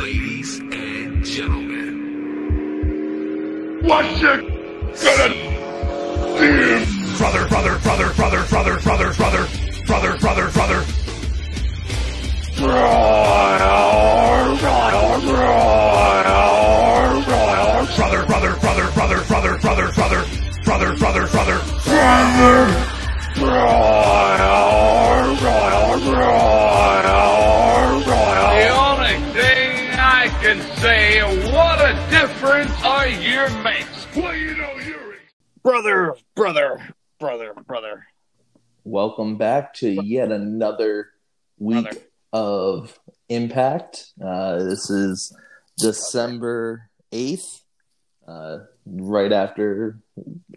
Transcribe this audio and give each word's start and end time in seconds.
Ladies 0.00 0.58
and 0.60 1.22
gentlemen, 1.22 1.92
What 3.82 4.04
you 4.18 4.28
gonna 4.96 5.28
do? 5.28 5.40
brother, 7.18 7.44
brother, 7.48 7.78
brother, 7.80 8.08
brother, 8.14 8.42
brother, 8.46 8.80
brother, 8.80 9.12
brother, 9.12 9.46
brother, 9.86 10.16
brother, 10.16 10.48
brother. 10.52 10.84
Brother, 18.00 18.24
brother, 18.24 18.56
brother, 18.56 18.86
brother, 18.94 19.20
brother, 19.28 19.58
brother, 19.58 19.92
brother, 19.92 20.24
brother, 20.64 20.96
brother, 20.96 21.26
brother. 21.26 21.60
The 26.00 26.69
say, 30.80 31.20
what 31.52 31.78
a 31.78 31.92
difference 32.10 32.72
a 32.82 33.06
year 33.20 33.50
makes. 33.62 34.06
Well, 34.16 34.34
you 34.34 34.56
know, 34.56 34.72
you're 34.78 35.14
brother, 35.62 36.16
brother, 36.34 36.80
brother, 37.18 37.52
brother. 37.66 38.06
Welcome 38.84 39.36
back 39.36 39.74
to 39.74 39.90
yet 39.90 40.32
another 40.32 41.10
week 41.58 41.80
Another. 41.80 42.00
of 42.32 42.98
Impact. 43.28 44.06
Uh, 44.24 44.60
this 44.64 44.88
is 44.88 45.36
December 45.76 46.88
8th, 47.12 47.60
uh, 48.26 48.60
right 48.86 49.32
after, 49.32 49.98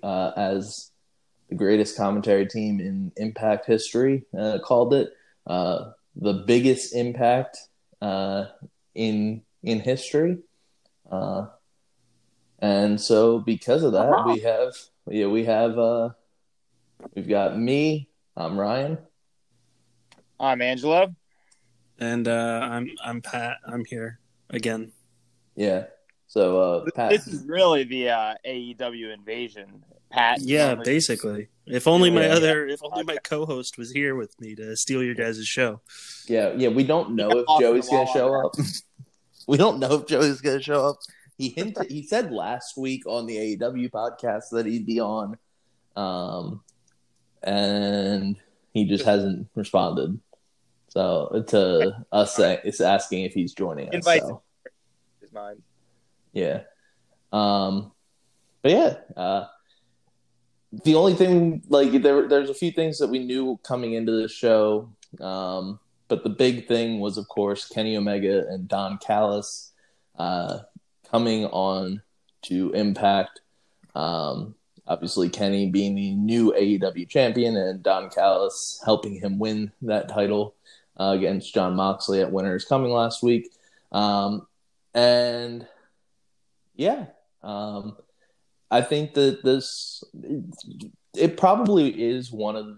uh, 0.02 0.32
as 0.38 0.92
the 1.50 1.56
greatest 1.56 1.98
commentary 1.98 2.48
team 2.48 2.80
in 2.80 3.12
Impact 3.18 3.66
history 3.66 4.24
uh, 4.40 4.60
called 4.64 4.94
it, 4.94 5.12
uh, 5.48 5.92
the 6.16 6.46
biggest 6.48 6.96
impact 6.96 7.58
uh, 8.02 8.46
in 8.96 9.42
in 9.64 9.80
history. 9.80 10.38
Uh, 11.10 11.48
and 12.60 13.00
so, 13.00 13.40
because 13.40 13.84
of 13.84 13.94
that, 13.94 14.26
we 14.26 14.40
have 14.40 14.74
yeah 15.10 15.28
we 15.28 15.44
have 15.46 15.78
uh, 15.78 16.10
we've 17.16 17.28
got 17.28 17.58
me. 17.58 18.10
I'm 18.38 18.58
Ryan. 18.60 18.98
I'm 20.40 20.62
Angelo. 20.62 21.14
And 22.00 22.28
uh, 22.28 22.60
I'm 22.72 22.90
I'm 23.04 23.22
Pat. 23.22 23.58
I'm 23.66 23.86
here 23.86 24.20
again. 24.50 24.92
Yeah. 25.56 25.86
So 26.28 26.60
uh, 26.60 26.86
Pat. 26.96 27.12
This 27.12 27.28
is 27.28 27.46
really 27.46 27.84
the 27.84 28.10
uh, 28.10 28.34
AEW 28.46 29.14
invasion, 29.14 29.84
Pat. 30.10 30.40
Yeah, 30.42 30.68
normally- 30.68 30.86
basically. 30.86 31.48
If 31.66 31.88
only 31.88 32.10
my 32.10 32.26
Yeah. 32.26 32.34
other, 32.34 32.68
if 32.68 32.82
only 32.84 33.04
my 33.06 33.16
co-host 33.24 33.78
was 33.78 33.90
here 33.92 34.16
with 34.16 34.38
me 34.42 34.54
to 34.56 34.76
steal 34.76 35.02
your 35.02 35.16
guys' 35.16 35.48
show. 35.48 35.80
Yeah, 36.28 36.52
yeah. 36.58 36.68
We 36.68 36.84
don't 36.84 37.12
know 37.16 37.30
got 37.30 37.46
if 37.48 37.62
Joey's 37.62 37.88
going 37.88 38.06
to 38.08 38.12
show 38.12 38.46
up. 38.46 38.54
we 39.48 39.58
don't 39.58 39.80
know 39.80 39.96
if 39.96 40.08
Joey's 40.08 40.42
going 40.42 40.58
to 40.58 40.64
show 40.64 40.88
up. 40.90 40.98
He 41.38 41.50
hinted. 41.50 41.90
He 41.90 42.04
said 42.04 42.32
last 42.32 42.78
week 42.78 43.06
on 43.06 43.26
the 43.26 43.58
AEW 43.58 43.90
podcast 43.90 44.50
that 44.52 44.66
he'd 44.66 44.86
be 44.86 45.00
on, 45.00 45.38
um, 45.96 46.62
and 47.42 48.38
he 48.74 48.86
just 48.86 49.04
hasn't 49.04 49.48
responded. 49.56 50.20
So 50.90 51.44
to 51.48 52.06
us, 52.12 52.36
saying 52.36 52.60
it's 52.64 52.80
asking 52.80 53.24
if 53.24 53.34
he's 53.34 53.54
joining 53.54 53.88
us. 53.88 53.96
Invite 53.96 54.22
so, 54.22 54.44
his 55.22 55.34
mind. 55.34 55.64
yeah. 56.34 56.62
Um, 57.32 57.92
but 58.62 58.72
yeah, 58.72 58.96
uh, 59.18 59.46
the 60.84 60.96
only 60.96 61.16
thing 61.16 61.64
like 61.68 61.92
there, 62.02 62.28
there's 62.28 62.50
a 62.52 62.54
few 62.54 62.72
things 62.72 63.00
that 63.00 63.10
we 63.10 63.20
knew 63.20 63.60
coming 63.64 63.94
into 63.94 64.12
the 64.12 64.28
show. 64.28 64.94
Um, 65.20 65.80
but 66.14 66.24
the 66.24 66.30
big 66.30 66.68
thing 66.68 67.00
was, 67.00 67.18
of 67.18 67.28
course, 67.28 67.68
Kenny 67.68 67.98
Omega 67.98 68.48
and 68.48 68.68
Don 68.68 69.00
Callis 69.00 69.72
uh, 70.20 70.60
coming 71.10 71.46
on 71.46 72.04
to 72.44 72.72
Impact. 72.74 73.42
Um, 73.96 74.54
obviously, 74.86 75.30
Kenny 75.30 75.72
being 75.72 75.96
the 75.96 76.14
new 76.14 76.54
AEW 76.54 77.10
champion, 77.10 77.58
and 77.58 77.82
Don 77.82 78.12
Callis 78.12 78.80
helping 78.86 79.16
him 79.16 79.40
win 79.40 79.72
that 79.82 80.08
title 80.08 80.54
uh, 81.00 81.16
against 81.18 81.52
Jon 81.52 81.76
Moxley 81.76 82.22
at 82.22 82.32
Winter's 82.32 82.66
Coming 82.66 82.92
last 82.92 83.24
week. 83.24 83.52
Um, 83.92 84.46
and 84.94 85.66
yeah, 86.76 87.08
um, 87.42 87.98
I 88.70 88.82
think 88.82 89.16
that 89.16 89.44
this 89.44 90.04
it 91.16 91.38
probably 91.38 91.90
is 91.90 92.32
one 92.32 92.56
of 92.56 92.78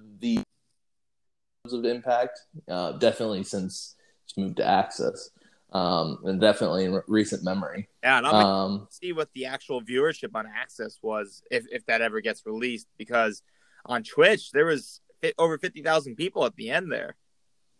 of 1.73 1.85
impact. 1.85 2.39
Uh, 2.67 2.93
definitely 2.93 3.43
since 3.43 3.95
it's 4.25 4.37
moved 4.37 4.57
to 4.57 4.65
Access, 4.65 5.29
um, 5.73 6.19
and 6.25 6.39
definitely 6.41 6.85
in 6.85 6.93
re- 6.93 7.01
recent 7.07 7.43
memory. 7.43 7.87
Yeah, 8.03 8.17
and 8.17 8.27
I'm 8.27 8.35
Um, 8.35 8.87
see 8.89 9.13
what 9.13 9.29
the 9.33 9.45
actual 9.45 9.81
viewership 9.81 10.35
on 10.35 10.45
Access 10.47 10.97
was 11.01 11.41
if 11.51 11.65
if 11.71 11.85
that 11.85 12.01
ever 12.01 12.21
gets 12.21 12.45
released 12.45 12.87
because 12.97 13.41
on 13.85 14.03
Twitch 14.03 14.51
there 14.51 14.65
was 14.65 15.01
over 15.37 15.57
fifty 15.57 15.81
thousand 15.81 16.15
people 16.15 16.45
at 16.45 16.55
the 16.55 16.69
end 16.69 16.91
there. 16.91 17.15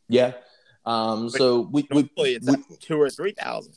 yeah. 0.07 0.33
Um, 0.87 1.29
so 1.31 1.61
we, 1.71 1.87
we, 1.89 2.07
it's 2.17 2.45
we 2.47 2.57
two 2.79 3.01
or 3.01 3.09
three 3.09 3.31
thousand. 3.31 3.73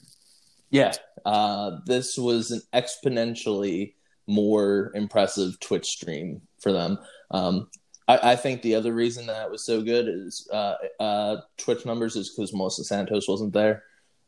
yeah. 0.71 0.93
Uh, 1.25 1.79
this 1.87 2.19
was 2.19 2.51
an 2.51 2.61
exponentially 2.75 3.95
more 4.27 4.93
impressive 4.95 5.59
Twitch 5.59 5.87
stream 5.87 6.43
for 6.61 6.71
them. 6.71 6.99
Um, 7.31 7.71
I, 8.09 8.33
I 8.33 8.37
think 8.37 8.63
the 8.63 8.75
other 8.75 8.95
reason 8.95 9.27
that 9.27 9.45
it 9.45 9.51
was 9.51 9.65
so 9.65 9.83
good 9.83 10.09
is 10.09 10.49
uh, 10.53 10.75
uh, 10.99 11.37
Twitch 11.59 11.85
numbers 11.87 12.17
is 12.17 12.31
because 12.31 12.53
Melissa 12.55 12.83
Santos 12.83 13.29
wasn't 13.29 13.53
there. 13.53 13.85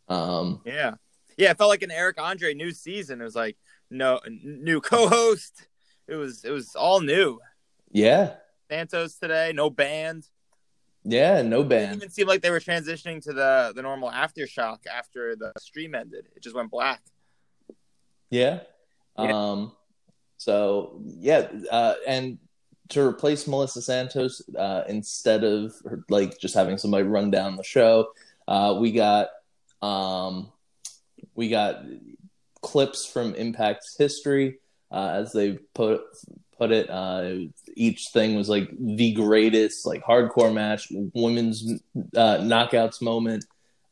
Um, 0.09 0.61
Yeah, 0.65 0.95
yeah. 1.37 1.51
It 1.51 1.59
felt 1.59 1.71
like 1.71 1.83
an 1.83 1.91
Eric 1.91 2.21
Andre 2.21 2.53
new 2.55 2.71
season. 2.73 3.21
It 3.21 3.25
was 3.25 3.35
like 3.35 3.57
no 3.91 4.21
new 4.27 4.81
co-host. 4.81 5.67
It 6.07 6.17
was 6.17 6.45
it 6.45 6.51
was 6.51 6.75
all 6.77 7.01
new. 7.01 7.39
yeah, 7.91 8.35
Santos 8.71 9.17
today, 9.17 9.53
no 9.55 9.71
band. 9.71 10.27
yeah, 11.05 11.41
no 11.43 11.63
band. 11.63 11.73
It 11.73 11.87
didn't 11.87 11.97
even 12.03 12.11
seem 12.11 12.27
like 12.29 12.43
they 12.43 12.51
were 12.51 12.61
transitioning 12.61 13.23
to 13.23 13.33
the 13.33 13.73
the 13.75 13.83
normal 13.83 14.11
aftershock 14.11 14.87
after 14.93 15.35
the 15.37 15.53
stream 15.59 15.95
ended. 15.95 16.27
It 16.37 16.43
just 16.43 16.55
went 16.55 16.71
black. 16.71 17.01
Yeah. 18.29 18.61
Yeah. 19.19 19.33
Um, 19.33 19.73
so 20.37 21.01
yeah, 21.05 21.49
uh, 21.71 21.95
and 22.07 22.39
to 22.91 23.03
replace 23.03 23.47
Melissa 23.47 23.83
Santos, 23.83 24.43
uh, 24.57 24.83
instead 24.89 25.45
of 25.45 25.75
her, 25.85 26.05
like 26.09 26.39
just 26.39 26.55
having 26.55 26.79
somebody 26.79 27.05
run 27.05 27.31
down 27.31 27.57
the 27.57 27.63
show, 27.63 28.13
uh, 28.47 28.77
we 28.81 28.93
got 28.93 29.29
um, 29.83 30.51
we 31.35 31.49
got 31.49 31.85
clips 32.61 33.07
from 33.07 33.35
Impact's 33.35 33.97
history, 33.97 34.59
uh, 34.91 35.13
as 35.15 35.33
they 35.33 35.53
put 35.75 36.03
put 36.59 36.73
it. 36.73 36.91
Uh, 36.91 37.47
each 37.75 38.09
thing 38.09 38.35
was 38.35 38.49
like 38.49 38.69
the 38.79 39.13
greatest 39.13 39.87
like 39.87 40.03
hardcore 40.05 40.53
match, 40.53 40.89
women's 41.15 41.81
uh, 42.17 42.39
knockouts 42.39 43.01
moment. 43.01 43.45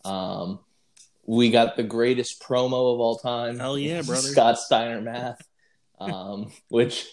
Um, 0.04 0.60
we 1.24 1.50
got 1.50 1.76
the 1.76 1.82
greatest 1.82 2.42
promo 2.42 2.94
of 2.94 3.00
all 3.00 3.18
time. 3.18 3.58
Hell 3.58 3.78
yeah, 3.78 4.02
brother. 4.06 4.28
Scott 4.28 4.58
Steiner 4.58 5.00
math, 5.00 5.40
um, 6.00 6.50
which 6.68 7.06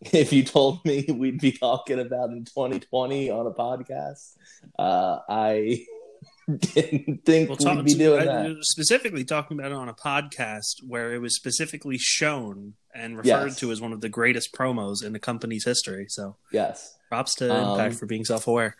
if 0.12 0.32
you 0.32 0.44
told 0.44 0.84
me 0.84 1.06
we'd 1.08 1.40
be 1.40 1.52
talking 1.52 1.98
about 1.98 2.30
in 2.30 2.44
2020 2.44 3.30
on 3.30 3.46
a 3.46 3.50
podcast, 3.50 4.36
uh, 4.78 5.18
I 5.28 5.86
didn't 6.48 7.24
think 7.24 7.48
We'll 7.48 7.76
we'd 7.76 7.84
be 7.84 7.94
doing 7.94 8.20
I- 8.28 8.48
that. 8.48 8.56
specifically 8.62 9.24
talking 9.24 9.58
about 9.58 9.72
it 9.72 9.76
on 9.76 9.88
a 9.88 9.94
podcast 9.94 10.82
where 10.86 11.12
it 11.14 11.18
was 11.18 11.34
specifically 11.34 11.98
shown 11.98 12.74
and 12.94 13.16
referred 13.16 13.46
Yes. 13.48 13.56
to 13.60 13.72
as 13.72 13.80
one 13.80 13.92
of 13.92 14.00
the 14.00 14.08
greatest 14.08 14.52
promos 14.54 15.04
in 15.04 15.12
the 15.12 15.18
company's 15.18 15.64
history. 15.64 16.06
So 16.08 16.36
Yes. 16.52 16.96
props 17.08 17.34
to 17.36 17.52
Um, 17.52 17.72
Impact 17.72 17.96
for 17.96 18.06
being 18.06 18.24
self-aware. 18.24 18.76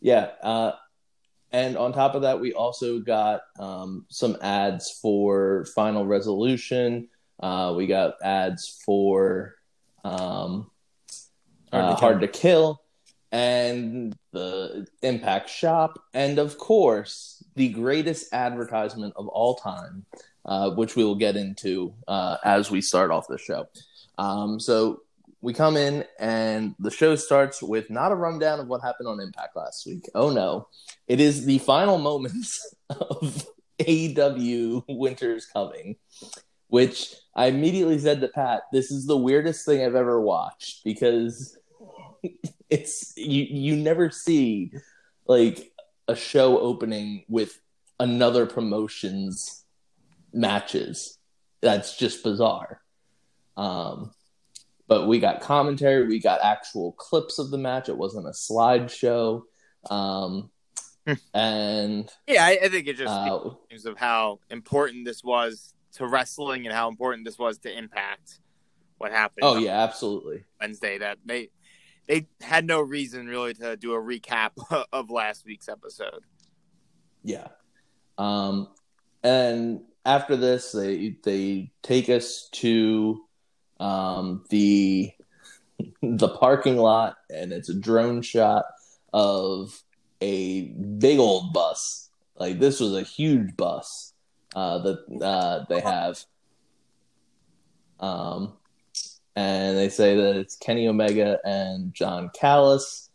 Yeah. 0.00 0.30
Uh, 0.42 0.72
and 1.52 1.76
on 1.76 1.92
top 1.92 2.14
of 2.14 2.22
that, 2.22 2.40
we 2.40 2.52
also 2.52 2.98
got 3.00 3.42
um, 3.58 4.06
some 4.10 4.36
ads 4.40 4.90
for 5.00 5.66
Final 5.74 6.04
Resolution. 6.04 7.08
Uh, 7.40 7.74
we 7.76 7.86
got 7.86 8.14
ads 8.22 8.80
for 8.84 9.54
um, 10.04 10.70
Hard 11.72 11.84
to 11.84 11.92
uh, 11.92 11.96
Kill. 11.96 12.00
Hard 12.00 12.20
to 12.20 12.28
Kill 12.28 12.80
and 13.32 14.16
the 14.32 14.86
Impact 15.02 15.50
Shop. 15.50 15.98
And 16.14 16.38
of 16.38 16.56
course, 16.56 17.42
the 17.56 17.68
greatest 17.68 18.32
advertisement 18.32 19.14
of 19.16 19.26
all 19.26 19.56
time, 19.56 20.06
uh, 20.44 20.70
which 20.70 20.94
we 20.94 21.02
will 21.02 21.16
get 21.16 21.36
into 21.36 21.94
uh, 22.06 22.36
as 22.44 22.70
we 22.70 22.80
start 22.80 23.10
off 23.10 23.26
the 23.26 23.38
show. 23.38 23.66
Um, 24.18 24.60
so 24.60 25.00
we 25.40 25.52
come 25.52 25.76
in 25.76 26.04
and 26.20 26.76
the 26.78 26.92
show 26.92 27.16
starts 27.16 27.60
with 27.60 27.90
not 27.90 28.12
a 28.12 28.14
rundown 28.14 28.60
of 28.60 28.68
what 28.68 28.82
happened 28.82 29.08
on 29.08 29.20
Impact 29.20 29.56
last 29.56 29.84
week. 29.84 30.08
Oh 30.14 30.30
no. 30.30 30.68
It 31.08 31.20
is 31.20 31.44
the 31.44 31.58
final 31.58 31.98
moments 31.98 32.74
of 32.90 33.46
AEW 33.80 34.84
Winter's 34.88 35.46
Coming, 35.46 35.96
which 36.68 37.14
I 37.36 37.46
immediately 37.46 37.98
said 37.98 38.20
to 38.20 38.28
Pat, 38.28 38.62
this 38.72 38.90
is 38.90 39.06
the 39.06 39.16
weirdest 39.16 39.66
thing 39.66 39.84
I've 39.84 39.94
ever 39.94 40.20
watched 40.20 40.84
because 40.84 41.58
it's 42.70 43.12
you 43.16 43.44
you 43.44 43.76
never 43.76 44.10
see 44.10 44.72
like 45.26 45.72
a 46.06 46.14
show 46.14 46.58
opening 46.58 47.24
with 47.28 47.60
another 47.98 48.46
promotion's 48.46 49.64
matches. 50.32 51.18
That's 51.60 51.96
just 51.96 52.22
bizarre. 52.22 52.80
Um, 53.56 54.12
but 54.86 55.06
we 55.06 55.18
got 55.18 55.40
commentary, 55.40 56.06
we 56.06 56.20
got 56.20 56.40
actual 56.42 56.92
clips 56.92 57.38
of 57.38 57.50
the 57.50 57.58
match. 57.58 57.88
It 57.88 57.96
wasn't 57.96 58.26
a 58.26 58.30
slideshow. 58.30 59.42
Um, 59.88 60.50
and 61.34 62.10
Yeah, 62.26 62.44
I, 62.44 62.58
I 62.64 62.68
think 62.68 62.86
it 62.86 62.96
just 62.96 63.12
uh, 63.12 63.50
of 63.86 63.98
how 63.98 64.40
important 64.50 65.04
this 65.04 65.24
was 65.24 65.74
to 65.94 66.06
wrestling 66.06 66.66
and 66.66 66.74
how 66.74 66.88
important 66.88 67.24
this 67.24 67.38
was 67.38 67.58
to 67.58 67.76
Impact. 67.76 68.40
What 68.98 69.12
happened? 69.12 69.42
oh 69.42 69.56
yeah, 69.56 69.82
absolutely. 69.82 70.44
Wednesday 70.60 70.98
that 70.98 71.18
they 71.24 71.50
they 72.06 72.26
had 72.40 72.66
no 72.66 72.80
reason 72.80 73.26
really 73.26 73.54
to 73.54 73.76
do 73.76 73.94
a 73.94 74.00
recap 74.00 74.50
of 74.92 75.10
last 75.10 75.44
week's 75.44 75.68
episode. 75.68 76.24
Yeah. 77.22 77.48
Um, 78.18 78.68
and 79.22 79.80
after 80.04 80.36
this, 80.36 80.72
they 80.72 81.16
they 81.24 81.72
take 81.82 82.08
us 82.08 82.48
to 82.52 83.20
um, 83.80 84.44
the 84.50 85.12
the 86.02 86.28
parking 86.28 86.76
lot, 86.76 87.16
and 87.30 87.52
it's 87.52 87.68
a 87.68 87.74
drone 87.74 88.22
shot 88.22 88.64
of 89.12 89.82
a 90.20 90.62
big 90.98 91.18
old 91.18 91.52
bus. 91.52 92.10
Like 92.36 92.58
this 92.58 92.80
was 92.80 92.94
a 92.94 93.02
huge 93.02 93.56
bus 93.56 94.13
uh, 94.54 94.78
that 94.78 95.22
uh, 95.22 95.64
they 95.68 95.80
have. 95.80 96.24
Um, 98.00 98.54
and 99.36 99.76
they 99.76 99.88
say 99.88 100.16
that 100.16 100.36
it's 100.36 100.56
Kenny 100.56 100.86
Omega 100.86 101.38
and 101.44 101.92
Don 101.94 102.30
Callis, 102.30 103.10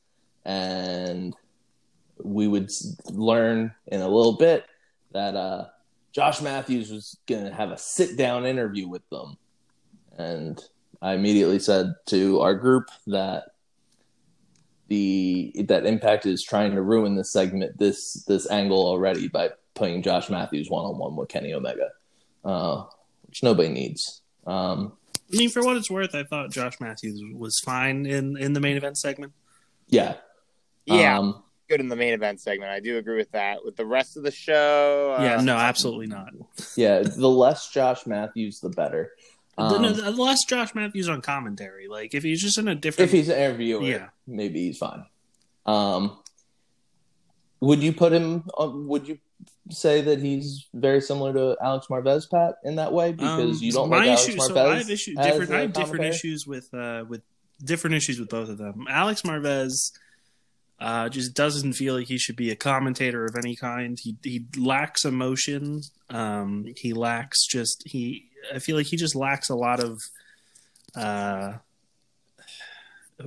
and 0.46 1.36
we 2.22 2.48
would 2.48 2.72
learn 3.10 3.74
in 3.88 4.02
a 4.02 4.08
little 4.08 4.36
bit 4.38 4.66
that 5.14 5.36
uh, 5.36 5.66
Josh 6.12 6.42
Matthews 6.42 6.92
was 6.92 7.18
going 7.28 7.46
to 7.46 7.54
have 7.54 7.72
a 7.72 7.78
sit 7.78 8.18
down 8.18 8.46
interview 8.46 8.88
with 8.88 9.08
them. 9.10 9.38
And 10.18 10.62
I 11.02 11.14
immediately 11.14 11.60
said 11.60 11.94
to 12.08 12.42
our 12.42 12.56
group 12.56 12.90
that 13.08 13.46
the 14.90 15.54
that 15.70 15.86
Impact 15.86 16.26
is 16.26 16.44
trying 16.44 16.72
to 16.72 16.82
ruin 16.82 17.16
this 17.16 17.32
segment, 17.32 17.78
this 17.78 18.26
this 18.28 18.50
angle 18.50 18.86
already 18.86 19.28
by 19.28 19.52
putting 19.76 20.02
Josh 20.02 20.30
Matthews 20.30 20.70
one 20.70 20.86
on 20.86 20.98
one 20.98 21.16
with 21.16 21.30
Kenny 21.30 21.54
Omega, 21.54 21.90
uh, 22.46 22.84
which 23.28 23.44
nobody 23.44 23.70
needs. 23.70 24.22
Um, 24.48 24.94
I 25.34 25.38
mean, 25.38 25.50
for 25.50 25.64
what 25.64 25.78
it's 25.78 25.92
worth, 25.92 26.16
I 26.16 26.24
thought 26.24 26.52
Josh 26.52 26.80
Matthews 26.80 27.22
was 27.34 27.60
fine 27.64 28.06
in 28.06 28.38
in 28.38 28.54
the 28.54 28.60
main 28.60 28.78
event 28.78 28.98
segment. 28.98 29.34
yeah, 29.88 30.16
Yeah, 30.86 31.20
Um, 31.20 31.44
good 31.70 31.80
in 31.80 31.88
the 31.88 31.96
main 31.96 32.14
event 32.14 32.42
segment. 32.42 32.72
I 32.72 32.80
do 32.80 32.98
agree 32.98 33.18
with 33.18 33.32
that. 33.34 33.64
With 33.64 33.76
the 33.76 33.86
rest 33.86 34.18
of 34.18 34.24
the 34.24 34.32
show, 34.32 35.16
uh, 35.20 35.24
yeah, 35.24 35.42
no, 35.42 35.56
absolutely 35.56 36.08
not. 36.08 36.30
yeah. 36.76 37.02
The 37.04 37.30
less 37.30 37.70
Josh 37.70 38.08
Matthews, 38.08 38.60
the 38.60 38.70
better. 38.70 39.12
Um, 39.58 39.82
no, 39.84 39.92
the 39.92 40.10
less 40.12 40.46
Josh 40.46 40.74
Matthews 40.74 41.10
on 41.10 41.22
commentary. 41.22 41.88
Like 41.88 42.16
if 42.16 42.24
he's 42.24 42.42
just 42.42 42.58
in 42.58 42.68
a 42.68 42.74
different, 42.76 43.10
if 43.10 43.12
he's 43.12 43.30
an 43.30 43.38
interviewer, 43.38 43.84
Yeah. 43.84 44.08
maybe 44.26 44.68
he's 44.68 44.78
fine. 44.80 45.06
Um, 45.66 46.18
would 47.60 47.84
you 47.84 47.94
put 47.94 48.14
him? 48.14 48.44
On, 48.58 48.88
would 48.88 49.08
you 49.08 49.20
say 49.70 50.02
that 50.02 50.20
he's 50.20 50.68
very 50.74 51.02
similar 51.02 51.34
to 51.34 51.58
Alex 51.62 51.88
Marvez, 51.88 52.30
Pat, 52.30 52.56
in 52.64 52.76
that 52.76 52.92
way? 52.92 53.12
Because 53.12 53.58
Um, 53.58 53.64
you 53.64 53.72
don't 53.72 53.90
my 53.90 53.98
like 53.98 54.08
Alex 54.08 54.28
issue, 54.28 54.38
Marvez. 54.38 54.48
So 54.48 54.70
I 54.70 54.78
have 54.78 54.90
issue, 54.90 55.16
different. 55.16 55.52
I 55.52 55.62
have 55.62 55.74
different 55.74 56.06
issues 56.06 56.46
with 56.48 56.74
uh, 56.74 57.06
with 57.08 57.22
different 57.64 57.96
issues 57.96 58.20
with 58.20 58.30
both 58.30 58.50
of 58.50 58.58
them. 58.58 58.86
Alex 58.90 59.22
Marvez 59.24 59.92
uh, 60.80 61.10
just 61.10 61.34
doesn't 61.34 61.74
feel 61.74 61.96
like 61.96 62.08
he 62.08 62.18
should 62.18 62.36
be 62.36 62.52
a 62.52 62.56
commentator 62.56 63.26
of 63.26 63.36
any 63.36 63.56
kind. 63.56 63.98
He 64.02 64.16
he 64.24 64.46
lacks 64.58 65.06
emotion. 65.06 65.82
Um, 66.10 66.66
he 66.76 66.94
lacks 66.94 67.46
just 67.48 67.84
he. 67.86 68.30
I 68.54 68.60
feel 68.60 68.78
like 68.78 68.88
he 68.88 68.98
just 68.98 69.16
lacks 69.16 69.50
a 69.50 69.56
lot 69.56 69.82
of 69.82 70.02
uh, 70.96 71.54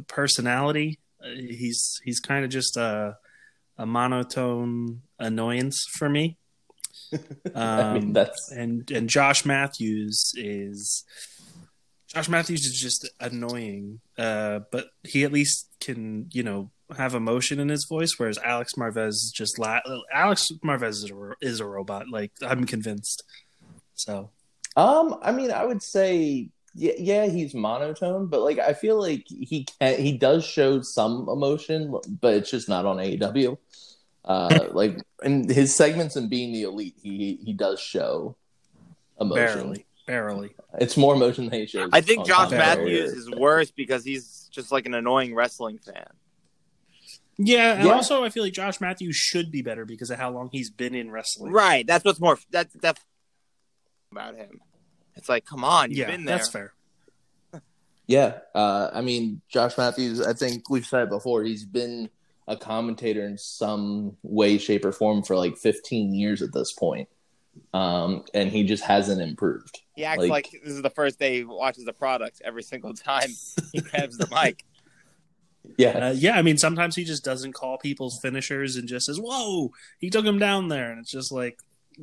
personality. 0.09 0.99
Uh, 1.23 1.29
he's 1.37 2.00
he's 2.05 2.21
kind 2.21 2.45
of 2.45 2.50
just 2.50 2.77
a 2.77 3.17
a 3.79 3.87
monotone 3.87 5.03
annoyance 5.27 5.85
for 5.99 6.09
me. 6.09 6.37
I 7.55 7.95
mean, 7.95 8.03
Um, 8.03 8.13
that's 8.13 8.51
and 8.51 8.91
and 8.91 9.09
Josh 9.09 9.45
Matthews 9.45 10.33
is 10.37 11.05
Josh 12.09 12.29
Matthews 12.29 12.65
is 12.67 12.79
just 12.79 13.09
annoying, 13.21 14.01
uh, 14.19 14.61
but 14.71 14.87
he 15.03 15.25
at 15.25 15.33
least 15.33 15.69
can 15.81 16.27
you 16.33 16.43
know 16.43 16.71
have 16.97 17.15
emotion 17.15 17.59
in 17.59 17.69
his 17.71 17.87
voice, 17.89 18.11
whereas 18.19 18.39
Alex 18.39 18.73
Marvez 18.79 19.09
is 19.09 19.33
just 19.35 19.59
la- 19.59 19.81
Alex 20.13 20.49
Marvez 20.63 20.91
is 21.05 21.11
a, 21.11 21.15
ro- 21.15 21.35
is 21.41 21.61
a 21.61 21.67
robot. 21.67 22.05
Like 22.11 22.33
I'm 22.43 22.65
convinced. 22.67 23.23
So 23.95 24.31
Um, 24.77 25.17
I 25.23 25.33
mean, 25.33 25.51
I 25.51 25.65
would 25.65 25.83
say, 25.83 26.49
yeah, 26.75 26.93
yeah, 26.99 27.27
he's 27.27 27.55
monotone, 27.55 28.27
but 28.29 28.41
like, 28.43 28.59
I 28.59 28.73
feel 28.75 28.99
like 29.01 29.25
he 29.29 29.67
can, 29.81 29.99
he 30.01 30.13
does 30.19 30.45
show 30.45 30.81
some 30.83 31.29
emotion, 31.31 31.95
but 32.21 32.35
it's 32.35 32.51
just 32.51 32.69
not 32.69 32.85
on 32.87 32.97
AEW. 32.99 33.57
Uh, 34.25 34.69
like 34.71 34.99
in 35.25 35.49
his 35.49 35.75
segments 35.75 36.15
and 36.17 36.31
being 36.31 36.53
the 36.53 36.63
elite, 36.63 36.95
he 37.03 37.39
he 37.45 37.53
does 37.53 37.81
show 37.81 38.37
emotion. 39.21 39.63
barely, 39.63 39.87
barely. 40.07 40.55
It's 40.81 40.97
more 40.97 41.15
emotion 41.15 41.47
than 41.47 41.59
he 41.61 41.67
shows. 41.67 41.91
I 41.93 42.01
think 42.03 42.27
Josh 42.27 42.51
commentary. 42.51 42.93
Matthews 42.93 43.13
is 43.13 43.31
worse 43.31 43.71
because 43.73 44.05
he's 44.05 44.49
just 44.53 44.71
like 44.71 44.87
an 44.87 44.95
annoying 44.95 45.35
wrestling 45.35 45.79
fan. 45.79 46.07
Yeah, 47.39 47.75
and 47.75 47.87
Yeah. 47.89 47.95
also 47.95 48.23
I 48.25 48.29
feel 48.29 48.45
like 48.45 48.53
Josh 48.53 48.81
Matthews 48.81 49.17
should 49.17 49.51
be 49.51 49.63
better 49.63 49.85
because 49.85 50.11
of 50.11 50.19
how 50.19 50.31
long 50.31 50.51
he's 50.53 50.71
been 50.71 50.95
in 50.95 51.11
wrestling. 51.11 51.53
Right. 51.53 51.85
That's 51.87 52.05
what's 52.05 52.21
more. 52.21 52.39
That's 52.51 52.73
that's 52.75 53.01
about 54.13 54.37
him. 54.37 54.61
It's 55.17 55.29
like, 55.29 55.45
come 55.45 55.65
on, 55.65 55.91
you've 55.91 55.99
Yeah, 56.01 56.11
been 56.11 56.25
there. 56.27 56.37
that's 56.37 56.49
fair. 56.49 56.75
Yeah, 58.07 58.39
uh, 58.55 58.91
I 58.93 59.01
mean, 59.01 59.41
Josh 59.49 59.79
Matthews. 59.79 60.21
I 60.21 60.33
think 60.33 60.69
we've 60.69 60.85
said 60.85 61.05
it 61.05 61.09
before. 61.11 61.45
He's 61.45 61.65
been 61.65 62.11
a 62.49 62.56
commentator 62.56 63.25
in 63.25 63.39
some 63.39 64.17
way, 64.23 64.59
shape, 64.59 64.85
or 64.85 64.93
form 64.93 65.23
for 65.23 65.37
like 65.37 65.56
15 65.56 66.15
years 66.15 66.43
at 66.43 66.53
this 66.53 66.73
point, 66.73 67.09
um, 67.73 68.25
and 68.35 68.50
he 68.50 68.65
just 68.65 68.83
hasn't 68.85 69.21
improved. 69.21 69.81
He 69.94 70.05
acts 70.05 70.21
Like- 70.21 70.31
like, 70.31 70.50
this 70.65 70.73
is 70.73 70.83
the 70.83 70.91
first 70.91 71.19
day 71.19 71.37
he 71.39 71.44
watches 71.44 71.85
the 71.85 71.93
product 71.93 72.43
every 72.44 72.62
single 72.62 72.94
time 72.94 73.31
he 73.73 73.81
grabs 73.91 74.17
the 74.19 74.27
mic. 74.33 74.65
Yeah, 75.79 76.09
Uh, 76.09 76.12
yeah, 76.12 76.37
I 76.37 76.43
mean, 76.43 76.59
sometimes 76.59 76.97
he 76.97 77.05
just 77.05 77.25
doesn't 77.25 77.53
call 77.53 77.79
people's 77.79 78.19
finishers 78.21 78.75
and 78.77 78.88
just 78.88 79.06
says, 79.06 79.21
"Whoa, 79.21 79.71
he 80.00 80.11
took 80.11 80.25
him 80.25 80.38
down 80.41 80.67
there," 80.69 80.91
and 80.91 80.99
it's 80.99 81.11
just 81.11 81.31
like, 81.31 81.56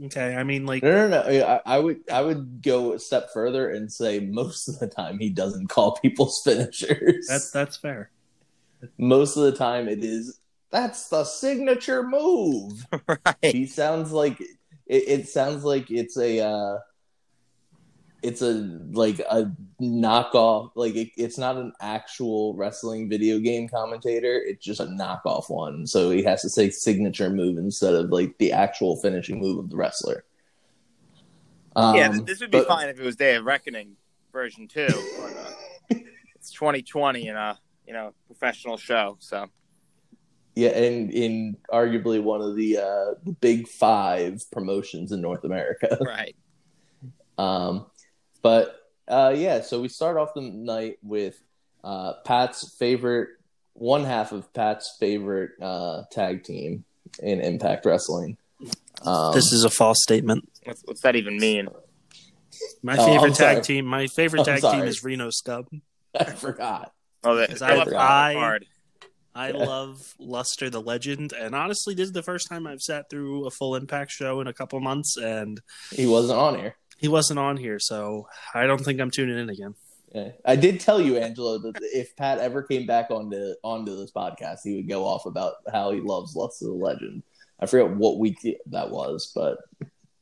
okay. 0.06 0.33
I 0.35 0.44
mean, 0.45 0.65
like, 0.65 0.81
no, 0.81 1.09
no, 1.09 1.30
no. 1.30 1.45
I, 1.65 1.75
I 1.75 1.80
would, 1.80 2.00
I 2.09 2.21
would 2.21 2.62
go 2.62 2.94
a 2.94 3.00
step 3.00 3.31
further 3.33 3.69
and 3.69 3.92
say 3.92 4.21
most 4.21 4.69
of 4.69 4.80
the 4.80 4.87
time 4.87 5.19
he 5.19 5.30
doesn't 5.30 5.68
call 5.68 5.97
people's 6.02 6.42
finishers. 6.42 7.28
that's 7.28 7.52
that's 7.52 7.75
fair. 7.75 8.11
Most 8.98 9.38
of 9.38 9.44
the 9.44 9.52
time 9.52 9.88
it 9.88 10.04
is. 10.04 10.40
That's 10.71 11.09
the 11.09 11.24
signature 11.24 12.04
move. 12.04 12.86
right. 13.07 13.36
he 13.42 13.66
sounds 13.66 14.12
like 14.12 14.40
it, 14.40 14.50
it 14.88 15.30
sounds 15.30 15.64
like 15.64 15.90
it's 15.90 16.18
a 16.18 16.40
uh 16.40 16.78
it's 18.21 18.42
a 18.42 18.52
like 18.92 19.19
a 19.19 19.52
knockoff 19.81 20.71
like 20.76 20.94
it, 20.95 21.09
it's 21.16 21.38
not 21.38 21.56
an 21.56 21.71
actual 21.80 22.54
wrestling 22.56 23.07
video 23.07 23.40
game 23.40 23.69
commentator 23.69 24.42
it's 24.45 24.64
just 24.64 24.81
a 24.81 24.86
knockoff 24.86 25.50
one 25.50 25.88
so 25.88 26.09
he 26.09 26.21
has 26.21 26.42
to 26.42 26.50
say 26.50 26.69
signature 26.69 27.30
move 27.30 27.57
instead 27.57 27.94
of 27.94 28.09
like 28.09 28.38
the 28.38 28.52
actual 28.52 28.98
finishing 28.98 29.40
move 29.40 29.57
of 29.57 29.69
the 29.69 29.78
wrestler 29.78 30.26
um, 31.76 31.95
yeah, 31.95 32.09
this 32.09 32.42
would 32.42 32.52
be 32.52 32.59
but- 32.59 32.68
fine 32.68 32.90
if 32.90 33.00
it 33.00 33.04
was 33.04 33.16
Day 33.16 33.36
of 33.36 33.45
Reckoning 33.45 33.95
version 34.31 34.68
two. 34.68 34.88
But, 34.88 35.95
uh, 35.95 36.00
it's 36.36 36.52
2020 36.52 37.28
and 37.30 37.38
a 37.38 37.59
you 37.89 37.93
know 37.95 38.13
professional 38.27 38.77
show, 38.77 39.17
so 39.19 39.47
yeah 40.55 40.69
and 40.69 41.11
in 41.11 41.57
arguably 41.73 42.21
one 42.21 42.41
of 42.41 42.55
the 42.55 42.77
uh 42.77 43.15
the 43.23 43.31
big 43.41 43.67
five 43.67 44.39
promotions 44.51 45.11
in 45.11 45.21
north 45.21 45.43
america 45.43 45.97
right. 46.05 46.35
Um, 47.37 47.85
but 48.43 48.75
uh, 49.07 49.33
yeah, 49.35 49.61
so 49.61 49.81
we 49.81 49.87
start 49.87 50.17
off 50.17 50.33
the 50.35 50.41
night 50.41 50.97
with 51.01 51.41
uh, 51.83 52.13
Pat's 52.25 52.75
favorite, 52.77 53.29
one 53.73 54.03
half 54.03 54.33
of 54.33 54.53
Pat's 54.53 54.95
favorite 54.99 55.51
uh, 55.61 56.03
tag 56.11 56.43
team 56.43 56.83
in 57.23 57.39
Impact 57.39 57.85
Wrestling. 57.85 58.37
Um, 59.03 59.33
this 59.33 59.51
is 59.53 59.63
a 59.63 59.69
false 59.69 59.97
statement. 60.03 60.47
What's, 60.65 60.81
what's 60.83 61.01
that 61.01 61.15
even 61.15 61.37
mean? 61.37 61.69
My 62.83 62.97
Oh, 62.97 63.05
favorite 63.05 63.29
I'm 63.29 63.33
tag 63.33 63.53
sorry. 63.55 63.61
team. 63.63 63.85
My 63.85 64.07
favorite 64.07 64.41
I'm 64.41 64.59
tag 64.59 64.61
team 64.73 64.83
is 64.83 65.01
Reno 65.03 65.29
Scum. 65.29 65.65
I 66.19 66.25
forgot. 66.25 66.93
Oh, 67.23 67.35
that, 67.35 67.49
Is 67.52 67.61
I- 67.61 67.76
left 67.76 67.94
I- 67.94 68.33
hard. 68.33 68.66
I 69.35 69.52
Yeah. 69.52 69.64
love 69.66 70.16
Luster 70.19 70.69
the 70.69 70.81
Legend, 70.81 71.33
and 71.33 71.54
honestly, 71.56 71.94
this 71.94 72.07
is 72.07 72.14
the 72.14 72.23
first 72.23 72.49
time 72.49 72.66
I've 72.66 72.81
sat 72.81 73.09
through 73.09 73.45
a 73.45 73.52
full 73.52 73.76
Impact 73.76 74.11
show 74.11 74.42
in 74.42 74.47
a 74.47 74.54
couple 74.54 74.80
months, 74.80 75.18
and 75.18 75.61
He 75.92 76.07
wasn't 76.07 76.40
on 76.40 76.57
here. 76.59 76.76
he 76.97 77.07
wasn't 77.07 77.40
on 77.40 77.56
here, 77.56 77.78
so 77.80 78.28
I 78.54 78.66
don't 78.66 78.83
think 78.83 78.99
I'm 78.99 79.11
tuning 79.11 79.38
in 79.38 79.49
again. 79.49 79.76
Yeah. 80.14 80.31
I 80.44 80.56
did 80.56 80.80
tell 80.80 80.99
you, 80.99 81.18
Angelo, 81.18 81.59
that 81.59 81.80
if 81.94 82.16
Pat 82.16 82.40
ever 82.40 82.64
came 82.64 82.88
back 82.88 83.11
onto 83.11 83.54
onto 83.64 83.95
this 83.95 84.11
podcast, 84.11 84.59
he 84.64 84.76
would 84.76 84.90
go 84.90 85.06
off 85.06 85.26
about 85.28 85.57
how 85.71 85.92
he 85.92 86.02
loves 86.02 86.35
Luster 86.35 86.66
the 86.66 86.71
Legend. 86.73 87.21
I 87.59 87.68
forget 87.68 87.92
what 87.95 88.18
week 88.18 88.40
that 88.66 88.90
was, 88.90 89.31
but 89.35 89.59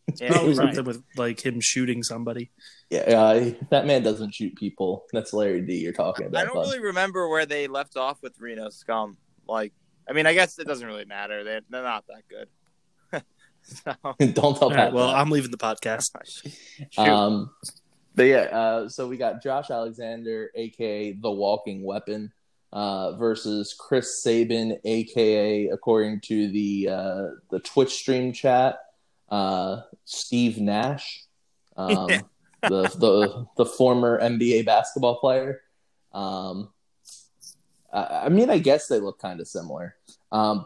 Yeah, 0.22 0.32
Probably 0.32 0.50
right. 0.50 0.56
something 0.56 0.86
with 0.86 1.04
like 1.18 1.46
him 1.46 1.60
shooting 1.60 2.02
somebody. 2.02 2.50
Yeah, 2.90 3.00
uh, 3.02 3.52
that 3.72 3.86
man 3.86 4.04
doesn't 4.04 4.34
shoot 4.34 4.56
people. 4.56 5.06
That's 5.12 5.34
Larry 5.34 5.62
D. 5.62 5.80
You're 5.80 5.92
talking 5.92 6.28
about. 6.28 6.42
I 6.42 6.46
don't 6.46 6.56
bud. 6.56 6.68
really 6.68 6.80
remember 6.80 7.28
where 7.28 7.46
they 7.46 7.68
left 7.68 7.98
off 7.98 8.24
with 8.24 8.40
Reno 8.40 8.70
Scum. 8.70 9.18
Like, 9.48 9.74
I 10.10 10.14
mean, 10.14 10.26
I 10.26 10.34
guess 10.34 10.60
it 10.60 10.66
doesn't 10.66 10.88
really 10.88 11.04
matter. 11.04 11.44
They 11.44 11.60
they're 11.70 11.84
not 11.84 12.06
that 12.08 12.24
good. 12.30 12.48
so, 13.64 13.94
don't 14.34 14.56
tell 14.56 14.64
All 14.64 14.70
right, 14.70 14.78
Pat. 14.78 14.94
well, 14.94 15.08
that. 15.08 15.18
I'm 15.18 15.30
leaving 15.30 15.52
the 15.52 15.58
podcast. 15.58 16.12
Um, 16.98 17.52
but 18.16 18.24
yeah, 18.24 18.44
uh, 18.44 18.90
so 18.90 19.08
we 19.08 19.18
got 19.18 19.44
Josh 19.44 19.70
Alexander, 19.70 20.52
aka 20.56 21.12
the 21.12 21.32
Walking 21.32 21.84
Weapon, 21.84 22.32
uh, 22.72 23.16
versus 23.18 23.76
Chris 23.78 24.24
Sabin, 24.24 24.80
aka 24.86 25.68
according 25.68 26.22
to 26.22 26.50
the 26.50 26.90
uh, 26.90 27.24
the 27.52 27.60
Twitch 27.60 27.94
stream 27.94 28.32
chat, 28.34 28.78
uh, 29.30 29.82
Steve 30.06 30.60
Nash, 30.60 31.24
um, 31.76 32.08
the 32.62 32.84
the 32.98 33.48
the 33.58 33.66
former 33.66 34.20
NBA 34.20 34.66
basketball 34.66 35.20
player. 35.20 35.62
Um, 36.14 36.70
I, 37.92 38.26
I 38.26 38.30
mean, 38.30 38.50
I 38.50 38.58
guess 38.58 38.88
they 38.88 39.00
look 39.00 39.20
kind 39.20 39.40
of 39.40 39.48
similar. 39.48 39.96
Um, 40.32 40.66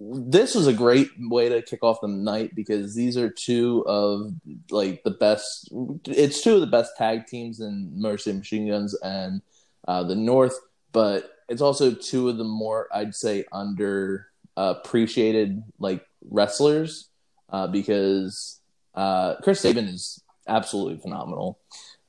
this 0.00 0.54
was 0.54 0.66
a 0.66 0.72
great 0.72 1.10
way 1.18 1.50
to 1.50 1.60
kick 1.60 1.82
off 1.82 2.00
the 2.00 2.08
night 2.08 2.54
because 2.54 2.94
these 2.94 3.18
are 3.18 3.28
two 3.28 3.84
of 3.86 4.32
like 4.70 5.02
the 5.04 5.10
best. 5.10 5.68
It's 6.06 6.42
two 6.42 6.54
of 6.54 6.60
the 6.60 6.66
best 6.66 6.96
tag 6.96 7.26
teams 7.26 7.60
in 7.60 7.92
Motor 8.00 8.18
City 8.18 8.38
Machine 8.38 8.68
Guns 8.68 8.96
and 9.02 9.42
uh, 9.86 10.02
the 10.04 10.16
North, 10.16 10.58
but 10.92 11.30
it's 11.48 11.60
also 11.60 11.92
two 11.92 12.30
of 12.30 12.38
the 12.38 12.44
more 12.44 12.88
I'd 12.92 13.14
say 13.14 13.44
under 13.52 14.28
appreciated 14.56 15.62
like 15.78 16.04
wrestlers 16.28 17.09
uh, 17.50 17.66
because 17.66 18.60
uh, 18.94 19.36
Chris 19.42 19.60
Sabin 19.60 19.86
is 19.86 20.22
absolutely 20.48 20.98
phenomenal, 20.98 21.58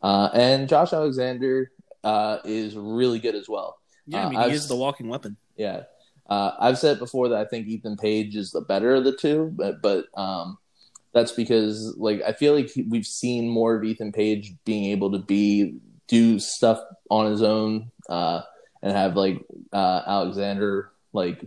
uh, 0.01 0.29
and 0.33 0.67
Josh 0.69 0.93
Alexander 0.93 1.71
uh, 2.03 2.37
is 2.45 2.75
really 2.75 3.19
good 3.19 3.35
as 3.35 3.47
well. 3.47 3.77
Yeah, 4.07 4.21
I 4.21 4.23
Uh, 4.25 4.29
mean, 4.29 4.49
he 4.49 4.55
is 4.55 4.67
the 4.67 4.75
walking 4.75 5.07
weapon. 5.07 5.37
Yeah. 5.55 5.83
Uh, 6.29 6.51
I've 6.59 6.77
said 6.77 6.97
before 6.97 7.29
that 7.29 7.39
I 7.39 7.45
think 7.45 7.67
Ethan 7.67 7.97
Page 7.97 8.35
is 8.35 8.51
the 8.51 8.61
better 8.61 8.95
of 8.95 9.03
the 9.03 9.15
two, 9.15 9.51
but 9.53 9.81
but 9.81 10.05
um, 10.17 10.57
that's 11.13 11.33
because 11.33 11.93
like 11.97 12.21
I 12.25 12.31
feel 12.31 12.55
like 12.55 12.71
we've 12.89 13.05
seen 13.05 13.49
more 13.49 13.75
of 13.75 13.83
Ethan 13.83 14.11
Page 14.13 14.53
being 14.63 14.85
able 14.91 15.11
to 15.11 15.19
be 15.19 15.75
do 16.07 16.39
stuff 16.39 16.79
on 17.09 17.29
his 17.31 17.41
own 17.41 17.91
uh, 18.09 18.41
and 18.81 18.93
have 18.93 19.15
like 19.17 19.43
uh, 19.73 20.01
Alexander 20.07 20.91
like 21.13 21.45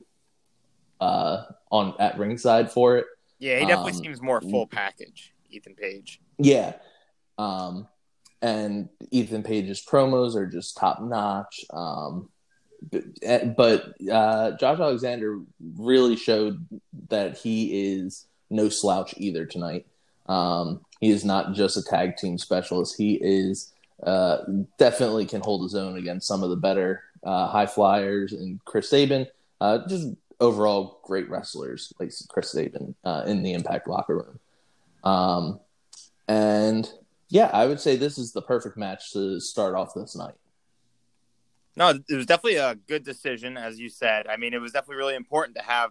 uh, 1.01 1.45
on 1.71 1.95
at 1.99 2.19
ringside 2.19 2.71
for 2.71 2.99
it. 2.99 3.07
Yeah, 3.45 3.59
he 3.59 3.67
definitely 3.67 3.93
um, 3.93 3.99
seems 3.99 4.23
more 4.23 4.41
full 4.41 4.67
package. 4.67 5.35
Ethan 5.51 5.75
Page. 5.75 6.19
Yeah. 6.39 6.73
Um, 7.37 7.87
and 8.41 8.89
Ethan 9.11 9.43
Page's 9.43 9.85
promos 9.85 10.35
are 10.35 10.47
just 10.47 10.79
top 10.79 11.03
notch. 11.03 11.65
Um, 11.71 12.31
but 12.91 13.57
but 13.57 13.95
uh, 14.11 14.53
Josh 14.53 14.81
Alexander 14.81 15.41
really 15.77 16.17
showed 16.17 16.67
that 17.09 17.37
he 17.37 17.95
is 17.95 18.27
no 18.49 18.71
slouch 18.71 19.15
either 19.19 19.45
tonight. 19.45 19.87
Um, 20.27 20.81
he 21.01 21.11
is 21.11 21.23
not 21.23 21.53
just 21.53 21.77
a 21.77 21.83
tag 21.83 22.17
team 22.17 22.39
specialist. 22.39 22.97
He 22.97 23.19
is 23.21 23.73
uh, 24.03 24.39
definitely 24.79 25.27
can 25.27 25.43
hold 25.43 25.63
his 25.65 25.75
own 25.75 25.99
against 25.99 26.27
some 26.27 26.43
of 26.43 26.49
the 26.49 26.57
better 26.57 27.03
uh, 27.23 27.47
high 27.49 27.67
flyers 27.67 28.33
and 28.33 28.63
Chris 28.65 28.89
Sabin. 28.89 29.27
Uh, 29.61 29.87
just 29.87 30.09
overall 30.41 31.01
great 31.05 31.29
wrestlers 31.29 31.93
like 31.99 32.13
Chris 32.29 32.51
Sabin 32.51 32.95
uh, 33.05 33.25
in 33.27 33.43
the 33.43 33.53
Impact 33.53 33.89
locker 33.89 34.17
room. 34.17 34.41
Um, 35.05 35.61
and 36.29 36.91
yeah, 37.29 37.51
I 37.53 37.67
would 37.67 37.81
say 37.81 37.97
this 37.97 38.19
is 38.19 38.33
the 38.33 38.43
perfect 38.43 38.77
match 38.77 39.13
to 39.13 39.41
start 39.41 39.75
off 39.75 39.95
this 39.95 40.17
night. 40.17 40.35
No, 41.77 41.89
it 41.89 42.15
was 42.15 42.27
definitely 42.27 42.57
a 42.57 42.77
good 42.77 43.05
decision, 43.05 43.57
as 43.57 43.81
you 43.81 43.89
said. 43.89 44.27
I 44.29 44.37
mean, 44.37 44.55
it 44.55 44.61
was 44.61 44.73
definitely 44.73 44.97
really 44.97 45.17
important 45.17 45.57
to 45.57 45.63
have 45.63 45.91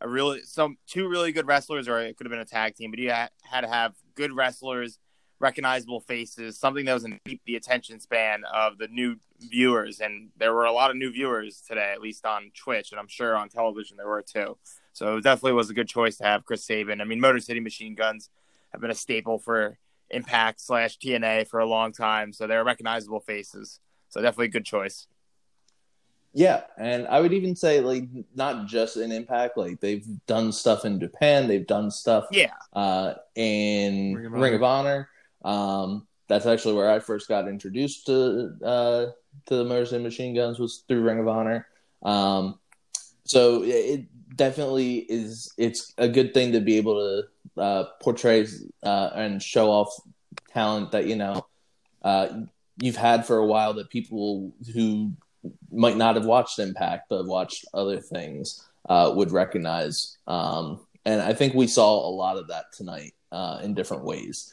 a 0.00 0.08
really 0.08 0.42
some 0.42 0.76
two 0.86 1.08
really 1.08 1.32
good 1.32 1.46
wrestlers, 1.46 1.88
or 1.88 1.98
it 2.00 2.16
could 2.16 2.26
have 2.26 2.30
been 2.30 2.40
a 2.40 2.44
tag 2.44 2.74
team, 2.74 2.90
but 2.90 3.00
you 3.00 3.10
ha- 3.10 3.30
had 3.42 3.62
to 3.62 3.68
have 3.68 3.94
good 4.14 4.32
wrestlers, 4.32 4.98
recognizable 5.40 6.00
faces, 6.00 6.58
something 6.58 6.84
that 6.86 6.94
was 6.94 7.02
going 7.02 7.14
to 7.24 7.30
keep 7.30 7.42
the 7.44 7.56
attention 7.56 8.00
span 8.00 8.42
of 8.52 8.78
the 8.78 8.88
new 8.88 9.16
viewers. 9.40 10.00
And 10.00 10.30
there 10.38 10.54
were 10.54 10.64
a 10.64 10.72
lot 10.72 10.90
of 10.90 10.96
new 10.96 11.10
viewers 11.10 11.60
today, 11.66 11.92
at 11.92 12.00
least 12.00 12.24
on 12.24 12.50
Twitch, 12.54 12.92
and 12.92 13.00
I'm 13.00 13.08
sure 13.08 13.36
on 13.36 13.48
television 13.48 13.96
there 13.96 14.06
were 14.08 14.22
too. 14.22 14.56
So 14.92 15.16
it 15.16 15.24
definitely 15.24 15.52
was 15.54 15.70
a 15.70 15.74
good 15.74 15.88
choice 15.88 16.16
to 16.18 16.24
have 16.24 16.44
Chris 16.44 16.64
Sabin. 16.64 17.00
I 17.00 17.04
mean, 17.04 17.20
Motor 17.20 17.40
City 17.40 17.60
Machine 17.60 17.94
Guns 17.94 18.30
have 18.72 18.80
been 18.80 18.90
a 18.90 18.94
staple 18.94 19.38
for 19.38 19.78
Impact 20.10 20.60
slash 20.60 20.98
TNA 20.98 21.48
for 21.48 21.60
a 21.60 21.66
long 21.66 21.90
time, 21.92 22.32
so 22.32 22.46
they're 22.46 22.62
recognizable 22.62 23.20
faces. 23.20 23.80
So 24.10 24.20
definitely 24.22 24.46
a 24.46 24.50
good 24.50 24.64
choice. 24.64 25.08
Yeah, 26.36 26.62
and 26.76 27.06
I 27.08 27.20
would 27.20 27.32
even 27.32 27.54
say 27.54 27.80
like 27.80 28.04
not 28.34 28.66
just 28.66 28.96
in 28.96 29.12
Impact, 29.12 29.56
like 29.56 29.80
they've 29.80 30.04
done 30.26 30.50
stuff 30.52 30.84
in 30.84 30.98
Japan, 31.00 31.46
they've 31.48 31.66
done 31.66 31.90
stuff 31.90 32.26
Yeah. 32.32 32.52
uh, 32.72 33.14
in 33.36 34.14
Ring 34.14 34.32
Ring 34.32 34.54
of 34.54 34.60
of, 34.60 34.64
Honor. 34.64 35.08
Um, 35.44 36.06
that's 36.28 36.46
actually 36.46 36.74
where 36.74 36.90
I 36.90 36.98
first 37.00 37.28
got 37.28 37.48
introduced 37.48 38.06
to 38.06 38.52
uh, 38.64 39.06
to 39.46 39.56
the 39.56 39.64
Motor 39.64 39.86
City 39.86 40.02
Machine 40.02 40.34
Guns 40.34 40.58
was 40.58 40.84
through 40.88 41.02
Ring 41.02 41.18
of 41.18 41.28
Honor. 41.28 41.66
Um, 42.02 42.58
so 43.24 43.62
it- 43.62 43.68
it 43.68 44.36
definitely 44.36 44.98
is. 45.08 45.52
It's 45.58 45.92
a 45.98 46.08
good 46.08 46.34
thing 46.34 46.52
to 46.52 46.60
be 46.60 46.76
able 46.76 46.94
to 47.56 47.60
uh, 47.62 47.84
portray 48.00 48.46
uh, 48.82 49.10
and 49.14 49.42
show 49.42 49.70
off 49.70 49.94
talent 50.52 50.92
that 50.92 51.06
you 51.06 51.16
know 51.16 51.46
uh, 52.02 52.28
you've 52.80 52.96
had 52.96 53.26
for 53.26 53.36
a 53.38 53.46
while 53.46 53.74
that 53.74 53.90
people 53.90 54.52
who 54.72 55.12
might 55.70 55.96
not 55.96 56.16
have 56.16 56.24
watched 56.26 56.58
Impact 56.58 57.08
but 57.10 57.26
watched 57.26 57.66
other 57.74 58.00
things 58.00 58.64
uh, 58.88 59.12
would 59.14 59.30
recognize. 59.30 60.16
Um, 60.26 60.80
and 61.04 61.20
I 61.20 61.34
think 61.34 61.54
we 61.54 61.66
saw 61.66 62.08
a 62.08 62.10
lot 62.10 62.38
of 62.38 62.48
that 62.48 62.72
tonight 62.72 63.12
uh, 63.30 63.60
in 63.62 63.74
different 63.74 64.04
ways. 64.04 64.52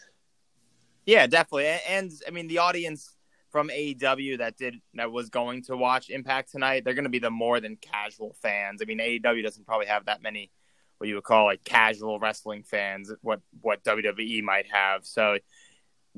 Yeah, 1.05 1.27
definitely. 1.27 1.67
And, 1.87 2.11
I 2.27 2.31
mean, 2.31 2.47
the 2.47 2.59
audience 2.59 3.15
from 3.51 3.69
AEW 3.69 4.37
that 4.37 4.57
did 4.57 4.75
that 4.93 5.11
was 5.11 5.29
going 5.29 5.63
to 5.63 5.75
watch 5.75 6.09
Impact 6.09 6.51
tonight, 6.51 6.83
they're 6.83 6.93
going 6.93 7.03
to 7.03 7.09
be 7.09 7.19
the 7.19 7.29
more 7.29 7.59
than 7.59 7.75
casual 7.75 8.35
fans. 8.41 8.81
I 8.81 8.85
mean, 8.85 8.99
AEW 8.99 9.43
doesn't 9.43 9.65
probably 9.65 9.87
have 9.87 10.05
that 10.05 10.21
many 10.21 10.51
what 10.97 11.07
you 11.07 11.15
would 11.15 11.23
call 11.23 11.45
like 11.45 11.63
casual 11.63 12.19
wrestling 12.19 12.63
fans. 12.63 13.11
What 13.21 13.41
what 13.61 13.83
WWE 13.83 14.43
might 14.43 14.67
have. 14.71 15.05
So 15.05 15.37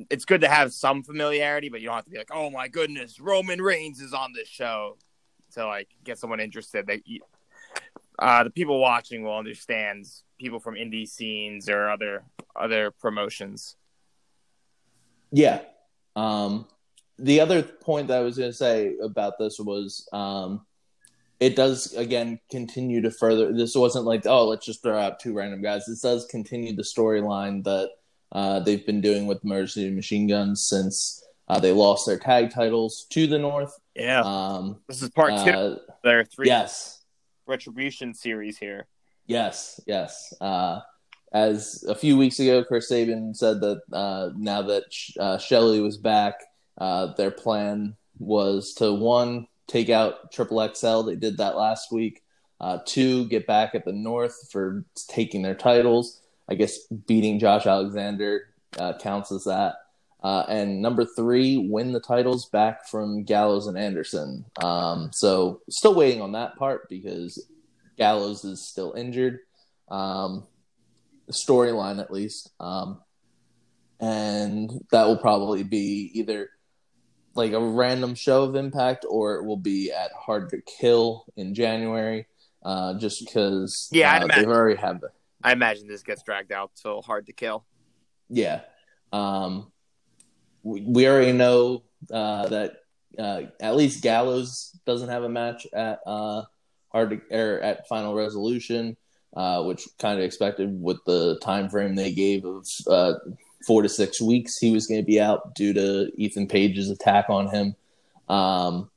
it's 0.10 0.26
good 0.26 0.42
to 0.42 0.48
have 0.48 0.74
some 0.74 1.04
familiarity, 1.04 1.70
but 1.70 1.82
you 1.82 1.88
don't 1.88 1.96
have 1.96 2.06
to 2.06 2.12
be 2.12 2.18
like, 2.18 2.32
oh 2.34 2.50
my 2.50 2.68
goodness, 2.68 3.20
Roman 3.20 3.62
Reigns 3.62 4.02
is 4.02 4.14
on 4.14 4.34
this 4.34 4.48
show 4.48 4.98
to 5.54 5.66
like 5.66 5.90
get 6.04 6.20
someone 6.20 6.40
interested. 6.40 6.88
That 6.88 7.00
uh, 8.20 8.44
the 8.44 8.50
people 8.50 8.80
watching 8.80 9.24
will 9.24 9.38
understand 9.38 10.06
people 10.40 10.60
from 10.60 10.76
indie 10.76 11.08
scenes 11.08 11.70
or 11.70 11.90
other 11.90 12.26
other 12.56 12.92
promotions. 12.92 13.76
Yeah. 15.34 15.62
Um, 16.16 16.68
the 17.18 17.40
other 17.42 17.64
point 17.64 18.08
that 18.08 18.20
I 18.20 18.22
was 18.22 18.38
going 18.38 18.52
to 18.52 18.58
say 18.58 18.96
about 19.02 19.38
this 19.40 19.60
was 19.60 20.08
um, 20.14 20.66
it 21.40 21.56
does, 21.56 21.94
again, 21.94 22.40
continue 22.50 23.02
to 23.02 23.12
further. 23.12 23.52
This 23.52 23.76
wasn't 23.76 24.06
like, 24.06 24.26
oh, 24.26 24.48
let's 24.48 24.66
just 24.66 24.82
throw 24.84 24.98
out 24.98 25.20
two 25.20 25.34
random 25.34 25.62
guys. 25.62 25.86
This 25.86 26.02
does 26.02 26.26
continue 26.28 26.76
the 26.76 26.84
storyline 26.84 27.64
that 27.66 27.90
uh, 28.32 28.60
they've 28.62 28.86
been 28.86 29.02
doing 29.02 29.28
with 29.28 29.44
Motor 29.44 29.68
City 29.68 29.90
Machine 29.92 30.28
Guns 30.28 30.64
since 30.64 31.24
uh, 31.48 31.60
they 31.60 31.72
lost 31.72 32.06
their 32.06 32.20
tag 32.20 32.52
titles 32.52 33.06
to 33.10 33.28
the 33.28 33.40
North. 33.40 33.78
Yeah. 33.96 34.22
Um, 34.22 34.82
This 34.88 35.02
is 35.02 35.10
part 35.10 35.32
two. 35.44 35.52
uh, 35.52 35.78
There 36.04 36.24
three 36.24 36.48
yes. 36.48 37.02
retribution 37.48 38.14
series 38.14 38.58
here. 38.58 38.88
Yes, 39.26 39.80
yes. 39.88 40.34
Uh, 40.40 40.82
as 41.34 41.84
a 41.88 41.96
few 41.96 42.18
weeks 42.18 42.40
ago, 42.40 42.64
Chris 42.64 42.88
Sabin 42.88 43.34
said 43.34 43.60
that 43.62 43.82
uh, 43.92 44.30
now 44.38 44.62
that 44.62 44.84
uh, 45.20 45.38
Shelley 45.38 45.82
was 45.82 45.98
back, 45.98 46.36
uh, 46.78 47.14
their 47.16 47.32
plan 47.32 47.96
was 48.20 48.74
to 48.76 48.94
one 48.94 49.48
take 49.68 49.90
out 49.90 50.32
Triple 50.32 50.68
XL. 50.74 51.02
They 51.02 51.16
did 51.16 51.38
that 51.38 51.58
last 51.58 51.92
week. 51.92 52.22
Uh, 52.62 52.80
two, 52.86 53.26
get 53.28 53.48
back 53.48 53.74
at 53.74 53.84
the 53.84 53.92
North 53.92 54.52
for 54.52 54.86
taking 54.96 55.42
their 55.42 55.56
titles. 55.56 56.22
I 56.48 56.56
guess 56.56 56.78
beating 56.88 57.40
Josh 57.40 57.66
Alexander 57.66 58.50
uh, 58.78 58.94
counts 59.00 59.32
as 59.32 59.46
that. 59.46 59.76
Uh, 60.24 60.46
and 60.48 60.82
number 60.82 61.04
three, 61.04 61.58
win 61.58 61.92
the 61.92 62.00
titles 62.00 62.46
back 62.46 62.88
from 62.88 63.24
Gallows 63.24 63.68
and 63.68 63.78
Anderson. 63.78 64.46
Um, 64.62 65.10
so 65.12 65.62
still 65.70 65.96
waiting 65.96 66.22
on 66.22 66.32
that 66.34 66.56
part 66.56 66.88
because 66.90 67.46
Gallows 67.98 68.46
is 68.46 68.62
still 68.62 68.94
injured. 68.94 69.40
Um, 69.90 70.46
storyline 71.32 72.00
at 72.00 72.12
least. 72.12 72.52
Um, 72.60 73.02
and 74.00 74.70
that 74.92 75.06
will 75.08 75.18
probably 75.18 75.64
be 75.64 76.12
either 76.14 76.50
like 77.36 77.54
a 77.54 77.60
random 77.60 78.16
show 78.16 78.44
of 78.44 78.56
Impact 78.56 79.06
or 79.10 79.36
it 79.36 79.46
will 79.46 79.58
be 79.58 79.92
at 79.92 80.12
Hard 80.12 80.50
to 80.50 80.62
Kill 80.62 81.26
in 81.36 81.56
January. 81.56 82.28
Uh, 82.64 82.98
just 82.98 83.26
because 83.26 83.90
Yeah, 83.92 84.14
uh, 84.14 84.24
imagine. 84.24 84.44
they've 84.44 84.56
already 84.56 84.80
had 84.80 85.02
the 85.02 85.10
I 85.44 85.52
imagine 85.52 85.88
this 85.88 86.04
gets 86.04 86.24
dragged 86.24 86.54
out 86.54 86.72
till 86.82 87.02
hard 87.02 87.26
to 87.26 87.34
kill. 87.34 87.66
Yeah. 88.30 88.62
Um, 89.12 89.72
we, 90.64 90.82
we 90.82 91.08
already 91.08 91.34
know 91.34 91.84
uh, 92.12 92.48
that 92.48 92.78
uh, 93.20 93.42
at 93.60 93.76
least 93.76 94.02
Gallows 94.02 94.80
doesn't 94.86 95.10
have 95.10 95.24
a 95.24 95.30
match 95.30 95.68
at 95.74 96.00
uh, 96.06 96.44
hard 96.92 97.10
to, 97.10 97.38
or 97.38 97.60
at 97.60 97.88
Final 97.88 98.16
Resolution, 98.16 98.96
uh, 99.36 99.64
which 99.64 99.88
kind 100.00 100.20
of 100.20 100.26
expected 100.26 100.82
with 100.82 100.98
the 101.06 101.40
time 101.40 101.70
frame 101.70 101.96
they 101.96 102.12
gave 102.12 102.46
of 102.46 102.68
uh, 102.88 103.14
four 103.66 103.82
to 103.82 103.90
six 103.90 104.22
weeks. 104.22 104.58
He 104.58 104.72
was 104.72 104.88
going 104.88 105.02
to 105.02 105.06
be 105.06 105.20
out 105.20 105.56
due 105.56 105.74
to 105.74 106.12
Ethan 106.16 106.48
Page's 106.48 106.90
attack 106.90 107.26
on 107.30 107.48
him, 107.48 107.76
um, 108.30 108.90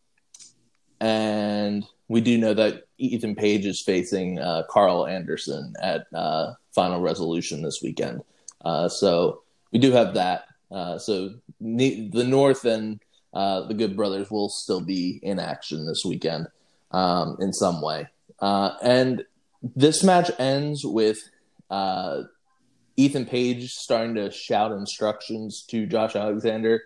and 1.01 1.87
we 2.09 2.21
do 2.21 2.39
know 2.39 2.55
that 2.55 2.85
Ethan 2.99 3.35
Page 3.35 3.67
is 3.67 3.81
facing 3.83 4.39
uh, 4.39 4.63
Carl 4.71 5.07
Anderson 5.07 5.75
at 5.81 6.07
uh, 6.15 6.53
Final 6.75 7.01
Resolution 7.01 7.63
this 7.63 7.81
weekend. 7.83 8.23
Uh, 8.65 8.89
so 8.89 9.43
we 9.73 9.79
do 9.79 9.93
have 9.93 10.15
that. 10.15 10.45
Uh, 10.71 10.99
so 10.99 11.35
the, 11.61 12.09
the 12.13 12.25
North 12.25 12.65
and 12.65 13.01
the 13.33 13.75
Good 13.77 13.97
Brothers 13.97 14.31
will 14.31 14.49
still 14.49 14.81
be 14.81 15.19
in 15.23 15.39
action 15.39 15.87
this 15.87 16.05
weekend 16.05 16.47
um, 16.93 17.37
in 17.41 17.53
some 17.53 17.83
way. 17.83 18.09
And 18.41 19.25
this 19.63 20.03
match 20.03 20.31
ends 20.39 20.85
with 20.85 21.19
Ethan 22.97 23.27
Page 23.27 23.73
starting 23.73 24.15
to 24.17 24.31
shout 24.31 24.73
instructions 24.73 25.65
to 25.71 25.87
Josh 25.87 26.17
Alexander. 26.17 26.83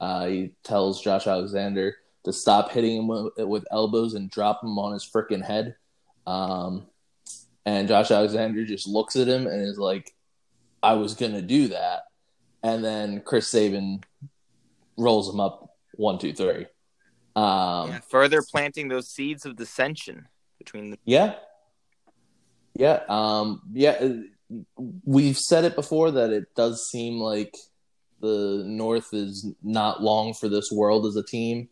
he 0.00 0.52
tells 0.64 1.02
Josh 1.02 1.26
Alexander 1.26 1.96
to 2.24 2.32
stop 2.32 2.70
hitting 2.70 3.02
him 3.02 3.30
with, 3.36 3.64
elbows 3.70 4.14
and 4.14 4.30
drop 4.30 4.62
him 4.62 4.78
on 4.78 4.92
his 4.92 5.08
freaking 5.08 5.44
head. 5.44 5.76
Um, 6.26 6.86
and 7.66 7.88
Josh 7.88 8.10
Alexander 8.10 8.64
just 8.64 8.86
looks 8.86 9.16
at 9.16 9.28
him 9.28 9.46
and 9.46 9.62
is 9.62 9.78
like, 9.78 10.12
I 10.82 10.94
was 10.94 11.14
going 11.14 11.32
to 11.32 11.42
do 11.42 11.68
that. 11.68 12.04
And 12.62 12.84
then 12.84 13.20
Chris 13.20 13.48
Sabin 13.48 14.02
rolls 14.96 15.32
him 15.32 15.40
up 15.40 15.76
one, 15.94 16.18
two, 16.18 16.32
three. 16.32 16.66
Um, 17.34 17.90
Yeah, 17.90 18.00
further 18.08 18.42
planting 18.42 18.88
those 18.88 19.08
seeds 19.08 19.44
of 19.44 19.56
dissension 19.56 20.28
between 20.58 20.90
the. 20.90 20.98
Yeah. 21.04 21.34
Yeah. 22.74 23.00
Um, 23.08 23.62
yeah. 23.72 23.90
uh, 23.90 24.12
We've 25.04 25.38
said 25.38 25.64
it 25.64 25.74
before 25.74 26.10
that 26.10 26.30
it 26.30 26.54
does 26.54 26.86
seem 26.90 27.18
like 27.18 27.56
the 28.20 28.62
North 28.66 29.14
is 29.14 29.46
not 29.62 30.02
long 30.02 30.34
for 30.34 30.48
this 30.48 30.70
world 30.70 31.06
as 31.06 31.16
a 31.16 31.22
team. 31.22 31.68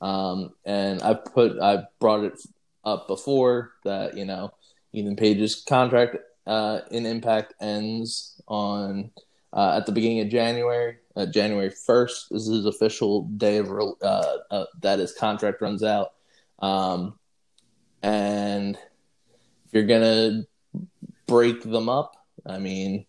Um, 0.00 0.54
and 0.64 1.02
I 1.02 1.14
put, 1.14 1.60
I 1.60 1.84
brought 2.00 2.24
it 2.24 2.38
up 2.84 3.06
before 3.06 3.72
that, 3.84 4.16
you 4.16 4.24
know, 4.24 4.52
Ethan 4.92 5.16
Page's 5.16 5.62
contract 5.66 6.16
uh, 6.46 6.80
in 6.90 7.06
Impact 7.06 7.54
ends 7.60 8.40
on 8.48 9.10
uh, 9.52 9.76
at 9.76 9.86
the 9.86 9.92
beginning 9.92 10.20
of 10.20 10.28
January. 10.28 10.96
Uh, 11.14 11.26
January 11.26 11.70
1st 11.70 12.32
is 12.32 12.46
his 12.46 12.64
official 12.64 13.24
day 13.36 13.58
of 13.58 13.70
uh, 13.70 14.36
uh, 14.50 14.64
that 14.80 14.98
his 14.98 15.12
contract 15.12 15.60
runs 15.60 15.82
out. 15.82 16.12
Um, 16.58 17.18
and 18.02 18.78
you're 19.72 19.86
gonna 19.86 20.44
break 21.26 21.62
them 21.62 21.88
up, 21.88 22.16
I 22.46 22.58
mean, 22.58 23.06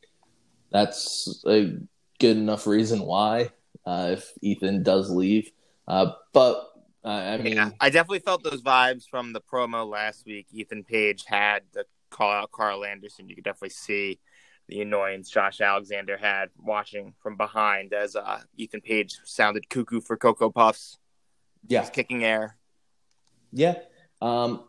that's 0.71 1.43
a 1.45 1.77
good 2.19 2.37
enough 2.37 2.67
reason 2.67 3.01
why. 3.01 3.51
Uh, 3.85 4.11
if 4.13 4.31
Ethan 4.41 4.81
does 4.83 5.09
leave, 5.09 5.51
uh, 5.87 6.11
but 6.31 6.69
uh, 7.03 7.09
I 7.09 7.37
mean, 7.37 7.57
Yeah, 7.57 7.71
I 7.81 7.89
definitely 7.89 8.19
felt 8.19 8.43
those 8.43 8.61
vibes 8.61 9.09
from 9.09 9.33
the 9.33 9.41
promo 9.41 9.85
last 9.87 10.25
week. 10.25 10.47
Ethan 10.51 10.85
Page 10.85 11.25
had 11.27 11.63
to 11.73 11.85
call 12.09 12.31
out 12.31 12.51
Carl 12.51 12.85
Anderson. 12.85 13.27
You 13.27 13.35
could 13.35 13.43
definitely 13.43 13.71
see 13.71 14.19
the 14.69 14.81
annoyance 14.81 15.29
Josh 15.29 15.59
Alexander 15.59 16.15
had 16.15 16.49
watching 16.57 17.13
from 17.21 17.35
behind 17.35 17.93
as 17.93 18.15
uh, 18.15 18.39
Ethan 18.55 18.81
Page 18.81 19.19
sounded 19.25 19.69
cuckoo 19.69 19.99
for 19.99 20.15
Cocoa 20.15 20.49
Puffs. 20.49 20.97
yeah, 21.67 21.81
He's 21.81 21.89
kicking 21.89 22.23
air. 22.23 22.55
Yeah. 23.51 23.75
Um, 24.21 24.63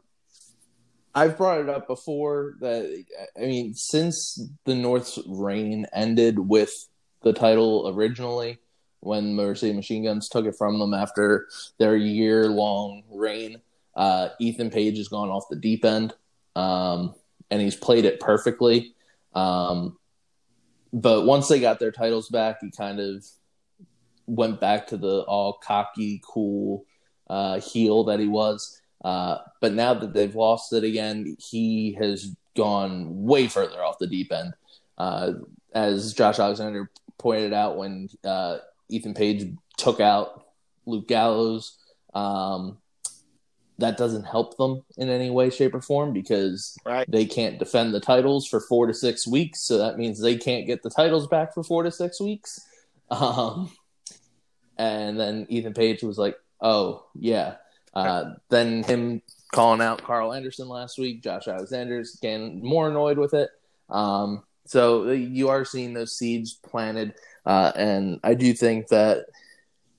I've 1.14 1.36
brought 1.36 1.60
it 1.60 1.68
up 1.68 1.86
before 1.86 2.54
that, 2.60 3.04
I 3.36 3.40
mean, 3.40 3.74
since 3.74 4.40
the 4.64 4.74
North's 4.74 5.18
reign 5.26 5.86
ended 5.92 6.38
with 6.38 6.72
the 7.22 7.32
title 7.32 7.92
originally, 7.94 8.58
when 9.00 9.36
City 9.54 9.72
Machine 9.72 10.04
Guns 10.04 10.28
took 10.28 10.46
it 10.46 10.56
from 10.56 10.78
them 10.78 10.94
after 10.94 11.46
their 11.78 11.96
year 11.96 12.46
long 12.46 13.02
reign, 13.10 13.60
uh, 13.94 14.30
Ethan 14.40 14.70
Page 14.70 14.96
has 14.96 15.08
gone 15.08 15.28
off 15.28 15.44
the 15.48 15.56
deep 15.56 15.84
end 15.84 16.14
um, 16.56 17.14
and 17.50 17.60
he's 17.60 17.76
played 17.76 18.04
it 18.04 18.18
perfectly. 18.18 18.94
Um, 19.34 19.98
but 20.92 21.26
once 21.26 21.48
they 21.48 21.60
got 21.60 21.78
their 21.78 21.92
titles 21.92 22.28
back, 22.28 22.58
he 22.60 22.70
kind 22.70 22.98
of 22.98 23.24
went 24.26 24.60
back 24.60 24.86
to 24.88 24.96
the 24.96 25.20
all 25.22 25.54
cocky, 25.54 26.22
cool 26.24 26.84
uh, 27.28 27.60
heel 27.60 28.04
that 28.04 28.20
he 28.20 28.28
was. 28.28 28.80
Uh, 29.04 29.38
but 29.60 29.74
now 29.74 29.94
that 29.94 30.12
they've 30.14 30.34
lost 30.34 30.72
it 30.72 30.82
again, 30.82 31.36
he 31.38 31.92
has 32.00 32.34
gone 32.56 33.24
way 33.24 33.46
further 33.46 33.82
off 33.84 33.98
the 33.98 34.06
deep 34.06 34.32
end. 34.32 34.54
Uh, 34.98 35.32
as 35.74 36.14
Josh 36.14 36.38
Alexander 36.38 36.90
pointed 37.18 37.52
out 37.52 37.76
when 37.76 38.08
uh, 38.24 38.58
Ethan 38.88 39.12
Page 39.14 39.52
took 39.76 40.00
out 40.00 40.46
Luke 40.86 41.06
Gallows, 41.06 41.76
um, 42.14 42.78
that 43.78 43.96
doesn't 43.96 44.22
help 44.24 44.56
them 44.56 44.82
in 44.96 45.08
any 45.08 45.30
way, 45.30 45.50
shape, 45.50 45.74
or 45.74 45.80
form 45.80 46.12
because 46.12 46.76
Right. 46.86 47.10
they 47.10 47.26
can't 47.26 47.58
defend 47.58 47.92
the 47.92 48.00
titles 48.00 48.46
for 48.46 48.60
four 48.60 48.86
to 48.86 48.94
six 48.94 49.26
weeks. 49.26 49.60
So 49.62 49.78
that 49.78 49.98
means 49.98 50.20
they 50.20 50.36
can't 50.38 50.66
get 50.66 50.82
the 50.82 50.90
titles 50.90 51.26
back 51.26 51.52
for 51.52 51.62
four 51.64 51.82
to 51.82 51.90
six 51.90 52.20
weeks. 52.20 52.60
Um, 53.10 53.70
and 54.78 55.20
then 55.20 55.46
Ethan 55.50 55.74
Page 55.74 56.02
was 56.02 56.16
like, 56.18 56.36
"Oh 56.60 57.04
yeah." 57.14 57.56
Uh, 57.94 58.34
then 58.48 58.82
him 58.82 59.22
calling 59.52 59.80
out 59.80 60.02
Carl 60.02 60.32
Anderson 60.32 60.68
last 60.68 60.98
week, 60.98 61.22
Josh 61.22 61.46
Alexander's 61.46 62.16
getting 62.16 62.62
more 62.62 62.88
annoyed 62.88 63.18
with 63.18 63.34
it. 63.34 63.50
Um, 63.88 64.42
so 64.66 65.10
you 65.10 65.48
are 65.48 65.64
seeing 65.64 65.92
those 65.94 66.16
seeds 66.16 66.54
planted, 66.54 67.14
uh, 67.46 67.72
and 67.76 68.18
I 68.24 68.34
do 68.34 68.52
think 68.54 68.88
that 68.88 69.26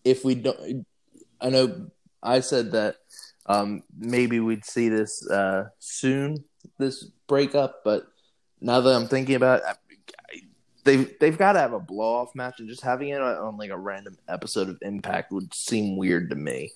if 0.04 0.26
we 0.26 0.36
don't, 0.36 0.86
I 1.40 1.50
know 1.50 1.90
I 2.22 2.40
said 2.40 2.72
that 2.72 2.98
um, 3.46 3.84
maybe 3.98 4.40
we'd 4.40 4.66
see 4.66 4.90
this 4.90 5.28
uh, 5.30 5.70
soon, 5.80 6.44
this 6.80 7.04
breakup, 7.28 7.84
but 7.84 8.08
now 8.60 8.82
that 8.82 8.96
I'm 8.96 9.08
thinking 9.08 9.36
about 9.36 9.60
it, 9.60 9.66
I- 9.68 9.76
they've 10.84 11.18
they've 11.20 11.38
got 11.38 11.54
to 11.54 11.60
have 11.60 11.74
a 11.74 11.80
blow 11.80 12.16
off 12.16 12.36
match, 12.36 12.60
and 12.60 12.68
just 12.70 12.82
having 12.82 13.10
it 13.10 13.22
on 13.22 13.58
like 13.58 13.72
a 13.72 13.78
random 13.78 14.18
episode 14.28 14.70
of 14.70 14.78
Impact 14.82 15.32
would 15.32 15.54
seem 15.54 15.98
weird 15.98 16.30
to 16.32 16.36
me. 16.36 16.72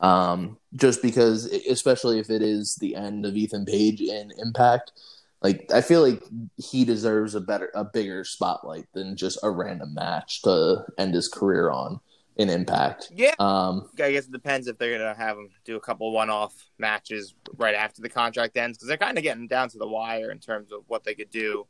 Um, 0.00 0.58
just 0.76 1.02
because, 1.02 1.44
especially 1.44 2.18
if 2.18 2.30
it 2.30 2.42
is 2.42 2.76
the 2.76 2.96
end 2.96 3.26
of 3.26 3.36
Ethan 3.36 3.66
Page 3.66 4.00
in 4.00 4.32
Impact, 4.38 4.92
like 5.42 5.70
I 5.72 5.80
feel 5.80 6.02
like 6.02 6.22
he 6.56 6.84
deserves 6.84 7.34
a 7.34 7.40
better, 7.40 7.70
a 7.74 7.84
bigger 7.84 8.24
spotlight 8.24 8.86
than 8.92 9.16
just 9.16 9.38
a 9.42 9.50
random 9.50 9.94
match 9.94 10.42
to 10.42 10.84
end 10.98 11.14
his 11.14 11.28
career 11.28 11.70
on 11.70 12.00
in 12.36 12.48
Impact. 12.48 13.10
Yeah. 13.14 13.34
Um, 13.38 13.90
I 13.98 14.12
guess 14.12 14.26
it 14.26 14.32
depends 14.32 14.66
if 14.66 14.78
they're 14.78 14.96
gonna 14.98 15.14
have 15.14 15.36
him 15.36 15.50
do 15.64 15.76
a 15.76 15.80
couple 15.80 16.10
one-off 16.12 16.54
matches 16.78 17.34
right 17.56 17.74
after 17.74 18.00
the 18.00 18.08
contract 18.08 18.56
ends 18.56 18.78
because 18.78 18.88
they're 18.88 18.96
kind 18.96 19.18
of 19.18 19.24
getting 19.24 19.46
down 19.46 19.68
to 19.70 19.78
the 19.78 19.88
wire 19.88 20.30
in 20.30 20.38
terms 20.38 20.72
of 20.72 20.80
what 20.86 21.04
they 21.04 21.14
could 21.14 21.30
do. 21.30 21.66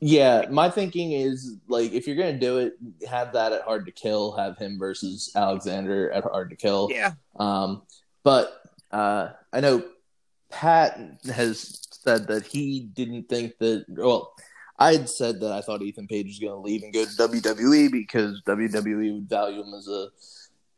Yeah, 0.00 0.46
my 0.50 0.70
thinking 0.70 1.12
is 1.12 1.56
like 1.66 1.92
if 1.92 2.06
you're 2.06 2.16
gonna 2.16 2.38
do 2.38 2.58
it, 2.58 2.74
have 3.08 3.32
that 3.32 3.52
at 3.52 3.62
Hard 3.62 3.86
to 3.86 3.92
Kill, 3.92 4.32
have 4.32 4.58
him 4.58 4.78
versus 4.78 5.32
Alexander 5.34 6.10
at 6.10 6.24
Hard 6.24 6.50
to 6.50 6.56
Kill. 6.56 6.88
Yeah, 6.90 7.12
Um, 7.36 7.82
but 8.22 8.62
uh, 8.92 9.30
I 9.52 9.60
know 9.60 9.84
Pat 10.50 11.00
has 11.32 11.86
said 11.90 12.26
that 12.28 12.46
he 12.46 12.80
didn't 12.80 13.28
think 13.28 13.58
that. 13.58 13.86
Well, 13.88 14.34
I 14.78 14.92
had 14.92 15.08
said 15.08 15.40
that 15.40 15.52
I 15.52 15.60
thought 15.60 15.82
Ethan 15.82 16.06
Page 16.06 16.26
was 16.26 16.38
going 16.38 16.52
to 16.52 16.60
leave 16.60 16.82
and 16.82 16.92
go 16.92 17.04
to 17.04 17.10
WWE 17.10 17.90
because 17.90 18.40
WWE 18.46 19.14
would 19.14 19.28
value 19.28 19.62
him 19.62 19.74
as 19.74 19.88
a, 19.88 20.08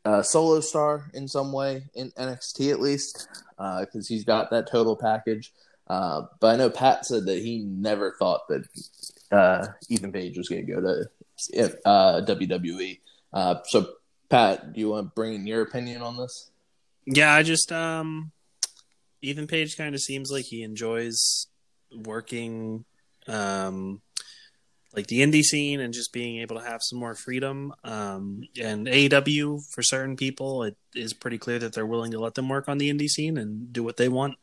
a 0.05 0.23
solo 0.23 0.59
star 0.59 1.11
in 1.13 1.27
some 1.27 1.51
way 1.51 1.83
in 1.93 2.09
NXT 2.11 2.71
at 2.71 2.79
least 2.79 3.27
because 3.57 4.07
he's 4.07 4.23
got 4.23 4.49
that 4.49 4.67
total 4.67 4.95
package. 4.95 5.53
Uh, 5.87 6.23
but 6.39 6.53
I 6.53 6.55
know 6.57 6.69
Pat 6.69 7.05
said 7.05 7.25
that 7.25 7.39
he 7.39 7.59
never 7.59 8.15
thought 8.17 8.47
that 8.47 8.63
uh, 9.31 9.67
Ethan 9.89 10.11
Page 10.11 10.37
was 10.37 10.47
going 10.47 10.65
to 10.65 10.71
go 10.71 10.81
to 10.81 11.79
uh, 11.85 12.21
WWE. 12.25 12.99
Uh, 13.33 13.55
so, 13.65 13.89
Pat, 14.29 14.73
do 14.73 14.79
you 14.79 14.89
want 14.89 15.07
to 15.07 15.11
bring 15.13 15.33
in 15.33 15.47
your 15.47 15.61
opinion 15.61 16.01
on 16.01 16.17
this? 16.17 16.51
Yeah, 17.05 17.33
I 17.33 17.43
just 17.43 17.71
um 17.71 18.31
Ethan 19.21 19.47
Page 19.47 19.77
kind 19.77 19.95
of 19.95 20.01
seems 20.01 20.31
like 20.31 20.45
he 20.45 20.63
enjoys 20.63 21.47
working 21.93 22.85
um 23.27 24.01
like 24.93 25.07
the 25.07 25.21
indie 25.21 25.43
scene 25.43 25.79
and 25.79 25.93
just 25.93 26.11
being 26.11 26.41
able 26.41 26.57
to 26.57 26.65
have 26.65 26.81
some 26.81 26.99
more 26.99 27.15
freedom. 27.15 27.73
Um 27.83 28.43
and 28.61 28.87
AEW 28.87 29.61
for 29.71 29.81
certain 29.81 30.15
people 30.15 30.63
it 30.63 30.77
is 30.93 31.13
pretty 31.13 31.37
clear 31.37 31.59
that 31.59 31.73
they're 31.73 31.85
willing 31.85 32.11
to 32.11 32.19
let 32.19 32.35
them 32.35 32.49
work 32.49 32.67
on 32.69 32.77
the 32.77 32.89
indie 32.89 33.09
scene 33.09 33.37
and 33.37 33.73
do 33.73 33.83
what 33.83 33.97
they 33.97 34.09
want. 34.09 34.35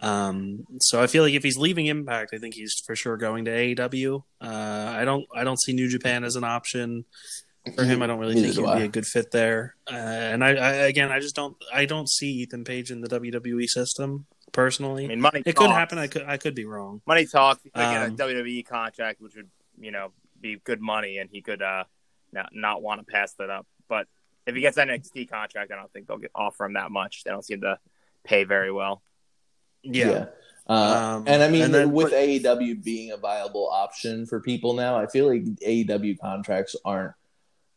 Um, 0.00 0.64
so 0.80 1.02
I 1.02 1.06
feel 1.06 1.22
like 1.22 1.34
if 1.34 1.42
he's 1.42 1.58
leaving 1.58 1.86
Impact, 1.86 2.32
I 2.34 2.38
think 2.38 2.54
he's 2.54 2.74
for 2.86 2.96
sure 2.96 3.16
going 3.16 3.44
to 3.44 3.50
AEW. 3.50 4.22
Uh, 4.40 4.94
I 4.96 5.04
don't 5.04 5.26
I 5.34 5.44
don't 5.44 5.60
see 5.60 5.72
New 5.72 5.88
Japan 5.88 6.24
as 6.24 6.36
an 6.36 6.44
option 6.44 7.04
for 7.74 7.84
him. 7.84 8.02
I 8.02 8.06
don't 8.06 8.18
really 8.18 8.34
Neither 8.34 8.52
think 8.52 8.68
he'd 8.68 8.76
be 8.78 8.84
a 8.84 8.88
good 8.88 9.06
fit 9.06 9.30
there. 9.30 9.76
Uh, 9.90 9.94
and 9.94 10.42
I, 10.42 10.50
I 10.50 10.72
again, 10.86 11.12
I 11.12 11.20
just 11.20 11.36
don't 11.36 11.56
I 11.72 11.84
don't 11.84 12.08
see 12.08 12.30
Ethan 12.30 12.64
Page 12.64 12.90
in 12.90 13.02
the 13.02 13.08
WWE 13.08 13.66
system 13.66 14.26
personally. 14.52 15.04
I 15.04 15.08
mean, 15.08 15.20
money. 15.20 15.42
it 15.44 15.54
could 15.54 15.70
happen. 15.70 15.98
I 15.98 16.06
could 16.06 16.22
I 16.22 16.38
could 16.38 16.54
be 16.54 16.64
wrong. 16.64 17.02
Money 17.06 17.26
talks. 17.26 17.62
He 17.62 17.70
could 17.70 17.82
Um, 17.82 18.16
get 18.16 18.26
a 18.26 18.28
WWE 18.32 18.66
contract, 18.66 19.20
which 19.20 19.36
would 19.36 19.50
you 19.78 19.90
know 19.90 20.12
be 20.40 20.56
good 20.64 20.80
money, 20.80 21.18
and 21.18 21.28
he 21.30 21.42
could 21.42 21.60
uh 21.60 21.84
not 22.32 22.50
not 22.54 22.80
want 22.82 23.06
to 23.06 23.12
pass 23.12 23.34
that 23.34 23.50
up. 23.50 23.66
But 23.88 24.06
if 24.46 24.54
he 24.54 24.62
gets 24.62 24.78
an 24.78 24.88
NXT 24.88 25.28
contract, 25.28 25.70
I 25.70 25.76
don't 25.76 25.92
think 25.92 26.06
they'll 26.06 26.16
get 26.16 26.30
offer 26.34 26.64
him 26.64 26.72
that 26.72 26.90
much. 26.90 27.24
They 27.24 27.30
don't 27.30 27.44
seem 27.44 27.60
to 27.60 27.78
pay 28.24 28.44
very 28.44 28.72
well. 28.72 29.02
Yeah. 29.82 30.26
Uh, 30.68 31.16
Um, 31.18 31.24
and 31.26 31.42
I 31.42 31.48
mean, 31.48 31.62
and 31.62 31.74
then- 31.74 31.92
with 31.92 32.10
but- 32.10 32.18
AEW 32.18 32.76
being 32.84 33.10
a 33.12 33.16
viable 33.16 33.68
option 33.68 34.26
for 34.26 34.40
people 34.40 34.74
now, 34.74 34.96
I 34.96 35.06
feel 35.06 35.26
like 35.26 35.42
AEW 35.62 36.16
contracts 36.20 36.76
aren't 36.84 37.14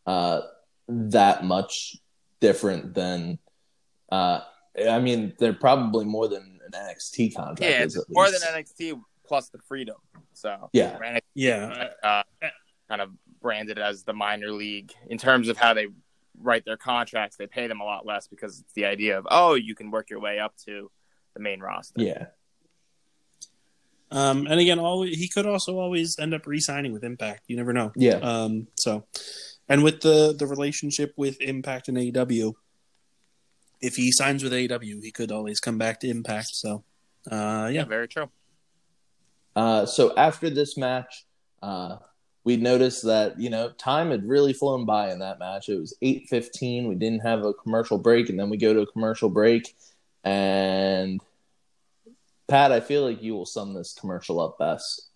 uh, 0.06 0.42
that 0.88 1.44
much 1.44 1.96
different 2.40 2.94
than. 2.94 3.38
Uh, 4.12 4.40
I 4.88 4.98
mean, 5.00 5.34
they're 5.38 5.54
probably 5.54 6.04
more 6.04 6.28
than 6.28 6.60
an 6.66 6.72
NXT 6.72 7.34
contract. 7.34 7.60
Yeah, 7.62 7.82
is 7.84 7.96
it's 7.96 8.04
at 8.04 8.10
more 8.14 8.30
than. 8.30 8.40
NXT 8.42 9.00
plus 9.26 9.48
the 9.48 9.58
freedom. 9.66 9.96
So 10.34 10.68
Yeah. 10.72 10.98
NXT 10.98 11.20
Yeah. 11.34 11.88
uh, 12.02 12.22
kind 12.88 13.00
of 13.00 13.10
branded 13.40 13.78
as 13.78 14.04
the 14.04 14.12
minor 14.12 14.50
league 14.52 14.92
in 15.08 15.16
terms 15.16 15.48
of 15.48 15.56
how 15.56 15.72
they 15.74 15.86
write 16.38 16.64
their 16.66 16.76
contracts. 16.76 17.36
They 17.36 17.46
pay 17.46 17.66
them 17.66 17.80
a 17.80 17.84
lot 17.84 18.04
less 18.04 18.28
because 18.28 18.60
it's 18.60 18.72
the 18.74 18.84
idea 18.84 19.16
of 19.18 19.26
oh, 19.30 19.54
you 19.54 19.74
can 19.74 19.90
work 19.90 20.10
your 20.10 20.20
way 20.20 20.38
up 20.38 20.54
to 20.66 20.90
the 21.34 21.40
main 21.40 21.60
roster. 21.60 22.00
Yeah, 22.00 22.26
Um, 24.10 24.46
and 24.46 24.60
again, 24.60 24.78
always, 24.78 25.16
he 25.18 25.28
could 25.28 25.46
also 25.46 25.78
always 25.78 26.18
end 26.18 26.34
up 26.34 26.46
re-signing 26.46 26.92
with 26.92 27.04
Impact. 27.04 27.42
You 27.48 27.56
never 27.56 27.72
know. 27.72 27.92
yeah, 27.96 28.16
Um, 28.18 28.68
so, 28.76 29.04
and 29.68 29.82
with 29.82 30.00
the 30.00 30.34
the 30.38 30.46
relationship 30.46 31.12
with 31.16 31.40
Impact 31.40 31.88
and 31.88 31.96
AEW, 31.98 32.54
if 33.80 33.96
he 33.96 34.12
signs 34.12 34.42
with 34.42 34.52
AEW, 34.52 35.02
he 35.02 35.10
could 35.10 35.32
always 35.32 35.58
come 35.60 35.78
back 35.78 36.00
to 36.00 36.08
Impact. 36.08 36.48
So, 36.52 36.84
uh, 37.30 37.68
Yeah, 37.72 37.80
yeah, 37.80 37.84
very 37.84 38.08
true. 38.08 38.30
Uh, 39.56 39.86
so 39.86 40.14
after 40.16 40.50
this 40.50 40.76
match, 40.76 41.24
uh, 41.62 41.96
we 42.44 42.56
noticed 42.56 43.04
that 43.04 43.40
you 43.40 43.50
know 43.50 43.70
time 43.70 44.10
had 44.10 44.28
really 44.28 44.52
flown 44.52 44.84
by 44.84 45.10
in 45.12 45.18
that 45.20 45.38
match. 45.38 45.68
It 45.68 45.78
was 45.78 45.96
eight 46.02 46.28
fifteen. 46.28 46.88
We 46.88 46.94
didn't 46.94 47.20
have 47.20 47.44
a 47.44 47.54
commercial 47.54 47.98
break, 47.98 48.28
and 48.28 48.38
then 48.38 48.50
we 48.50 48.58
go 48.58 48.74
to 48.74 48.80
a 48.80 48.86
commercial 48.86 49.30
break. 49.30 49.74
And 50.24 51.20
Pat, 52.48 52.72
I 52.72 52.80
feel 52.80 53.02
like 53.04 53.22
you 53.22 53.34
will 53.34 53.46
sum 53.46 53.74
this 53.74 53.94
commercial 53.98 54.40
up 54.40 54.58
best. 54.58 55.10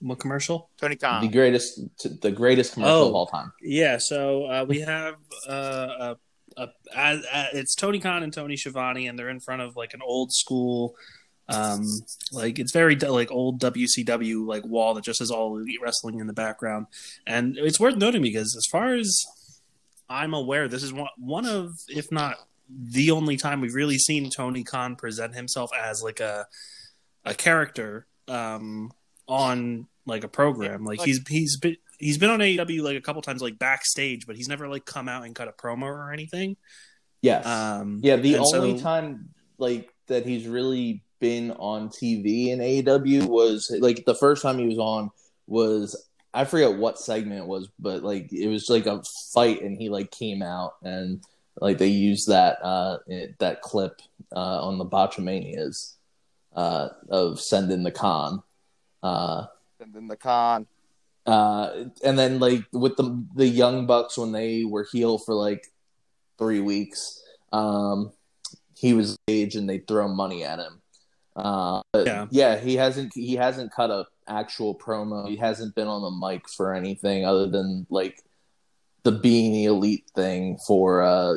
what 0.00 0.18
commercial? 0.18 0.68
Tony 0.78 0.96
Khan. 0.96 1.22
the 1.22 1.28
greatest, 1.28 1.80
the 2.20 2.30
greatest 2.30 2.74
commercial 2.74 2.94
Oh. 3.04 3.08
of 3.08 3.14
all 3.14 3.26
time. 3.26 3.52
Yeah, 3.62 3.96
so 3.98 4.44
uh, 4.44 4.64
we 4.68 4.80
have 4.80 5.14
uh, 5.48 5.52
a, 5.52 6.16
a, 6.56 6.68
a, 6.96 7.20
a, 7.32 7.46
it's 7.54 7.74
Tony 7.74 8.00
Khan 8.00 8.22
and 8.22 8.32
Tony 8.32 8.56
Schiavone, 8.56 9.06
and 9.06 9.18
they're 9.18 9.30
in 9.30 9.40
front 9.40 9.62
of 9.62 9.76
like 9.76 9.94
an 9.94 10.00
old 10.04 10.32
school, 10.32 10.94
um, 11.48 11.84
like 12.32 12.58
it's 12.58 12.72
very 12.72 12.96
like 12.96 13.30
old 13.30 13.60
WCW 13.60 14.46
like 14.46 14.64
wall 14.66 14.94
that 14.94 15.04
just 15.04 15.18
has 15.20 15.30
all 15.30 15.56
elite 15.58 15.80
wrestling 15.82 16.18
in 16.20 16.26
the 16.26 16.32
background, 16.32 16.86
and 17.26 17.56
it's 17.58 17.78
worth 17.80 17.96
noting 17.96 18.22
because 18.22 18.54
as 18.56 18.66
far 18.70 18.94
as 18.94 19.24
I'm 20.08 20.34
aware, 20.34 20.68
this 20.68 20.82
is 20.82 20.92
one 20.92 21.08
one 21.18 21.46
of 21.46 21.72
if 21.88 22.10
not 22.12 22.36
the 22.68 23.10
only 23.10 23.36
time 23.36 23.60
we've 23.60 23.74
really 23.74 23.98
seen 23.98 24.30
Tony 24.30 24.64
Khan 24.64 24.96
present 24.96 25.34
himself 25.34 25.70
as 25.78 26.02
like 26.02 26.20
a 26.20 26.46
a 27.24 27.34
character 27.34 28.06
um, 28.28 28.90
on 29.26 29.86
like 30.06 30.24
a 30.24 30.28
program. 30.28 30.84
Like 30.84 31.00
he's 31.02 31.20
he's 31.28 31.58
been 31.58 31.76
he's 31.98 32.18
been 32.18 32.30
on 32.30 32.40
AEW 32.40 32.82
like 32.82 32.96
a 32.96 33.00
couple 33.00 33.22
times 33.22 33.42
like 33.42 33.58
backstage, 33.58 34.26
but 34.26 34.36
he's 34.36 34.48
never 34.48 34.68
like 34.68 34.84
come 34.84 35.08
out 35.08 35.24
and 35.24 35.34
cut 35.34 35.48
a 35.48 35.52
promo 35.52 35.84
or 35.84 36.12
anything. 36.12 36.56
Yes, 37.22 37.46
Um, 37.46 38.00
yeah. 38.02 38.16
The 38.16 38.36
only 38.38 38.76
so- 38.78 38.82
time 38.82 39.30
like 39.58 39.88
that 40.08 40.26
he's 40.26 40.46
really 40.46 41.02
been 41.20 41.52
on 41.52 41.88
TV 41.88 42.48
in 42.48 42.58
AEW 42.58 43.24
was 43.26 43.74
like 43.80 44.04
the 44.04 44.14
first 44.14 44.42
time 44.42 44.58
he 44.58 44.66
was 44.66 44.78
on 44.78 45.10
was 45.46 46.08
I 46.34 46.44
forget 46.44 46.76
what 46.76 46.98
segment 46.98 47.40
it 47.42 47.46
was, 47.46 47.68
but 47.78 48.02
like 48.02 48.30
it 48.32 48.48
was 48.48 48.68
like 48.68 48.86
a 48.86 49.02
fight, 49.32 49.62
and 49.62 49.78
he 49.78 49.88
like 49.88 50.10
came 50.10 50.42
out 50.42 50.72
and 50.82 51.22
like 51.60 51.78
they 51.78 51.88
use 51.88 52.26
that 52.26 52.58
uh 52.64 52.98
it- 53.06 53.38
that 53.38 53.62
clip 53.62 54.00
uh 54.34 54.60
on 54.66 54.78
the 54.78 54.84
Botchamanias 54.84 55.94
uh 56.54 56.88
of 57.08 57.40
sending 57.40 57.82
the 57.82 57.90
con. 57.90 58.42
Uh 59.02 59.46
and 59.80 59.92
then 59.94 60.08
the 60.08 60.16
Con. 60.16 60.66
uh 61.26 61.84
and 62.02 62.18
then 62.18 62.38
like 62.40 62.64
with 62.72 62.96
the 62.96 63.24
the 63.34 63.46
young 63.46 63.86
bucks 63.86 64.16
when 64.16 64.32
they 64.32 64.64
were 64.64 64.86
heel 64.90 65.18
for 65.18 65.34
like 65.34 65.66
three 66.38 66.60
weeks 66.60 67.22
um 67.52 68.12
he 68.76 68.92
was 68.94 69.16
age 69.28 69.54
and 69.56 69.68
they 69.68 69.78
throw 69.78 70.08
money 70.08 70.42
at 70.44 70.58
him 70.58 70.80
uh 71.36 71.82
Yeah. 71.94 72.26
yeah 72.30 72.56
he 72.58 72.76
hasn't 72.76 73.12
he 73.14 73.34
hasn't 73.36 73.72
cut 73.72 73.90
a 73.90 74.06
actual 74.26 74.74
promo 74.74 75.28
he 75.28 75.36
hasn't 75.36 75.74
been 75.74 75.86
on 75.88 76.00
the 76.02 76.26
mic 76.26 76.48
for 76.48 76.72
anything 76.74 77.24
other 77.26 77.46
than 77.46 77.86
like 77.90 78.22
the 79.04 79.12
being 79.12 79.52
the 79.52 79.66
elite 79.66 80.10
thing 80.14 80.58
for 80.66 81.02
uh 81.02 81.34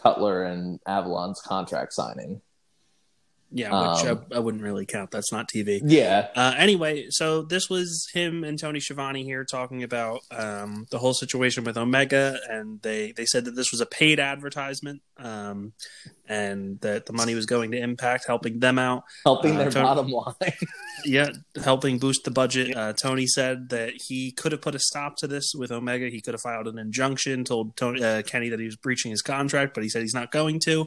cutler 0.00 0.44
and 0.44 0.78
avalon's 0.86 1.40
contract 1.40 1.92
signing 1.92 2.40
Yeah, 3.50 3.94
which 3.94 4.06
Um, 4.06 4.24
I, 4.32 4.36
I 4.36 4.38
wouldn't 4.40 4.62
really 4.62 4.84
count. 4.84 5.10
That's 5.10 5.32
not 5.32 5.48
TV. 5.48 5.80
yeah 5.84 6.28
Uh, 6.36 6.54
anyway, 6.58 7.06
so 7.10 7.42
this 7.42 7.70
was 7.70 8.06
him 8.12 8.44
and 8.44 8.58
Tony 8.58 8.78
Schiavone 8.78 9.24
here 9.24 9.44
talking 9.44 9.82
about 9.82 10.20
um, 10.30 10.86
the 10.90 10.98
whole 10.98 11.14
situation 11.14 11.64
with 11.64 11.78
Omega, 11.78 12.38
and 12.50 12.82
they, 12.82 13.12
they 13.12 13.24
said 13.24 13.46
that 13.46 13.52
this 13.56 13.70
was 13.72 13.80
a 13.80 13.86
paid 13.86 14.20
advertisement, 14.20 15.00
um, 15.16 15.72
and 16.28 16.78
that 16.80 17.06
the 17.06 17.12
money 17.14 17.34
was 17.34 17.46
going 17.46 17.70
to 17.70 17.78
Impact, 17.78 18.24
helping 18.26 18.58
them 18.60 18.78
out. 18.78 19.04
helping 19.24 19.56
Uh, 19.56 19.58
their 19.60 19.70
Tony- 19.70 19.84
bottom 19.86 20.10
line 20.10 20.34
Yeah, 21.04 21.28
helping 21.62 21.98
boost 21.98 22.24
the 22.24 22.30
budget. 22.30 22.76
Uh, 22.76 22.92
Tony 22.92 23.26
said 23.26 23.70
that 23.70 23.92
he 24.08 24.32
could 24.32 24.52
have 24.52 24.60
put 24.60 24.74
a 24.74 24.78
stop 24.80 25.16
to 25.18 25.26
this 25.26 25.52
with 25.56 25.70
Omega. 25.70 26.08
He 26.10 26.20
could 26.20 26.34
have 26.34 26.40
filed 26.42 26.66
an 26.66 26.76
injunction, 26.78 27.44
told 27.44 27.76
Tony 27.76 28.02
uh, 28.02 28.22
Kenny 28.22 28.48
that 28.50 28.58
he 28.58 28.66
was 28.66 28.76
breaching 28.76 29.10
his 29.10 29.22
contract, 29.22 29.74
but 29.74 29.82
he 29.84 29.88
said 29.88 30.02
he's 30.02 30.12
not 30.14 30.30
going 30.32 30.60
to. 30.66 30.86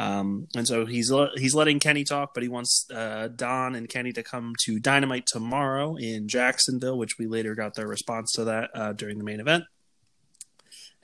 Um, 0.00 0.46
and 0.54 0.66
so 0.66 0.86
he's 0.86 1.10
le- 1.10 1.32
he's 1.36 1.54
letting 1.54 1.80
Kenny 1.80 2.04
talk, 2.04 2.32
but 2.32 2.44
he 2.44 2.48
wants 2.48 2.86
uh, 2.94 3.28
Don 3.34 3.74
and 3.74 3.88
Kenny 3.88 4.12
to 4.12 4.22
come 4.22 4.52
to 4.64 4.78
Dynamite 4.78 5.26
tomorrow 5.26 5.96
in 5.96 6.28
Jacksonville, 6.28 6.96
which 6.96 7.18
we 7.18 7.26
later 7.26 7.54
got 7.56 7.74
their 7.74 7.88
response 7.88 8.30
to 8.32 8.44
that 8.44 8.70
uh, 8.74 8.92
during 8.92 9.18
the 9.18 9.24
main 9.24 9.40
event. 9.40 9.64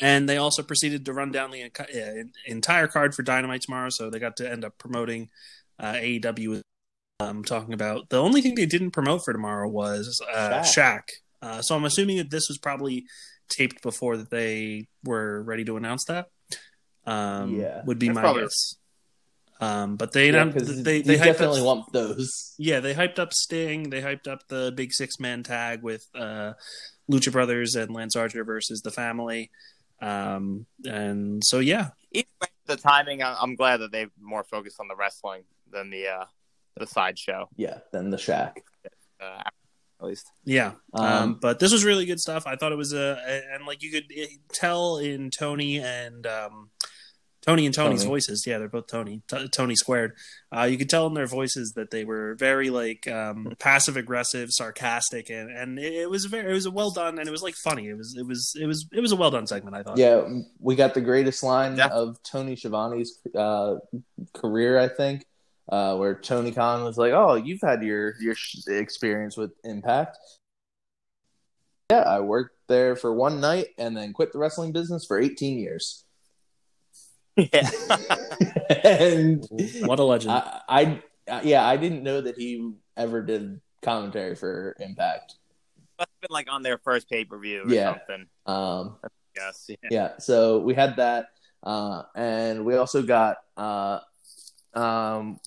And 0.01 0.29
they 0.29 0.37
also 0.37 0.63
proceeded 0.63 1.05
to 1.07 1.13
run 1.13 1.31
down 1.31 1.51
the 1.51 1.69
enc- 1.71 1.81
uh, 1.81 2.25
entire 2.47 2.89
card 2.89 3.15
for 3.15 3.23
Dynamite 3.23 3.63
tomorrow, 3.63 3.91
so 3.91 4.11
they 4.11 4.19
got 4.19 4.37
to 4.37 4.51
end 4.51 4.65
up 4.65 4.77
promoting 4.79 5.29
uh, 5.79 5.95
AEW 5.95 6.61
um, 7.21 7.45
talking 7.45 7.75
about 7.75 8.09
the 8.11 8.21
only 8.21 8.43
thing 8.43 8.55
they 8.57 8.67
didn't 8.67 8.91
promote 8.91 9.25
for 9.25 9.33
tomorrow 9.33 9.69
was 9.69 10.21
uh, 10.35 10.63
Shaq. 10.63 10.75
Shaq. 10.77 11.03
Uh, 11.43 11.63
so 11.63 11.77
I'm 11.77 11.85
assuming 11.85 12.17
that 12.19 12.31
this 12.31 12.49
was 12.49 12.59
probably 12.59 13.05
taped 13.49 13.83
before 13.83 14.17
that 14.17 14.31
they 14.31 14.87
were 15.05 15.43
ready 15.43 15.65
to 15.65 15.77
announce 15.77 16.05
that. 16.07 16.27
Um, 17.07 17.61
Yeah. 17.61 17.83
would 17.85 17.99
be 17.99 18.07
That's 18.09 18.15
my 18.17 18.21
probably- 18.23 18.43
guess. 18.43 18.77
Um, 19.61 19.97
but 19.97 20.13
they 20.13 20.31
yeah, 20.31 20.43
announced- 20.43 20.85
they 20.85 21.01
they 21.03 21.17
hyped 21.17 21.25
definitely 21.25 21.61
up, 21.61 21.67
want 21.67 21.93
those 21.93 22.55
yeah 22.59 22.81
they 22.81 22.93
hyped 22.95 23.19
up 23.19 23.33
Sting. 23.33 23.91
They 23.91 24.01
hyped 24.03 24.27
up 24.29 24.41
the 24.49 24.73
big 24.75 24.93
six 24.93 25.21
man 25.21 25.43
tag 25.43 25.83
with 25.83 26.07
uh, 26.15 26.55
Lucha 27.11 27.31
Brothers 27.33 27.75
and 27.77 27.95
Lance 27.95 28.17
Archer 28.17 28.43
versus 28.45 28.81
the 28.83 28.91
Family. 28.91 29.51
Um, 30.03 30.67
and 30.85 31.43
so 31.45 31.61
yeah, 31.61 31.91
Either 32.13 32.27
the 32.67 32.77
timing, 32.77 33.23
I- 33.23 33.37
I'm 33.41 33.55
glad 33.55 33.79
that 33.79 33.93
they've 33.93 34.11
more 34.21 34.43
focused 34.45 34.81
on 34.81 34.89
the 34.89 34.97
wrestling 34.97 35.45
than 35.71 35.91
the 35.91 36.09
uh, 36.09 36.25
the 36.77 36.87
sideshow, 36.87 37.49
yeah 37.57 37.79
than 37.93 38.11
the 38.11 38.17
Shaq 38.17 38.55
uh, 39.21 39.43
at 40.01 40.07
least. 40.07 40.27
Yeah, 40.45 40.73
um, 40.93 41.05
Um, 41.05 41.39
but 41.41 41.61
this 41.61 41.73
was 41.73 41.85
really 41.85 42.05
good 42.07 42.19
stuff. 42.21 42.47
I 42.47 42.57
thought 42.57 42.73
it 42.73 42.77
was 42.79 42.93
a, 42.93 43.19
a- 43.25 43.55
and 43.55 43.65
like 43.67 43.83
you 43.83 43.93
could 43.93 44.11
eh, 44.15 44.27
tell 44.53 44.99
in 44.99 45.31
Tony 45.31 45.79
and 45.79 46.27
um, 46.27 46.71
Tony 47.47 47.67
and 47.67 47.75
Tony's 47.75 48.01
Tony. 48.01 48.09
voices. 48.11 48.45
Yeah, 48.47 48.59
they're 48.59 48.69
both 48.69 48.87
Tony, 48.87 49.21
T- 49.29 49.49
Tony 49.49 49.75
squared. 49.77 50.13
Uh, 50.55 50.63
you 50.63 50.79
could 50.79 50.89
tell 50.89 51.07
in 51.09 51.15
their 51.15 51.27
voices 51.27 51.73
that 51.77 51.91
they 51.91 52.05
were 52.05 52.35
very 52.37 52.71
like 52.71 53.07
um, 53.07 53.53
passive 53.59 53.97
aggressive, 53.97 54.49
sarcastic, 54.51 55.29
and 55.29 55.51
and 55.51 55.79
it, 55.79 55.93
it 55.93 56.11
was 56.11 56.25
very 56.25 56.51
it 56.51 56.55
was 56.55 56.65
a 56.67 56.71
well 56.71 56.91
done 56.91 57.19
and 57.19 57.29
it 57.29 57.31
was 57.31 57.43
like 57.43 57.55
funny. 57.55 57.89
It 57.89 57.97
was 57.99 58.17
it 58.19 58.27
was 58.27 58.57
it 58.61 58.67
was 58.67 58.87
it 58.93 59.01
was 59.01 59.13
a 59.13 59.17
well 59.17 59.31
done 59.31 59.47
segment. 59.47 59.77
I 59.77 59.83
thought. 59.83 59.99
Yeah, 59.99 60.27
we 60.59 60.75
got 60.75 60.95
the 60.95 61.01
greatest 61.03 61.43
line 61.43 61.77
Yeah. 61.77 61.89
of 61.89 62.23
Tony 62.23 62.57
Schiavone's 62.57 63.19
uh, 63.35 63.75
career, 64.33 64.79
I 64.79 64.89
think, 64.89 65.27
uh, 65.71 65.97
where 65.97 66.15
Tony 66.15 66.51
Khan 66.53 66.83
was 66.85 66.97
like, 66.97 67.13
"Oh, 67.13 67.35
you've 67.35 67.61
had 67.63 67.83
your 67.83 68.15
your 68.21 68.35
sh- 68.35 68.67
experience 68.69 69.37
with 69.37 69.51
Impact." 69.65 70.17
Yeah, 71.91 72.01
I 72.01 72.21
worked 72.21 72.57
there 72.69 72.97
for 72.97 73.13
one 73.15 73.41
night 73.41 73.67
and 73.77 73.95
then 73.97 74.15
quit 74.15 74.33
the 74.33 74.39
wrestling 74.39 74.73
business 74.73 75.05
for 75.05 75.21
18 75.21 75.59
years. 75.59 76.05
Yeah. 77.37 77.69
and 78.85 79.47
What 79.81 79.99
a 79.99 80.05
legend. 80.05 80.33
I, 80.33 80.61
I 80.69 81.03
uh, 81.29 81.41
yeah, 81.43 81.67
I 81.67 81.77
didn't 81.77 82.03
know 82.03 82.21
that 82.21 82.37
he 82.37 82.73
ever 82.97 83.23
did 83.23 83.61
commentary 83.83 84.35
for 84.37 84.77
Impact. 84.79 85.35
Must 85.99 86.11
have 86.11 86.21
been 86.21 86.33
like 86.35 86.49
on 86.51 86.63
their 86.63 86.79
first 86.79 87.09
pay 87.09 87.25
per 87.25 87.39
view 87.39 87.63
or 87.65 87.73
Yeah. 87.73 87.95
something. 87.95 88.27
Um, 88.47 88.97
Yes. 89.37 89.67
Yeah. 89.69 89.89
yeah, 89.91 90.19
so 90.19 90.61
we 90.61 90.75
had 90.75 90.95
that, 90.97 91.27
uh, 91.65 92.03
and 92.15 92.65
we 92.65 92.77
also 92.77 93.03
got 93.03 93.39
uh, 93.57 93.99
um, 94.75 95.41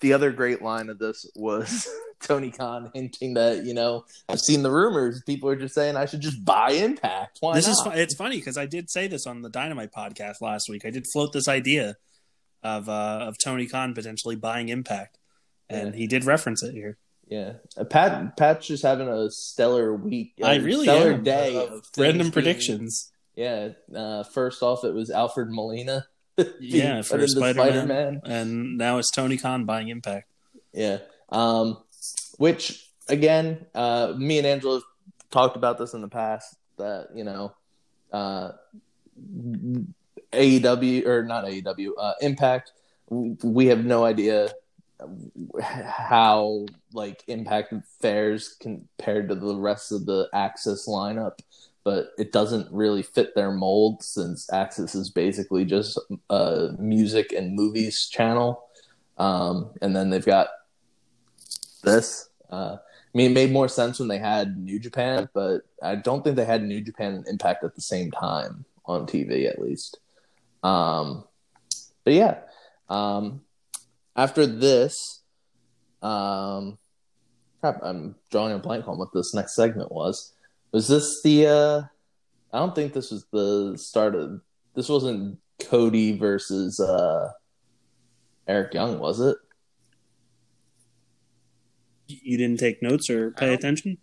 the 0.00 0.12
other 0.12 0.30
great 0.32 0.62
line 0.62 0.88
of 0.88 0.98
this 0.98 1.26
was 1.34 1.88
Tony 2.22 2.50
Khan 2.50 2.90
hinting 2.94 3.34
that 3.34 3.64
you 3.64 3.74
know 3.74 4.04
I've 4.28 4.40
seen 4.40 4.62
the 4.62 4.70
rumors. 4.70 5.22
People 5.26 5.48
are 5.50 5.56
just 5.56 5.74
saying 5.74 5.96
I 5.96 6.06
should 6.06 6.20
just 6.20 6.44
buy 6.44 6.70
Impact. 6.72 7.38
Why 7.40 7.54
this 7.54 7.66
not? 7.66 7.72
is 7.72 7.82
fu- 7.82 7.98
it's 7.98 8.14
funny 8.14 8.36
because 8.36 8.56
I 8.58 8.66
did 8.66 8.90
say 8.90 9.06
this 9.06 9.26
on 9.26 9.42
the 9.42 9.50
Dynamite 9.50 9.92
podcast 9.92 10.40
last 10.40 10.68
week. 10.68 10.84
I 10.84 10.90
did 10.90 11.06
float 11.12 11.32
this 11.32 11.48
idea 11.48 11.96
of 12.62 12.88
uh, 12.88 13.20
of 13.28 13.36
Tony 13.42 13.66
Khan 13.66 13.94
potentially 13.94 14.36
buying 14.36 14.68
Impact, 14.68 15.18
and 15.68 15.92
Yeah. 15.94 15.98
he 15.98 16.06
did 16.06 16.24
reference 16.24 16.62
it 16.62 16.72
here. 16.72 16.98
Yeah, 17.28 17.52
uh, 17.76 17.84
Pat 17.84 18.36
Pat's 18.38 18.66
just 18.66 18.82
having 18.82 19.06
a 19.08 19.30
stellar 19.30 19.94
week. 19.94 20.32
I 20.42 20.56
really 20.56 20.84
stellar 20.86 21.12
am. 21.12 21.22
day 21.24 21.56
Uh, 21.56 21.74
of 21.76 21.84
random 21.96 22.18
being- 22.26 22.32
predictions. 22.32 23.12
Yeah, 23.36 23.68
uh, 23.94 24.24
first 24.24 24.62
off, 24.64 24.82
it 24.82 24.92
was 24.94 25.10
Alfred 25.10 25.48
Molina. 25.50 26.06
Yeah, 26.60 27.02
for 27.02 27.26
Spider-Man. 27.26 27.54
Spider-Man. 27.86 28.20
and 28.24 28.78
now 28.78 28.98
it's 28.98 29.10
Tony 29.10 29.36
Khan 29.36 29.64
buying 29.64 29.88
Impact. 29.88 30.28
Yeah. 30.72 30.98
Um, 31.30 31.78
which 32.38 32.88
again, 33.08 33.66
uh, 33.74 34.14
me 34.16 34.38
and 34.38 34.46
Angelo 34.46 34.80
talked 35.30 35.56
about 35.56 35.78
this 35.78 35.94
in 35.94 36.00
the 36.00 36.08
past 36.08 36.56
that 36.76 37.08
you 37.14 37.24
know, 37.24 37.52
uh, 38.12 38.52
AEW 40.32 41.06
or 41.06 41.24
not 41.24 41.44
AEW, 41.44 41.90
uh, 41.98 42.14
Impact. 42.20 42.72
We 43.10 43.66
have 43.66 43.84
no 43.84 44.04
idea 44.04 44.52
how 45.88 46.66
like 46.92 47.22
Impact 47.26 47.74
fares 48.00 48.56
compared 48.60 49.28
to 49.28 49.34
the 49.34 49.54
rest 49.56 49.92
of 49.92 50.06
the 50.06 50.28
Access 50.32 50.86
lineup, 50.86 51.38
but 51.88 52.12
it 52.18 52.32
doesn't 52.32 52.70
really 52.70 53.02
fit 53.02 53.34
their 53.34 53.50
mold 53.50 54.02
since 54.02 54.52
Axis 54.52 54.94
is 54.94 55.08
basically 55.08 55.64
just 55.64 55.98
a 56.28 56.68
music 56.78 57.32
and 57.32 57.56
movies 57.56 58.10
channel. 58.10 58.62
Um, 59.16 59.70
and 59.80 59.96
then 59.96 60.10
they've 60.10 60.22
got 60.22 60.48
this. 61.82 62.28
Uh, 62.50 62.76
I 62.76 63.16
mean, 63.16 63.30
it 63.30 63.34
made 63.34 63.52
more 63.52 63.68
sense 63.68 63.98
when 63.98 64.08
they 64.08 64.18
had 64.18 64.58
New 64.58 64.78
Japan, 64.78 65.30
but 65.32 65.62
I 65.82 65.94
don't 65.94 66.22
think 66.22 66.36
they 66.36 66.44
had 66.44 66.62
New 66.62 66.82
Japan 66.82 67.14
and 67.14 67.26
Impact 67.26 67.64
at 67.64 67.74
the 67.74 67.80
same 67.80 68.10
time 68.10 68.66
on 68.84 69.06
TV, 69.06 69.48
at 69.48 69.58
least. 69.58 69.98
Um, 70.62 71.24
but 72.04 72.12
yeah, 72.12 72.40
um, 72.90 73.40
after 74.14 74.46
this, 74.46 75.22
um, 76.02 76.76
crap, 77.62 77.80
I'm 77.82 78.14
drawing 78.30 78.52
a 78.52 78.58
blank 78.58 78.86
on 78.88 78.98
what 78.98 79.14
this 79.14 79.32
next 79.32 79.54
segment 79.54 79.90
was. 79.90 80.34
Was 80.72 80.88
this 80.88 81.22
the? 81.22 81.46
Uh, 81.46 81.82
I 82.52 82.58
don't 82.58 82.74
think 82.74 82.92
this 82.92 83.10
was 83.10 83.26
the 83.32 83.76
start 83.76 84.14
of. 84.14 84.40
This 84.74 84.88
wasn't 84.88 85.38
Cody 85.60 86.16
versus 86.16 86.78
uh, 86.78 87.32
Eric 88.46 88.74
Young, 88.74 88.98
was 88.98 89.20
it? 89.20 89.36
You 92.06 92.38
didn't 92.38 92.58
take 92.58 92.82
notes 92.82 93.10
or 93.10 93.32
pay 93.32 93.52
attention. 93.52 93.98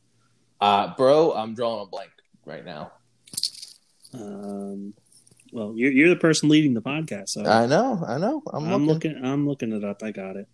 Uh, 0.61 0.93
bro, 0.95 1.33
I'm 1.33 1.55
drawing 1.55 1.81
a 1.81 1.85
blank 1.85 2.11
right 2.45 2.63
now. 2.63 2.91
Um, 4.13 4.93
well, 5.51 5.73
you're 5.75 5.91
you're 5.91 6.09
the 6.09 6.15
person 6.15 6.49
leading 6.49 6.73
the 6.73 6.81
podcast, 6.81 7.29
so 7.29 7.45
I 7.45 7.65
know, 7.65 8.03
I 8.05 8.17
know. 8.17 8.43
I'm, 8.51 8.71
I'm 8.71 8.87
looking. 8.87 9.13
looking. 9.13 9.25
I'm 9.25 9.47
looking 9.47 9.71
it 9.71 9.83
up. 9.83 10.03
I 10.03 10.11
got 10.11 10.35
it. 10.35 10.47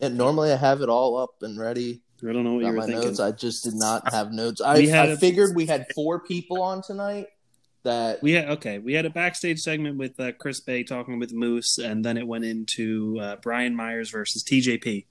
And 0.00 0.16
normally 0.16 0.52
I 0.52 0.56
have 0.56 0.80
it 0.80 0.88
all 0.88 1.16
up 1.16 1.42
and 1.42 1.58
ready. 1.58 2.02
I 2.22 2.32
don't 2.32 2.44
know 2.44 2.54
what 2.54 2.62
Got 2.62 2.66
you 2.68 2.72
were 2.74 2.78
my 2.80 2.86
thinking. 2.86 3.04
notes. 3.08 3.20
I 3.20 3.32
just 3.32 3.64
did 3.64 3.74
not 3.74 4.12
have 4.12 4.32
notes. 4.32 4.60
I, 4.60 4.86
had 4.86 5.08
I 5.08 5.12
a- 5.12 5.16
figured 5.16 5.54
we 5.54 5.66
had 5.66 5.86
four 5.94 6.20
people 6.20 6.62
on 6.62 6.82
tonight. 6.82 7.26
That 7.84 8.20
We 8.22 8.32
had 8.32 8.48
okay. 8.50 8.80
We 8.80 8.94
had 8.94 9.06
a 9.06 9.10
backstage 9.10 9.60
segment 9.60 9.98
with 9.98 10.18
uh, 10.18 10.32
Chris 10.32 10.58
Bey 10.60 10.82
talking 10.82 11.18
with 11.20 11.32
Moose, 11.32 11.78
and 11.78 12.04
then 12.04 12.16
it 12.16 12.26
went 12.26 12.44
into 12.44 13.18
uh, 13.20 13.36
Brian 13.36 13.74
Myers 13.76 14.10
versus 14.10 14.42
TJP. 14.42 15.06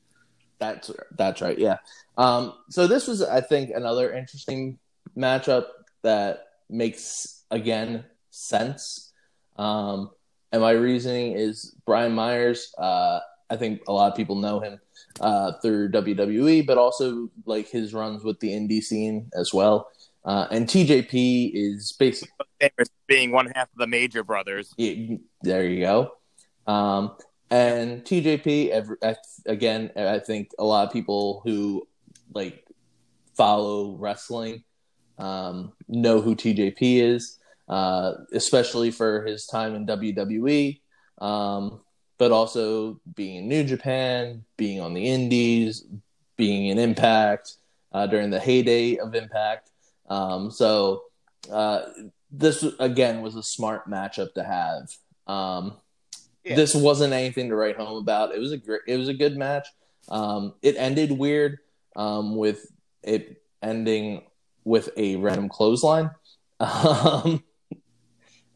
That's 0.60 0.92
that's 1.16 1.42
right. 1.42 1.58
Yeah. 1.58 1.78
Um, 2.18 2.54
so 2.70 2.86
this 2.88 3.08
was, 3.08 3.22
I 3.22 3.40
think, 3.42 3.70
another 3.74 4.12
interesting 4.12 4.80
matchup 5.18 5.68
that 6.02 6.48
makes 6.70 7.44
again 7.52 8.04
sense. 8.32 9.14
Um, 9.56 10.12
and 10.52 10.62
my 10.62 10.72
reasoning 10.72 11.34
is 11.34 11.74
Brian 11.86 12.12
Myers. 12.12 12.74
Uh, 12.78 13.20
I 13.50 13.56
think 13.56 13.82
a 13.88 13.94
lot 13.94 14.12
of 14.12 14.18
people 14.18 14.36
know 14.36 14.60
him 14.60 14.80
uh, 15.20 15.54
through 15.62 15.92
WWE, 15.92 16.66
but 16.66 16.78
also 16.78 17.30
like 17.46 17.70
his 17.70 17.94
runs 17.94 18.24
with 18.24 18.40
the 18.40 18.50
indie 18.50 18.82
scene 18.82 19.30
as 19.36 19.52
well. 19.54 19.90
Uh, 20.26 20.48
and 20.52 20.68
TJP 20.68 21.52
is 21.54 21.96
basically 21.98 22.34
Famous 22.60 22.90
being 23.08 23.32
one 23.32 23.52
half 23.56 23.70
of 23.72 23.78
the 23.78 23.88
Major 23.88 24.24
Brothers. 24.24 24.74
yeah, 24.78 25.16
there 25.44 25.64
you 25.66 25.82
go. 25.82 26.12
Um, 26.66 27.16
and 27.52 28.04
TJP, 28.04 28.70
ev- 28.72 28.90
I- 29.04 29.16
again, 29.46 29.92
I 29.96 30.20
think 30.20 30.50
a 30.60 30.66
lot 30.66 30.88
of 30.88 30.92
people 30.94 31.42
who 31.46 31.88
like 32.34 32.66
follow 33.36 33.96
wrestling 33.98 34.64
um, 35.18 35.72
know 35.88 36.20
who 36.20 36.36
TJP 36.36 36.76
is, 37.02 37.40
uh, 37.70 38.14
especially 38.34 38.92
for 38.92 39.24
his 39.26 39.46
time 39.46 39.76
in 39.76 39.86
WWE, 39.86 40.82
um, 41.20 41.80
but 42.18 42.32
also 42.32 43.00
being 43.16 43.38
in 43.38 43.48
New 43.48 43.64
Japan, 43.64 44.44
being 44.58 44.82
on 44.82 44.94
the 44.94 45.08
Indies, 45.08 45.84
being 46.36 46.68
in 46.68 46.80
Impact 46.80 47.54
uh, 47.92 48.08
during 48.08 48.30
the 48.30 48.40
heyday 48.40 48.98
of 48.98 49.16
Impact. 49.16 49.70
Um, 50.10 50.52
so 50.52 51.04
uh, 51.52 51.82
this 52.32 52.64
again 52.80 53.22
was 53.22 53.36
a 53.36 53.44
smart 53.44 53.90
matchup 53.90 54.34
to 54.34 54.44
have. 54.44 54.90
Um, 55.28 55.74
Yeah. 56.44 56.56
This 56.56 56.74
wasn't 56.74 57.14
anything 57.14 57.50
to 57.50 57.56
write 57.56 57.76
home 57.76 57.98
about. 57.98 58.34
It 58.34 58.40
was 58.40 58.54
a 58.54 58.58
great, 58.58 58.82
it 58.88 58.98
was 58.98 59.10
a 59.10 59.14
good 59.14 59.36
match. 59.36 59.68
Um, 60.08 60.54
it 60.62 60.76
ended 60.78 61.12
weird 61.12 61.60
um, 61.98 62.38
with 62.38 62.72
it 63.04 63.42
ending 63.62 64.24
with 64.64 64.90
a 64.98 65.18
random 65.18 65.50
clothesline. 65.50 66.12
Um, 66.60 67.44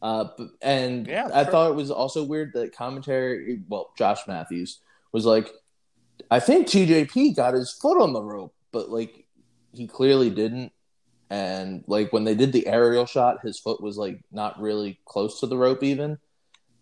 uh, 0.02 0.24
b- 0.36 0.48
and 0.60 1.06
Yeah, 1.06 1.30
I 1.32 1.44
sure. 1.44 1.52
thought 1.52 1.70
it 1.70 1.76
was 1.76 1.90
also 1.90 2.24
weird 2.24 2.52
that 2.54 2.74
commentary, 2.74 3.62
well, 3.68 3.92
Josh 3.96 4.18
Matthews 4.26 4.80
was 5.12 5.24
like, 5.24 5.50
I 6.30 6.40
think 6.40 6.66
TJP 6.66 7.36
got 7.36 7.54
his 7.54 7.72
foot 7.72 8.00
on 8.00 8.12
the 8.12 8.22
rope, 8.22 8.54
but 8.72 8.90
like 8.90 9.24
he 9.72 9.86
clearly 9.86 10.28
didn't. 10.28 10.72
And 11.30 11.82
like 11.86 12.12
when 12.12 12.24
they 12.24 12.34
did 12.34 12.52
the 12.52 12.66
aerial 12.66 13.06
shot, 13.06 13.38
his 13.42 13.58
foot 13.58 13.80
was 13.80 13.96
like 13.96 14.20
not 14.30 14.60
really 14.60 15.00
close 15.06 15.40
to 15.40 15.46
the 15.46 15.56
rope 15.56 15.82
even. 15.82 16.18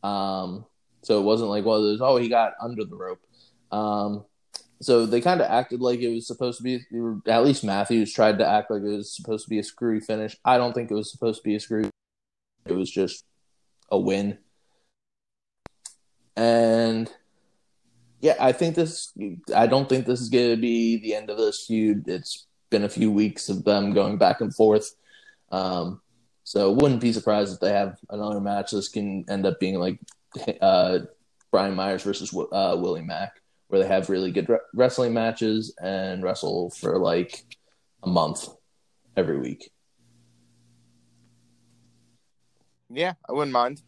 Um, 0.03 0.65
so 1.03 1.21
it 1.21 1.25
wasn't 1.25 1.51
like 1.51 1.65
one 1.65 1.77
of 1.77 1.85
those, 1.85 2.01
oh, 2.01 2.17
he 2.17 2.29
got 2.29 2.55
under 2.61 2.85
the 2.85 2.97
rope. 2.97 3.21
Um, 3.71 4.25
so 4.83 5.05
they 5.07 5.21
kind 5.21 5.41
of 5.41 5.51
acted 5.51 5.81
like 5.81 6.01
it 6.01 6.13
was 6.13 6.27
supposed 6.27 6.59
to 6.59 6.65
be, 6.65 6.81
at 7.29 7.45
least 7.45 7.63
Matthews 7.65 8.13
tried 8.13 8.39
to 8.39 8.47
act 8.49 8.71
like 8.71 8.83
it 8.83 8.97
was 8.97 9.15
supposed 9.15 9.45
to 9.45 9.51
be 9.51 9.59
a 9.59 9.63
screwy 9.63 10.01
finish. 10.01 10.37
I 10.45 10.57
don't 10.59 10.73
think 10.73 10.91
it 10.91 10.95
was 10.95 11.13
supposed 11.13 11.43
to 11.43 11.45
be 11.45 11.55
a 11.55 11.61
screwy. 11.61 11.91
It 12.67 12.73
was 12.73 12.91
just 12.91 13.25
a 13.91 13.99
win. 13.99 14.39
And 16.37 17.11
yeah, 18.21 18.37
I 18.39 18.53
think 18.53 18.75
this, 18.75 19.13
I 19.55 19.67
don't 19.67 19.89
think 19.89 20.07
this 20.07 20.21
is 20.21 20.29
going 20.29 20.51
to 20.51 20.61
be 20.61 20.99
the 20.99 21.15
end 21.15 21.31
of 21.31 21.39
this 21.39 21.67
feud. 21.67 22.07
It's 22.07 22.47
been 22.71 22.85
a 22.85 22.89
few 22.89 23.11
weeks 23.11 23.49
of 23.49 23.65
them 23.65 23.93
going 23.93 24.19
back 24.19 24.41
and 24.41 24.55
forth. 24.55 24.95
Um, 25.51 26.01
so 26.45 26.73
wouldn't 26.73 27.01
be 27.01 27.13
surprised 27.13 27.55
if 27.55 27.61
they 27.61 27.73
have 27.73 27.97
another 28.11 28.41
match. 28.41 28.71
This 28.71 28.89
can 28.89 29.25
end 29.29 29.47
up 29.47 29.61
being 29.61 29.77
like 29.77 29.99
uh, 30.61 31.01
Brian 31.51 31.75
Myers 31.75 32.03
versus 32.03 32.35
uh, 32.53 32.77
Willie 32.79 33.03
Mack, 33.03 33.41
where 33.69 33.81
they 33.81 33.89
have 33.89 34.09
really 34.11 34.31
good 34.31 34.49
re- 34.49 34.59
wrestling 34.75 35.15
matches 35.15 35.75
and 35.83 36.23
wrestle 36.23 36.71
for 36.71 36.99
like 36.99 37.45
a 38.03 38.09
month 38.09 38.49
every 39.17 39.39
week. 39.39 39.71
Yeah, 42.91 43.15
I 43.29 43.33
wouldn't 43.33 43.53
mind. 43.53 43.83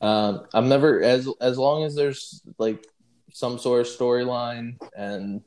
Um, 0.00 0.46
I'm 0.52 0.68
never 0.68 1.02
as 1.02 1.28
as 1.40 1.58
long 1.58 1.84
as 1.84 1.94
there's 1.94 2.42
like 2.58 2.86
some 3.32 3.58
sort 3.58 3.82
of 3.82 3.86
storyline 3.86 4.76
and 4.96 5.42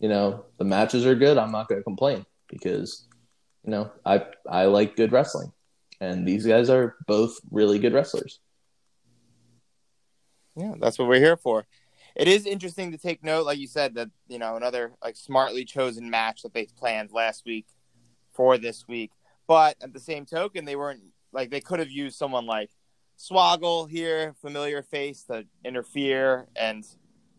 you 0.00 0.08
know 0.08 0.44
the 0.58 0.64
matches 0.64 1.06
are 1.06 1.14
good. 1.14 1.38
I'm 1.38 1.52
not 1.52 1.68
going 1.68 1.80
to 1.80 1.84
complain 1.84 2.26
because 2.48 3.06
you 3.64 3.70
know 3.70 3.90
I 4.04 4.26
I 4.48 4.66
like 4.66 4.96
good 4.96 5.12
wrestling, 5.12 5.52
and 6.00 6.26
these 6.26 6.46
guys 6.46 6.70
are 6.70 6.96
both 7.06 7.38
really 7.50 7.78
good 7.78 7.92
wrestlers. 7.92 8.40
Yeah, 10.56 10.74
that's 10.78 10.98
what 10.98 11.08
we're 11.08 11.20
here 11.20 11.36
for. 11.36 11.66
It 12.14 12.28
is 12.28 12.46
interesting 12.46 12.92
to 12.92 12.98
take 12.98 13.24
note, 13.24 13.44
like 13.44 13.58
you 13.58 13.66
said, 13.66 13.94
that 13.94 14.10
you 14.28 14.38
know 14.38 14.56
another 14.56 14.92
like 15.02 15.16
smartly 15.16 15.64
chosen 15.64 16.10
match 16.10 16.42
that 16.42 16.54
they 16.54 16.66
planned 16.66 17.10
last 17.12 17.44
week 17.44 17.66
for 18.32 18.58
this 18.58 18.86
week. 18.86 19.10
But 19.46 19.76
at 19.82 19.92
the 19.92 20.00
same 20.00 20.24
token, 20.24 20.64
they 20.64 20.76
weren't 20.76 21.02
like 21.34 21.50
they 21.50 21.60
could 21.60 21.78
have 21.80 21.90
used 21.90 22.16
someone 22.16 22.46
like 22.46 22.70
Swoggle 23.18 23.88
here, 23.90 24.34
familiar 24.40 24.82
face, 24.82 25.24
to 25.24 25.44
interfere 25.64 26.46
and 26.56 26.84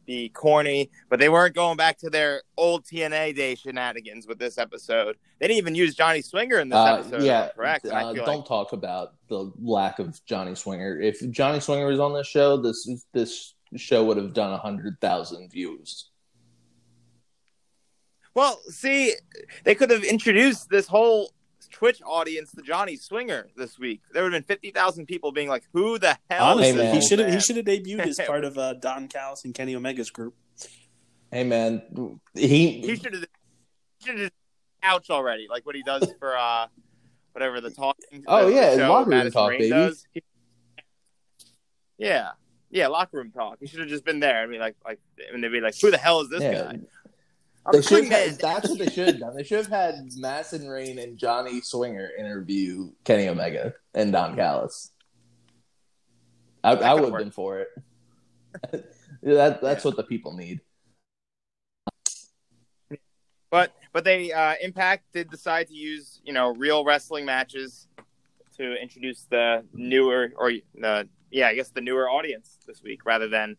be 0.05 0.29
corny, 0.29 0.91
but 1.09 1.19
they 1.19 1.29
weren't 1.29 1.55
going 1.55 1.77
back 1.77 1.97
to 1.97 2.09
their 2.11 2.43
old 2.57 2.85
TNA 2.85 3.35
day 3.35 3.55
shenanigans 3.55 4.27
with 4.27 4.37
this 4.37 4.57
episode. 4.59 5.17
They 5.39 5.47
didn't 5.47 5.57
even 5.57 5.73
use 5.73 5.95
Johnny 5.95 6.21
Swinger 6.21 6.59
in 6.59 6.69
this 6.69 6.77
Uh, 6.77 6.95
episode. 6.99 7.23
yeah, 7.23 7.49
correct. 7.55 7.87
Uh, 7.87 8.13
don't 8.13 8.27
like- 8.27 8.45
talk 8.45 8.71
about 8.73 9.15
the 9.29 9.51
lack 9.59 9.97
of 9.99 10.23
Johnny 10.25 10.53
Swinger. 10.53 11.01
If 11.01 11.27
Johnny 11.31 11.59
Swinger 11.59 11.87
was 11.87 11.99
on 11.99 12.13
this 12.13 12.27
show, 12.27 12.55
this 12.57 12.87
this 13.13 13.55
show 13.75 14.03
would 14.05 14.17
have 14.17 14.33
done 14.33 14.57
hundred 14.59 15.01
thousand 15.01 15.51
views. 15.51 16.11
Well, 18.33 18.59
see, 18.67 19.13
they 19.63 19.75
could 19.75 19.89
have 19.89 20.03
introduced 20.03 20.69
this 20.69 20.87
whole 20.87 21.31
Twitch 21.67 22.01
audience 22.05 22.51
to 22.51 22.61
Johnny 22.61 22.95
Swinger 22.95 23.47
this 23.55 23.77
week. 23.79 24.01
There 24.11 24.23
would 24.23 24.33
have 24.33 24.47
been 24.47 24.55
fifty 24.55 24.71
thousand 24.71 25.05
people 25.07 25.31
being 25.31 25.49
like, 25.49 25.63
"Who 25.73 25.97
the 25.99 26.17
hell?" 26.29 26.45
Honestly, 26.45 26.69
is 26.69 26.75
this 26.75 26.93
he 26.93 27.09
should 27.09 27.19
have 27.19 27.33
he 27.33 27.39
should 27.39 27.57
have 27.57 27.65
debuted 27.65 28.07
as 28.07 28.19
part 28.27 28.43
of 28.43 28.57
uh, 28.57 28.73
Don 28.73 29.07
Callis 29.07 29.45
and 29.45 29.53
Kenny 29.53 29.75
Omega's 29.75 30.09
group. 30.09 30.35
Hey 31.31 31.43
man, 31.43 31.81
he, 32.33 32.81
He 32.81 32.95
should 32.95 33.13
have. 33.13 33.25
Should 34.03 34.19
have 34.19 34.31
couch 34.85 35.09
already, 35.09 35.47
like 35.49 35.65
what 35.65 35.75
he 35.75 35.83
does 35.83 36.13
for 36.19 36.37
uh, 36.37 36.67
whatever 37.33 37.61
the 37.61 37.71
talking. 37.71 38.23
Oh, 38.27 38.47
the 38.47 38.55
yeah, 38.55 38.75
show 38.75 38.89
locker 38.89 39.09
room 39.09 39.31
talk, 39.31 39.49
Rain 39.51 39.59
baby. 39.59 39.69
does. 39.69 40.05
Yeah, 41.97 42.31
yeah, 42.69 42.87
locker 42.87 43.17
room 43.17 43.31
talk. 43.31 43.57
He 43.59 43.67
should 43.67 43.79
have 43.79 43.89
just 43.89 44.05
been 44.05 44.19
there. 44.19 44.41
I 44.41 44.45
mean, 44.47 44.59
like, 44.59 44.75
like, 44.85 44.99
and 45.33 45.43
they'd 45.43 45.49
be 45.49 45.61
like, 45.61 45.75
"Who 45.81 45.91
the 45.91 45.97
hell 45.97 46.21
is 46.21 46.29
this 46.29 46.43
yeah. 46.43 46.63
guy?" 46.63 46.79
They 47.71 47.79
I'm 47.79 47.83
should 47.83 48.05
have, 48.05 48.37
that's 48.37 48.69
what 48.69 48.77
they 48.77 48.89
should 48.89 49.07
have 49.07 49.19
done. 49.19 49.35
They 49.35 49.43
should 49.43 49.57
have 49.57 49.67
had 49.67 49.95
Madison 50.17 50.67
Rayne 50.67 50.99
and 50.99 51.17
Johnny 51.17 51.61
Swinger 51.61 52.11
interview 52.17 52.91
Kenny 53.03 53.27
Omega 53.27 53.73
and 53.95 54.11
Don 54.11 54.35
Callis. 54.35 54.91
I, 56.63 56.73
I 56.73 56.93
would 56.93 57.11
have 57.11 57.19
been 57.19 57.31
for 57.31 57.59
it. 57.59 57.67
that 59.23 59.61
that's 59.61 59.83
what 59.83 59.95
the 59.95 60.03
people 60.03 60.35
need. 60.35 60.61
But 63.49 63.73
but 63.93 64.03
they 64.03 64.31
uh, 64.31 64.55
Impact 64.61 65.05
did 65.13 65.29
decide 65.29 65.67
to 65.67 65.73
use 65.73 66.21
you 66.23 66.33
know 66.33 66.53
real 66.53 66.83
wrestling 66.83 67.25
matches 67.25 67.87
to 68.57 68.75
introduce 68.81 69.25
the 69.25 69.63
newer 69.73 70.33
or 70.37 70.51
the 70.75 71.07
yeah 71.31 71.47
I 71.47 71.55
guess 71.55 71.69
the 71.69 71.81
newer 71.81 72.09
audience 72.09 72.59
this 72.67 72.83
week 72.83 73.05
rather 73.05 73.27
than 73.27 73.57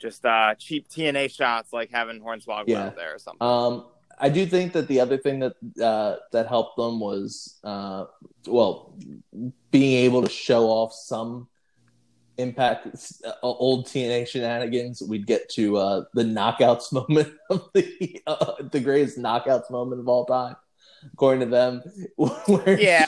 just 0.00 0.24
uh, 0.26 0.54
cheap 0.56 0.88
TNA 0.88 1.34
shots 1.34 1.72
like 1.72 1.90
having 1.92 2.20
Hornswoggle 2.20 2.64
Yeah. 2.68 2.86
out 2.86 2.96
there 2.96 3.14
or 3.14 3.18
something. 3.18 3.46
Um, 3.46 3.86
I 4.18 4.28
do 4.28 4.44
think 4.46 4.72
that 4.72 4.88
the 4.88 5.00
other 5.00 5.16
thing 5.16 5.38
that 5.40 5.54
uh, 5.82 6.16
that 6.32 6.46
helped 6.48 6.76
them 6.76 7.00
was, 7.00 7.58
uh, 7.64 8.04
well, 8.46 8.94
being 9.70 10.04
able 10.04 10.22
to 10.22 10.28
show 10.28 10.66
off 10.66 10.92
some 10.92 11.48
impact 12.36 12.86
uh, 13.24 13.32
old 13.42 13.86
TNA 13.86 14.26
shenanigans. 14.28 15.02
We'd 15.02 15.26
get 15.26 15.48
to 15.50 15.76
uh, 15.76 16.04
the 16.14 16.24
knockouts 16.24 16.92
moment 17.00 17.32
of 17.50 17.70
the 17.74 18.20
uh, 18.26 18.54
the 18.70 18.80
greatest 18.80 19.18
knockouts 19.18 19.70
moment 19.70 20.00
of 20.00 20.08
all 20.08 20.26
time, 20.26 20.56
according 21.14 21.40
to 21.40 21.46
them. 21.46 21.82
Where 22.16 22.78
Yeah. 22.78 23.06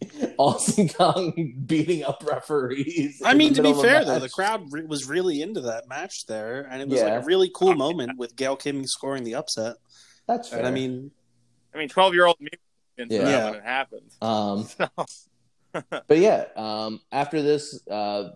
Awesome 0.38 0.88
Kong 0.88 1.52
beating 1.66 2.02
up 2.04 2.24
referees. 2.26 3.20
I 3.24 3.34
mean, 3.34 3.52
to 3.54 3.62
be 3.62 3.68
middle 3.68 3.80
of 3.84 3.86
fair 3.86 4.04
though, 4.04 4.18
the 4.18 4.28
crowd 4.30 4.72
re- 4.72 4.84
was 4.86 5.06
really 5.06 5.42
into 5.42 5.60
that 5.62 5.86
match 5.88 6.24
there, 6.26 6.66
and 6.70 6.80
it 6.80 6.88
was 6.88 7.00
Yeah. 7.00 7.14
like 7.16 7.22
a 7.22 7.26
really 7.26 7.50
cool 7.54 7.74
moment 7.74 8.16
with 8.16 8.36
Gail 8.36 8.56
Kim 8.56 8.86
scoring 8.86 9.24
the 9.24 9.34
upset. 9.34 9.76
That's 10.26 10.48
fair. 10.48 10.58
And 10.60 10.68
I 10.68 10.70
mean, 10.70 11.10
I 11.74 11.78
mean, 11.78 11.88
twelve 11.90 12.14
year 12.14 12.24
old 12.26 12.40
me 12.40 12.48
into 12.96 13.16
Yeah. 13.16 13.22
that 13.24 13.30
Yeah. 13.30 13.44
when 13.50 13.54
it 13.60 13.64
happened. 13.64 14.10
um, 14.22 14.68
So, 14.78 14.88
but 16.08 16.18
yeah, 16.18 16.46
um, 16.56 17.00
after 17.12 17.42
this, 17.42 17.86
uh, 17.88 18.30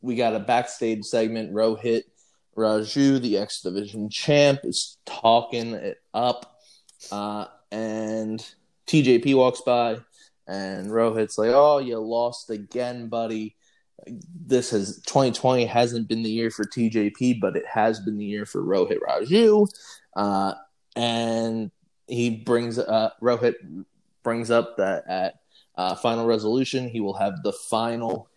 we 0.00 0.16
got 0.16 0.34
a 0.34 0.40
backstage 0.40 1.04
segment. 1.04 1.52
Rohit 1.52 2.02
Raju, 2.56 3.20
the 3.20 3.36
X 3.38 3.60
Division 3.60 4.08
champ, 4.10 4.60
is 4.64 4.96
talking 5.04 5.74
it 5.74 5.98
up, 6.14 6.58
uh, 7.12 7.44
and 7.70 8.44
TJP 8.86 9.34
walks 9.36 9.60
by, 9.60 9.98
and 10.50 10.88
Rohit's 10.88 11.38
like, 11.38 11.50
"Oh, 11.52 11.78
you 11.78 11.98
lost 11.98 12.50
again, 12.50 13.08
buddy." 13.08 13.56
This 14.06 14.70
has 14.70 15.00
2020 15.06 15.66
hasn't 15.66 16.08
been 16.08 16.22
the 16.22 16.30
year 16.30 16.50
for 16.50 16.64
TJP, 16.64 17.38
but 17.40 17.56
it 17.56 17.66
has 17.66 18.00
been 18.00 18.16
the 18.16 18.24
year 18.24 18.46
for 18.46 18.62
Rohit 18.62 18.98
Raju, 18.98 19.68
uh, 20.16 20.54
and 20.96 21.70
he 22.06 22.30
brings 22.30 22.78
uh, 22.78 23.10
Rohit 23.22 23.54
brings 24.22 24.50
up 24.50 24.76
that 24.78 25.06
at 25.06 25.40
uh, 25.76 25.94
final 25.94 26.26
resolution. 26.26 26.88
He 26.88 27.00
will 27.00 27.14
have 27.14 27.42
the 27.42 27.52
final 27.52 28.28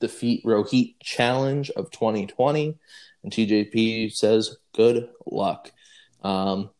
defeat 0.00 0.44
Rohit 0.44 0.96
challenge 1.00 1.70
of 1.70 1.90
2020. 1.90 2.76
And 3.22 3.32
TJP 3.32 4.12
says, 4.12 4.56
good 4.74 5.08
luck. 5.26 5.70
Um, 6.22 6.70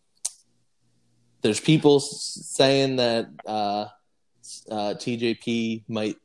there's 1.43 1.61
people 1.61 2.01
saying 2.01 2.97
that 2.97 3.29
uh, 4.71 4.95
TJP 4.97 5.85
might 5.89 6.17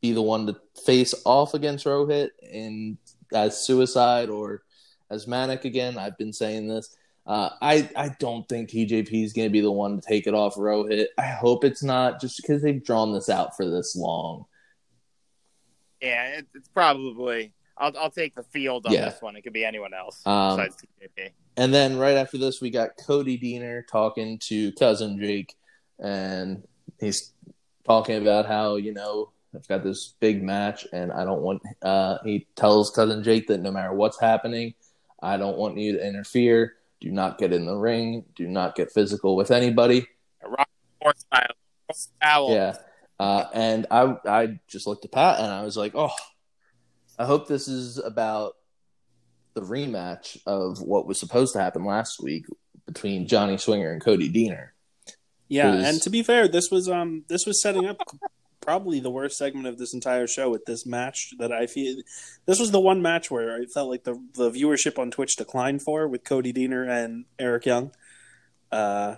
be 0.00 0.12
the 0.12 0.22
one 0.22 0.46
to 0.46 0.56
face 0.84 1.14
off 1.24 1.54
against 1.54 1.84
Rohit 1.86 2.30
and 2.52 2.98
as 3.32 3.64
suicide 3.66 4.28
or 4.28 4.62
as 5.10 5.26
Manik 5.26 5.64
again. 5.64 5.96
I've 5.98 6.18
been 6.18 6.32
saying 6.32 6.68
this. 6.68 6.94
Uh, 7.26 7.48
I 7.62 7.88
I 7.96 8.10
don't 8.18 8.46
think 8.48 8.68
TJP 8.70 9.24
is 9.24 9.32
going 9.32 9.48
to 9.48 9.52
be 9.52 9.62
the 9.62 9.72
one 9.72 9.98
to 10.00 10.06
take 10.06 10.26
it 10.26 10.34
off 10.34 10.56
Rohit. 10.56 11.06
I 11.16 11.26
hope 11.28 11.64
it's 11.64 11.82
not, 11.82 12.20
just 12.20 12.36
because 12.36 12.62
they've 12.62 12.84
drawn 12.84 13.12
this 13.14 13.30
out 13.30 13.56
for 13.56 13.68
this 13.68 13.96
long. 13.96 14.44
yeah, 16.00 16.38
it, 16.38 16.46
it's 16.54 16.68
probably. 16.68 17.52
I'll 17.76 17.96
I'll 17.98 18.10
take 18.10 18.34
the 18.34 18.42
field 18.44 18.86
on 18.86 18.92
Yeah. 18.92 19.06
this 19.10 19.20
one. 19.22 19.36
It 19.36 19.42
could 19.42 19.52
be 19.52 19.64
anyone 19.64 19.94
else 19.94 20.20
Um, 20.26 20.56
besides 20.58 20.76
TJP. 20.76 21.30
And 21.56 21.72
then 21.74 21.96
right 21.98 22.16
after 22.16 22.36
this, 22.38 22.60
we 22.60 22.70
got 22.70 22.90
Cody 23.04 23.38
Deaner 23.38 23.82
talking 23.86 24.38
to 24.44 24.70
cousin 24.72 25.18
Jake, 25.18 25.54
and 25.98 26.62
he's 27.00 27.32
talking 27.84 28.20
about 28.20 28.46
how 28.46 28.76
you 28.76 28.92
know 28.92 29.30
I've 29.54 29.68
got 29.68 29.84
this 29.84 30.14
big 30.20 30.42
match, 30.42 30.86
and 30.92 31.12
I 31.12 31.24
don't 31.24 31.42
want. 31.42 31.62
Uh, 31.82 32.18
he 32.24 32.46
tells 32.56 32.90
cousin 32.90 33.22
Jake 33.22 33.46
that 33.48 33.60
no 33.60 33.70
matter 33.70 33.92
what's 33.92 34.20
happening, 34.20 34.74
I 35.22 35.36
don't 35.36 35.56
want 35.56 35.78
you 35.78 35.92
to 35.92 36.06
interfere. 36.06 36.74
Do 37.00 37.10
not 37.10 37.38
get 37.38 37.52
in 37.52 37.66
the 37.66 37.76
ring. 37.76 38.24
Do 38.34 38.46
not 38.46 38.74
get 38.74 38.92
physical 38.92 39.36
with 39.36 39.50
anybody. 39.50 40.06
Rock 40.42 40.68
style. 41.92 42.50
Yeah. 42.50 42.76
Uh, 43.18 43.44
and 43.52 43.86
I 43.90 44.16
I 44.26 44.60
just 44.66 44.86
looked 44.86 45.04
at 45.04 45.12
Pat 45.12 45.38
and 45.38 45.52
I 45.52 45.62
was 45.62 45.76
like, 45.76 45.92
oh, 45.94 46.14
I 47.18 47.26
hope 47.26 47.46
this 47.46 47.68
is 47.68 47.98
about 47.98 48.56
the 49.54 49.62
rematch 49.62 50.38
of 50.46 50.80
what 50.82 51.06
was 51.06 51.20
supposed 51.20 51.52
to 51.52 51.60
happen 51.60 51.84
last 51.84 52.20
week 52.20 52.46
between 52.86 53.28
Johnny 53.28 53.56
Swinger 53.56 53.92
and 53.92 54.02
Cody 54.02 54.30
Deaner. 54.32 54.70
Yeah. 55.48 55.74
was- 55.76 55.84
And 55.86 56.02
to 56.02 56.10
be 56.10 56.22
fair, 56.22 56.48
this 56.48 56.70
was 56.70 56.88
um 56.88 57.24
this 57.28 57.46
was 57.46 57.60
setting 57.62 57.86
up 57.86 57.98
probably 58.60 58.98
the 58.98 59.10
worst 59.10 59.36
segment 59.36 59.66
of 59.66 59.76
this 59.76 59.92
entire 59.92 60.26
show 60.26 60.48
with 60.50 60.64
this 60.64 60.86
match 60.86 61.34
that 61.38 61.52
I 61.52 61.66
feel 61.66 61.96
this 62.46 62.58
was 62.58 62.70
the 62.70 62.80
one 62.80 63.02
match 63.02 63.30
where 63.30 63.54
I 63.54 63.66
felt 63.66 63.90
like 63.90 64.04
the 64.04 64.14
the 64.34 64.50
viewership 64.50 64.98
on 64.98 65.10
Twitch 65.10 65.36
declined 65.36 65.82
for 65.82 66.08
with 66.08 66.24
Cody 66.24 66.52
Deaner 66.52 66.88
and 66.88 67.26
Eric 67.38 67.66
Young. 67.66 67.92
Uh, 68.72 69.16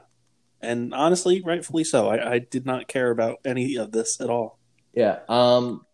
and 0.60 0.92
honestly, 0.92 1.42
rightfully 1.44 1.84
so. 1.84 2.08
I, 2.08 2.32
I 2.34 2.38
did 2.40 2.66
not 2.66 2.88
care 2.88 3.10
about 3.10 3.36
any 3.44 3.76
of 3.76 3.92
this 3.92 4.20
at 4.20 4.28
all. 4.30 4.58
Yeah. 4.94 5.20
Um. 5.28 5.84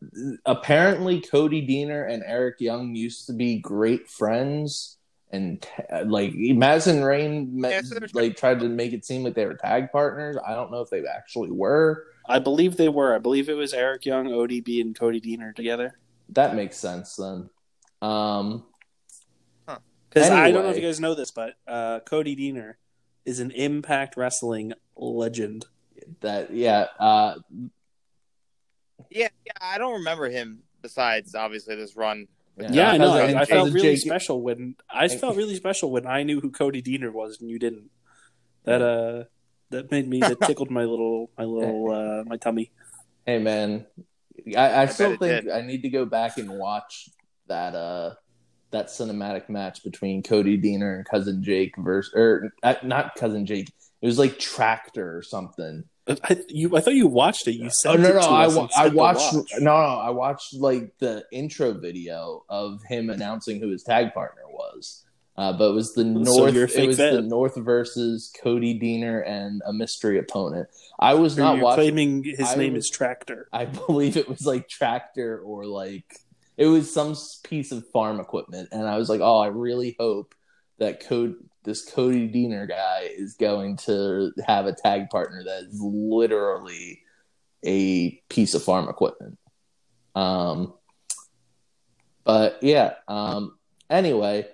Apparently, 0.47 1.21
Cody 1.21 1.67
Deaner 1.67 2.09
and 2.11 2.23
Eric 2.25 2.61
Young 2.61 2.95
used 2.95 3.27
to 3.27 3.33
be 3.33 3.59
great 3.59 4.09
friends, 4.09 4.97
and 5.33 5.67
uh, 5.91 6.05
like 6.07 6.35
Madison 6.35 7.03
Rayne, 7.03 7.61
met, 7.61 7.73
Yeah, 7.73 7.81
so 7.83 7.99
like 8.13 8.37
tried 8.37 8.61
to 8.61 8.69
make 8.69 8.93
it 8.93 9.05
seem 9.05 9.25
like 9.25 9.35
they 9.35 9.47
were 9.47 9.55
tag 9.55 9.91
partners. 9.91 10.37
I 10.47 10.55
don't 10.55 10.71
know 10.71 10.83
if 10.83 10.91
they 10.91 11.05
actually 11.07 11.51
were. 11.51 12.07
I 12.29 12.39
believe 12.39 12.77
they 12.77 12.89
were. 12.89 13.15
I 13.15 13.19
believe 13.19 13.49
it 13.49 13.55
was 13.55 13.73
Eric 13.73 14.05
Young, 14.05 14.27
ODB, 14.27 14.81
and 14.81 14.95
Cody 14.95 15.21
Deaner 15.21 15.55
together. 15.55 15.99
That 16.31 16.55
makes 16.55 16.77
sense 16.77 17.17
then. 17.17 17.51
Um. 18.01 18.65
Because 20.09 20.29
I 20.29 20.51
don't 20.51 20.65
know 20.65 20.71
if 20.71 20.77
you 20.77 20.83
guys 20.83 21.01
know 21.01 21.15
this, 21.15 21.31
but 21.31 21.55
uh, 21.67 22.01
Cody 22.01 22.37
Deaner 22.37 22.75
is 23.25 23.41
an 23.41 23.51
Impact 23.51 24.15
Wrestling 24.19 24.75
legend. 24.95 25.65
That 26.21 26.53
yeah. 26.55 26.89
Uh. 26.99 27.37
Yeah, 29.09 29.29
yeah, 29.47 29.53
I 29.61 29.79
don't 29.79 29.95
remember 29.95 30.29
him 30.29 30.63
besides 30.83 31.35
obviously 31.35 31.77
this 31.77 31.97
run. 31.97 32.29
With 32.57 32.71
Yeah, 32.71 32.75
Yeah, 32.75 32.91
I 32.93 32.97
know. 32.99 33.13
cousin- 33.13 33.37
I, 33.37 33.41
I 33.41 33.45
felt 33.45 33.73
really 33.73 33.95
Jake- 33.97 34.01
special 34.01 34.43
when 34.43 34.77
I 34.91 35.09
felt 35.09 35.37
really 35.37 35.57
special 35.57 35.91
when 35.91 36.07
I 36.07 36.23
knew 36.23 36.41
who 36.41 36.51
Cody 36.51 36.83
Deaner 36.83 37.13
was 37.13 37.41
and 37.41 37.51
you 37.51 37.59
didn't. 37.59 37.91
That 38.65 38.83
uh, 38.83 39.25
that 39.71 39.91
made 39.91 40.09
me 40.09 40.21
that 40.21 40.41
tickled 40.47 40.71
my 40.71 40.85
little 40.85 41.31
my 41.37 41.45
little 41.45 41.91
uh, 41.91 42.25
my 42.25 42.37
tummy. 42.37 42.71
Hey 43.27 43.39
man, 43.39 43.87
I, 44.57 44.83
I 44.83 44.87
still 44.87 45.11
bet 45.11 45.19
think 45.21 45.45
did. 45.45 45.53
I 45.53 45.63
need 45.63 45.83
to 45.83 45.89
go 45.89 46.05
back 46.05 46.39
and 46.39 46.51
watch 46.59 47.09
that 47.49 47.75
uh 47.75 48.15
that 48.71 48.87
cinematic 48.87 49.49
match 49.49 49.83
between 49.85 50.23
Cody 50.23 50.57
Deaner 50.59 50.97
and 50.97 51.05
cousin 51.05 51.43
Jake 51.43 51.75
versus 51.77 52.13
or 52.15 52.53
uh, 52.63 52.75
not 52.83 53.15
cousin 53.17 53.47
Jake. 53.47 53.69
It 54.01 54.07
was 54.07 54.19
like 54.19 54.39
Tractor 54.39 55.17
or 55.17 55.23
something. 55.23 55.85
I, 56.09 56.41
you, 56.49 56.77
I 56.77 56.81
thought 56.81 56.95
you 56.95 57.07
watched 57.07 57.47
it. 57.47 57.53
You 57.53 57.71
said 57.71 57.91
Oh 57.93 57.97
no 57.97 58.09
no 58.13 58.21
to 58.21 58.27
I, 58.27 58.47
wa- 58.49 58.69
I 58.77 58.89
watched 58.89 59.35
watch. 59.35 59.47
no 59.61 59.65
no 59.65 59.71
I 59.73 60.11
watched 60.11 60.55
like 60.55 60.99
the 60.99 61.25
intro 61.31 61.73
video 61.75 62.45
of 62.49 62.83
him 62.83 63.09
announcing 63.09 63.61
who 63.61 63.69
his 63.69 63.83
tag 63.85 64.13
partner 64.13 64.43
was. 64.49 65.05
Uh, 65.37 65.53
but 65.53 65.71
it 65.71 65.75
was 65.75 65.95
the 65.95 66.05
North. 66.05 66.55
you're 66.55 66.65
it 66.67 66.87
was 66.87 66.99
the. 66.99 67.23
North 67.23 67.57
versus 67.57 68.31
Cody 68.43 68.79
Deaner 68.79 69.27
and 69.27 69.63
a 69.65 69.73
mystery 69.73 70.19
opponent. 70.19 70.69
I 70.99 71.15
was 71.15 71.39
not 71.39 71.59
watching. 71.59 71.75
claiming 71.77 72.25
his 72.25 72.51
I 72.51 72.55
name 72.57 72.77
is 72.77 72.91
Tractor. 72.91 73.49
I 73.53 73.65
believe 73.87 74.17
it 74.19 74.29
was 74.29 74.45
like 74.45 74.69
tractor 74.69 75.39
or 75.41 75.65
like 75.65 76.05
it 76.59 76.67
was 76.67 76.93
some 76.93 77.17
piece 77.45 77.73
of 77.73 77.89
farm 77.89 78.21
equipment, 78.21 78.69
and 78.73 78.87
I 78.87 78.99
was 78.99 79.09
like, 79.09 79.21
oh, 79.23 79.39
I 79.39 79.47
really 79.47 79.97
hope 79.99 80.35
that 80.79 81.01
code 81.01 81.37
this 81.65 81.85
Cody 81.85 82.29
Deaner 82.29 82.69
guy 82.69 83.09
is 83.17 83.35
going 83.35 83.77
to 83.79 84.33
have 84.47 84.67
a 84.67 84.73
tag 84.73 85.11
partner 85.11 85.45
that 85.45 85.65
is 85.65 85.81
literally 85.81 87.01
a 87.65 88.11
piece 88.29 88.55
of 88.55 88.63
farm 88.63 88.89
equipment. 88.89 89.39
Um, 90.15 90.75
but 92.25 92.59
yeah. 92.63 92.95
Um, 93.09 93.57
anyway, 93.89 94.47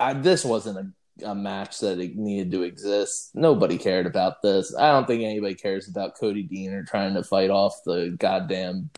I, 0.00 0.14
this 0.14 0.44
wasn't 0.44 0.94
a, 1.22 1.30
a 1.30 1.34
match 1.34 1.78
that 1.80 1.98
needed 1.98 2.50
to 2.52 2.62
exist. 2.62 3.30
Nobody 3.34 3.78
cared 3.78 4.06
about 4.06 4.42
this. 4.42 4.74
I 4.76 4.90
don't 4.92 5.06
think 5.06 5.22
anybody 5.22 5.54
cares 5.54 5.88
about 5.88 6.18
Cody 6.18 6.46
Deaner 6.46 6.86
trying 6.86 7.14
to 7.14 7.22
fight 7.22 7.50
off 7.50 7.80
the 7.84 8.14
goddamn 8.18 8.90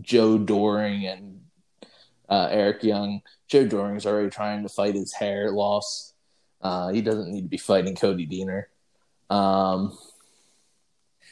Joe 0.00 0.38
Doering 0.38 1.06
and 1.06 1.40
uh, 2.28 2.48
Eric 2.50 2.82
Young. 2.82 3.22
Joe 3.48 3.66
Doering's 3.66 4.06
already 4.06 4.30
trying 4.30 4.62
to 4.62 4.68
fight 4.68 4.94
his 4.94 5.12
hair 5.12 5.50
loss. 5.50 6.14
Uh, 6.60 6.88
he 6.92 7.00
doesn't 7.02 7.30
need 7.30 7.42
to 7.42 7.48
be 7.48 7.56
fighting 7.56 7.94
Cody 7.96 8.26
Deaner. 8.26 8.64
Um, 9.34 9.96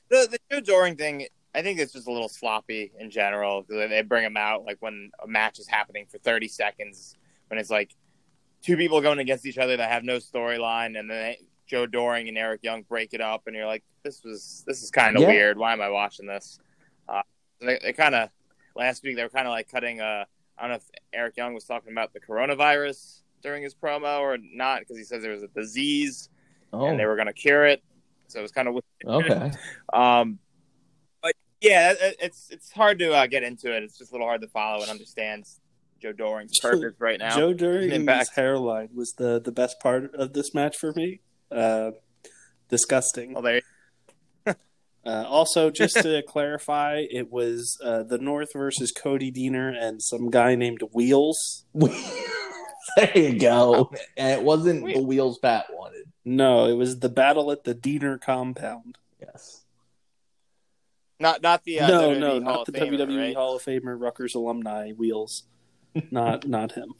The 0.08 0.28
the 0.30 0.38
Joe 0.50 0.60
Doering 0.60 0.96
thing, 0.96 1.26
I 1.54 1.62
think 1.62 1.78
it's 1.80 1.92
just 1.92 2.06
a 2.06 2.12
little 2.12 2.28
sloppy 2.28 2.92
in 2.98 3.10
general 3.10 3.64
they 3.68 4.02
bring 4.02 4.24
him 4.24 4.36
out 4.36 4.64
like 4.64 4.76
when 4.80 5.10
a 5.22 5.26
match 5.26 5.58
is 5.58 5.66
happening 5.66 6.06
for 6.10 6.18
30 6.18 6.46
seconds 6.48 7.16
when 7.48 7.58
it's 7.58 7.70
like 7.70 7.90
two 8.62 8.76
people 8.76 9.00
going 9.00 9.18
against 9.18 9.46
each 9.46 9.58
other 9.58 9.76
that 9.76 9.90
have 9.90 10.04
no 10.04 10.18
storyline, 10.18 10.98
and 10.98 11.08
then 11.08 11.20
they, 11.20 11.38
Joe 11.66 11.86
Doering 11.86 12.28
and 12.28 12.36
Eric 12.38 12.62
Young 12.62 12.82
break 12.82 13.14
it 13.14 13.20
up, 13.20 13.42
and 13.46 13.54
you're 13.54 13.66
like, 13.66 13.84
this 14.02 14.22
was 14.24 14.64
this 14.66 14.82
is 14.82 14.90
kind 14.90 15.16
of 15.16 15.22
Yeah. 15.22 15.28
weird. 15.28 15.58
Why 15.58 15.72
am 15.72 15.80
I 15.80 15.88
watching 15.90 16.26
this? 16.26 16.58
Uh, 17.08 17.22
they 17.60 17.78
they 17.82 17.92
kind 17.92 18.14
of 18.14 18.30
last 18.74 19.02
week 19.02 19.16
they 19.16 19.22
were 19.22 19.28
kind 19.28 19.46
of 19.46 19.52
like 19.52 19.68
cutting. 19.70 20.00
Uh, 20.00 20.24
I 20.56 20.62
don't 20.62 20.70
know 20.70 20.76
if 20.76 20.90
Eric 21.12 21.36
Young 21.36 21.54
was 21.54 21.64
talking 21.64 21.92
about 21.92 22.12
the 22.12 22.20
coronavirus 22.20 23.22
during 23.42 23.62
his 23.62 23.74
promo 23.74 24.20
or 24.20 24.38
not 24.38 24.80
because 24.80 24.96
he 24.96 25.04
says 25.04 25.22
there 25.22 25.32
was 25.32 25.42
a 25.42 25.48
disease 25.48 26.28
oh, 26.72 26.86
and 26.86 26.98
they 26.98 27.06
were 27.06 27.16
going 27.16 27.26
to 27.26 27.32
cure 27.32 27.64
it. 27.66 27.82
So 28.28 28.40
it 28.40 28.42
was 28.42 28.52
kind 28.52 28.68
of 28.68 28.82
okay. 29.04 29.52
um, 29.92 30.38
but 31.22 31.34
yeah, 31.60 31.92
it, 31.92 32.16
it's 32.20 32.50
it's 32.50 32.70
hard 32.70 32.98
to 32.98 33.12
uh, 33.12 33.26
get 33.26 33.42
into 33.42 33.74
it. 33.74 33.82
It's 33.82 33.98
just 33.98 34.12
a 34.12 34.14
little 34.14 34.26
hard 34.26 34.42
to 34.42 34.48
follow 34.48 34.82
and 34.82 34.90
understand 34.90 35.44
Joe 36.00 36.12
Doering's 36.12 36.58
purpose 36.60 36.94
right 36.98 37.18
now. 37.18 37.36
Joe 37.36 37.54
Doering's 37.54 37.92
Impact. 37.92 38.30
hairline 38.34 38.90
was 38.94 39.14
the, 39.18 39.40
the 39.40 39.52
best 39.52 39.80
part 39.80 40.14
of 40.14 40.32
this 40.32 40.54
match 40.54 40.76
for 40.76 40.92
me. 40.92 41.20
Uh, 41.50 41.92
disgusting. 42.68 43.32
Well, 43.32 43.42
there, 43.42 43.62
Uh, 45.06 45.24
also, 45.26 45.70
just 45.70 45.94
to 45.94 46.22
clarify, 46.28 47.02
it 47.10 47.32
was 47.32 47.78
uh, 47.82 48.02
the 48.02 48.18
North 48.18 48.50
versus 48.52 48.92
Cody 48.92 49.32
Deaner 49.32 49.72
and 49.74 50.02
some 50.02 50.28
guy 50.28 50.54
named 50.54 50.82
Wheels. 50.92 51.64
there 52.96 53.16
you 53.16 53.38
go. 53.38 53.92
And 54.16 54.38
it 54.40 54.44
wasn't 54.44 54.84
the 54.84 55.00
wheels 55.00 55.38
Pat 55.38 55.66
wanted. 55.70 56.04
No, 56.24 56.66
it 56.66 56.74
was 56.74 56.98
the 56.98 57.08
battle 57.08 57.50
at 57.50 57.64
the 57.64 57.74
Deaner 57.74 58.20
compound. 58.20 58.98
Yes. 59.20 59.64
not 61.20 61.42
not 61.42 61.64
the 61.64 61.80
uh, 61.80 61.88
no, 61.88 62.10
WWE 62.10 62.18
no, 62.20 62.30
Hall 62.30 62.40
not 62.40 62.68
of 62.68 62.74
the 62.74 62.80
Famer, 62.80 62.98
WWE 62.98 63.18
right? 63.18 63.36
Hall 63.36 63.56
of 63.56 63.62
Famer 63.62 64.00
Rutgers 64.00 64.34
alumni 64.34 64.92
Wheels. 64.92 65.44
not 66.10 66.46
not 66.48 66.72
him. 66.72 66.94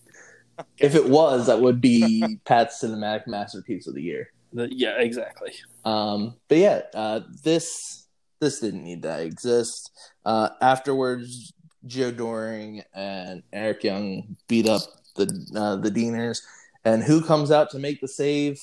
If 0.79 0.95
it 0.95 1.09
was, 1.09 1.47
that 1.47 1.61
would 1.61 1.81
be 1.81 2.39
Pat's 2.45 2.83
cinematic 2.83 3.27
masterpiece 3.29 3.87
of 3.87 3.95
the 3.95 4.03
year. 4.03 4.33
The- 4.53 4.75
yeah, 4.75 4.99
exactly. 4.99 5.53
Um, 5.85 6.35
but 6.49 6.59
yeah, 6.59 6.83
uh, 6.95 7.21
this 7.45 8.07
this 8.41 8.61
didn't 8.61 8.85
need 8.85 9.03
to 9.03 9.21
exist. 9.21 9.91
Uh, 10.25 10.51
afterwards, 10.61 11.53
Joe 11.87 12.11
Doering 12.11 12.83
and 12.95 13.43
Eric 13.53 13.85
Young 13.85 14.37
beat 14.49 14.69
up 14.69 14.83
the 15.19 15.61
uh, 15.61 15.77
the 15.77 15.91
Deaners, 15.91 16.41
and 16.85 17.03
who 17.03 17.23
comes 17.23 17.51
out 17.51 17.71
to 17.71 17.79
make 17.79 18.01
the 18.01 18.09
save? 18.09 18.61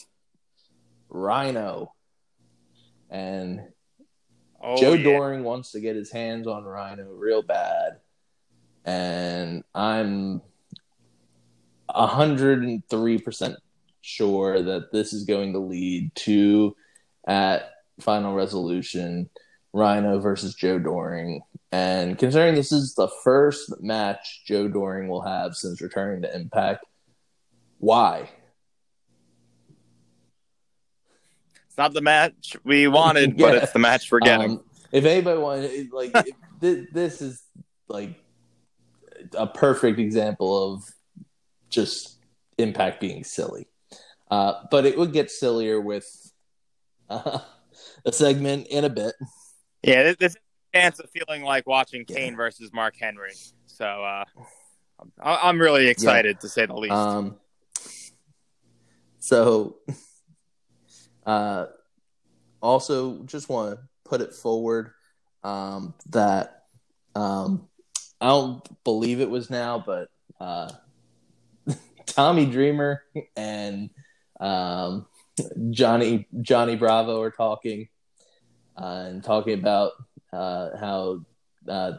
Rhino. 1.09 1.93
And 3.11 3.61
Oh, 4.65 4.77
Joe 4.77 4.93
yeah. 4.93 5.03
Doering 5.03 5.43
wants 5.43 5.71
to 5.73 5.79
get 5.79 5.95
his 5.95 6.11
hands 6.11 6.47
on 6.47 6.63
Rhino 6.63 7.03
real 7.11 7.43
bad, 7.43 7.99
and 8.83 9.63
I'm 9.75 10.41
hundred 11.87 12.63
and 12.63 12.81
three 12.89 13.19
percent 13.19 13.57
sure 14.01 14.63
that 14.63 14.91
this 14.91 15.13
is 15.13 15.25
going 15.25 15.53
to 15.53 15.59
lead 15.59 16.13
to 16.15 16.75
at 17.27 17.73
final 17.99 18.33
resolution 18.33 19.29
Rhino 19.71 20.19
versus 20.19 20.55
Joe 20.55 20.79
Doering. 20.79 21.41
And 21.75 22.17
considering 22.17 22.55
this 22.55 22.71
is 22.71 22.95
the 22.95 23.09
first 23.25 23.81
match 23.83 24.43
Joe 24.45 24.69
Doering 24.69 25.09
will 25.09 25.23
have 25.23 25.55
since 25.55 25.81
returning 25.81 26.21
to 26.21 26.33
Impact, 26.33 26.85
why? 27.79 28.29
It's 31.67 31.77
not 31.77 31.93
the 31.93 31.99
match 31.99 32.55
we 32.63 32.87
wanted, 32.87 33.35
but 33.35 33.55
it's 33.55 33.73
the 33.73 33.79
match 33.79 34.09
we're 34.09 34.19
getting. 34.23 34.51
Um, 34.51 34.63
if 34.93 35.03
anybody 35.03 35.37
wanted, 35.37 35.91
like, 35.91 36.13
thi- 36.61 36.87
this 36.93 37.21
is 37.21 37.43
like 37.89 38.15
a 39.37 39.45
perfect 39.45 39.99
example 39.99 40.75
of 40.75 40.85
just 41.69 42.19
Impact 42.57 43.01
being 43.01 43.25
silly. 43.25 43.67
Uh, 44.31 44.63
but 44.71 44.85
it 44.85 44.97
would 44.97 45.11
get 45.11 45.29
sillier 45.29 45.81
with 45.81 46.07
uh, 47.09 47.39
a 48.05 48.13
segment 48.13 48.67
in 48.67 48.85
a 48.85 48.89
bit. 48.89 49.13
yeah, 49.83 50.03
this, 50.03 50.15
this 50.15 50.31
is 50.31 50.37
a 50.37 50.44
chance 50.75 50.99
of 50.99 51.09
feeling 51.09 51.43
like 51.43 51.65
watching 51.67 52.05
Kane 52.05 52.35
versus 52.35 52.71
Mark 52.73 52.95
Henry. 52.99 53.33
So 53.65 53.85
uh, 53.85 54.25
I'm, 55.21 55.59
really 55.59 55.87
excited 55.87 56.39
to 56.41 56.49
say 56.49 56.65
the 56.65 56.75
least. 56.75 56.93
Um, 56.93 57.37
so, 59.19 59.77
uh, 61.25 61.67
also 62.61 63.23
just 63.23 63.47
want 63.49 63.71
to 63.71 63.79
put 64.03 64.21
it 64.21 64.33
forward 64.33 64.91
um, 65.43 65.93
that 66.09 66.63
um, 67.15 67.67
I 68.19 68.27
don't 68.27 68.83
believe 68.83 69.21
it 69.21 69.29
was 69.29 69.49
now, 69.49 69.83
but 69.85 70.09
uh, 70.39 70.71
Tommy 72.05 72.45
Dreamer 72.45 73.03
and 73.35 73.89
um, 74.39 75.05
Johnny 75.69 76.27
Johnny 76.41 76.75
Bravo 76.75 77.21
are 77.21 77.31
talking 77.31 77.87
uh, 78.77 79.05
and 79.07 79.23
talking 79.23 79.53
about 79.53 79.91
uh, 80.35 80.77
how 80.77 81.25
uh, 81.67 81.93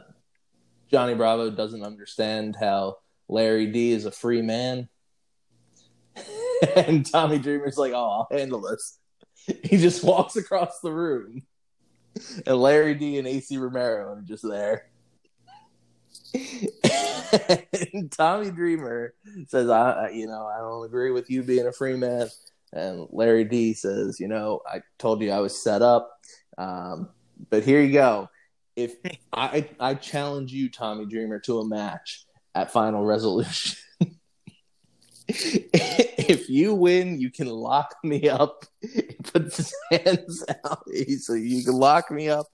Johnny 0.91 1.15
Bravo 1.15 1.51
doesn't 1.51 1.83
understand 1.83 2.57
how 2.59 2.99
Larry 3.29 3.67
D 3.67 3.93
is 3.93 4.05
a 4.05 4.11
free 4.11 4.43
man. 4.43 4.89
and 6.77 7.05
Tommy 7.05 7.39
Dreamer's 7.39 7.79
like, 7.79 7.93
oh, 7.93 8.27
I'll 8.31 8.39
handle 8.39 8.61
this. 8.61 8.99
He 9.63 9.77
just 9.77 10.03
walks 10.03 10.35
across 10.35 10.81
the 10.81 10.91
room. 10.91 11.43
And 12.47 12.57
Larry 12.57 12.95
D 12.95 13.19
and 13.19 13.29
Acey 13.29 13.61
Romero 13.61 14.15
are 14.15 14.23
just 14.23 14.43
there. 14.43 14.89
and 17.93 18.11
Tommy 18.11 18.51
Dreamer 18.51 19.15
says, 19.47 19.71
I, 19.71 20.11
you 20.11 20.27
know, 20.27 20.47
I 20.47 20.59
don't 20.59 20.85
agree 20.85 21.13
with 21.13 21.31
you 21.31 21.45
being 21.45 21.69
a 21.69 21.73
free 21.73 21.97
man. 21.97 22.29
And 22.73 23.07
Larry 23.11 23.45
D 23.45 23.75
says, 23.75 24.19
you 24.19 24.27
know, 24.27 24.63
I 24.67 24.81
told 24.99 25.23
you 25.23 25.31
I 25.31 25.39
was 25.39 25.63
set 25.63 25.81
up. 25.81 26.11
Um, 26.59 27.11
but 27.51 27.65
here 27.65 27.81
you 27.81 27.93
go. 27.93 28.29
If 28.75 28.95
I, 29.33 29.69
I 29.81 29.95
challenge 29.95 30.53
you, 30.53 30.69
Tommy 30.71 31.07
Dreamer, 31.07 31.41
to 31.41 31.61
a 31.61 31.67
match 31.67 32.25
at 32.55 32.73
Final 32.73 33.05
Resolution. 33.05 33.77
if 35.29 36.49
you 36.49 36.75
win, 36.75 37.21
you 37.21 37.31
can 37.31 37.49
lock 37.49 37.95
me 38.05 38.29
up. 38.29 38.65
He 38.81 39.03
puts 39.25 39.57
his 39.57 39.75
hands 39.91 40.45
out 40.65 40.85
so 41.19 41.35
you 41.35 41.65
can 41.65 41.75
lock 41.75 42.11
me 42.11 42.29
up 42.29 42.47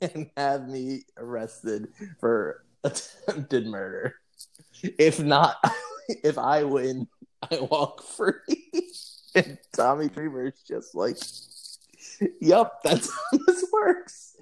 and 0.00 0.30
have 0.36 0.68
me 0.68 1.04
arrested 1.16 1.88
for 2.18 2.64
attempted 2.84 3.66
murder. 3.66 4.14
If 4.82 5.20
not, 5.20 5.56
if 6.08 6.38
I 6.38 6.64
win, 6.64 7.08
I 7.50 7.60
walk 7.60 8.02
free. 8.02 8.34
And 9.34 9.58
Tommy 9.74 10.08
Dreamer 10.08 10.46
is 10.46 10.62
just 10.66 10.94
like, 10.94 11.18
"Yup, 12.40 12.82
that's 12.82 13.10
how 13.32 13.38
this 13.46 13.64
works." 13.72 14.36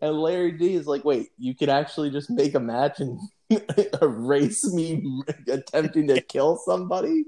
And 0.00 0.18
Larry 0.18 0.52
D 0.52 0.74
is 0.74 0.86
like, 0.86 1.04
"Wait, 1.04 1.30
you 1.38 1.54
could 1.54 1.68
actually 1.68 2.10
just 2.10 2.30
make 2.30 2.54
a 2.54 2.60
match 2.60 3.00
and 3.00 3.18
erase 4.02 4.72
me 4.72 5.22
attempting 5.48 6.08
to 6.08 6.20
kill 6.20 6.56
somebody?" 6.56 7.24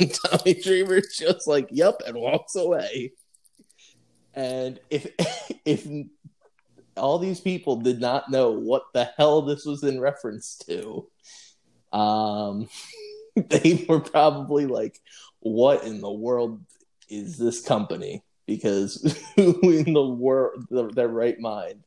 And 0.00 0.12
Tommy 0.12 0.54
Dreamer's 0.54 1.16
just 1.16 1.46
like, 1.46 1.68
yep, 1.70 2.02
and 2.06 2.16
walks 2.16 2.54
away. 2.54 3.12
And 4.34 4.78
if 4.90 5.06
if 5.64 5.86
all 6.96 7.18
these 7.18 7.40
people 7.40 7.76
did 7.76 8.00
not 8.00 8.30
know 8.30 8.50
what 8.50 8.84
the 8.92 9.10
hell 9.16 9.42
this 9.42 9.64
was 9.64 9.82
in 9.82 10.00
reference 10.00 10.56
to, 10.66 11.08
um, 11.92 12.68
they 13.36 13.84
were 13.88 14.00
probably 14.00 14.66
like, 14.66 15.00
what 15.40 15.84
in 15.84 16.00
the 16.00 16.12
world 16.12 16.60
is 17.08 17.38
this 17.38 17.60
company? 17.60 18.22
Because 18.46 19.24
who 19.36 19.58
in 19.70 19.92
the 19.92 20.06
world, 20.06 20.66
the, 20.70 20.88
their 20.88 21.08
right 21.08 21.38
mind? 21.40 21.82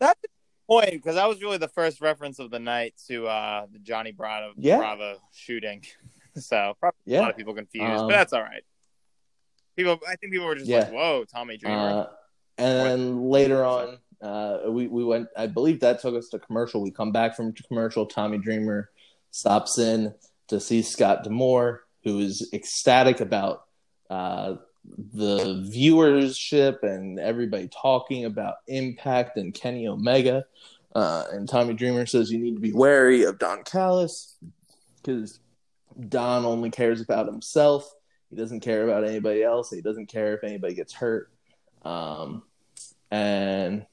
That's 0.00 0.20
the 0.20 0.28
point 0.68 0.90
because 0.92 1.14
that 1.14 1.28
was 1.28 1.40
really 1.42 1.58
the 1.58 1.68
first 1.68 2.00
reference 2.00 2.38
of 2.38 2.50
the 2.50 2.58
night 2.58 2.94
to 3.08 3.26
uh, 3.26 3.66
the 3.72 3.78
Johnny 3.78 4.12
Bravo, 4.12 4.52
Yeah. 4.56 4.78
Bravo 4.78 5.18
shooting. 5.32 5.82
So 6.36 6.74
probably 6.80 7.14
a 7.14 7.20
lot 7.20 7.30
of 7.30 7.36
people 7.36 7.54
confused, 7.54 7.86
Um, 7.86 8.08
but 8.08 8.14
that's 8.14 8.32
all 8.32 8.42
right. 8.42 8.64
People, 9.76 10.00
I 10.08 10.16
think 10.16 10.32
people 10.32 10.46
were 10.48 10.56
just 10.56 10.66
Yeah. 10.66 10.80
like, 10.80 10.92
"Whoa, 10.92 11.24
Tommy 11.32 11.56
Dreamer." 11.56 11.78
Uh, 11.78 12.06
and 12.58 12.80
then 12.80 13.28
later 13.30 13.64
on, 13.64 13.98
uh, 14.20 14.62
we 14.68 14.88
we 14.88 15.04
went. 15.04 15.28
I 15.36 15.46
believe 15.46 15.78
that 15.80 16.00
took 16.00 16.16
us 16.16 16.28
to 16.30 16.40
commercial. 16.40 16.82
We 16.82 16.90
come 16.90 17.12
back 17.12 17.36
from 17.36 17.52
commercial. 17.68 18.04
Tommy 18.04 18.38
Dreamer 18.38 18.90
stops 19.30 19.78
in 19.78 20.12
to 20.48 20.58
see 20.58 20.82
Scott 20.82 21.22
D'Amore, 21.22 21.84
who 22.02 22.18
is 22.18 22.50
ecstatic 22.52 23.20
about 23.20 23.66
uh, 24.10 24.56
the 25.14 25.64
viewership 25.72 26.82
and 26.82 27.18
everybody 27.18 27.68
talking 27.68 28.24
about 28.24 28.56
Impact 28.66 29.36
and 29.36 29.54
Kenny 29.54 29.88
Omega. 29.88 30.44
Uh, 30.94 31.24
and 31.32 31.48
Tommy 31.48 31.74
Dreamer 31.74 32.06
says 32.06 32.30
you 32.30 32.38
need 32.38 32.54
to 32.54 32.60
be 32.60 32.72
wary 32.72 33.24
of 33.24 33.38
Don 33.38 33.64
Callis 33.64 34.36
because 34.96 35.40
Don 36.08 36.44
only 36.44 36.70
cares 36.70 37.00
about 37.00 37.26
himself. 37.26 37.92
He 38.30 38.36
doesn't 38.36 38.60
care 38.60 38.84
about 38.84 39.04
anybody 39.04 39.42
else. 39.42 39.70
He 39.70 39.80
doesn't 39.80 40.06
care 40.06 40.34
if 40.34 40.44
anybody 40.44 40.74
gets 40.74 40.92
hurt. 40.92 41.30
Um, 41.82 42.42
and 43.10 43.86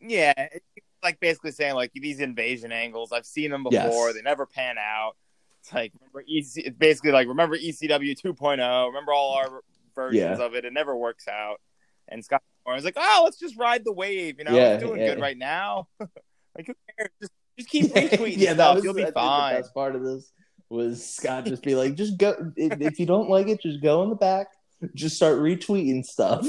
Yeah, 0.00 0.32
it's 0.36 0.64
like 1.02 1.20
basically 1.20 1.52
saying 1.52 1.74
like 1.74 1.92
these 1.94 2.20
invasion 2.20 2.72
angles. 2.72 3.12
I've 3.12 3.26
seen 3.26 3.50
them 3.50 3.64
before. 3.64 4.08
Yes. 4.08 4.14
They 4.14 4.22
never 4.22 4.46
pan 4.46 4.76
out. 4.78 5.16
It's 5.60 5.72
like 5.72 5.92
remember 6.00 6.20
EC. 6.20 6.66
It's 6.66 6.76
basically 6.76 7.12
like 7.12 7.28
remember 7.28 7.56
ECW 7.56 8.18
2.0. 8.18 8.58
oh, 8.60 8.86
Remember 8.86 9.12
all 9.12 9.34
our 9.34 9.62
versions 9.98 10.38
Yeah. 10.38 10.44
of 10.44 10.54
it. 10.54 10.64
It 10.64 10.72
never 10.72 10.96
works 10.96 11.26
out. 11.28 11.60
And 12.08 12.24
Scott 12.24 12.42
Moore 12.64 12.76
was 12.76 12.84
like, 12.84 12.96
"Oh, 12.96 13.22
let's 13.24 13.38
just 13.38 13.58
ride 13.58 13.84
the 13.84 13.92
wave. 13.92 14.36
You 14.38 14.44
know, 14.44 14.54
Yeah, 14.54 14.74
it's 14.74 14.82
doing 14.84 15.00
yeah. 15.00 15.08
good 15.14 15.20
right 15.20 15.36
now. 15.36 15.88
like 16.56 16.66
who 16.68 16.74
cares? 16.96 17.10
Just 17.20 17.32
just 17.58 17.68
keep 17.68 17.86
retweeting 17.94 18.36
yeah, 18.38 18.54
that 18.54 18.64
stuff. 18.64 18.74
was 18.76 18.84
You'll 18.84 18.94
be 18.94 19.02
think, 19.02 19.14
fine." 19.14 19.54
The 19.56 19.60
best 19.62 19.74
part 19.74 19.96
of 19.96 20.04
this 20.04 20.30
was 20.70 21.04
Scott 21.04 21.44
just 21.46 21.62
be 21.62 21.74
like, 21.82 21.94
just 21.96 22.16
go. 22.18 22.52
If, 22.56 22.80
if 22.80 23.00
you 23.00 23.06
don't 23.06 23.28
like 23.28 23.48
it, 23.48 23.60
just 23.60 23.82
go 23.82 24.02
in 24.04 24.10
the 24.10 24.16
back. 24.16 24.46
Just 24.94 25.16
start 25.16 25.38
retweeting 25.38 26.04
stuff. 26.04 26.46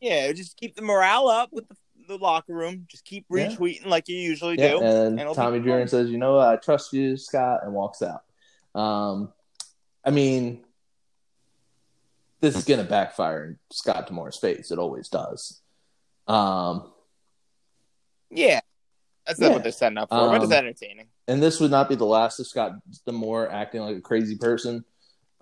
Yeah, 0.00 0.32
just 0.32 0.56
keep 0.56 0.76
the 0.76 0.82
morale 0.82 1.28
up 1.28 1.50
with 1.52 1.68
the, 1.68 1.76
the 2.08 2.16
locker 2.18 2.54
room. 2.54 2.86
Just 2.88 3.04
keep 3.04 3.26
Yeah. 3.30 3.48
retweeting 3.48 3.86
like 3.86 4.08
you 4.08 4.16
usually 4.16 4.58
Yeah, 4.58 4.72
do. 4.72 4.82
and 4.82 5.18
it'll 5.20 5.34
Tommy. 5.34 5.58
Dreamer 5.60 5.86
says, 5.86 6.10
"You 6.10 6.18
know, 6.18 6.36
what? 6.36 6.48
I 6.48 6.56
trust 6.56 6.92
you, 6.92 7.16
Scott," 7.16 7.60
and 7.64 7.72
walks 7.72 8.02
out. 8.02 8.22
Um, 8.74 9.32
I 10.04 10.10
mean, 10.10 10.64
this 12.40 12.56
is 12.56 12.64
gonna 12.64 12.84
backfire 12.84 13.44
in 13.44 13.58
Scott 13.70 14.06
D'Amore's 14.06 14.38
face. 14.38 14.70
It 14.70 14.78
always 14.78 15.08
does. 15.08 15.60
Um, 16.26 16.92
Yeah, 18.32 18.60
that's 19.26 19.40
not 19.40 19.48
Yeah. 19.48 19.52
what 19.54 19.62
they're 19.64 19.72
setting 19.72 19.98
up 19.98 20.08
for, 20.08 20.28
but 20.28 20.36
it's 20.36 20.44
Um, 20.44 20.52
entertaining. 20.52 21.08
and 21.26 21.42
this 21.42 21.58
would 21.58 21.70
not 21.72 21.88
be 21.88 21.96
the 21.96 22.06
last 22.06 22.38
of 22.38 22.46
Scott 22.46 22.72
D'Amore 23.06 23.50
acting 23.50 23.80
like 23.82 23.96
a 23.96 24.00
crazy 24.00 24.36
person 24.36 24.84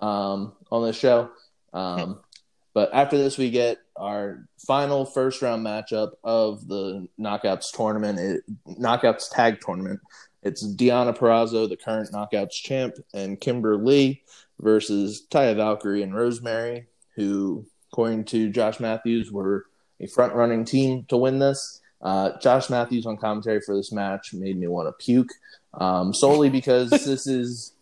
um, 0.01 0.55
on 0.71 0.85
this 0.85 0.97
show. 0.97 1.29
Um, 1.75 2.21
but 2.73 2.89
after 2.95 3.19
this, 3.19 3.37
we 3.37 3.51
get 3.51 3.79
our 3.97 4.49
final 4.67 5.05
first 5.05 5.43
round 5.43 5.67
matchup 5.67 6.13
of 6.25 6.67
the 6.69 7.07
Knockouts 7.21 7.73
tournament, 7.73 8.19
it, 8.19 8.45
Knockouts 8.67 9.29
tag 9.31 9.61
tournament. 9.61 10.01
It's 10.43 10.65
Deonna 10.65 11.15
Purrazzo, 11.17 11.69
the 11.69 11.77
current 11.77 12.11
Knockouts 12.13 12.53
champ, 12.53 12.95
and 13.13 13.41
Kimber 13.41 13.77
Lee 13.77 14.23
versus 14.61 15.27
Taya 15.31 15.57
Valkyrie 15.57 16.03
and 16.03 16.15
Rosemary, 16.15 16.87
who, 17.17 17.67
according 17.93 18.25
to 18.27 18.51
Josh 18.51 18.81
Matthews, 18.81 19.31
were 19.31 19.67
a 20.01 20.07
front 20.07 20.35
running 20.35 20.65
team 20.65 21.05
to 21.09 21.17
win 21.17 21.39
this. 21.39 21.81
Uh, 22.01 22.39
Josh 22.39 22.71
Matthews 22.71 23.07
on 23.07 23.17
commentary 23.17 23.61
for 23.61 23.77
this 23.77 23.93
match 23.93 24.33
made 24.33 24.59
me 24.59 24.69
want 24.69 24.89
to 24.89 25.05
puke 25.05 25.31
um, 25.75 26.15
solely 26.15 26.49
because 26.49 26.91
this 26.91 27.27
is 27.27 27.73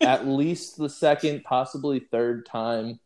at 0.00 0.26
least 0.26 0.76
the 0.76 0.88
second, 0.88 1.44
possibly 1.44 2.00
third 2.00 2.46
time 2.46 3.00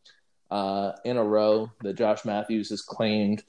uh, 0.51 0.93
in 1.05 1.17
a 1.17 1.23
row 1.23 1.71
that 1.81 1.95
Josh 1.95 2.25
Matthews 2.25 2.69
has 2.69 2.81
claimed 2.81 3.43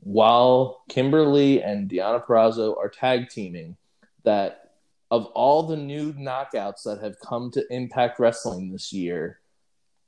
while 0.00 0.82
Kimber 0.88 1.26
Lee 1.26 1.62
and 1.62 1.88
Deonna 1.88 2.24
Purrazzo 2.24 2.76
are 2.76 2.88
tag 2.88 3.28
teaming 3.28 3.76
that 4.24 4.69
of 5.10 5.26
all 5.26 5.64
the 5.64 5.76
new 5.76 6.12
knockouts 6.12 6.84
that 6.84 7.00
have 7.02 7.18
come 7.20 7.50
to 7.52 7.64
Impact 7.72 8.18
Wrestling 8.20 8.70
this 8.70 8.92
year, 8.92 9.40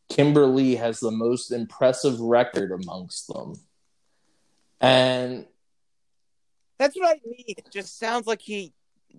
Kimber 0.08 0.46
Lee 0.46 0.76
has 0.76 1.00
the 1.00 1.10
most 1.10 1.50
impressive 1.50 2.20
record 2.20 2.70
amongst 2.70 3.28
them. 3.28 3.54
And 4.80 5.46
That's 6.78 6.96
what 6.96 7.08
I 7.16 7.20
mean. 7.26 7.44
It 7.48 7.68
just 7.72 7.98
sounds 7.98 8.26
like 8.26 8.40
he 8.40 8.72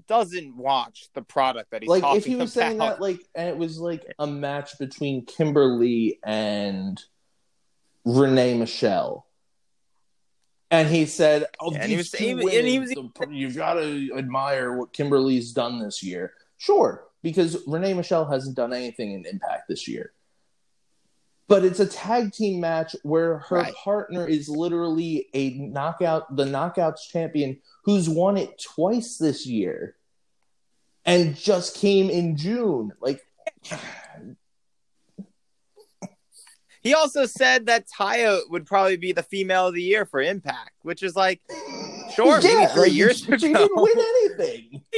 doesn't 0.07 0.55
watch 0.55 1.09
the 1.13 1.21
product 1.21 1.71
that 1.71 1.81
he's 1.81 1.89
like 1.89 2.01
talking 2.01 2.17
if 2.17 2.25
he 2.25 2.35
was 2.35 2.55
about. 2.55 2.67
saying 2.67 2.77
that 2.79 2.99
like 2.99 3.19
and 3.35 3.47
it 3.47 3.57
was 3.57 3.77
like 3.77 4.03
a 4.17 4.25
match 4.25 4.77
between 4.79 5.25
Kimber 5.25 5.65
Lee 5.65 6.19
and 6.23 7.01
Renee 8.05 8.57
Michelle. 8.57 9.27
And 10.73 10.89
he 10.89 11.05
said, 11.05 11.45
"Oh, 11.59 11.71
Yeah, 11.71 11.83
and 11.83 11.83
these 11.83 11.89
he 11.91 11.97
was- 11.97 12.11
two 12.11 12.25
he 12.25 12.33
women, 12.33 12.57
and 12.57 12.67
he 12.67 12.79
was- 12.79 12.93
you've 13.29 13.55
got 13.55 13.75
to 13.75 14.11
admire 14.17 14.73
what 14.75 14.91
Kimber 14.91 15.19
Lee's 15.19 15.51
done 15.53 15.77
this 15.77 16.01
year." 16.01 16.33
Sure, 16.57 17.05
because 17.21 17.61
Renee 17.67 17.93
Michelle 17.93 18.25
hasn't 18.25 18.55
done 18.55 18.73
anything 18.73 19.11
in 19.11 19.23
Impact 19.25 19.67
this 19.67 19.87
year. 19.87 20.13
But 21.47 21.63
it's 21.63 21.79
a 21.79 21.85
tag 21.85 22.33
team 22.33 22.59
match 22.59 22.95
where 23.03 23.39
her 23.39 23.57
Right. 23.57 23.73
partner 23.75 24.25
is 24.27 24.49
literally 24.49 25.27
a 25.35 25.51
knockout, 25.59 26.35
the 26.35 26.45
knockouts 26.45 27.01
champion 27.07 27.61
who's 27.83 28.09
won 28.09 28.35
it 28.37 28.57
twice 28.59 29.17
this 29.17 29.45
year 29.45 29.95
and 31.05 31.35
just 31.35 31.75
came 31.75 32.09
in 32.09 32.35
June. 32.35 32.93
Like, 32.99 33.21
He 36.83 36.93
also 36.93 37.25
said 37.25 37.67
that 37.67 37.85
Taya 37.87 38.41
would 38.49 38.65
probably 38.65 38.97
be 38.97 39.13
the 39.13 39.23
female 39.23 39.67
of 39.67 39.73
the 39.73 39.81
year 39.81 40.05
for 40.05 40.21
Impact, 40.21 40.71
which 40.81 41.01
is 41.01 41.15
like, 41.15 41.41
sure, 42.13 42.41
maybe 42.41 42.65
three 42.73 42.81
like, 42.83 42.93
years 42.93 43.19
she, 43.23 43.27
ago. 43.27 43.37
she 43.37 43.53
didn't 43.53 43.71
win 43.75 43.93
anything. 43.97 44.81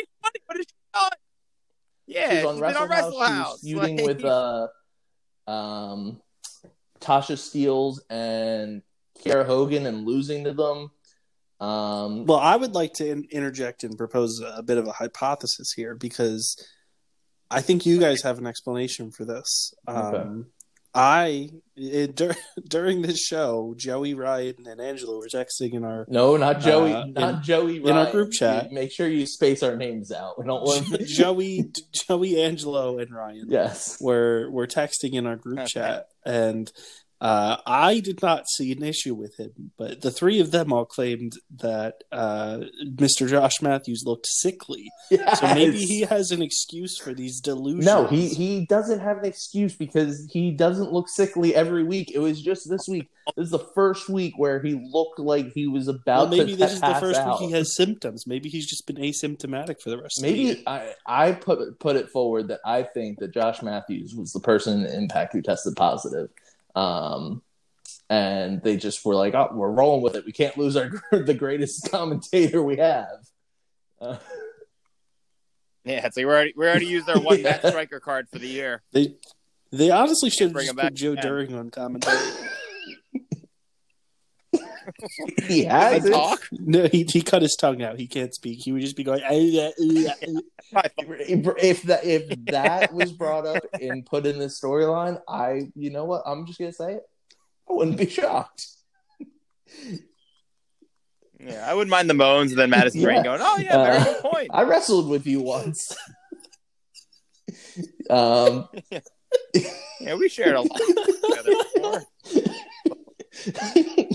What 0.48 0.58
has 0.58 0.66
she 0.68 0.74
done? 0.94 1.10
Yeah, 2.08 2.30
She's 2.30 2.38
she's 2.40 2.46
on 2.46 2.54
been 2.56 2.62
Wrestle 2.64 2.82
on 2.84 2.90
House. 2.90 3.04
Wrestle 3.06 3.20
House. 3.22 3.60
She's 3.62 3.72
feuding 3.74 3.98
Like- 3.98 4.06
with 4.08 4.26
uh, 4.26 4.68
um, 5.48 6.22
Tasha 7.00 7.38
Steeles 7.38 8.04
and 8.10 8.82
Kiera 9.24 9.46
Hogan 9.46 9.86
and 9.86 10.06
losing 10.06 10.44
to 10.46 10.54
them. 10.54 10.90
Um, 11.60 12.26
Well, 12.26 12.40
I 12.40 12.56
would 12.56 12.74
like 12.74 12.94
to 12.96 13.08
in- 13.10 13.28
interject 13.32 13.84
and 13.84 13.98
propose 13.98 14.42
a 14.42 14.62
bit 14.64 14.78
of 14.78 14.88
a 14.88 14.92
hypothesis 14.92 15.72
here 15.72 15.96
because 15.96 16.58
I 17.52 17.62
think 17.62 17.86
you 17.86 18.00
guys 18.00 18.22
have 18.24 18.38
an 18.40 18.48
explanation 18.48 19.12
for 19.12 19.26
this. 19.26 19.74
Okay. 19.88 20.30
I 20.96 21.50
it, 21.76 22.16
dur- 22.16 22.36
during 22.70 23.02
this 23.02 23.20
show, 23.20 23.76
Joey 23.78 24.14
Ryan 24.14 24.56
and 24.66 24.80
Angela 24.80 25.18
were 25.18 25.28
texting 25.28 25.74
in 25.74 25.84
our 25.84 26.06
no, 26.08 26.38
not 26.38 26.62
Joey. 26.62 26.94
Uh, 26.94 27.06
not 27.08 27.34
in- 27.36 27.44
Joey. 27.44 27.78
in 27.84 27.92
our 27.92 28.10
group 28.12 28.32
chat. 28.32 28.72
Make 28.72 28.92
sure 28.94 29.08
you 29.08 29.26
space 29.26 29.62
our 29.62 29.76
names 29.76 30.12
out. 30.12 30.40
We 30.40 30.46
don't 30.48 30.64
want. 30.64 30.88
Joey, 31.06 31.66
Joey, 32.08 32.42
Angelo, 32.42 32.98
and 32.98 33.14
Ryan. 33.14 33.46
yes. 33.50 33.98
were 34.00 34.50
were 34.50 34.68
texting 34.68 35.14
in 35.14 35.26
our 35.28 35.36
group 35.36 35.68
chat, 35.68 36.08
and 36.26 36.72
uh, 37.22 37.58
I 37.66 38.00
did 38.02 38.22
not 38.22 38.48
see 38.50 38.72
an 38.72 38.84
issue 38.84 39.16
with 39.16 39.38
him, 39.40 39.72
but 39.78 40.02
the 40.02 40.12
three 40.12 40.40
of 40.40 40.52
them 40.52 40.74
all 40.74 40.86
claimed 40.86 41.34
that 41.58 42.04
uh, 42.12 42.62
Mr. 42.86 43.28
Josh 43.28 43.62
Matthews 43.62 44.04
looked 44.06 44.28
sickly. 44.28 44.90
So 45.10 45.54
maybe 45.54 45.78
he 45.78 46.02
has 46.02 46.32
an 46.32 46.42
excuse 46.42 46.98
for 46.98 47.14
these 47.14 47.40
delusions. 47.40 47.86
No, 47.86 48.06
he 48.08 48.28
he 48.30 48.66
doesn't 48.66 49.00
have 49.00 49.18
an 49.20 49.26
excuse 49.26 49.76
because 49.76 50.28
he 50.32 50.52
doesn't 50.52 50.92
look 50.92 51.08
sickly 51.10 51.56
every 51.56 51.84
week. 51.84 52.12
It 52.14 52.20
was 52.20 52.42
just 52.42 52.70
this 52.70 52.82
week. 52.90 53.08
This 53.36 53.46
is 53.46 53.52
the 53.52 53.66
first 53.74 54.08
week 54.08 54.34
where 54.38 54.62
he 54.62 54.74
looked 54.92 55.18
like 55.20 55.52
he 55.54 55.68
was 55.68 55.88
Well, 55.88 55.96
about 55.96 56.30
maybe 56.30 56.52
to 56.52 56.58
this 56.58 56.74
is 56.74 56.82
the 56.82 56.94
first 56.96 57.20
out. 57.20 57.40
week 57.40 57.50
he 57.50 57.56
has 57.56 57.76
symptoms. 57.76 58.28
Maybe 58.28 58.50
he's 58.50 58.68
just 58.68 58.86
been 58.86 58.98
asymptomatic 58.98 59.82
for 59.82 59.90
the 59.90 60.00
rest 60.00 60.20
of 60.20 60.24
the 60.24 60.32
year. 60.32 60.48
Maybe 60.54 60.64
I 60.68 60.94
I 61.08 61.32
put 61.32 61.80
put 61.80 61.96
it 61.96 62.10
forward 62.10 62.50
that 62.50 62.60
I 62.66 62.84
think 62.84 63.20
that 63.20 63.34
Josh 63.34 63.62
Matthews 63.64 64.14
was 64.16 64.32
the 64.32 64.40
person 64.42 64.86
in 64.86 64.94
Impact 65.04 65.34
who 65.34 65.42
tested 65.42 65.76
positive, 65.76 66.30
um, 66.76 67.42
and 68.10 68.62
they 68.62 68.78
just 68.78 69.04
were 69.06 69.16
like, 69.16 69.34
"Oh, 69.34 69.50
we're 69.54 69.72
rolling 69.72 70.02
with 70.04 70.16
it. 70.16 70.26
We 70.26 70.32
can't 70.32 70.58
lose 70.58 70.76
our 70.76 70.90
the 71.12 71.34
greatest 71.34 71.90
commentator 71.92 72.62
we 72.62 72.78
have." 72.78 73.08
Uh, 74.00 74.18
Yeah, 75.88 76.04
it's 76.04 76.18
like 76.18 76.26
we 76.26 76.32
already 76.32 76.54
we 76.58 76.66
already 76.66 76.88
used 76.88 77.08
our 77.10 77.20
one 77.22 77.44
match 77.44 77.60
Yeah. 77.64 77.70
striker 77.70 78.00
card 78.00 78.28
for 78.28 78.40
the 78.40 78.48
year. 78.48 78.82
They 78.92 79.14
they 79.72 79.92
honestly 79.92 80.32
should 80.32 80.48
have 80.48 80.54
bring 80.54 80.66
just 80.66 80.72
him 80.72 80.78
put 80.78 80.82
back 80.82 80.94
Joe 80.96 81.12
again. 81.12 81.24
During 81.24 81.54
on 81.56 81.70
commentary. 81.70 82.18
he 85.48 85.64
has 85.66 86.04
he 86.06 86.10
talk? 86.12 86.48
No, 86.52 86.88
he, 86.88 87.04
he 87.10 87.22
cut 87.22 87.42
his 87.42 87.56
tongue 87.56 87.82
out. 87.84 88.00
He 88.00 88.08
can't 88.08 88.34
speak. 88.34 88.60
He 88.64 88.72
would 88.72 88.82
just 88.82 88.96
be 88.96 89.04
going. 89.04 89.22
"Ah, 89.26 89.32
yeah, 89.34 89.70
yeah, 89.78 90.14
yeah." 90.22 90.40
I 90.76 90.88
thought- 90.88 91.60
If 91.64 91.84
that 91.84 92.04
if 92.06 92.28
that 92.46 92.94
was 92.94 93.12
brought 93.12 93.46
up 93.46 93.64
and 93.82 94.06
put 94.06 94.26
in 94.26 94.40
the 94.40 94.46
storyline, 94.48 95.20
I 95.28 95.70
you 95.76 95.90
know 95.92 96.06
what? 96.06 96.24
I'm 96.26 96.46
just 96.46 96.60
gonna 96.60 96.72
say 96.74 96.94
it. 96.96 97.04
I 97.70 97.74
wouldn't 97.74 97.98
be 97.98 98.08
shocked. 98.08 98.68
Yeah, 101.40 101.66
I 101.70 101.74
wouldn't 101.74 101.92
mind 101.92 102.10
the 102.10 102.14
moans 102.14 102.52
and 102.52 102.60
then 102.60 102.70
Madison 102.70 103.02
Yeah. 103.02 103.08
Rain 103.08 103.24
going, 103.24 103.40
"Oh 103.42 103.58
yeah, 103.58 103.84
very 103.84 103.98
Uh, 103.98 104.04
good 104.04 104.22
point." 104.22 104.48
I 104.52 104.64
wrestled 104.64 105.10
with 105.10 105.26
you 105.28 105.42
once. 105.42 105.96
um, 108.10 108.68
Yeah, 110.02 110.16
we 110.16 110.28
shared 110.30 110.56
a 110.56 110.62
lot 110.62 110.80
together 111.30 111.54
before. 111.74 112.04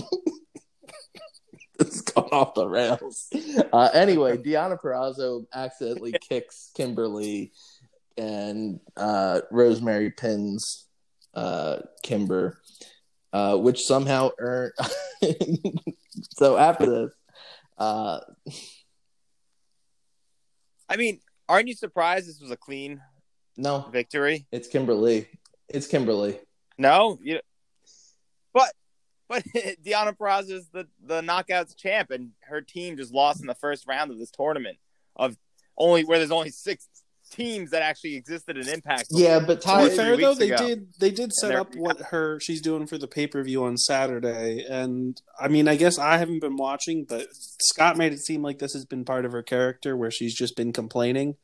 gone 2.15 2.29
off 2.31 2.53
the 2.53 2.67
rails. 2.67 3.29
Uh, 3.71 3.89
anyway, 3.93 4.37
Deonna 4.37 4.79
Purrazzo 4.79 5.45
accidentally 5.53 6.13
kicks 6.21 6.71
Kimber 6.75 7.07
Lee, 7.07 7.51
and 8.17 8.79
uh, 8.97 9.41
Rosemary 9.51 10.11
pins 10.11 10.87
uh, 11.33 11.77
Kimber, 12.03 12.59
uh, 13.33 13.57
which 13.57 13.83
somehow 13.83 14.29
earned. 14.39 14.73
so 16.31 16.57
after 16.57 16.85
this, 16.85 17.13
uh, 17.77 18.19
I 20.89 20.97
mean, 20.97 21.19
aren't 21.47 21.67
you 21.67 21.73
surprised 21.73 22.27
this 22.27 22.41
was 22.41 22.51
a 22.51 22.57
clean 22.57 23.01
no, 23.57 23.87
victory? 23.91 24.45
it's 24.51 24.67
Kimber 24.67 24.93
Lee. 24.93 25.27
It's 25.69 25.87
Kimber 25.87 26.13
Lee. 26.13 26.39
No, 26.77 27.17
you. 27.21 27.39
But 29.31 29.43
but 29.53 29.63
Deonna 29.83 30.15
Purrazzo 30.17 30.51
is 30.51 30.67
the 30.73 30.87
the 31.01 31.21
knockouts 31.21 31.75
champ, 31.75 32.11
and 32.11 32.31
her 32.41 32.61
team 32.61 32.97
just 32.97 33.13
lost 33.13 33.39
in 33.39 33.47
the 33.47 33.55
first 33.55 33.87
round 33.87 34.11
of 34.11 34.19
this 34.19 34.29
tournament 34.29 34.77
of 35.15 35.37
only 35.77 36.03
where 36.03 36.17
there's 36.19 36.31
only 36.31 36.49
six 36.49 36.89
teams 37.31 37.71
that 37.71 37.81
actually 37.81 38.15
existed 38.15 38.57
in 38.57 38.67
Impact. 38.67 39.05
Yeah, 39.09 39.39
but 39.39 39.61
To 39.61 39.89
be 39.89 39.95
fair 39.95 40.17
though, 40.17 40.33
they 40.35 40.51
ago. 40.51 40.67
did 40.67 40.93
they 40.99 41.11
did 41.11 41.31
set 41.31 41.55
up 41.55 41.75
what 41.75 42.01
her 42.01 42.41
she's 42.41 42.61
doing 42.61 42.87
for 42.87 42.97
the 42.97 43.07
pay 43.07 43.25
per 43.25 43.41
view 43.41 43.63
on 43.63 43.77
Saturday, 43.77 44.65
and 44.69 45.19
I 45.39 45.47
mean, 45.47 45.69
I 45.69 45.77
guess 45.77 45.97
I 45.97 46.17
haven't 46.17 46.41
been 46.41 46.57
watching, 46.57 47.05
but 47.07 47.27
Scott 47.31 47.97
made 47.97 48.11
it 48.11 48.19
seem 48.19 48.41
like 48.41 48.59
this 48.59 48.73
has 48.73 48.85
been 48.85 49.05
part 49.05 49.25
of 49.25 49.31
her 49.31 49.43
character 49.43 49.95
where 49.95 50.11
she's 50.11 50.35
just 50.35 50.57
been 50.57 50.73
complaining. 50.73 51.35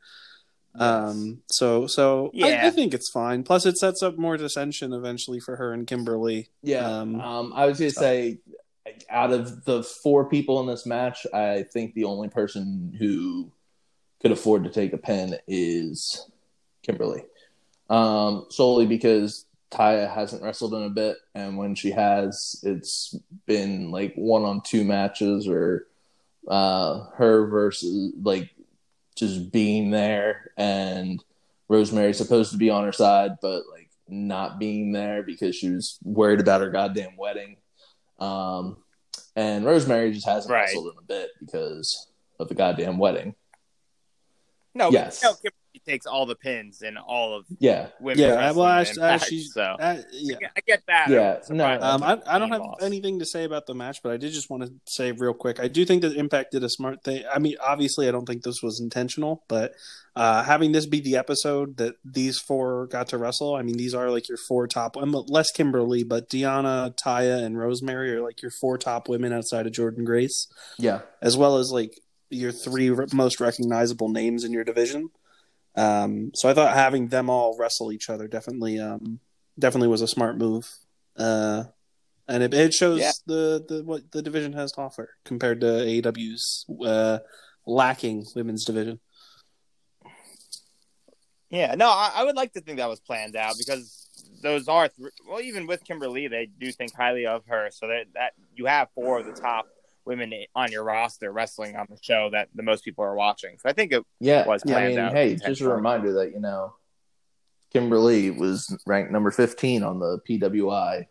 Um, 0.74 1.42
so 1.50 1.86
so 1.86 2.26
I, 2.34 2.38
Yeah. 2.50 2.66
I 2.66 2.70
think 2.70 2.94
it's 2.94 3.10
fine. 3.10 3.42
Plus, 3.42 3.66
it 3.66 3.76
sets 3.78 4.02
up 4.02 4.16
more 4.18 4.36
dissension 4.36 4.92
eventually 4.92 5.40
for 5.40 5.56
her 5.56 5.72
and 5.72 5.86
Kimber 5.86 6.16
Lee. 6.18 6.48
Yeah, 6.62 6.86
Um, 6.88 7.20
um, 7.20 7.52
I 7.54 7.66
was 7.66 7.78
gonna 7.78 7.90
so- 7.90 8.00
say, 8.00 8.38
out 9.10 9.32
of 9.32 9.64
the 9.64 9.82
four 9.82 10.24
people 10.28 10.60
in 10.60 10.66
this 10.66 10.86
match, 10.86 11.26
I 11.34 11.64
think 11.64 11.94
the 11.94 12.04
only 12.04 12.28
person 12.28 12.94
who 12.98 13.50
could 14.20 14.32
afford 14.32 14.64
to 14.64 14.70
take 14.70 14.92
a 14.92 14.98
pin 14.98 15.36
is 15.46 16.26
Kimber 16.82 17.06
Lee, 17.06 17.22
um, 17.90 18.46
solely 18.50 18.86
because 18.86 19.44
Taya 19.70 20.12
hasn't 20.12 20.42
wrestled 20.42 20.72
in 20.74 20.82
a 20.84 20.88
bit, 20.90 21.16
and 21.34 21.58
when 21.58 21.74
she 21.74 21.90
has, 21.90 22.58
it's 22.62 23.14
been 23.46 23.90
like 23.90 24.14
one 24.14 24.44
on 24.44 24.62
two 24.62 24.84
matches 24.84 25.46
or 25.46 25.86
uh, 26.48 27.04
her 27.16 27.46
versus 27.48 28.12
like 28.22 28.48
just 29.18 29.50
being 29.52 29.90
there, 29.90 30.52
and 30.56 31.22
Rosemary's 31.68 32.18
supposed 32.18 32.52
to 32.52 32.58
be 32.58 32.70
on 32.70 32.84
her 32.84 32.92
side, 32.92 33.32
but 33.42 33.62
like 33.70 33.90
not 34.08 34.58
being 34.58 34.92
there 34.92 35.22
because 35.22 35.54
she 35.56 35.70
was 35.70 35.98
worried 36.02 36.40
about 36.40 36.60
her 36.62 36.70
goddamn 36.70 37.16
wedding. 37.16 37.56
Um, 38.18 38.78
and 39.36 39.64
Rosemary 39.64 40.12
just 40.12 40.26
hasn't 40.26 40.52
Right. 40.52 40.62
wrestled 40.62 40.92
in 40.92 40.98
a 40.98 41.02
bit 41.06 41.30
because 41.40 42.08
of 42.40 42.48
the 42.48 42.54
goddamn 42.54 42.98
wedding. 42.98 43.34
No, 44.74 44.90
Yes. 44.90 45.22
no, 45.22 45.34
Kimber 45.34 45.44
Lee 45.44 45.57
takes 45.88 46.06
all 46.06 46.26
the 46.26 46.34
pins 46.34 46.82
and 46.82 46.98
all 46.98 47.36
of 47.36 47.46
Yeah, 47.58 47.88
women. 48.00 48.22
Yeah, 48.22 48.52
well, 48.52 48.66
in 48.66 48.78
as, 48.80 48.90
as 48.90 48.96
Impact, 48.96 49.24
she's 49.24 49.52
so 49.52 49.62
uh, 49.62 50.02
yeah. 50.12 50.36
Yeah, 50.40 50.48
I 50.56 50.60
get 50.60 50.82
that. 50.86 51.08
Yeah, 51.08 51.40
I'm 51.48 51.56
no. 51.56 51.80
Um, 51.80 52.02
I, 52.02 52.18
I 52.26 52.38
don't 52.38 52.50
have 52.50 52.60
loss. 52.60 52.82
anything 52.82 53.18
to 53.18 53.26
say 53.26 53.44
about 53.44 53.66
the 53.66 53.74
match, 53.74 53.98
but 54.02 54.12
I 54.12 54.16
did 54.16 54.32
just 54.32 54.50
want 54.50 54.64
to 54.64 54.72
say 54.86 55.12
real 55.12 55.34
quick. 55.34 55.58
I 55.60 55.68
do 55.68 55.84
think 55.84 56.02
that 56.02 56.14
Impact 56.16 56.52
did 56.52 56.62
a 56.62 56.68
smart 56.68 57.02
thing. 57.02 57.24
I 57.32 57.38
mean, 57.38 57.56
obviously, 57.60 58.08
I 58.08 58.10
don't 58.10 58.26
think 58.26 58.42
this 58.42 58.62
was 58.62 58.80
intentional, 58.80 59.44
but 59.48 59.74
uh, 60.14 60.42
having 60.42 60.72
this 60.72 60.86
be 60.86 61.00
the 61.00 61.16
episode 61.16 61.76
that 61.78 61.94
these 62.04 62.38
four 62.38 62.86
got 62.86 63.08
to 63.08 63.18
wrestle, 63.18 63.54
I 63.54 63.62
mean, 63.62 63.76
these 63.76 63.94
are 63.94 64.10
like 64.10 64.28
your 64.28 64.38
four 64.48 64.66
top, 64.66 64.96
um, 64.96 65.12
less 65.28 65.50
Kimber 65.52 65.82
Lee, 65.82 66.04
but 66.04 66.28
Deonna, 66.28 66.94
Taya, 66.96 67.42
and 67.42 67.58
Rosemary 67.58 68.14
are 68.14 68.22
like 68.22 68.42
your 68.42 68.52
four 68.60 68.78
top 68.78 69.08
women 69.08 69.32
outside 69.32 69.66
of 69.66 69.72
Jordynne 69.72 70.04
Grace, 70.04 70.48
yeah, 70.78 71.00
as 71.22 71.36
well 71.36 71.56
as 71.56 71.70
like 71.72 71.98
your 72.30 72.52
three 72.52 72.90
most 73.12 73.40
recognizable 73.40 74.08
names 74.08 74.44
in 74.44 74.52
your 74.52 74.64
division. 74.64 75.10
Um, 75.78 76.30
so 76.34 76.48
I 76.48 76.54
thought 76.54 76.74
having 76.74 77.08
them 77.08 77.30
all 77.30 77.56
wrestle 77.58 77.92
each 77.92 78.10
other 78.10 78.26
definitely, 78.26 78.80
um, 78.80 79.20
definitely 79.58 79.88
was 79.88 80.02
a 80.02 80.08
smart 80.08 80.36
move. 80.36 80.68
Uh, 81.16 81.64
and 82.26 82.42
it, 82.42 82.52
it 82.54 82.74
shows 82.74 83.00
Yeah. 83.00 83.12
the, 83.26 83.64
the 83.68 83.84
what 83.84 84.10
the 84.12 84.22
division 84.22 84.52
has 84.54 84.72
to 84.72 84.80
offer 84.80 85.10
compared 85.24 85.60
to 85.60 85.66
AEW's 85.66 86.66
uh, 86.84 87.18
lacking 87.66 88.26
women's 88.34 88.64
division. 88.64 89.00
Yeah, 91.50 91.74
no, 91.76 91.88
I, 91.88 92.12
I 92.16 92.24
would 92.24 92.36
like 92.36 92.52
to 92.54 92.60
think 92.60 92.78
that 92.78 92.88
was 92.88 93.00
planned 93.00 93.34
out 93.34 93.54
because 93.58 94.08
those 94.42 94.68
are 94.68 94.88
th- 94.88 95.12
well, 95.26 95.40
even 95.40 95.66
with 95.66 95.82
Kimber 95.84 96.08
Lee, 96.08 96.28
they 96.28 96.46
do 96.60 96.70
think 96.72 96.94
highly 96.94 97.24
of 97.26 97.44
her. 97.46 97.70
So 97.72 97.86
that 97.88 98.04
that 98.14 98.32
you 98.54 98.66
have 98.66 98.88
four 98.94 99.18
of 99.20 99.26
the 99.26 99.32
top 99.32 99.66
women 100.08 100.32
on 100.54 100.72
your 100.72 100.82
roster 100.82 101.30
wrestling 101.30 101.76
on 101.76 101.86
the 101.88 101.98
show 102.02 102.30
that 102.32 102.48
the 102.54 102.64
most 102.64 102.84
people 102.84 103.04
are 103.04 103.14
watching. 103.14 103.56
So 103.60 103.68
I 103.68 103.72
think 103.72 103.92
it 103.92 104.04
yeah. 104.18 104.46
Was 104.46 104.62
I 104.66 104.88
mean, 104.88 104.98
hey, 104.98 105.36
just 105.36 105.60
a 105.60 105.68
reminder 105.68 106.14
that 106.14 106.32
you 106.32 106.40
know, 106.40 106.74
Kimber 107.72 107.98
Lee 107.98 108.30
was 108.30 108.76
ranked 108.86 109.12
number 109.12 109.30
fifteen 109.30 109.84
on 109.84 110.00
the 110.00 110.18
PWI 110.28 111.06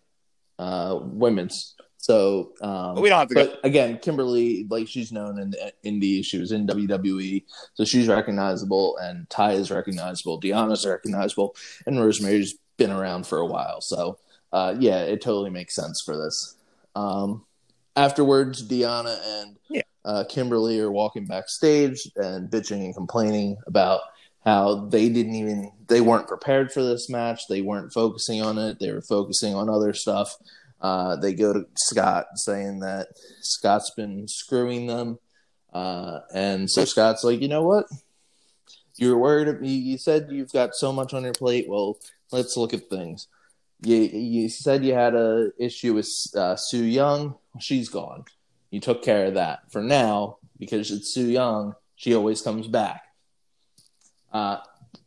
uh, 0.59 0.99
women's. 1.01 1.75
So, 1.99 2.53
um, 2.61 2.95
But 2.95 3.01
we 3.01 3.09
don't 3.09 3.19
have 3.19 3.27
to 3.29 3.33
go- 3.33 3.45
But 3.47 3.65
again, 3.65 3.97
Kimber 3.97 4.23
Lee, 4.23 4.67
like 4.69 4.87
she's 4.87 5.11
known 5.11 5.39
in 5.39 5.49
the 5.49 5.73
Indies, 5.83 6.25
she 6.25 6.37
was 6.37 6.51
in 6.51 6.67
WWE, 6.67 7.43
so 7.73 7.83
she's 7.83 8.07
recognizable, 8.07 8.97
and 8.97 9.29
Ty 9.29 9.53
is 9.53 9.71
recognizable, 9.71 10.39
Deonna's 10.39 10.85
recognizable, 10.85 11.55
and 11.85 11.99
Rosemary's 11.99 12.55
been 12.77 12.91
around 12.91 13.25
for 13.25 13.39
a 13.39 13.45
while. 13.45 13.81
So, 13.81 14.19
uh, 14.53 14.75
yeah, 14.79 15.01
it 15.01 15.21
totally 15.21 15.49
makes 15.49 15.75
sense 15.75 16.01
for 16.05 16.15
this. 16.15 16.55
Um, 16.95 17.46
afterwards, 17.97 18.65
Deonna 18.65 19.17
and 19.41 19.57
Yeah. 19.69 19.81
uh, 20.05 20.23
Kimber 20.29 20.57
Lee 20.57 20.79
are 20.79 20.91
walking 20.91 21.25
backstage 21.25 22.09
and 22.15 22.49
bitching 22.49 22.85
and 22.85 22.95
complaining 22.95 23.57
about 23.67 24.01
how 24.45 24.85
they 24.85 25.09
didn't 25.09 25.35
even 25.35 25.71
they 25.87 25.99
weren't 25.99 26.27
prepared 26.27 26.71
for 26.71 26.81
this 26.83 27.09
match. 27.09 27.47
They 27.49 27.61
weren't 27.61 27.91
focusing 27.91 28.41
on 28.41 28.57
it. 28.57 28.79
They 28.79 28.91
were 28.91 29.01
focusing 29.01 29.55
on 29.55 29.69
other 29.69 29.93
stuff. 29.93 30.33
Uh, 30.79 31.15
they 31.17 31.33
go 31.33 31.51
to 31.53 31.65
Scott 31.75 32.27
saying 32.35 32.79
that 32.79 33.07
Scott's 33.41 33.91
been 33.97 34.27
screwing 34.27 34.85
them, 34.87 35.17
uh, 35.73 36.19
and 36.33 36.69
so 36.69 36.85
Scott's 36.85 37.23
like, 37.23 37.41
you 37.41 37.47
know 37.47 37.63
what? 37.63 37.85
You're 38.97 39.17
worried. 39.17 39.47
You, 39.61 39.75
you 39.75 39.97
said 39.97 40.27
you've 40.29 40.51
got 40.53 40.75
so 40.75 40.93
much 40.93 41.13
on 41.13 41.23
your 41.23 41.33
plate. 41.33 41.67
Well, 41.67 41.97
let's 42.31 42.55
look 42.57 42.73
at 42.73 42.89
things. 42.89 43.27
You 43.81 43.97
you 43.97 44.49
said 44.49 44.85
you 44.85 44.93
had 44.93 45.13
a 45.15 45.51
issue 45.59 45.93
with 45.93 46.09
uh, 46.35 46.55
Su 46.55 46.83
Yung. 46.83 47.35
She's 47.59 47.89
gone. 47.89 48.25
You 48.71 48.79
took 48.79 49.03
care 49.03 49.25
of 49.25 49.35
that 49.35 49.71
for 49.71 49.81
now 49.81 50.37
because 50.59 50.91
it's 50.91 51.13
Su 51.13 51.25
Yung. 51.25 51.75
She 51.95 52.13
always 52.13 52.41
comes 52.41 52.67
back. 52.67 53.03
Uh, 54.31 54.57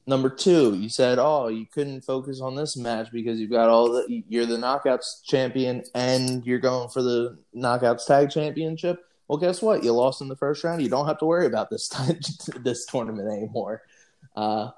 number 0.07 0.29
two, 0.31 0.75
you 0.75 0.89
said, 0.89 1.19
oh, 1.19 1.49
you 1.49 1.67
couldn't 1.67 2.03
focus 2.03 2.41
on 2.41 2.57
this 2.57 2.77
match 2.77 3.09
because 3.13 3.39
you've 3.39 3.51
got 3.51 3.69
all 3.69 3.91
the 3.93 4.23
you're 4.29 4.47
the 4.47 4.57
knockouts 4.57 5.23
champion 5.25 5.85
and 5.95 6.45
you're 6.47 6.59
going 6.59 6.89
for 6.89 7.03
the 7.03 7.39
knockouts 7.55 8.07
tag 8.07 8.31
championship. 8.31 9.05
Well, 9.29 9.39
guess 9.39 9.63
what? 9.63 9.85
You 9.85 9.93
lost 9.93 10.21
in 10.21 10.29
the 10.29 10.37
first 10.37 10.65
round. 10.65 10.83
You 10.83 10.89
don't 10.89 11.07
have 11.07 11.19
to 11.19 11.27
worry 11.27 11.47
about 11.47 11.71
this 11.71 11.89
time, 11.89 12.19
this 12.65 12.87
tournament 12.87 13.29
anymore. 13.29 13.83
Uh, 14.35 14.71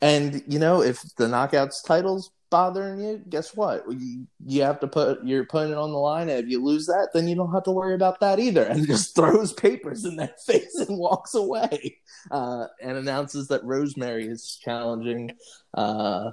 and 0.00 0.42
you 0.46 0.58
know, 0.58 0.82
if 0.82 1.02
the 1.16 1.26
knockouts 1.26 1.84
titles 1.84 2.30
bothering 2.50 3.00
you, 3.00 3.22
guess 3.28 3.54
what? 3.54 3.84
You, 3.90 4.26
you 4.44 4.62
have 4.62 4.80
to 4.80 4.86
put 4.86 5.24
your 5.24 5.42
opponent 5.42 5.76
on 5.76 5.92
the 5.92 5.98
line. 5.98 6.28
And 6.28 6.44
if 6.44 6.50
you 6.50 6.62
lose 6.62 6.86
that, 6.86 7.10
then 7.14 7.28
you 7.28 7.34
don't 7.34 7.52
have 7.52 7.64
to 7.64 7.70
worry 7.70 7.94
about 7.94 8.20
that 8.20 8.38
either. 8.38 8.64
And 8.70 8.86
just 8.86 9.14
throws 9.14 9.52
papers 9.52 10.04
in 10.04 10.16
their 10.16 10.34
face 10.46 10.74
and 10.76 10.98
walks 10.98 11.34
away. 11.34 11.98
Uh, 12.30 12.66
and 12.82 12.96
announces 12.96 13.48
that 13.48 13.64
Rosemary 13.64 14.26
is 14.26 14.58
challenging 14.62 15.32
uh, 15.74 16.32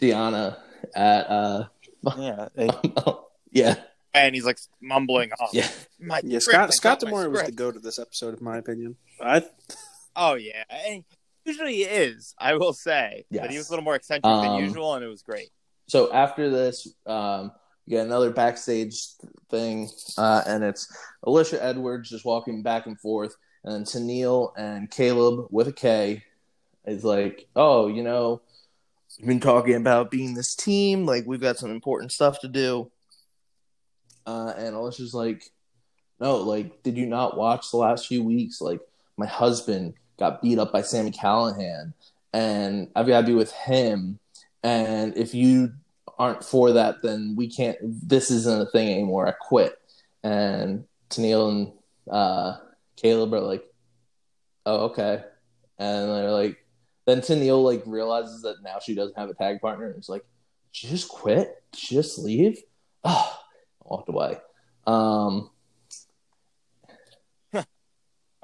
Deonna 0.00 0.58
at 0.94 1.30
uh, 1.30 1.64
yeah. 2.16 2.48
yeah 3.50 3.74
And 4.12 4.34
he's 4.34 4.44
like 4.44 4.58
mumbling, 4.80 5.30
"Oh, 5.40 5.46
yeah 5.52 5.68
my 6.00 6.20
Yeah, 6.24 6.40
Scott 6.40 6.72
Scott 6.74 7.00
D'Amore 7.00 7.28
was 7.28 7.40
the 7.40 7.44
script." 7.46 7.56
go 7.56 7.70
to 7.72 7.78
this 7.78 7.98
episode, 7.98 8.38
in 8.38 8.44
my 8.44 8.58
opinion. 8.58 8.96
I 9.20 9.44
Oh 10.16 10.34
yeah, 10.34 10.64
and 10.70 11.04
usually 11.44 11.74
he 11.74 11.82
is. 11.82 12.34
I 12.38 12.54
will 12.54 12.72
say, 12.72 13.24
but 13.30 13.50
he 13.50 13.56
was 13.58 13.68
a 13.68 13.72
little 13.72 13.84
more 13.84 13.94
eccentric 13.96 14.24
Um, 14.26 14.42
than 14.44 14.64
usual, 14.64 14.94
and 14.94 15.04
it 15.04 15.08
was 15.08 15.22
great. 15.22 15.50
so 15.86 16.12
after 16.12 16.50
this, 16.50 16.88
um, 17.06 17.52
you 17.86 17.96
get 17.98 18.06
another 18.06 18.30
backstage 18.30 19.06
thing, 19.50 19.90
uh, 20.16 20.42
and 20.46 20.64
it's 20.64 20.90
Alicia 21.22 21.62
Edwards 21.62 22.08
just 22.08 22.24
walking 22.24 22.62
back 22.62 22.86
and 22.86 22.98
forth, 22.98 23.36
and 23.62 23.74
then 23.74 23.84
Tenille 23.84 24.52
and 24.56 24.90
Kaleb 24.90 25.48
with 25.50 25.68
a 25.68 25.72
K 25.72 26.22
is 26.86 27.04
like, 27.04 27.46
oh, 27.56 27.88
you 27.88 28.02
know, 28.02 28.40
we've 29.18 29.28
been 29.28 29.40
talking 29.40 29.74
about 29.74 30.10
being 30.10 30.34
this 30.34 30.54
team, 30.54 31.04
like 31.06 31.24
we've 31.26 31.40
got 31.40 31.58
some 31.58 31.70
important 31.70 32.12
stuff 32.12 32.40
to 32.40 32.48
do. 32.48 32.90
Uh, 34.26 34.54
and 34.56 34.74
Alicia's 34.74 35.12
like, 35.12 35.44
no, 36.20 36.36
like, 36.36 36.82
did 36.82 36.96
you 36.96 37.06
not 37.06 37.36
watch 37.36 37.70
the 37.70 37.76
last 37.76 38.06
few 38.06 38.22
weeks? 38.22 38.60
Like, 38.62 38.80
my 39.18 39.26
husband 39.26 39.94
got 40.18 40.42
beat 40.42 40.58
up 40.58 40.72
by 40.72 40.82
Sami 40.82 41.10
Callihan, 41.10 41.92
and 42.32 42.88
I've 42.94 43.06
got 43.06 43.22
to 43.22 43.26
be 43.26 43.34
with 43.34 43.52
him. 43.52 44.18
And 44.62 45.16
if 45.16 45.34
you 45.34 45.72
aren't 46.18 46.44
for 46.44 46.72
that, 46.72 47.02
then 47.02 47.34
we 47.36 47.48
can't. 47.48 47.76
This 47.82 48.30
isn't 48.30 48.68
a 48.68 48.70
thing 48.70 48.92
anymore. 48.92 49.28
I 49.28 49.32
quit. 49.32 49.78
And 50.22 50.84
Tenille 51.10 51.50
and 51.50 51.72
uh, 52.10 52.56
Kaleb 52.96 53.32
are 53.32 53.40
like, 53.40 53.64
"Oh, 54.66 54.86
okay." 54.86 55.22
And 55.78 56.10
they're 56.10 56.30
like, 56.30 56.64
then 57.04 57.20
Tenille 57.20 57.64
like 57.64 57.82
realizes 57.86 58.42
that 58.42 58.62
now 58.62 58.78
she 58.78 58.94
doesn't 58.94 59.18
have 59.18 59.28
a 59.28 59.34
tag 59.34 59.60
partner, 59.60 59.86
and 59.86 59.96
it's 59.96 60.08
like, 60.08 60.24
"She 60.72 60.88
just 60.88 61.08
quit? 61.08 61.62
She 61.74 61.94
just 61.94 62.18
leave?" 62.18 62.58
Oh, 63.04 63.38
walked 63.84 64.08
away. 64.08 64.38
Um, 64.86 65.50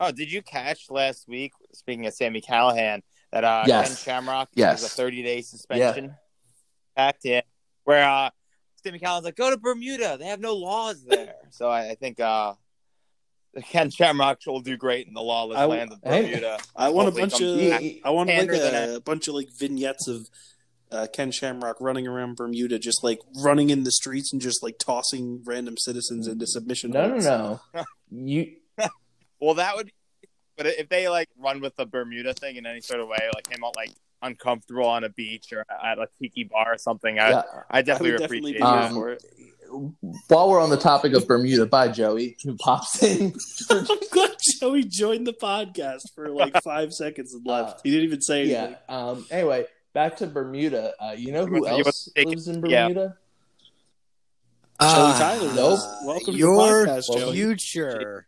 Oh, 0.01 0.11
did 0.11 0.33
you 0.33 0.43
catch 0.43 0.91
last 0.91 1.29
week? 1.29 1.53
Speaking 1.75 2.07
of 2.07 2.15
Sami 2.15 2.41
Callihan, 2.41 3.03
that 3.33 3.45
uh, 3.45 3.65
Yes. 3.67 3.89
Ken 3.89 3.97
Shamrock 4.25 4.49
Yes. 4.55 4.81
has 4.81 4.91
a 4.93 4.95
30 4.95 5.23
day 5.23 5.43
suspension. 5.43 6.15
Fact, 6.97 7.21
yeah. 7.25 7.43
Where 7.85 8.09
uh, 8.09 8.31
Sami 8.83 8.99
Callihan's 8.99 9.25
like, 9.25 9.37
go 9.37 9.51
to 9.51 9.59
Bermuda. 9.59 10.17
They 10.19 10.27
have 10.27 10.41
no 10.41 10.55
laws 10.55 11.05
there. 11.05 11.35
so 11.51 11.69
I, 11.69 11.91
I 11.91 11.95
think 11.97 12.19
uh, 12.19 12.55
Ken 13.69 13.91
Shamrock 13.91 14.39
will 14.47 14.61
do 14.61 14.77
great 14.77 15.07
in 15.07 15.13
the 15.15 15.21
lawless 15.23 15.59
I- 15.59 15.67
land 15.67 15.93
of 15.93 16.01
Bermuda. 16.01 16.59
I 16.75 16.89
want 16.89 17.09
a 17.09 17.13
bunch 17.13 17.41
of. 17.41 17.59
back. 17.59 17.83
I 18.05 18.11
want 18.11 18.29
like 18.29 18.39
Pander 18.39 18.59
than 18.59 18.95
a, 18.97 19.01
bunch 19.01 19.29
of 19.29 19.35
like 19.35 19.49
vignettes 19.53 20.09
of 20.09 20.29
uh, 20.93 21.07
Ken 21.13 21.31
Shamrock 21.31 21.77
running 21.81 22.07
around 22.07 22.37
Bermuda, 22.37 22.79
just 22.79 23.05
like 23.05 23.19
running 23.43 23.71
in 23.71 23.85
the 23.85 23.93
streets 23.93 24.33
and 24.33 24.41
just 24.41 24.63
like 24.63 24.79
tossing 24.79 25.43
random 25.45 25.77
citizens 25.77 26.27
into 26.27 26.47
submission. 26.47 26.91
no, 26.93 27.09
no, 27.09 27.11
holds. 27.13 27.25
no. 27.75 27.85
You 28.13 28.57
Well, 29.41 29.55
that 29.55 29.77
would. 29.77 29.87
Be, 29.87 29.93
But 30.57 30.67
if 30.67 30.89
they 30.89 31.09
like 31.09 31.29
run 31.39 31.61
with 31.61 31.77
the 31.77 31.87
Bermuda 31.87 32.35
thing 32.35 32.57
in 32.57 32.67
any 32.67 32.81
sort 32.81 33.01
of 33.01 33.09
way, 33.09 33.19
like 33.35 33.49
him 33.49 33.65
out 33.65 33.77
like 33.77 33.91
uncomfortable 34.23 34.85
on 34.87 35.05
a 35.05 35.09
beach 35.09 35.51
or 35.53 35.65
at 35.83 35.99
a 35.99 36.07
tiki 36.21 36.45
bar 36.45 36.75
or 36.75 36.79
something, 36.79 37.19
I, 37.19 37.31
yeah. 37.31 37.43
I 37.71 37.79
I 37.79 37.83
definitely 37.83 38.13
would 38.13 38.21
would 38.21 38.27
appreciate 38.27 38.53
be 38.55 38.59
that. 38.59 38.67
Um, 38.67 38.95
for 38.95 39.11
it. 39.11 39.25
While 40.29 40.51
we're 40.51 40.61
on 40.61 40.69
the 40.71 40.77
topic 40.77 41.13
of 41.15 41.27
Bermuda, 41.29 41.65
bye 41.65 41.89
Joey, 41.89 42.37
who 42.43 42.57
pops 42.57 43.03
in. 43.05 43.33
I'm 43.71 43.87
glad 44.11 44.33
Joey 44.61 44.83
joined 44.85 45.27
the 45.29 45.33
podcast 45.33 46.13
for 46.15 46.29
like 46.29 46.61
five 46.63 46.93
seconds 46.93 47.33
and 47.33 47.47
left. 47.47 47.77
Uh, 47.79 47.81
he 47.85 47.91
didn't 47.93 48.05
even 48.07 48.21
say 48.21 48.41
anything. 48.43 48.77
yeah. 48.89 48.95
Um. 48.95 49.25
Anyway, 49.31 49.67
back 49.95 50.17
to 50.17 50.27
Bermuda. 50.27 50.93
Uh, 51.01 51.13
you 51.17 51.31
know 51.33 51.47
who 51.47 51.61
was- 51.61 51.69
he 51.71 51.77
was 51.77 51.87
else 51.87 52.09
taking- 52.17 52.31
lives 52.31 52.49
in 52.49 52.67
yeah. 52.67 52.83
Bermuda? 52.89 53.17
Joey 54.81 55.13
Tyler. 55.13 55.47
nope. 55.49 55.55
does. 55.57 55.97
Welcome 56.05 56.37
your 56.37 56.87
to 56.87 56.93
the 56.93 56.99
podcast, 57.01 57.19
Joey. 57.19 57.33
future 57.35 58.27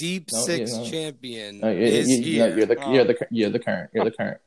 deep 0.00 0.28
No, 0.32 0.38
six 0.40 0.70
you 0.72 0.76
know. 0.78 0.84
champion 0.90 1.60
No, 1.60 1.70
you, 1.70 1.78
is 1.82 2.08
you, 2.08 2.16
you, 2.16 2.22
here. 2.24 2.48
no, 2.50 2.56
you're 2.56 2.66
the 2.66 2.84
Oh. 2.84 2.92
you're 2.92 3.04
the 3.04 3.16
you're 3.30 3.50
the 3.50 3.58
current 3.58 3.90
you're 3.94 4.04
the 4.04 4.10
current. 4.10 4.40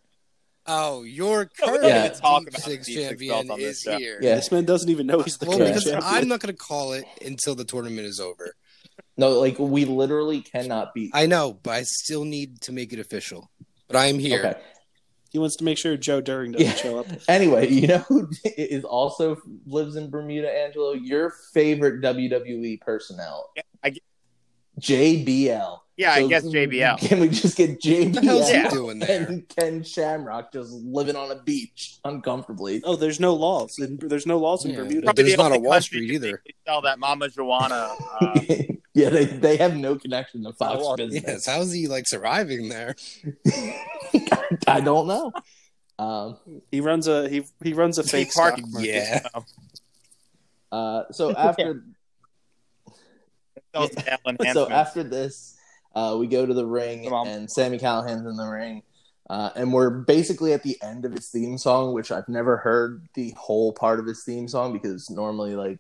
oh, 0.68 1.04
your 1.04 1.46
current 1.60 1.84
Yeah. 1.84 2.06
even 2.08 2.18
talk 2.20 2.42
deep 2.42 2.50
about 2.50 2.62
six 2.62 2.86
deep 2.88 2.96
six 2.98 3.08
champion 3.10 3.48
belts 3.48 3.62
this 3.62 3.78
is 3.78 3.84
show. 3.84 3.98
here. 3.98 4.20
Yeah. 4.22 4.36
This 4.36 4.52
man 4.52 4.66
doesn't 4.66 4.90
even 4.90 5.08
know 5.08 5.22
he's 5.22 5.38
the 5.38 5.46
Well, 5.46 5.58
current 5.58 5.72
because 5.72 5.84
champion. 5.86 6.04
I'm 6.14 6.28
not 6.28 6.40
going 6.40 6.54
to 6.54 6.58
call 6.62 6.94
it 6.94 7.06
until 7.26 7.56
the 7.56 7.66
tournament 7.66 8.08
is 8.08 8.20
over. 8.20 8.56
No, 9.18 9.40
like 9.40 9.60
we 9.60 9.86
literally 9.86 10.42
cannot 10.42 10.94
beat. 10.94 11.12
I 11.14 11.26
know, 11.28 11.60
but 11.64 11.72
I 11.72 11.84
still 11.84 12.26
need 12.26 12.62
to 12.62 12.72
make 12.72 12.94
it 12.94 13.00
official. 13.00 13.50
But 13.88 13.98
I'm 13.98 14.18
here. 14.20 14.40
Okay. 14.40 14.60
He 15.32 15.40
wants 15.40 15.56
to 15.58 15.64
make 15.64 15.80
sure 15.80 15.98
Joe 15.98 16.22
Doering 16.22 16.52
doesn't 16.52 16.68
Yeah. 16.68 16.76
show 16.76 17.00
up. 17.00 17.08
Anyway, 17.28 17.68
you 17.70 17.88
know 17.88 17.98
who 18.00 18.30
is 18.56 18.84
also 18.84 19.38
lives 19.66 19.96
in 19.96 20.10
Bermuda, 20.12 20.48
Angelo? 20.52 20.94
Your 20.94 21.34
favorite 21.54 22.02
WWE 22.02 22.80
personnel, 22.82 23.50
Yeah, 23.56 23.64
I 23.84 23.90
get- 23.90 24.04
JBL. 24.80 25.80
Yeah, 25.96 26.12
I 26.14 26.26
guess 26.28 26.44
JBL. 26.44 26.98
Can 27.08 27.20
we 27.20 27.30
just 27.30 27.56
get 27.56 27.80
JBL 27.80 28.14
What 28.16 28.22
the 28.24 28.28
hell's 28.28 28.48
he 28.50 28.54
Yeah. 28.56 28.70
doing 28.72 28.98
there? 29.00 29.28
and 29.28 29.48
Ken 29.48 29.84
Shamrock 29.84 30.52
just 30.52 30.72
living 30.72 31.16
on 31.16 31.30
a 31.30 31.36
beach 31.44 32.00
uncomfortably? 32.04 32.82
Oh, 32.84 32.96
there's 32.96 33.20
no 33.20 33.36
laws. 33.36 33.78
In, 33.78 33.98
there's 34.02 34.26
no 34.26 34.40
laws 34.40 34.66
in 34.66 34.72
Yeah. 34.72 34.78
Bermuda. 34.78 35.02
Probably- 35.04 35.24
There's 35.24 35.38
the 35.38 35.44
not 35.50 35.56
a 35.56 35.60
Wall 35.60 35.80
Street 35.82 36.10
either. 36.10 36.38
can 36.38 36.56
Sell 36.66 36.82
that 36.82 36.98
Mama 37.00 37.30
Joanna. 37.30 37.94
Uh, 38.22 38.40
yeah, 38.96 39.10
they 39.10 39.26
they 39.26 39.58
have 39.58 39.76
no 39.76 39.96
connection 39.96 40.44
to 40.44 40.54
Fox 40.54 40.80
well, 40.80 40.96
business. 40.96 41.24
Yes, 41.26 41.46
how's 41.48 41.72
he 41.72 41.88
like 41.88 42.08
surviving 42.08 42.70
there? 42.70 42.96
I 44.68 44.82
don't 44.82 45.08
know. 45.08 45.32
Um, 45.98 46.38
He 46.72 46.80
runs 46.80 47.08
a 47.08 47.28
he 47.28 47.44
he 47.64 47.74
runs 47.74 47.98
a 47.98 48.04
fake 48.04 48.32
park- 48.34 48.58
stock 48.58 48.70
market. 48.70 48.88
Yeah. 48.90 49.24
uh, 50.72 51.04
so 51.12 51.32
after 51.38 51.84
so 54.54 54.70
after 54.70 55.04
this, 55.04 55.58
uh, 55.96 56.16
we 56.20 56.28
go 56.28 56.46
to 56.46 56.54
the 56.54 56.66
ring, 56.66 57.08
and 57.08 57.50
Sami 57.50 57.78
Callihan's 57.78 58.26
in 58.26 58.36
the 58.36 58.48
ring, 58.48 58.84
uh, 59.30 59.52
and 59.56 59.72
we're 59.74 59.90
basically 59.90 60.54
at 60.54 60.64
the 60.64 60.78
end 60.82 61.06
of 61.06 61.14
his 61.14 61.30
theme 61.30 61.58
song, 61.58 61.94
which 61.94 62.12
I've 62.12 62.30
never 62.30 62.58
heard 62.58 63.08
the 63.14 63.34
whole 63.38 63.74
part 63.74 64.00
of 64.00 64.06
his 64.06 64.24
theme 64.24 64.48
song 64.48 64.74
because 64.74 65.10
normally 65.10 65.56
like 65.56 65.80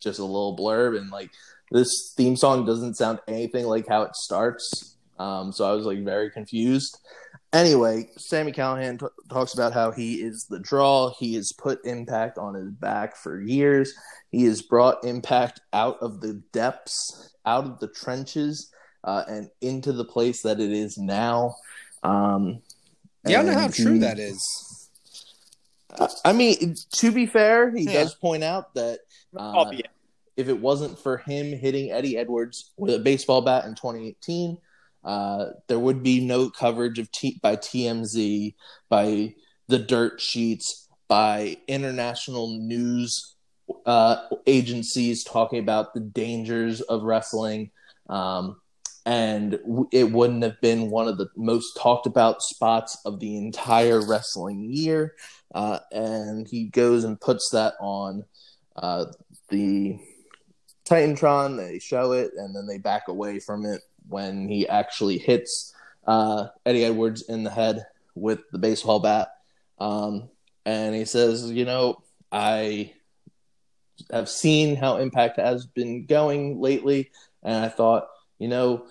just 0.00 0.18
a 0.18 0.24
little 0.24 0.56
blurb, 0.56 0.96
and 0.96 1.10
like 1.10 1.30
this 1.70 2.12
theme 2.16 2.36
song 2.36 2.64
doesn't 2.64 2.94
sound 2.94 3.20
anything 3.26 3.66
like 3.66 3.88
how 3.88 4.02
it 4.02 4.14
starts. 4.14 4.96
Um, 5.18 5.52
so 5.52 5.64
I 5.64 5.72
was 5.72 5.86
like 5.86 6.04
very 6.04 6.30
confused. 6.30 6.98
Anyway, 7.56 8.10
Sami 8.18 8.52
Callihan 8.52 8.98
t- 9.00 9.06
talks 9.30 9.54
about 9.54 9.72
how 9.72 9.90
he 9.90 10.16
is 10.16 10.44
the 10.50 10.58
draw. 10.58 11.10
He 11.18 11.34
has 11.36 11.52
put 11.52 11.84
Impact 11.86 12.36
on 12.36 12.52
his 12.54 12.70
back 12.70 13.16
for 13.16 13.40
years. 13.40 13.94
He 14.30 14.44
has 14.44 14.60
brought 14.60 15.02
Impact 15.06 15.60
out 15.72 15.96
of 16.02 16.20
the 16.20 16.34
depths, 16.52 17.34
out 17.46 17.64
of 17.64 17.80
the 17.80 17.88
trenches, 17.88 18.70
uh, 19.04 19.24
and 19.26 19.48
into 19.62 19.92
the 19.94 20.04
place 20.04 20.42
that 20.42 20.60
it 20.60 20.70
is 20.70 20.98
now. 20.98 21.56
Um, 22.02 22.60
Yeah, 23.24 23.40
I 23.40 23.42
don't 23.42 23.46
know 23.54 23.58
how 23.58 23.64
and 23.66 23.74
true 23.74 23.98
that 24.00 24.18
is. 24.18 24.88
I- 25.98 26.08
I 26.26 26.32
mean, 26.34 26.74
to 26.96 27.10
be 27.10 27.24
fair, 27.24 27.70
he 27.74 27.84
Yeah. 27.84 28.02
does 28.04 28.14
point 28.14 28.44
out 28.44 28.74
that 28.74 29.00
uh, 29.34 29.72
if 30.36 30.48
it 30.48 30.60
wasn't 30.60 30.98
for 30.98 31.16
him 31.18 31.52
hitting 31.58 31.90
Eddie 31.90 32.18
Edwards 32.18 32.72
with 32.76 32.94
a 32.94 32.98
baseball 32.98 33.40
bat 33.40 33.64
in 33.64 33.74
2018, 33.74 34.58
uh, 35.06 35.52
there 35.68 35.78
would 35.78 36.02
be 36.02 36.20
no 36.20 36.50
coverage 36.50 36.98
of 36.98 37.10
T- 37.12 37.38
by 37.40 37.54
TMZ, 37.54 38.54
by 38.88 39.34
the 39.68 39.78
dirt 39.78 40.20
sheets, 40.20 40.88
by 41.08 41.56
international 41.68 42.58
news 42.58 43.36
uh, 43.86 44.16
agencies 44.46 45.22
talking 45.22 45.60
about 45.60 45.94
the 45.94 46.00
dangers 46.00 46.80
of 46.80 47.04
wrestling. 47.04 47.70
Um, 48.08 48.60
and 49.04 49.52
w- 49.64 49.88
it 49.92 50.10
wouldn't 50.10 50.42
have 50.42 50.60
been 50.60 50.90
one 50.90 51.06
of 51.06 51.18
the 51.18 51.28
most 51.36 51.76
talked 51.76 52.06
about 52.06 52.42
spots 52.42 52.98
of 53.04 53.20
the 53.20 53.36
entire 53.36 54.04
wrestling 54.04 54.72
year. 54.72 55.14
Uh, 55.54 55.78
and 55.92 56.48
he 56.48 56.64
goes 56.64 57.04
and 57.04 57.20
puts 57.20 57.50
that 57.50 57.74
on 57.78 58.24
uh, 58.74 59.04
the 59.50 60.00
Titantron. 60.84 61.56
They 61.56 61.78
show 61.78 62.10
it, 62.10 62.32
and 62.36 62.54
then 62.56 62.66
they 62.66 62.78
back 62.78 63.06
away 63.06 63.38
from 63.38 63.64
it 63.64 63.82
when 64.08 64.48
he 64.48 64.68
actually 64.68 65.18
hits 65.18 65.74
uh, 66.06 66.48
Eddie 66.64 66.84
Edwards 66.84 67.22
in 67.22 67.42
the 67.42 67.50
head 67.50 67.86
with 68.14 68.40
the 68.52 68.58
baseball 68.58 69.00
bat. 69.00 69.28
Um, 69.78 70.28
and 70.64 70.94
he 70.94 71.04
says, 71.04 71.50
"You 71.50 71.64
know, 71.64 72.02
I 72.30 72.92
have 74.10 74.28
seen 74.28 74.76
how 74.76 74.96
Impact 74.96 75.38
has 75.38 75.66
been 75.66 76.06
going 76.06 76.60
lately, 76.60 77.10
and 77.42 77.64
I 77.64 77.68
thought, 77.68 78.08
you 78.38 78.48
know, 78.48 78.86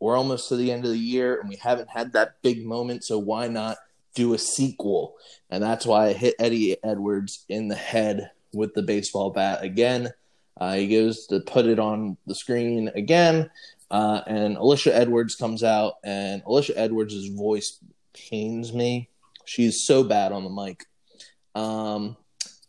we're 0.00 0.16
almost 0.16 0.48
to 0.48 0.56
the 0.56 0.72
end 0.72 0.84
of 0.84 0.90
the 0.90 0.98
year, 0.98 1.40
and 1.40 1.48
we 1.48 1.56
haven't 1.56 1.88
had 1.88 2.12
that 2.12 2.42
big 2.42 2.64
moment, 2.64 3.04
so 3.04 3.18
why 3.18 3.48
not?" 3.48 3.78
Do 4.14 4.32
a 4.32 4.38
sequel, 4.38 5.16
and 5.50 5.62
that's 5.62 5.84
why 5.84 6.06
I 6.06 6.12
hit 6.14 6.36
Eddie 6.38 6.82
Edwards 6.82 7.44
in 7.50 7.68
the 7.68 7.74
head 7.74 8.30
with 8.54 8.72
the 8.72 8.80
baseball 8.80 9.28
bat 9.28 9.62
again. 9.62 10.10
Uh, 10.58 10.72
he 10.72 10.88
goes 10.88 11.26
to 11.26 11.40
put 11.40 11.66
it 11.66 11.78
on 11.78 12.16
the 12.26 12.34
screen 12.34 12.90
again, 12.94 13.50
uh, 13.90 14.22
and 14.26 14.56
Alicia 14.56 14.94
Edwards 14.94 15.34
comes 15.34 15.62
out, 15.62 15.94
and 16.04 16.42
Alicia 16.46 16.78
Edwards' 16.78 17.28
voice 17.28 17.78
pains 18.12 18.72
me. 18.72 19.08
She's 19.44 19.84
so 19.84 20.02
bad 20.02 20.32
on 20.32 20.44
the 20.44 20.50
mic. 20.50 20.84
Um, 21.54 22.16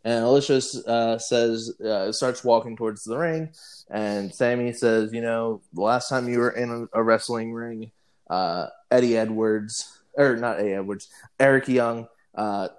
and 0.03 0.23
Alicia 0.23 0.61
uh, 0.87 1.17
says, 1.17 1.79
uh, 1.81 2.11
starts 2.11 2.43
walking 2.43 2.77
towards 2.77 3.03
the 3.03 3.17
ring, 3.17 3.51
and 3.89 4.33
Sami 4.33 4.73
says, 4.73 5.11
You 5.11 5.21
know, 5.21 5.61
the 5.73 5.81
last 5.81 6.09
time 6.09 6.29
you 6.29 6.39
were 6.39 6.51
in 6.51 6.87
a, 6.93 6.99
a 6.99 7.03
wrestling 7.03 7.51
ring, 7.51 7.91
uh, 8.29 8.67
Eddie 8.91 9.17
Edwards, 9.17 9.99
or 10.15 10.37
not 10.37 10.59
Eddie 10.59 10.73
Edwards, 10.73 11.09
Eric 11.39 11.67
Young, 11.67 12.07
uh, 12.35 12.69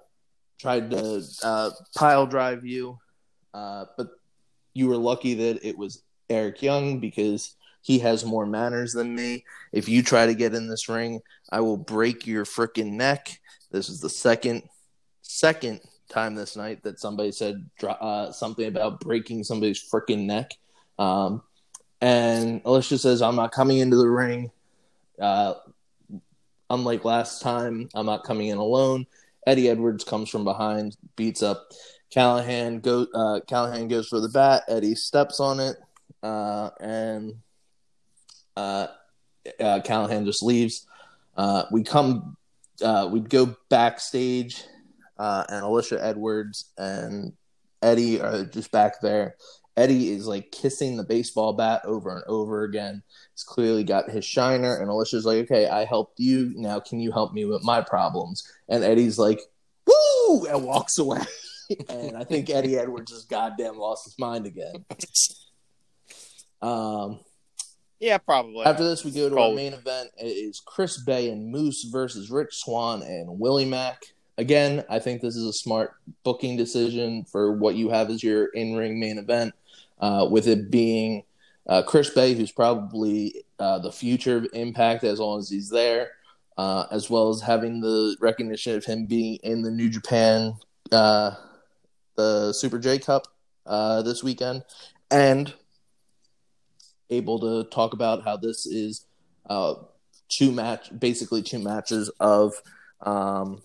tried 0.59 0.91
to 0.91 1.23
uh, 1.43 1.71
pile 1.95 2.25
drive 2.25 2.65
you 2.65 2.97
but 3.53 4.11
you 4.73 4.87
were 4.87 4.97
lucky 4.97 5.33
that 5.33 5.67
it 5.67 5.77
was 5.77 6.03
Eric 6.29 6.61
Young 6.61 6.99
because 6.99 7.55
he 7.81 7.99
has 7.99 8.25
more 8.25 8.45
manners 8.45 8.93
than 8.93 9.15
me. 9.15 9.45
If 9.71 9.89
you 9.89 10.03
try 10.03 10.25
to 10.25 10.33
get 10.33 10.53
in 10.53 10.67
this 10.67 10.89
ring, 10.89 11.21
I 11.51 11.61
will 11.61 11.77
break 11.77 12.27
your 12.27 12.45
freaking 12.45 12.93
neck. 12.93 13.39
This 13.71 13.89
is 13.89 13.99
the 13.99 14.09
second 14.09 14.63
second 15.21 15.79
time 16.09 16.35
this 16.35 16.55
night 16.55 16.83
that 16.83 16.99
somebody 16.99 17.31
said 17.31 17.69
uh, 17.83 18.31
something 18.31 18.67
about 18.67 18.99
breaking 18.99 19.43
somebody's 19.43 19.81
freaking 19.81 20.25
neck. 20.25 20.57
Um, 20.97 21.43
and 22.01 22.61
Alicia 22.65 22.97
says, 22.97 23.21
I'm 23.21 23.35
not 23.35 23.51
coming 23.51 23.77
into 23.77 23.97
the 23.97 24.09
ring. 24.09 24.51
Uh, 25.21 25.55
unlike 26.69 27.05
last 27.05 27.41
time, 27.41 27.89
I'm 27.93 28.05
not 28.05 28.23
coming 28.23 28.47
in 28.47 28.57
alone. 28.57 29.05
Eddie 29.45 29.69
Edwards 29.69 30.03
comes 30.03 30.29
from 30.29 30.43
behind, 30.43 30.97
beats 31.15 31.43
up 31.43 31.71
Callihan. 32.13 32.81
Go, 32.81 33.07
uh, 33.13 33.39
Callihan 33.47 33.89
goes 33.89 34.07
for 34.07 34.19
the 34.19 34.29
bat. 34.29 34.63
Eddie 34.67 34.95
steps 34.95 35.39
on 35.39 35.59
it, 35.59 35.77
uh, 36.23 36.69
and 36.79 37.35
uh, 38.59 38.87
uh, 39.59 39.79
Callihan 39.81 40.25
just 40.25 40.43
leaves. 40.43 40.85
Uh, 41.37 41.63
we 41.71 41.83
come, 41.83 42.35
uh, 42.83 43.09
we 43.11 43.21
go 43.21 43.55
backstage, 43.69 44.63
uh, 45.17 45.43
and 45.49 45.63
Alicia 45.63 46.03
Edwards 46.03 46.71
and 46.77 47.33
Eddie 47.81 48.19
are 48.21 48.43
just 48.45 48.71
back 48.71 49.01
there. 49.01 49.35
Eddie 49.77 50.11
is 50.11 50.27
like 50.27 50.51
kissing 50.51 50.97
the 50.97 51.05
baseball 51.05 51.53
bat 51.53 51.81
over 51.85 52.13
and 52.13 52.23
over 52.27 52.63
again. 52.63 53.01
He's 53.33 53.43
clearly 53.43 53.85
got 53.85 54.09
his 54.09 54.25
shiner, 54.25 54.75
and 54.75 54.89
Alicia's 54.89 55.25
like, 55.25 55.45
"Okay, 55.45 55.67
I 55.67 55.85
helped 55.85 56.19
you. 56.19 56.51
Now, 56.55 56.81
can 56.81 56.99
you 56.99 57.13
help 57.13 57.33
me 57.33 57.45
with 57.45 57.63
my 57.63 57.79
problems?" 57.79 58.43
And 58.67 58.83
Eddie's 58.83 59.17
like, 59.17 59.39
"Woo!" 59.87 60.47
and 60.47 60.65
walks 60.65 60.97
away. 60.97 61.21
and 61.89 62.17
I 62.17 62.25
think 62.25 62.49
Eddie 62.49 62.77
Edwards 62.77 63.13
has 63.13 63.23
goddamn 63.23 63.77
lost 63.77 64.03
his 64.05 64.19
mind 64.19 64.45
again. 64.45 64.85
Um, 66.61 67.21
Yeah, 67.99 68.17
probably. 68.17 68.65
after 68.65 68.83
this, 68.83 69.03
we 69.03 69.11
go 69.11 69.29
to 69.29 69.37
our 69.37 69.53
main 69.53 69.73
event. 69.73 70.11
It 70.17 70.25
is 70.25 70.61
Chris 70.61 70.97
Bey 70.97 71.29
and 71.29 71.51
Moose 71.51 71.83
versus 71.83 72.31
Rich 72.31 72.55
Swann 72.55 73.01
and 73.01 73.39
Willie 73.39 73.65
Mack. 73.65 74.03
Again, 74.37 74.85
I 74.89 74.99
think 74.99 75.21
this 75.21 75.35
is 75.35 75.43
a 75.43 75.51
smart 75.51 75.95
booking 76.23 76.55
decision 76.55 77.25
for 77.25 77.51
what 77.51 77.75
you 77.75 77.89
have 77.89 78.09
as 78.09 78.23
your 78.23 78.45
in 78.47 78.75
ring 78.75 78.99
main 78.99 79.17
event, 79.17 79.53
uh, 79.99 80.27
with 80.31 80.47
it 80.47 80.71
being 80.71 81.23
uh, 81.67 81.83
Chris 81.83 82.09
Bey, 82.09 82.33
who's 82.33 82.51
probably 82.51 83.43
uh, 83.59 83.79
the 83.79 83.91
future 83.91 84.37
of 84.37 84.47
Impact 84.53 85.03
as 85.03 85.19
long 85.19 85.39
as 85.39 85.49
he's 85.49 85.69
there, 85.69 86.11
uh, 86.57 86.85
as 86.91 87.09
well 87.09 87.29
as 87.29 87.41
having 87.41 87.81
the 87.81 88.15
recognition 88.21 88.77
of 88.77 88.85
him 88.85 89.07
being 89.07 89.39
in 89.43 89.61
the 89.61 89.71
New 89.71 89.89
Japan, 89.89 90.53
uh, 90.93 91.31
the 92.15 92.53
Super 92.53 92.79
J 92.79 92.97
Cup 92.97 93.27
uh, 93.65 94.01
this 94.03 94.23
weekend, 94.23 94.63
and 95.11 95.53
able 97.09 97.39
to 97.39 97.69
talk 97.69 97.93
about 97.93 98.23
how 98.23 98.37
this 98.37 98.65
is 98.65 99.05
uh, 99.49 99.75
two 100.29 100.51
match, 100.51 100.89
basically 100.97 101.41
two 101.41 101.59
matches 101.59 102.09
of, 102.19 102.53
um, 103.01 103.61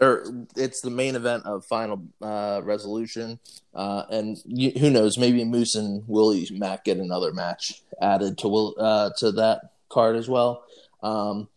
or 0.00 0.24
it's 0.56 0.80
the 0.80 0.90
main 0.90 1.14
event 1.14 1.44
of 1.46 1.64
Final 1.64 2.02
uh, 2.20 2.60
Resolution, 2.64 3.38
uh, 3.74 4.04
and 4.10 4.36
who 4.78 4.90
knows, 4.90 5.18
maybe 5.18 5.44
Moose 5.44 5.74
and 5.74 6.02
Willie 6.06 6.48
Mack 6.52 6.84
get 6.84 6.98
another 6.98 7.32
match 7.32 7.82
added 8.00 8.38
to 8.38 8.48
Will 8.48 8.74
uh, 8.78 9.10
to 9.18 9.32
that 9.32 9.72
card 9.88 10.16
as 10.16 10.28
well. 10.28 10.64
Um, 11.02 11.48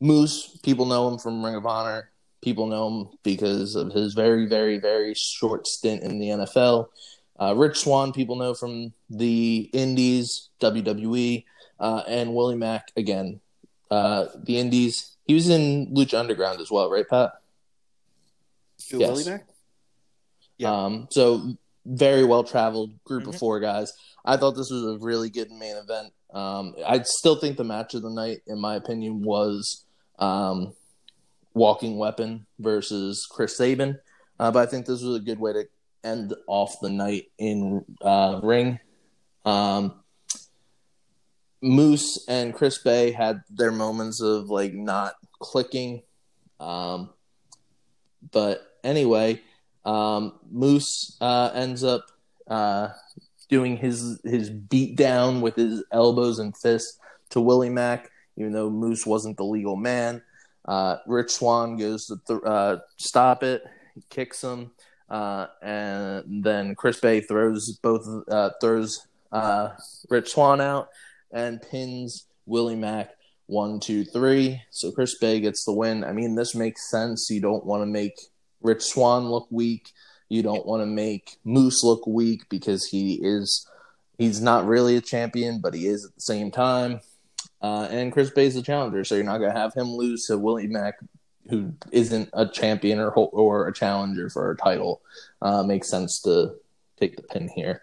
Moose, 0.00 0.58
people 0.62 0.86
know 0.86 1.08
him 1.08 1.18
from 1.18 1.44
Ring 1.44 1.54
of 1.54 1.66
Honor. 1.66 2.10
People 2.42 2.66
know 2.66 2.88
him 2.88 3.08
because 3.22 3.76
of 3.76 3.92
his 3.92 4.14
very, 4.14 4.46
very, 4.46 4.78
very 4.78 5.14
short 5.14 5.66
stint 5.66 6.02
in 6.02 6.18
the 6.18 6.28
NFL. 6.28 6.88
Uh, 7.42 7.54
Rich 7.54 7.78
Swann, 7.78 8.12
people 8.12 8.36
know 8.36 8.54
from 8.54 8.92
the 9.10 9.68
Indies, 9.72 10.48
WWE, 10.60 11.44
uh, 11.80 12.02
and 12.06 12.34
Willie 12.34 12.54
Mack 12.56 12.92
again. 12.96 13.40
Uh, 13.90 14.26
the 14.44 14.58
Indies. 14.58 15.16
He 15.26 15.34
was 15.34 15.48
in 15.48 15.88
Lucha 15.92 16.18
Underground 16.18 16.60
as 16.60 16.70
well, 16.70 16.88
right, 16.90 17.08
Pat? 17.08 17.32
Who, 18.90 18.98
Yes. 18.98 19.08
Willie 19.10 19.24
Mack? 19.30 19.46
Yeah. 20.58 20.72
Um, 20.84 21.08
so 21.10 21.54
very 21.84 22.24
well 22.24 22.44
traveled 22.44 23.02
group 23.02 23.26
of 23.26 23.34
Mhm. 23.34 23.38
four 23.38 23.58
guys. 23.58 23.92
I 24.24 24.36
thought 24.36 24.52
this 24.52 24.70
was 24.70 24.84
a 24.84 24.98
really 24.98 25.28
good 25.28 25.50
main 25.50 25.76
event. 25.76 26.12
Um, 26.32 26.76
I 26.86 27.02
still 27.02 27.36
think 27.36 27.56
the 27.56 27.64
match 27.64 27.94
of 27.94 28.02
the 28.02 28.10
night, 28.10 28.42
in 28.46 28.58
my 28.60 28.76
opinion, 28.76 29.22
was 29.22 29.84
um, 30.18 30.74
Walking 31.54 31.98
Weapon 31.98 32.46
versus 32.60 33.26
Chris 33.28 33.56
Sabin. 33.56 33.98
Uh, 34.38 34.52
but 34.52 34.60
I 34.60 34.70
think 34.70 34.86
this 34.86 35.02
was 35.02 35.16
a 35.16 35.20
good 35.20 35.40
way 35.40 35.52
to 35.52 35.64
end 36.04 36.34
off 36.46 36.80
the 36.80 36.90
night 36.90 37.30
in 37.38 37.84
uh, 38.02 38.40
ring. 38.42 38.78
Um, 39.44 39.94
Moose 41.60 42.24
and 42.28 42.52
Chris 42.52 42.78
Bey 42.78 43.12
had 43.12 43.42
their 43.48 43.70
moments 43.70 44.20
of 44.20 44.50
like 44.50 44.74
not 44.74 45.14
clicking. 45.38 46.02
Um, 46.58 47.10
but 48.30 48.78
anyway, 48.82 49.40
um, 49.84 50.38
Moose 50.50 51.16
uh, 51.20 51.50
ends 51.54 51.84
up 51.84 52.06
uh, 52.48 52.88
doing 53.48 53.76
his 53.76 54.20
his 54.24 54.50
beat 54.50 54.96
down 54.96 55.40
with 55.40 55.56
his 55.56 55.84
elbows 55.92 56.38
and 56.38 56.56
fists 56.56 56.98
to 57.30 57.40
Willie 57.40 57.70
Mack, 57.70 58.10
even 58.36 58.52
though 58.52 58.70
Moose 58.70 59.06
wasn't 59.06 59.36
the 59.36 59.44
legal 59.44 59.76
man. 59.76 60.22
Uh, 60.64 60.98
Rich 61.06 61.30
Swann 61.30 61.76
goes 61.76 62.06
to 62.06 62.20
th- 62.26 62.40
uh, 62.44 62.78
stop 62.96 63.42
it, 63.42 63.64
kicks 64.10 64.42
him, 64.42 64.70
uh, 65.12 65.46
and 65.60 66.42
then 66.42 66.74
Chris 66.74 66.98
Bey 66.98 67.20
throws 67.20 67.78
both 67.82 68.08
uh, 68.28 68.50
throws 68.62 69.06
uh, 69.30 69.68
Rich 70.08 70.30
Swann 70.30 70.62
out 70.62 70.88
and 71.30 71.60
pins 71.60 72.26
Willie 72.46 72.76
Mack 72.76 73.10
one, 73.46 73.78
two, 73.78 74.04
three. 74.04 74.62
So 74.70 74.90
Chris 74.90 75.18
Bey 75.18 75.40
gets 75.40 75.66
the 75.66 75.74
win. 75.74 76.02
I 76.02 76.12
mean, 76.12 76.34
this 76.34 76.54
makes 76.54 76.90
sense. 76.90 77.28
You 77.28 77.42
don't 77.42 77.66
want 77.66 77.82
to 77.82 77.86
make 77.86 78.14
Rich 78.62 78.82
Swann 78.84 79.28
look 79.28 79.46
weak. 79.50 79.90
You 80.30 80.42
don't 80.42 80.64
want 80.64 80.80
to 80.80 80.86
make 80.86 81.36
Moose 81.44 81.84
look 81.84 82.06
weak 82.06 82.48
because 82.48 82.86
he 82.86 83.20
is 83.22 83.68
he's 84.16 84.40
not 84.40 84.66
really 84.66 84.96
a 84.96 85.02
champion, 85.02 85.60
but 85.60 85.74
he 85.74 85.88
is 85.88 86.06
at 86.06 86.14
the 86.14 86.22
same 86.22 86.50
time. 86.50 87.00
Uh, 87.60 87.86
and 87.90 88.12
Chris 88.12 88.30
Bey's 88.30 88.54
the 88.54 88.62
challenger, 88.62 89.04
so 89.04 89.14
you're 89.14 89.24
not 89.24 89.38
to 89.38 89.52
have 89.52 89.74
him 89.74 89.88
lose 89.88 90.24
to 90.26 90.38
Willie 90.38 90.66
Mack, 90.66 90.94
who 91.48 91.72
isn't 91.90 92.28
a 92.32 92.46
champion 92.46 92.98
or 92.98 93.10
or 93.10 93.68
a 93.68 93.72
challenger 93.72 94.30
for 94.30 94.50
a 94.50 94.56
title. 94.56 95.02
Uh, 95.40 95.62
makes 95.62 95.88
sense 95.88 96.20
to 96.22 96.54
take 96.98 97.16
the 97.16 97.22
pin 97.22 97.48
here. 97.48 97.82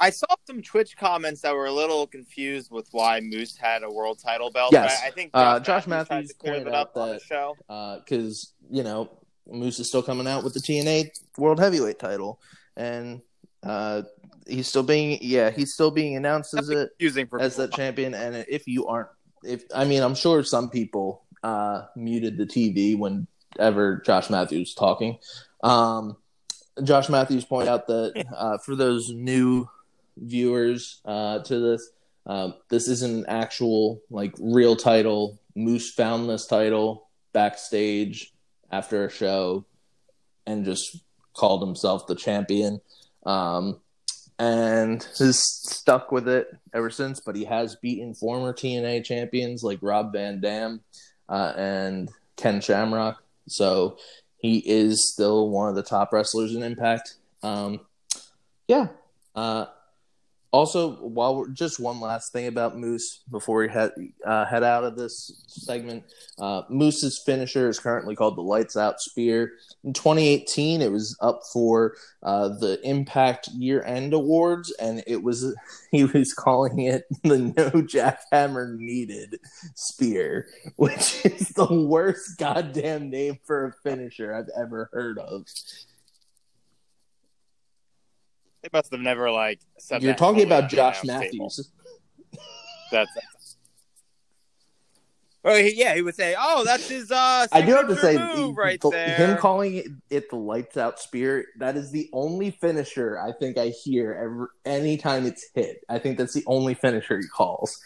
I 0.00 0.10
saw 0.10 0.26
some 0.46 0.62
Twitch 0.62 0.96
comments 0.96 1.40
that 1.40 1.54
were 1.54 1.66
a 1.66 1.72
little 1.72 2.06
confused 2.06 2.70
with 2.70 2.86
why 2.92 3.18
Moose 3.20 3.56
had 3.56 3.82
a 3.82 3.90
world 3.90 4.20
title 4.24 4.50
belt. 4.50 4.72
Yes. 4.72 4.96
but 5.00 5.04
I, 5.04 5.08
I 5.08 5.10
think 5.10 5.30
Uh, 5.34 5.58
Josh, 5.58 5.66
Josh 5.66 5.86
Matthews, 5.88 6.10
Matthews 6.10 6.28
to 6.30 6.34
clear 6.36 6.52
pointed 6.54 6.66
that 6.68 6.74
up 6.74 6.92
out 6.96 7.00
on 7.02 7.08
the 7.14 7.20
show. 7.20 7.56
because 8.04 8.52
you 8.70 8.84
know 8.84 9.10
Moose 9.50 9.80
is 9.80 9.88
still 9.88 10.02
coming 10.02 10.28
out 10.28 10.44
with 10.44 10.54
the 10.54 10.60
TNA 10.60 11.10
World 11.36 11.58
Heavyweight 11.58 11.98
title, 11.98 12.40
and 12.76 13.22
uh, 13.64 14.02
he's 14.46 14.68
still 14.68 14.84
being 14.84 15.18
yeah 15.20 15.50
he's 15.50 15.72
still 15.74 15.90
being 15.90 16.16
announced 16.16 16.54
as 16.56 16.68
it 16.68 16.90
for 17.28 17.40
as 17.40 17.56
the 17.56 17.66
champion. 17.68 18.14
And 18.14 18.46
if 18.48 18.68
you 18.68 18.86
aren't, 18.86 19.08
if 19.44 19.64
I 19.74 19.84
mean, 19.84 20.02
I'm 20.02 20.14
sure 20.14 20.42
some 20.42 20.70
people 20.70 21.22
uh, 21.42 21.82
muted 21.96 22.36
the 22.36 22.46
TV 22.46 22.98
whenever 22.98 24.02
Josh 24.04 24.30
Matthews 24.30 24.68
was 24.68 24.74
talking. 24.74 25.18
Um, 25.62 26.16
Josh 26.82 27.08
Matthews 27.08 27.44
pointed 27.44 27.68
out 27.68 27.86
that 27.88 28.26
uh, 28.36 28.58
for 28.58 28.76
those 28.76 29.10
new 29.10 29.68
viewers 30.16 31.00
uh, 31.04 31.40
to 31.40 31.58
this, 31.58 31.90
um, 32.26 32.54
this 32.68 32.88
isn't 32.88 33.20
an 33.20 33.26
actual 33.26 34.00
like 34.10 34.34
real 34.38 34.76
title. 34.76 35.38
Moose 35.54 35.92
found 35.92 36.28
this 36.28 36.46
title 36.46 37.08
backstage 37.32 38.32
after 38.70 39.04
a 39.04 39.10
show 39.10 39.64
and 40.46 40.64
just 40.64 40.98
called 41.34 41.62
himself 41.62 42.06
the 42.06 42.14
champion. 42.14 42.80
Um, 43.24 43.80
and 44.38 45.02
has 45.18 45.40
stuck 45.40 46.12
with 46.12 46.28
it 46.28 46.48
ever 46.72 46.90
since. 46.90 47.20
But 47.20 47.36
he 47.36 47.44
has 47.44 47.76
beaten 47.76 48.14
former 48.14 48.52
TNA 48.52 49.04
champions 49.04 49.62
like 49.62 49.78
Rob 49.82 50.12
Van 50.12 50.40
Dam 50.40 50.80
uh, 51.28 51.52
and 51.56 52.10
Ken 52.36 52.60
Shamrock. 52.60 53.22
So 53.48 53.98
he 54.38 54.58
is 54.58 55.12
still 55.12 55.50
one 55.50 55.68
of 55.68 55.74
the 55.74 55.82
top 55.82 56.12
wrestlers 56.12 56.54
in 56.54 56.62
Impact. 56.62 57.14
Um, 57.42 57.80
yeah. 58.66 58.88
Uh, 59.34 59.66
also, 60.50 60.96
while 60.96 61.36
we're 61.36 61.48
just 61.48 61.78
one 61.78 62.00
last 62.00 62.32
thing 62.32 62.46
about 62.46 62.78
Moose 62.78 63.22
before 63.30 63.60
we 63.60 63.68
head 63.68 63.92
uh, 64.24 64.46
head 64.46 64.62
out 64.62 64.82
of 64.82 64.96
this 64.96 65.42
segment, 65.46 66.04
uh, 66.38 66.62
Moose's 66.70 67.22
finisher 67.24 67.68
is 67.68 67.78
currently 67.78 68.16
called 68.16 68.36
the 68.36 68.42
Lights 68.42 68.76
Out 68.76 68.98
Spear. 68.98 69.52
In 69.84 69.92
2018, 69.92 70.80
it 70.80 70.90
was 70.90 71.16
up 71.20 71.42
for 71.52 71.96
uh, 72.22 72.48
the 72.48 72.80
Impact 72.82 73.48
Year 73.48 73.82
End 73.84 74.14
Awards, 74.14 74.72
and 74.80 75.04
it 75.06 75.22
was 75.22 75.54
he 75.90 76.04
was 76.04 76.32
calling 76.32 76.80
it 76.80 77.04
the 77.24 77.38
No 77.38 77.70
Jackhammer 77.82 78.74
Needed 78.78 79.40
Spear, 79.74 80.46
which 80.76 81.26
is 81.26 81.50
the 81.50 81.72
worst 81.72 82.38
goddamn 82.38 83.10
name 83.10 83.38
for 83.44 83.66
a 83.66 83.72
finisher 83.82 84.34
I've 84.34 84.50
ever 84.58 84.88
heard 84.94 85.18
of. 85.18 85.44
They 88.62 88.68
must 88.72 88.90
have 88.92 89.00
never 89.00 89.30
like 89.30 89.60
said. 89.78 90.02
You're 90.02 90.14
talking 90.14 90.42
about 90.44 90.68
Josh. 90.68 91.04
Matthews. 91.04 91.70
That's. 92.90 93.10
He, 95.44 95.76
yeah, 95.80 95.94
he 95.94 96.02
would 96.02 96.14
say, 96.16 96.34
"Oh, 96.38 96.62
that's 96.64 96.90
his 96.90 97.10
uh." 97.10 97.46
I 97.52 97.62
do 97.62 97.72
have 97.72 97.88
to 97.88 97.96
say, 97.96 98.16
right 98.52 98.78
the- 98.80 98.90
him 98.90 99.38
calling 99.38 99.76
it, 99.76 99.86
it 100.10 100.28
the 100.30 100.36
lights 100.36 100.76
out 100.76 100.98
spear, 101.00 101.46
that 101.56 101.74
is 101.74 101.90
the 101.90 102.10
only 102.12 102.50
finisher 102.50 103.18
I 103.18 103.32
think 103.32 103.56
I 103.56 103.68
hear 103.68 104.12
every 104.12 104.46
anytime 104.66 105.24
it's 105.24 105.46
hit. 105.54 105.78
I 105.88 106.00
think 106.00 106.18
that's 106.18 106.34
the 106.34 106.42
only 106.46 106.74
finisher 106.74 107.16
he 107.16 107.26
calls. 107.28 107.80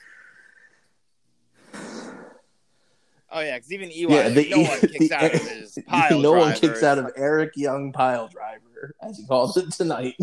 oh 1.75 3.41
yeah, 3.41 3.57
because 3.59 3.71
even 3.73 3.91
EY, 3.91 4.07
Yeah, 4.09 4.29
the- 4.31 4.49
no 4.51 4.63
one 4.63 4.81
kicks 4.81 5.09
the- 5.09 5.15
out 5.15 5.35
of 5.35 5.41
his 5.49 5.79
pile. 5.87 6.21
no 6.21 6.33
one 6.33 6.55
kicks 6.55 6.83
out 6.83 6.99
of 6.99 7.13
Eric 7.17 7.53
Young 7.55 7.93
pile 7.93 8.27
driver, 8.29 8.95
as 9.03 9.19
he 9.19 9.27
calls 9.27 9.57
it 9.57 9.71
tonight. 9.71 10.17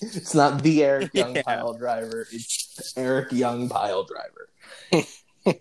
It's 0.00 0.34
not 0.34 0.62
the 0.62 0.82
Eric 0.84 1.10
Young 1.14 1.36
Yeah. 1.36 1.42
pile 1.42 1.74
driver, 1.74 2.26
it's 2.32 2.92
Eric 2.96 3.32
Young 3.32 3.68
pile 3.68 4.04
driver. 4.04 4.48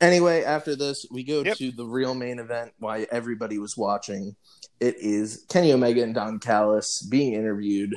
anyway, 0.00 0.42
after 0.44 0.76
this, 0.76 1.06
we 1.10 1.24
go 1.24 1.42
Yep. 1.42 1.56
to 1.58 1.70
the 1.72 1.84
real 1.86 2.14
main 2.14 2.38
event 2.38 2.72
why 2.78 3.06
everybody 3.10 3.58
was 3.58 3.76
watching. 3.76 4.36
It 4.80 4.96
is 4.98 5.44
Kenny 5.48 5.72
Omega 5.72 6.02
and 6.02 6.14
Don 6.14 6.38
Callis 6.38 7.02
being 7.02 7.32
interviewed 7.34 7.94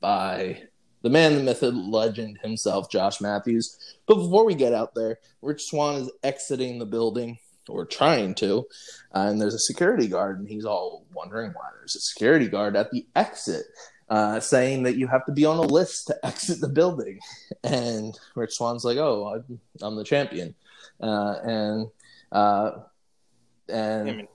by 0.00 0.62
the 1.02 1.10
man, 1.10 1.36
the 1.36 1.42
myth, 1.42 1.60
the 1.60 1.70
legend 1.70 2.38
himself, 2.42 2.90
Josh 2.90 3.20
Matthews. 3.20 3.78
But 4.06 4.16
before 4.16 4.44
we 4.44 4.54
get 4.54 4.74
out 4.74 4.94
there, 4.94 5.18
Rich 5.42 5.66
Swann 5.66 6.02
is 6.02 6.10
exiting 6.22 6.78
the 6.78 6.86
building, 6.86 7.38
or 7.68 7.84
trying 7.86 8.34
to, 8.36 8.66
uh, 9.14 9.26
and 9.28 9.40
there's 9.40 9.54
a 9.54 9.58
security 9.60 10.08
guard, 10.08 10.38
and 10.40 10.48
he's 10.48 10.64
all 10.64 11.04
wondering 11.14 11.52
why 11.52 11.68
there's 11.78 11.94
a 11.96 12.00
security 12.00 12.48
guard 12.48 12.76
at 12.76 12.90
the 12.90 13.06
exit, 13.14 13.64
uh, 14.10 14.40
saying 14.40 14.84
that 14.84 14.96
you 14.96 15.06
have 15.06 15.24
to 15.26 15.32
be 15.32 15.44
on 15.44 15.58
a 15.58 15.62
list 15.62 16.08
to 16.08 16.16
exit 16.26 16.60
the 16.60 16.68
building. 16.68 17.20
And 17.62 18.18
Rich 18.34 18.54
Swann's 18.54 18.84
like, 18.84 18.98
"Oh, 18.98 19.42
I'm, 19.82 19.96
the 19.96 20.04
champion," 20.04 20.54
uh, 21.00 21.36
and 21.44 21.88
uh, 22.32 22.70
and 23.68 24.10
I 24.10 24.12
mean, 24.12 24.28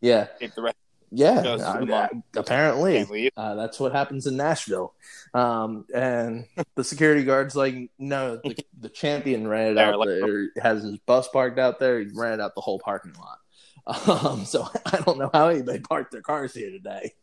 yeah, 0.00 0.26
take 0.38 0.54
the 0.54 0.62
rest. 0.62 0.76
yeah, 1.10 1.40
uh, 1.40 2.08
apparently. 2.36 3.30
Uh, 3.36 3.54
that's 3.54 3.78
what 3.78 3.92
happens 3.92 4.26
in 4.26 4.36
Nashville. 4.36 4.94
Um, 5.34 5.86
and 5.94 6.46
the 6.74 6.84
security 6.84 7.24
guard's 7.24 7.54
like, 7.54 7.90
no, 7.98 8.36
the, 8.36 8.56
the 8.80 8.88
champion 8.88 9.46
ran 9.46 9.72
it 9.72 9.78
out 9.78 10.04
there, 10.04 10.48
has 10.60 10.82
his 10.82 10.98
bus 10.98 11.28
parked 11.28 11.58
out 11.58 11.78
there. 11.78 12.00
He 12.00 12.06
ran 12.14 12.40
out 12.40 12.54
the 12.54 12.60
whole 12.60 12.78
parking 12.78 13.14
lot. 13.14 13.38
Um, 14.06 14.44
so 14.44 14.68
I 14.86 15.00
don't 15.04 15.18
know 15.18 15.28
how 15.34 15.48
anybody 15.48 15.80
parked 15.80 16.12
their 16.12 16.22
cars 16.22 16.54
here 16.54 16.70
today. 16.70 17.14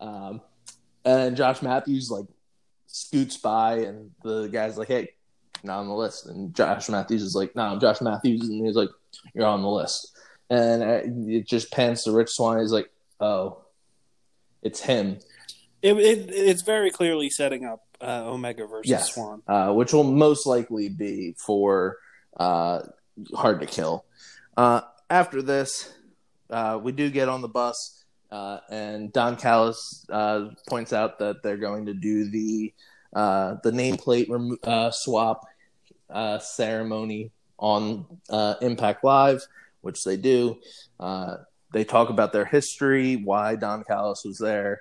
Um, 0.00 0.40
and 1.04 1.36
Josh 1.36 1.62
Matthews 1.62 2.10
like 2.10 2.26
scoots 2.86 3.36
by, 3.36 3.78
and 3.80 4.10
the 4.22 4.48
guy's 4.48 4.76
like, 4.78 4.88
hey, 4.88 5.10
not 5.62 5.80
on 5.80 5.88
the 5.88 5.94
list. 5.94 6.26
And 6.26 6.54
Josh 6.54 6.88
Matthews 6.88 7.22
is 7.22 7.34
like, 7.34 7.54
no, 7.56 7.62
I'm 7.62 7.80
Josh 7.80 8.00
Matthews. 8.00 8.48
And 8.48 8.64
he's 8.66 8.76
like, 8.76 8.90
you're 9.34 9.46
on 9.46 9.62
the 9.62 9.68
list. 9.68 10.16
And 10.50 10.82
uh, 10.82 11.00
it 11.04 11.46
just 11.46 11.70
pans 11.72 12.04
to 12.04 12.12
Rich 12.12 12.30
Swann. 12.30 12.60
He's 12.60 12.72
like, 12.72 12.90
oh, 13.20 13.62
it's 14.62 14.80
him. 14.80 15.18
It, 15.82 15.96
it 15.96 16.30
it's 16.30 16.62
very 16.62 16.90
clearly 16.90 17.30
setting 17.30 17.64
up 17.64 17.84
uh, 18.00 18.24
Omega 18.26 18.66
versus 18.66 18.90
Yes. 18.90 19.14
Swann. 19.14 19.42
uh, 19.46 19.72
which 19.72 19.92
will 19.92 20.04
most 20.04 20.46
likely 20.46 20.88
be 20.88 21.34
for 21.38 21.98
uh, 22.38 22.80
Hard 23.34 23.60
to 23.60 23.66
Kill. 23.66 24.04
Uh, 24.56 24.80
after 25.10 25.42
this, 25.42 25.92
uh, 26.50 26.78
we 26.82 26.92
do 26.92 27.10
get 27.10 27.28
on 27.28 27.42
the 27.42 27.48
bus, 27.48 27.97
uh, 28.30 28.58
and 28.70 29.12
Don 29.12 29.36
Callis 29.36 30.04
uh, 30.10 30.48
points 30.68 30.92
out 30.92 31.18
that 31.18 31.42
they're 31.42 31.56
going 31.56 31.86
to 31.86 31.94
do 31.94 32.30
the 32.30 32.72
uh, 33.14 33.56
the 33.62 33.70
nameplate 33.70 34.28
remo- 34.28 34.58
uh, 34.62 34.90
swap 34.90 35.46
uh, 36.10 36.38
ceremony 36.38 37.30
on 37.58 38.04
uh, 38.28 38.54
Impact 38.60 39.02
Live, 39.02 39.46
which 39.80 40.04
they 40.04 40.16
do. 40.16 40.58
They 41.70 41.84
talk 41.84 42.08
about 42.08 42.32
their 42.32 42.46
history, 42.46 43.16
why 43.16 43.54
Don 43.54 43.84
Callis 43.84 44.24
was 44.24 44.38
there, 44.38 44.80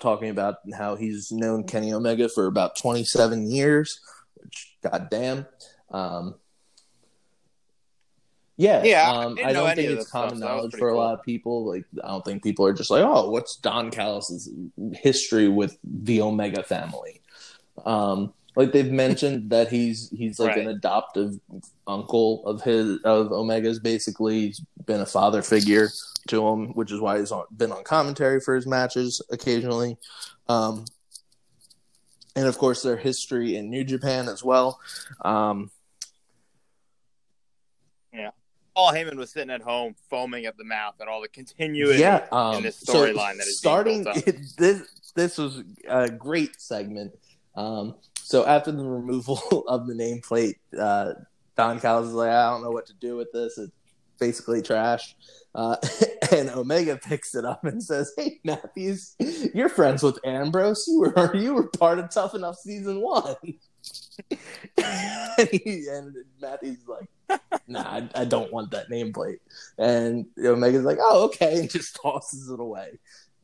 talking 0.00 0.30
about 0.30 0.58
how 0.76 0.94
he's 0.94 1.32
known 1.32 1.64
Kenny 1.64 1.92
Omega 1.92 2.28
for 2.28 2.46
about 2.46 2.76
27 2.76 3.50
years, 3.50 4.00
which, 4.34 4.76
goddamn. 4.80 5.46
Um, 5.90 6.36
yeah, 8.60 8.82
Yeah, 8.84 9.10
I 9.10 9.24
Um, 9.24 9.34
didn't 9.36 9.48
I 9.48 9.52
don't 9.54 9.74
think 9.74 9.90
it's 9.90 10.08
stuff, 10.08 10.12
common 10.12 10.32
was 10.34 10.40
knowledge 10.40 10.72
for 10.76 10.88
a 10.88 10.92
cool. 10.92 11.00
lot 11.00 11.18
of 11.18 11.24
people. 11.24 11.64
Like, 11.64 11.84
I 12.04 12.08
don't 12.08 12.24
think 12.24 12.42
people 12.42 12.66
are 12.66 12.72
just 12.74 12.90
like, 12.90 13.02
"Oh, 13.02 13.30
what's 13.30 13.56
Don 13.56 13.90
Callis's 13.90 14.50
history 14.92 15.48
with 15.48 15.78
the 15.82 16.20
Omega 16.20 16.62
family?" 16.62 17.22
Um, 17.86 18.34
like 18.56 18.72
they've 18.72 18.90
mentioned 18.92 19.48
that 19.54 19.68
he's 19.70 20.10
he's 20.10 20.38
like 20.38 20.56
an 20.58 20.68
adoptive 20.68 21.40
uncle 21.86 22.44
of 22.44 22.60
his 22.62 22.98
of 23.02 23.32
Omega's. 23.32 23.78
Basically, 23.78 24.48
he's 24.48 24.60
been 24.84 25.00
a 25.00 25.06
father 25.06 25.40
figure 25.40 25.88
to 26.28 26.46
him, 26.48 26.68
which 26.74 26.92
is 26.92 27.00
why 27.00 27.18
he's 27.18 27.32
on, 27.32 27.44
been 27.56 27.72
on 27.72 27.82
commentary 27.82 28.40
for 28.40 28.54
his 28.54 28.66
matches 28.66 29.22
occasionally. 29.30 29.96
Um, 30.48 30.84
and 32.36 32.46
of 32.46 32.58
course, 32.58 32.82
their 32.82 32.96
history 32.98 33.56
in 33.56 33.70
New 33.70 33.84
Japan 33.84 34.28
as 34.28 34.44
well. 34.44 34.80
Um, 35.24 35.70
Paul 38.74 38.92
Heyman 38.92 39.16
was 39.16 39.30
sitting 39.30 39.50
at 39.50 39.62
home 39.62 39.94
foaming 40.08 40.46
at 40.46 40.56
the 40.56 40.64
mouth 40.64 40.94
at 41.00 41.08
all 41.08 41.20
the 41.20 41.28
continuity 41.28 42.00
yeah, 42.00 42.26
um, 42.32 42.56
in 42.56 42.62
this 42.62 42.80
so 42.80 42.94
storyline 42.94 43.36
that 43.36 43.46
is 43.46 43.58
starting. 43.58 44.04
this 44.58 45.12
this 45.14 45.38
was 45.38 45.62
a 45.88 46.08
great 46.08 46.60
segment. 46.60 47.12
Um, 47.56 47.96
so 48.18 48.46
after 48.46 48.70
the 48.70 48.84
removal 48.84 49.64
of 49.68 49.86
the 49.86 49.94
nameplate, 49.94 50.54
uh, 50.78 51.14
Don 51.56 51.80
Callis 51.80 52.08
is 52.08 52.14
like, 52.14 52.30
I 52.30 52.50
don't 52.50 52.62
know 52.62 52.70
what 52.70 52.86
to 52.86 52.94
do 52.94 53.16
with 53.16 53.32
this. 53.32 53.58
It's 53.58 53.72
basically 54.18 54.62
trash. 54.62 55.16
Uh, 55.54 55.76
and 56.32 56.48
Omega 56.50 56.96
picks 56.96 57.34
it 57.34 57.44
up 57.44 57.64
and 57.64 57.82
says, 57.82 58.12
"Hey 58.16 58.38
Matthews, 58.44 59.16
you're 59.52 59.68
friends 59.68 60.02
with 60.02 60.18
Ambrose. 60.24 60.86
You 60.86 61.00
were 61.00 61.34
you 61.36 61.54
were 61.54 61.66
part 61.66 61.98
of 61.98 62.10
Tough 62.10 62.34
Enough 62.34 62.56
season 62.56 63.00
one." 63.00 63.34
and, 64.76 65.48
he, 65.50 65.86
and 65.90 66.14
Matthews 66.40 66.78
like, 66.86 67.08
"Nah, 67.66 67.82
I, 67.82 68.08
I 68.14 68.24
don't 68.24 68.52
want 68.52 68.70
that 68.72 68.90
nameplate." 68.90 69.38
And 69.78 70.26
Omega's 70.38 70.84
like, 70.84 70.98
"Oh, 71.00 71.24
okay," 71.26 71.58
and 71.60 71.70
just 71.70 71.96
tosses 72.02 72.50
it 72.50 72.60
away. 72.60 72.98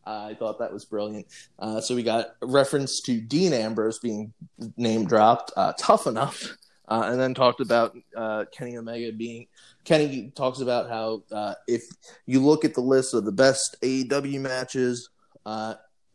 Uh, 0.07 0.29
I 0.31 0.35
thought 0.35 0.61
that 0.61 0.73
was 0.73 0.85
brilliant. 0.85 1.27
Uh, 1.59 1.81
so 1.81 1.95
we 1.97 2.03
got 2.03 2.37
reference 2.41 3.01
to 3.01 3.21
Dean 3.21 3.53
Ambrose 3.53 3.99
being 3.99 4.33
name 4.77 5.05
dropped, 5.05 5.51
uh, 5.57 5.73
tough 5.79 6.07
enough, 6.07 6.57
uh, 6.89 7.03
and 7.07 7.21
then 7.21 7.35
talked 7.35 7.61
about 7.61 7.97
uh, 8.17 8.45
Kenny 8.53 8.77
Omega 8.77 9.13
being. 9.13 9.49
Kenny 9.85 10.33
talks 10.37 10.61
about 10.61 10.89
how 10.89 11.23
uh, 11.33 11.55
if 11.67 11.83
you 12.25 12.41
look 12.41 12.65
at 12.65 12.75
the 12.75 12.81
list 12.81 13.15
of 13.15 13.25
the 13.25 13.33
best 13.33 13.77
AEW 13.83 14.41
matches 14.41 15.11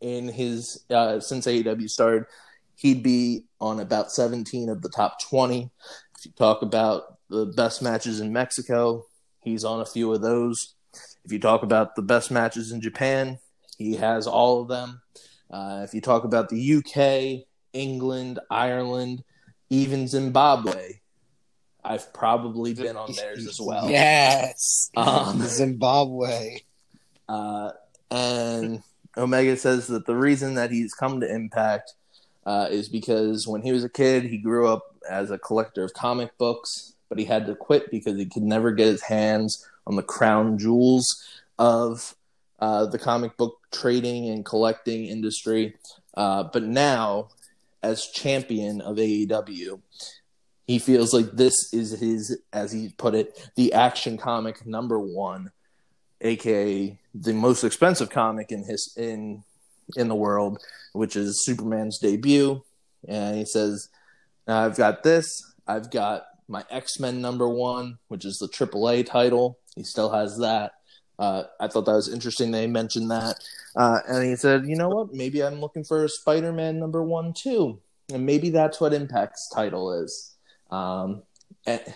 in 0.00 0.28
his 0.28 0.84
since 1.20 1.46
AEW 1.46 1.88
started, 1.88 2.24
he'd 2.76 3.02
be 3.02 3.44
on 3.60 3.80
about 3.80 4.10
17 4.10 4.68
of 4.68 4.82
the 4.82 4.88
top 4.88 5.20
20. 5.20 5.70
If 6.22 6.26
you 6.26 6.32
talk 6.38 6.62
about 6.62 7.18
the 7.30 7.46
best 7.46 7.82
matches 7.82 8.20
in 8.20 8.32
Mexico, 8.32 9.06
he's 9.40 9.64
on 9.64 9.80
a 9.80 9.84
few 9.84 10.12
of 10.12 10.22
those. 10.22 10.76
If 11.24 11.32
you 11.32 11.40
talk 11.40 11.64
about 11.64 11.96
the 11.96 12.02
best 12.02 12.30
matches 12.30 12.70
in 12.70 12.80
Japan, 12.80 13.40
he 13.76 13.96
has 13.96 14.28
all 14.28 14.62
of 14.62 14.68
them. 14.68 15.02
Uh, 15.50 15.80
if 15.82 15.92
you 15.94 16.00
talk 16.00 16.22
about 16.22 16.48
the 16.48 16.76
UK, 16.76 17.44
England, 17.72 18.38
Ireland, 18.48 19.24
even 19.68 20.06
Zimbabwe, 20.06 21.00
I've 21.82 22.12
probably 22.14 22.72
been 22.72 22.96
on 22.96 23.10
theirs 23.14 23.44
as 23.48 23.60
well. 23.60 23.90
Yes. 23.90 24.92
Um, 24.96 25.42
Zimbabwe. 25.42 26.58
uh, 27.28 27.72
and 28.12 28.80
Omega 29.16 29.56
says 29.56 29.88
that 29.88 30.06
the 30.06 30.14
reason 30.14 30.54
that 30.54 30.70
he's 30.70 30.94
come 30.94 31.20
to 31.20 31.28
Impact 31.28 31.94
uh, 32.46 32.68
is 32.70 32.88
because 32.88 33.48
when 33.48 33.62
he 33.62 33.72
was 33.72 33.82
a 33.82 33.88
kid, 33.88 34.22
he 34.22 34.38
grew 34.38 34.68
up 34.68 34.91
as 35.08 35.30
a 35.30 35.38
collector 35.38 35.84
of 35.84 35.94
comic 35.94 36.36
books, 36.38 36.94
but 37.08 37.18
he 37.18 37.24
had 37.24 37.46
to 37.46 37.54
quit 37.54 37.90
because 37.90 38.18
he 38.18 38.26
could 38.26 38.42
never 38.42 38.72
get 38.72 38.86
his 38.86 39.02
hands 39.02 39.68
on 39.86 39.96
the 39.96 40.02
crown 40.02 40.58
jewels 40.58 41.24
of 41.58 42.14
uh, 42.60 42.86
the 42.86 42.98
comic 42.98 43.36
book 43.36 43.58
trading 43.70 44.28
and 44.28 44.44
collecting 44.44 45.06
industry. 45.06 45.74
Uh, 46.14 46.44
but 46.44 46.62
now, 46.62 47.28
as 47.82 48.06
champion 48.06 48.80
of 48.80 48.96
AEW, 48.96 49.80
he 50.66 50.78
feels 50.78 51.12
like 51.12 51.32
this 51.32 51.72
is 51.72 51.98
his, 51.98 52.38
as 52.52 52.72
he 52.72 52.90
put 52.96 53.14
it, 53.14 53.50
the 53.56 53.72
action 53.72 54.16
comic 54.16 54.64
number 54.64 54.98
one 54.98 55.50
aka 56.22 56.96
the 57.14 57.32
most 57.32 57.64
expensive 57.64 58.08
comic 58.08 58.50
in 58.50 58.64
his 58.64 58.94
in 58.96 59.42
in 59.96 60.08
the 60.08 60.14
world, 60.14 60.62
which 60.92 61.16
is 61.16 61.44
Superman's 61.44 61.98
debut. 61.98 62.62
And 63.06 63.36
he 63.36 63.44
says, 63.44 63.88
"I've 64.46 64.76
got 64.76 65.02
this. 65.02 65.42
I've 65.66 65.90
got 65.90 66.24
my 66.48 66.64
X 66.70 66.98
Men 67.00 67.20
number 67.20 67.48
one, 67.48 67.98
which 68.08 68.24
is 68.24 68.38
the 68.38 68.48
AAA 68.48 69.04
title. 69.06 69.58
He 69.76 69.84
still 69.84 70.10
has 70.10 70.38
that. 70.38 70.72
Uh, 71.18 71.44
I 71.60 71.68
thought 71.68 71.84
that 71.86 71.92
was 71.92 72.12
interesting. 72.12 72.50
They 72.50 72.66
mentioned 72.66 73.10
that, 73.10 73.36
uh, 73.76 74.00
and 74.08 74.24
he 74.24 74.34
said, 74.36 74.66
"You 74.66 74.76
know 74.76 74.88
what? 74.88 75.12
Maybe 75.12 75.42
I'm 75.42 75.60
looking 75.60 75.84
for 75.84 76.04
a 76.04 76.08
Spider-Man 76.08 76.78
number 76.80 77.02
one 77.02 77.32
too, 77.32 77.80
and 78.12 78.26
maybe 78.26 78.50
that's 78.50 78.80
what 78.80 78.92
Impact's 78.92 79.48
title 79.50 79.92
is." 79.92 80.34
Um, 80.70 81.22
and- 81.66 81.94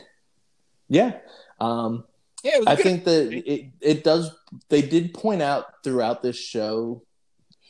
yeah, 0.88 1.18
um, 1.60 2.04
Yeah, 2.44 2.60
I 2.66 2.76
good. 2.76 2.82
think 2.84 3.04
that 3.04 3.32
it 3.32 3.66
it 3.80 4.04
does. 4.04 4.30
They 4.68 4.82
did 4.82 5.12
point 5.14 5.42
out 5.42 5.82
throughout 5.82 6.22
this 6.22 6.36
show 6.36 7.02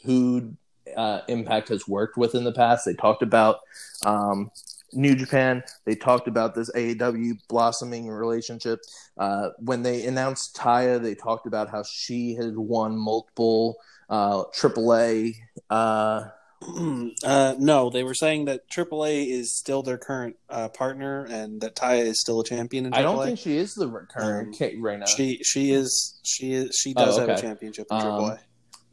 who 0.04 0.54
uh, 0.96 1.20
Impact 1.28 1.68
has 1.68 1.86
worked 1.88 2.16
with 2.16 2.34
in 2.34 2.44
the 2.44 2.52
past. 2.52 2.84
They 2.84 2.94
talked 2.94 3.22
about 3.22 3.60
um, 4.04 4.50
New 4.92 5.14
Japan. 5.14 5.62
They 5.84 5.94
talked 5.94 6.28
about 6.28 6.54
this 6.54 6.70
AEW 6.72 7.38
blossoming 7.48 8.08
relationship. 8.08 8.80
Uh, 9.18 9.50
when 9.58 9.82
they 9.82 10.06
announced 10.06 10.56
Taya, 10.56 11.00
they 11.02 11.14
talked 11.14 11.46
about 11.46 11.68
how 11.70 11.82
she 11.82 12.34
had 12.34 12.56
won 12.56 12.96
multiple 12.98 13.76
uh, 14.08 14.44
AAA. 14.54 15.34
Uh, 15.68 16.28
uh, 17.24 17.54
no, 17.58 17.90
they 17.90 18.02
were 18.02 18.14
saying 18.14 18.46
that 18.46 18.68
AAA 18.70 19.28
is 19.30 19.54
still 19.54 19.82
their 19.82 19.98
current 19.98 20.36
uh, 20.48 20.68
partner, 20.68 21.24
and 21.26 21.60
that 21.60 21.76
Taya 21.76 22.02
is 22.04 22.20
still 22.20 22.40
a 22.40 22.44
champion. 22.44 22.92
I 22.94 23.02
don't 23.02 23.22
think 23.22 23.38
she 23.38 23.56
is 23.56 23.74
the 23.74 23.88
current 23.88 24.60
Um, 24.60 24.82
right 24.82 24.98
now. 24.98 25.06
she 25.06 25.42
she 25.42 25.72
is 25.72 26.18
she 26.22 26.52
is 26.54 26.76
she 26.80 26.94
Oh, 26.96 27.04
does 27.04 27.18
have 27.18 27.28
a 27.28 27.40
championship 27.40 27.86
in 27.90 27.96
Um, 27.96 28.02
AAA. 28.04 28.38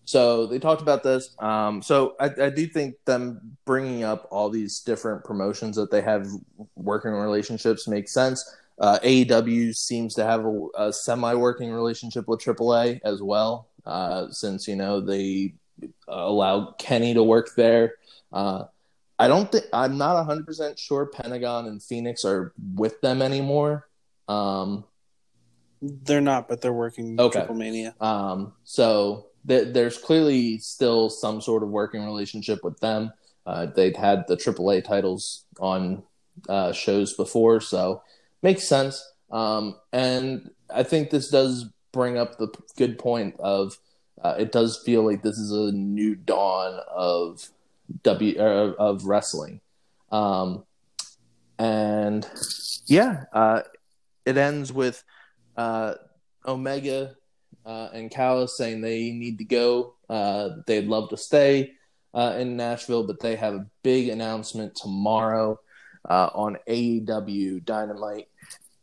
So 0.06 0.46
they 0.48 0.60
talked 0.60 0.82
about 0.82 1.04
this. 1.04 1.36
Um, 1.40 1.82
so 1.82 2.16
I, 2.20 2.26
I 2.42 2.50
do 2.50 2.68
think 2.68 2.96
them 3.06 3.56
bringing 3.66 4.04
up 4.04 4.28
all 4.32 4.50
these 4.50 4.82
different 4.82 5.24
promotions 5.24 5.76
that 5.78 5.92
they 5.92 6.02
have 6.02 6.28
working 6.76 7.12
relationships 7.12 7.88
makes 7.88 8.12
sense. 8.14 8.58
Uh, 8.80 9.00
AEW 9.04 9.76
seems 9.76 10.14
to 10.16 10.24
have 10.26 10.46
a, 10.46 10.68
a 10.78 10.92
semi-working 10.94 11.72
relationship 11.72 12.28
with 12.28 12.42
AAA 12.42 13.00
as 13.06 13.22
well, 13.22 13.68
uh, 13.86 14.30
since 14.30 14.68
you 14.68 14.76
know 14.76 15.00
they 15.00 15.54
allowed 16.08 16.78
Kenny 16.80 17.14
to 17.14 17.24
work 17.24 17.56
there. 17.56 17.96
Uh, 18.32 18.66
I 19.20 19.28
don't 19.28 19.50
think 19.52 19.66
I'm 19.72 19.98
not 19.98 20.16
100 20.16 20.46
percent 20.46 20.80
sure 20.80 21.06
Pentagon 21.06 21.68
and 21.68 21.82
Phoenix 21.82 22.26
are 22.26 22.52
with 22.76 23.00
them 23.02 23.22
anymore. 23.22 23.88
Um, 24.28 24.86
They're 25.82 26.20
not, 26.20 26.48
but 26.50 26.62
they're 26.62 26.74
working 26.74 27.20
Okay. 27.20 27.40
Triple 27.40 27.56
Mania. 27.56 27.96
um, 28.02 28.54
so 28.64 29.28
th- 29.48 29.74
there's 29.74 29.98
clearly 29.98 30.58
still 30.60 31.10
some 31.10 31.42
sort 31.42 31.64
of 31.64 31.70
working 31.70 32.06
relationship 32.06 32.64
with 32.64 32.80
them. 32.80 33.12
Uh, 33.46 33.66
they've 33.66 33.96
had 33.96 34.26
the 34.28 34.38
AAA 34.38 34.84
titles 34.84 35.46
on 35.60 36.04
uh, 36.50 36.72
shows 36.72 37.14
before, 37.14 37.60
so 37.60 38.02
makes 38.42 38.68
sense. 38.68 39.04
Um, 39.32 39.76
and 39.92 40.50
I 40.74 40.84
think 40.84 41.10
this 41.10 41.30
does 41.30 41.70
bring 41.92 42.18
up 42.18 42.38
the 42.38 42.48
good 42.78 42.98
point 42.98 43.36
of 43.40 43.78
uh, 44.24 44.36
it 44.40 44.52
does 44.52 44.82
feel 44.86 45.04
like 45.06 45.22
this 45.22 45.38
is 45.38 45.52
a 45.52 45.72
new 45.72 46.16
dawn 46.16 46.80
of 46.90 47.50
W 48.04 48.40
uh, 48.40 48.74
of 48.80 49.06
wrestling, 49.06 49.60
um, 50.12 50.64
and 51.60 52.28
yeah, 52.86 53.26
uh, 53.34 53.62
it 54.26 54.38
ends 54.38 54.72
with 54.72 55.04
uh, 55.58 55.96
Omega 56.46 57.16
uh, 57.66 57.90
and 57.94 58.12
Callis 58.12 58.58
saying 58.58 58.82
they 58.82 59.12
need 59.12 59.38
to 59.38 59.46
go. 59.46 59.96
Uh, 60.10 60.50
they'd 60.68 60.88
love 60.88 61.10
to 61.10 61.18
stay 61.18 61.74
uh, 62.14 62.36
in 62.38 62.58
Nashville, 62.58 63.06
but 63.06 63.20
they 63.20 63.36
have 63.36 63.54
a 63.54 63.66
big 63.84 64.10
announcement 64.10 64.76
tomorrow 64.76 65.60
uh, 66.10 66.30
on 66.34 66.58
AEW 66.68 67.64
Dynamite. 67.66 68.28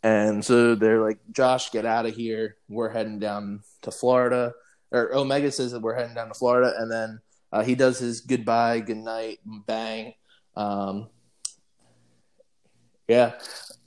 And 0.02 0.44
so 0.44 0.74
they're 0.74 1.02
like, 1.02 1.18
Josh, 1.30 1.70
get 1.70 1.84
out 1.84 2.06
of 2.06 2.14
here. 2.14 2.56
We're 2.68 2.88
heading 2.88 3.18
down 3.18 3.62
to 3.82 3.90
Florida. 3.90 4.54
Or 4.92 5.14
Omega 5.14 5.52
says 5.52 5.72
that 5.72 5.82
we're 5.82 5.94
heading 5.94 6.14
down 6.14 6.28
to 6.28 6.34
Florida. 6.34 6.72
And 6.78 6.90
then 6.90 7.20
uh, 7.52 7.62
he 7.62 7.74
does 7.74 7.98
his 7.98 8.22
goodbye, 8.22 8.80
good 8.80 8.96
night, 8.96 9.40
bang. 9.44 10.14
Um, 10.56 11.08
yeah. 13.06 13.32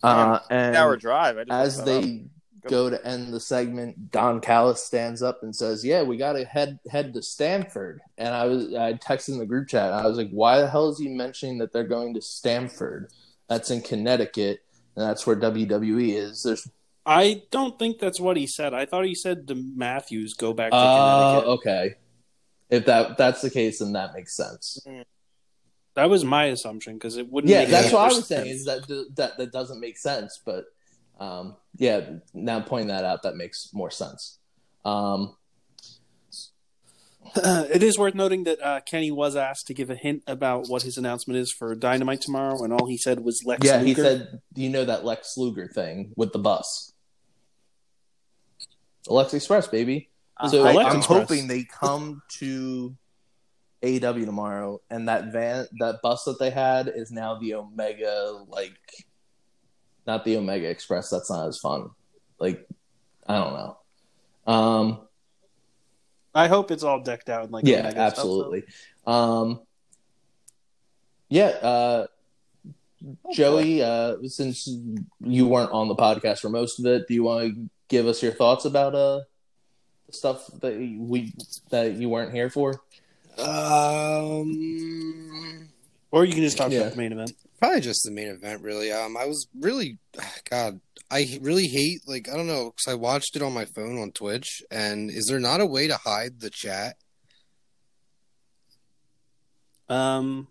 Uh, 0.03 0.39
and 0.49 0.75
hour 0.75 0.97
drive. 0.97 1.37
As 1.49 1.83
they 1.83 2.25
go 2.67 2.89
to 2.89 3.05
end 3.05 3.33
the 3.33 3.39
segment, 3.39 4.11
Don 4.11 4.39
Callis 4.39 4.83
stands 4.83 5.21
up 5.21 5.43
and 5.43 5.55
says, 5.55 5.83
"Yeah, 5.83 6.03
we 6.03 6.17
got 6.17 6.33
to 6.33 6.45
head 6.45 6.79
head 6.89 7.13
to 7.13 7.21
Stamford." 7.21 8.01
And 8.17 8.33
I 8.33 8.45
was 8.45 8.73
I 8.73 8.93
texted 8.93 9.29
in 9.29 9.39
the 9.39 9.45
group 9.45 9.67
chat. 9.67 9.91
I 9.91 10.07
was 10.07 10.17
like, 10.17 10.31
"Why 10.31 10.59
the 10.59 10.69
hell 10.69 10.89
is 10.89 10.99
he 10.99 11.09
mentioning 11.09 11.57
that 11.59 11.73
they're 11.73 11.83
going 11.83 12.13
to 12.13 12.21
Stamford? 12.21 13.11
That's 13.47 13.71
in 13.71 13.81
Connecticut, 13.81 14.63
and 14.95 15.05
that's 15.05 15.25
where 15.27 15.35
WWE 15.35 16.15
is." 16.15 16.43
There's 16.43 16.69
I 17.05 17.43
don't 17.51 17.77
think 17.77 17.99
that's 17.99 18.19
what 18.19 18.37
he 18.37 18.47
said. 18.47 18.73
I 18.73 18.85
thought 18.85 19.05
he 19.05 19.15
said 19.15 19.47
to 19.49 19.55
Matthews 19.55 20.33
go 20.33 20.53
back 20.53 20.71
to 20.71 20.77
uh, 20.77 21.31
Connecticut. 21.31 21.49
okay. 21.49 21.93
If 22.69 22.85
that 22.85 23.17
that's 23.17 23.41
the 23.41 23.49
case, 23.49 23.79
then 23.79 23.93
that 23.93 24.13
makes 24.13 24.35
sense. 24.35 24.79
That 25.95 26.09
was 26.09 26.25
my 26.25 26.45
assumption 26.45 26.95
because 26.95 27.17
it 27.17 27.31
wouldn't. 27.31 27.51
Yeah, 27.51 27.65
that's 27.65 27.91
what 27.91 28.11
I 28.11 28.15
was 28.15 28.27
saying. 28.27 28.47
Is 28.47 28.65
that 28.65 28.87
that 29.15 29.37
that 29.37 29.51
doesn't 29.51 29.79
make 29.79 29.97
sense, 29.97 30.39
but 30.43 30.65
um, 31.19 31.55
yeah, 31.77 32.01
now 32.33 32.59
pointing 32.61 32.87
that 32.89 33.05
out, 33.05 33.23
that 33.23 33.35
makes 33.35 33.69
more 33.73 33.91
sense. 33.91 34.39
Um, 34.85 35.35
it 37.35 37.81
is 37.81 37.97
worth 37.97 38.13
noting 38.15 38.43
that 38.43 38.61
uh, 38.61 38.81
Kenny 38.81 39.09
was 39.11 39.35
asked 39.35 39.67
to 39.67 39.73
give 39.73 39.89
a 39.89 39.95
hint 39.95 40.23
about 40.27 40.67
what 40.67 40.83
his 40.83 40.97
announcement 40.97 41.39
is 41.39 41.51
for 41.51 41.73
Dynamite 41.75 42.21
tomorrow, 42.21 42.63
and 42.63 42.71
all 42.73 42.85
he 42.87 42.97
said 42.97 43.21
was 43.21 43.43
Lex. 43.45 43.65
yeah, 43.65 43.81
he 43.81 43.93
said, 43.93 44.41
"You 44.55 44.69
know 44.69 44.85
that 44.85 45.05
Lex 45.05 45.37
Luger 45.37 45.67
thing 45.67 46.13
with 46.15 46.31
the 46.33 46.39
bus, 46.39 46.93
the 49.05 49.13
Lex 49.13 49.33
Express, 49.33 49.67
baby." 49.67 50.09
So 50.49 50.61
Uh, 50.67 50.73
Lex 50.73 50.89
I'm 50.91 50.97
Express. 50.97 51.19
hoping 51.29 51.47
they 51.47 51.63
come 51.63 52.21
to 52.39 52.95
AW 53.83 54.13
tomorrow, 54.25 54.81
and 54.89 55.07
that 55.07 55.31
van, 55.31 55.67
that 55.79 56.01
bus 56.03 56.23
that 56.25 56.39
they 56.39 56.49
had, 56.49 56.91
is 56.93 57.11
now 57.11 57.35
the 57.39 57.53
Omega, 57.55 58.43
like, 58.47 58.77
not 60.05 60.25
the 60.25 60.37
Omega 60.37 60.67
Express. 60.69 61.09
That's 61.09 61.29
not 61.29 61.47
as 61.47 61.59
fun. 61.59 61.89
Like, 62.39 62.67
I 63.27 63.35
don't 63.35 63.53
know. 63.53 63.77
Um, 64.51 64.99
I 66.35 66.47
hope 66.47 66.71
it's 66.71 66.83
all 66.83 66.99
decked 66.99 67.29
out 67.29 67.45
in 67.45 67.51
like 67.51 67.65
yeah, 67.65 67.79
Omega 67.79 67.91
stuff, 67.91 68.09
absolutely. 68.11 68.63
Um, 69.05 69.61
yeah, 71.29 71.45
uh, 71.47 72.07
Joey, 73.33 73.83
uh, 73.83 74.15
since 74.27 74.67
you 75.21 75.47
weren't 75.47 75.71
on 75.71 75.87
the 75.87 75.95
podcast 75.95 76.39
for 76.39 76.49
most 76.49 76.79
of 76.79 76.85
it, 76.85 77.07
do 77.07 77.13
you 77.13 77.23
want 77.23 77.53
to 77.53 77.69
give 77.87 78.07
us 78.07 78.23
your 78.23 78.31
thoughts 78.31 78.65
about 78.65 78.95
uh 78.95 79.21
stuff 80.09 80.47
that 80.61 80.75
we 80.77 81.33
that 81.69 81.93
you 81.93 82.09
weren't 82.09 82.33
here 82.33 82.49
for? 82.49 82.81
Um, 83.37 84.49
Or 86.11 86.25
you 86.25 86.33
can 86.33 86.43
just 86.43 86.57
talk 86.57 86.71
Yeah. 86.71 86.81
about 86.81 86.91
the 86.91 86.97
main 86.97 87.11
event. 87.11 87.33
Probably 87.63 87.79
just 87.79 88.03
the 88.03 88.11
main 88.11 88.27
event, 88.27 88.61
really. 88.61 88.91
Um, 88.91 89.15
I 89.15 89.25
was 89.25 89.47
really, 89.57 89.97
God, 90.49 90.81
I 91.09 91.39
really 91.41 91.67
hate 91.67 92.01
like 92.05 92.27
I 92.29 92.35
don't 92.35 92.47
know 92.47 92.73
because 92.75 92.91
I 92.91 92.95
watched 92.95 93.37
it 93.37 93.41
on 93.41 93.53
my 93.53 93.63
phone 93.63 93.97
on 93.99 94.11
Twitch, 94.11 94.61
and 94.69 95.09
is 95.09 95.27
there 95.27 95.39
not 95.39 95.61
a 95.61 95.65
way 95.65 95.87
to 95.87 95.95
hide 95.95 96.41
the 96.41 96.49
chat? 96.49 96.97
Um, 99.87 100.47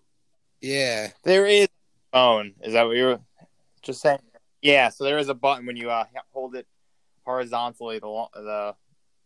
Yeah, 0.62 1.08
There 1.24 1.46
is 1.46 1.66
a 1.66 2.16
phone. 2.16 2.54
Is 2.62 2.72
that 2.72 2.86
what 2.86 2.96
you 2.96 3.04
were 3.04 3.20
just 3.82 4.00
saying? 4.00 4.20
Yeah. 4.62 4.88
So 4.88 5.04
there 5.04 5.18
is 5.18 5.28
a 5.28 5.34
button 5.34 5.66
when 5.66 5.76
you 5.76 5.90
uh, 5.90 6.04
hold 6.32 6.54
it 6.54 6.66
horizontally, 7.26 7.98
the 7.98 8.26
the 8.34 8.74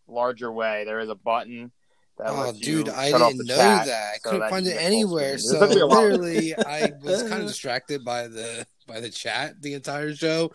larger 0.08 0.50
way. 0.50 0.84
There 0.84 0.98
is 0.98 1.08
a 1.08 1.14
button. 1.14 1.70
That 2.18 2.28
Oh, 2.30 2.52
dude, 2.62 2.88
I 2.88 3.12
didn't 3.12 3.46
know 3.46 3.56
chat 3.56 3.86
that. 3.86 4.12
I 4.14 4.16
so 4.16 4.20
couldn't 4.30 4.40
that 4.40 4.50
find 4.50 4.66
it 4.66 4.70
can 4.70 4.78
get 4.78 4.86
full 4.88 5.18
anywhere. 5.18 5.38
So 5.38 5.56
It 5.56 5.60
took 5.60 5.70
me 5.76 5.80
a 5.80 5.86
while. 5.86 6.02
literally, 6.02 6.54
I 6.56 6.92
was 7.02 7.22
kind 7.24 7.42
of 7.42 7.48
distracted 7.48 8.04
by 8.04 8.28
the 8.28 8.66
by 8.86 9.00
the 9.00 9.10
chat 9.10 9.60
the 9.60 9.74
entire 9.74 10.14
show 10.14 10.50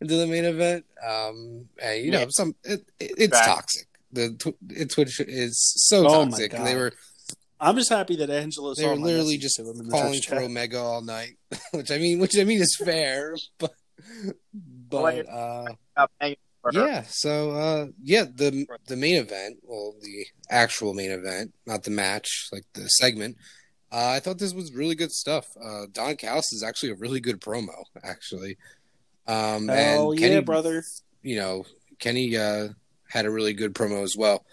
into 0.00 0.14
the 0.16 0.26
main 0.26 0.44
event. 0.44 0.84
Um, 1.04 1.68
and 1.82 2.04
you 2.04 2.10
know, 2.12 2.20
Yeah. 2.20 2.26
some 2.30 2.54
it, 2.64 2.80
it, 3.00 3.12
it's 3.18 3.30
Back. 3.32 3.46
toxic. 3.46 3.86
The 4.12 4.34
tw- 4.34 4.56
it, 4.70 4.90
Twitch 4.90 5.18
is 5.20 5.56
so 5.88 6.06
Oh 6.06 6.24
toxic. 6.26 6.52
God. 6.52 6.66
They 6.66 6.74
were 6.76 6.92
I'm 7.60 7.76
just 7.76 7.90
happy 7.90 8.16
that 8.16 8.30
Angelo 8.30 8.74
they 8.74 8.86
were 8.86 8.96
literally 8.96 9.36
just 9.36 9.56
to 9.56 9.62
him 9.62 9.90
calling 9.90 10.20
for. 10.22 10.38
Omega 10.40 10.78
all 10.78 11.02
night, 11.02 11.36
which 11.72 11.90
I 11.90 11.98
mean, 11.98 12.18
which 12.20 12.38
I 12.38 12.44
mean 12.44 12.60
is 12.60 12.74
fair, 12.82 13.36
but 13.58 13.74
but 14.88 15.28
uh, 15.28 15.66
Uh, 15.96 16.06
Megan, 16.20 16.36
for 16.36 16.40
her. 16.40 16.49
Yeah. 16.72 17.02
So 17.08 17.50
uh, 17.52 17.86
yeah, 18.02 18.24
the 18.34 18.66
the 18.86 18.96
main 18.96 19.16
event, 19.16 19.58
well, 19.62 19.94
the 20.00 20.26
actual 20.50 20.94
main 20.94 21.10
event, 21.10 21.52
not 21.66 21.82
the 21.82 21.90
match, 21.90 22.48
like 22.52 22.64
the 22.74 22.86
segment. 22.88 23.36
Uh, 23.92 24.12
I 24.14 24.20
thought 24.20 24.38
this 24.38 24.54
was 24.54 24.72
really 24.72 24.94
good 24.94 25.10
stuff. 25.10 25.46
Uh, 25.60 25.86
Don 25.92 26.14
Callis 26.16 26.52
is 26.52 26.62
actually 26.62 26.92
a 26.92 26.96
really 26.96 27.18
good 27.20 27.40
promo, 27.40 27.74
actually. 28.04 28.56
Um, 29.26 29.68
Hell 29.68 30.12
and 30.12 30.20
yeah, 30.20 30.28
Kenny, 30.28 30.40
brother! 30.42 30.84
you 31.22 31.36
know, 31.36 31.64
Kenny 31.98 32.36
uh, 32.36 32.68
had 33.08 33.26
a 33.26 33.30
really 33.30 33.52
good 33.52 33.74
promo 33.74 34.02
as 34.02 34.16
well. 34.16 34.44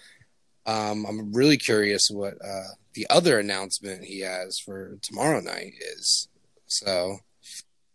Um, 0.65 1.05
I'm 1.05 1.33
really 1.33 1.57
curious 1.57 2.09
what 2.11 2.33
uh, 2.43 2.67
the 2.93 3.07
other 3.09 3.39
announcement 3.39 4.03
he 4.03 4.21
has 4.21 4.59
for 4.59 4.97
tomorrow 5.01 5.39
night 5.39 5.73
is. 5.79 6.27
So, 6.65 7.19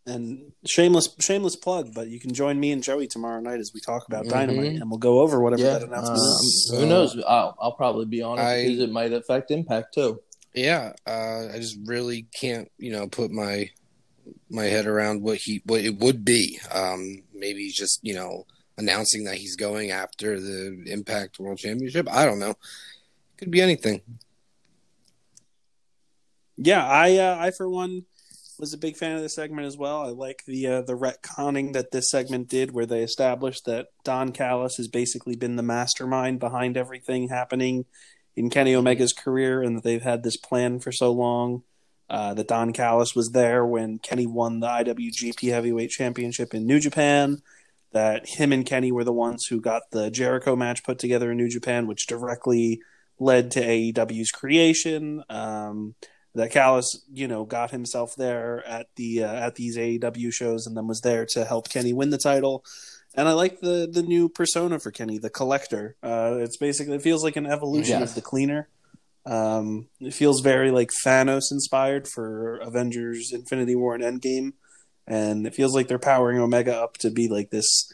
And 0.05 0.51
shameless 0.66 1.15
shameless 1.20 1.55
plug, 1.55 1.95
but 1.95 2.09
you 2.09 2.19
can 2.19 2.35
join 2.35 2.59
me 2.59 2.73
and 2.73 2.83
Joey 2.83 3.07
tomorrow 3.07 3.41
night 3.41 3.61
as 3.61 3.70
we 3.73 3.81
talk 3.81 4.09
about 4.09 4.24
Mhm. 4.24 4.31
Dynamite, 4.31 4.81
and 4.81 4.91
we'll 4.91 4.99
go 4.99 5.20
over 5.20 5.41
whatever 5.41 5.62
Yeah, 5.62 5.73
that 5.79 5.83
announcement 5.85 6.19
um, 6.19 6.24
is. 6.24 6.66
So- 6.69 6.77
who 6.81 6.87
knows? 6.87 7.16
I'll, 7.24 7.57
I'll 7.61 7.73
probably 7.77 8.07
be 8.07 8.20
on 8.20 8.39
it 8.39 8.43
I- 8.43 8.65
because 8.65 8.81
it 8.81 8.91
might 8.91 9.12
affect 9.12 9.53
Impact 9.53 9.95
too. 9.95 10.20
Yeah, 10.55 10.93
uh, 11.07 11.49
I 11.55 11.59
just 11.59 11.79
really 11.85 12.27
can't, 12.35 12.69
you 12.79 12.91
know, 12.93 13.07
put 13.07 13.31
my 13.31 13.70
my 14.51 14.65
head 14.65 14.87
around 14.87 15.23
what 15.23 15.39
he 15.39 15.62
what 15.66 15.81
it 15.83 15.99
would 15.99 16.24
be. 16.24 16.59
Um, 16.73 17.23
maybe 17.33 17.69
just 17.70 18.01
you 18.03 18.15
know 18.15 18.47
announcing 18.77 19.23
that 19.24 19.37
he's 19.37 19.55
going 19.57 19.93
after 19.93 20.41
the 20.41 20.83
Impact 20.87 21.39
World 21.39 21.59
Championship. 21.59 22.09
I 22.11 22.24
don't 22.27 22.39
know. 22.41 22.55
Could 23.37 23.51
be 23.53 23.61
anything. 23.62 24.03
Yeah, 26.57 26.85
I 26.87 27.16
uh, 27.16 27.37
I 27.39 27.51
for 27.53 27.69
one 27.69 28.05
was 28.62 28.72
a 28.72 28.78
big 28.78 28.97
fan 28.97 29.16
of 29.16 29.20
this 29.20 29.34
segment 29.34 29.66
as 29.66 29.76
well. 29.76 30.02
I 30.02 30.10
like 30.10 30.44
the 30.47 30.68
uh, 30.68 30.82
the 30.82 30.97
retconning 30.97 31.72
that 31.72 31.90
this 31.90 32.09
segment 32.09 32.48
did, 32.48 32.70
where 32.70 32.86
they 32.86 33.02
established 33.02 33.64
that 33.64 33.89
Don 34.05 34.30
Callis 34.30 34.76
has 34.76 34.86
basically 34.86 35.34
been 35.34 35.56
the 35.56 35.64
mastermind 35.64 36.39
behind 36.39 36.76
everything 36.76 37.28
happening 37.28 37.86
in 38.36 38.51
Kenny 38.51 38.72
Omega's 38.76 39.12
career, 39.12 39.62
and 39.62 39.76
that 39.76 39.82
they've 39.82 40.01
had 40.01 40.22
this 40.22 40.36
plan 40.36 40.78
for 40.78 40.93
so 40.93 41.10
long. 41.10 41.64
Uh, 42.09 42.34
that 42.34 42.47
Don 42.47 42.72
Callis 42.72 43.16
was 43.16 43.30
there 43.30 43.66
when 43.66 43.98
Kenny 43.98 44.26
won 44.26 44.60
the 44.60 44.68
IWGP 44.68 45.51
Heavyweight 45.51 45.90
Championship 45.90 46.55
in 46.55 46.64
New 46.64 46.78
Japan. 46.78 47.43
That 47.90 48.28
him 48.28 48.52
and 48.52 48.64
Kenny 48.64 48.93
were 48.93 49.05
the 49.05 49.12
ones 49.12 49.47
who 49.47 49.60
got 49.60 49.90
the 49.90 50.09
Jericho 50.09 50.55
match 50.55 50.84
put 50.84 51.01
together 51.01 51.32
in 51.32 51.36
New 51.36 51.48
Japan, 51.48 51.89
which 51.89 52.06
directly 52.06 52.80
led 53.18 53.51
to 53.52 53.60
AEW's 53.60 54.30
creation. 54.30 55.24
Um, 55.28 55.97
that 56.35 56.51
Callis, 56.51 57.03
you 57.13 57.29
know, 57.29 57.45
got 57.45 57.71
himself 57.71 58.15
there 58.17 58.65
at 58.67 58.87
the 58.97 59.25
uh, 59.25 59.33
at 59.35 59.55
these 59.57 59.77
AEW 59.77 60.33
shows, 60.33 60.67
and 60.67 60.77
then 60.77 60.87
was 60.87 61.01
there 61.03 61.27
to 61.33 61.45
help 61.45 61.69
Kenny 61.69 61.93
win 61.93 62.11
the 62.11 62.19
title. 62.19 62.65
And 63.15 63.29
I 63.29 63.33
like 63.33 63.61
the 63.61 63.89
the 63.91 64.03
new 64.03 64.29
persona 64.29 64.79
for 64.79 64.91
Kenny, 64.91 65.19
the 65.19 65.29
Collector. 65.31 65.97
Uh, 66.03 66.37
it's 66.41 66.57
basically 66.57 66.95
it 66.97 67.03
feels 67.03 67.23
like 67.23 67.37
an 67.37 67.47
evolution 67.47 68.01
Yes. 68.01 68.11
of 68.11 68.15
the 68.15 68.23
Cleaner. 68.23 68.69
Um, 69.27 69.89
it 70.01 70.15
feels 70.15 70.41
very 70.41 70.71
like 70.71 70.91
Thanos 71.07 71.53
inspired 71.53 72.09
for 72.09 72.57
Avengers: 72.57 73.31
Infinity 73.33 73.77
War 73.77 73.95
and 73.95 74.03
Endgame, 74.03 74.55
and 75.07 75.47
it 75.47 75.55
feels 75.55 75.75
like 75.75 75.89
they're 75.89 75.99
powering 75.99 76.39
Omega 76.39 76.75
up 76.75 76.97
to 76.99 77.11
be 77.11 77.29
like 77.29 77.51
this 77.51 77.93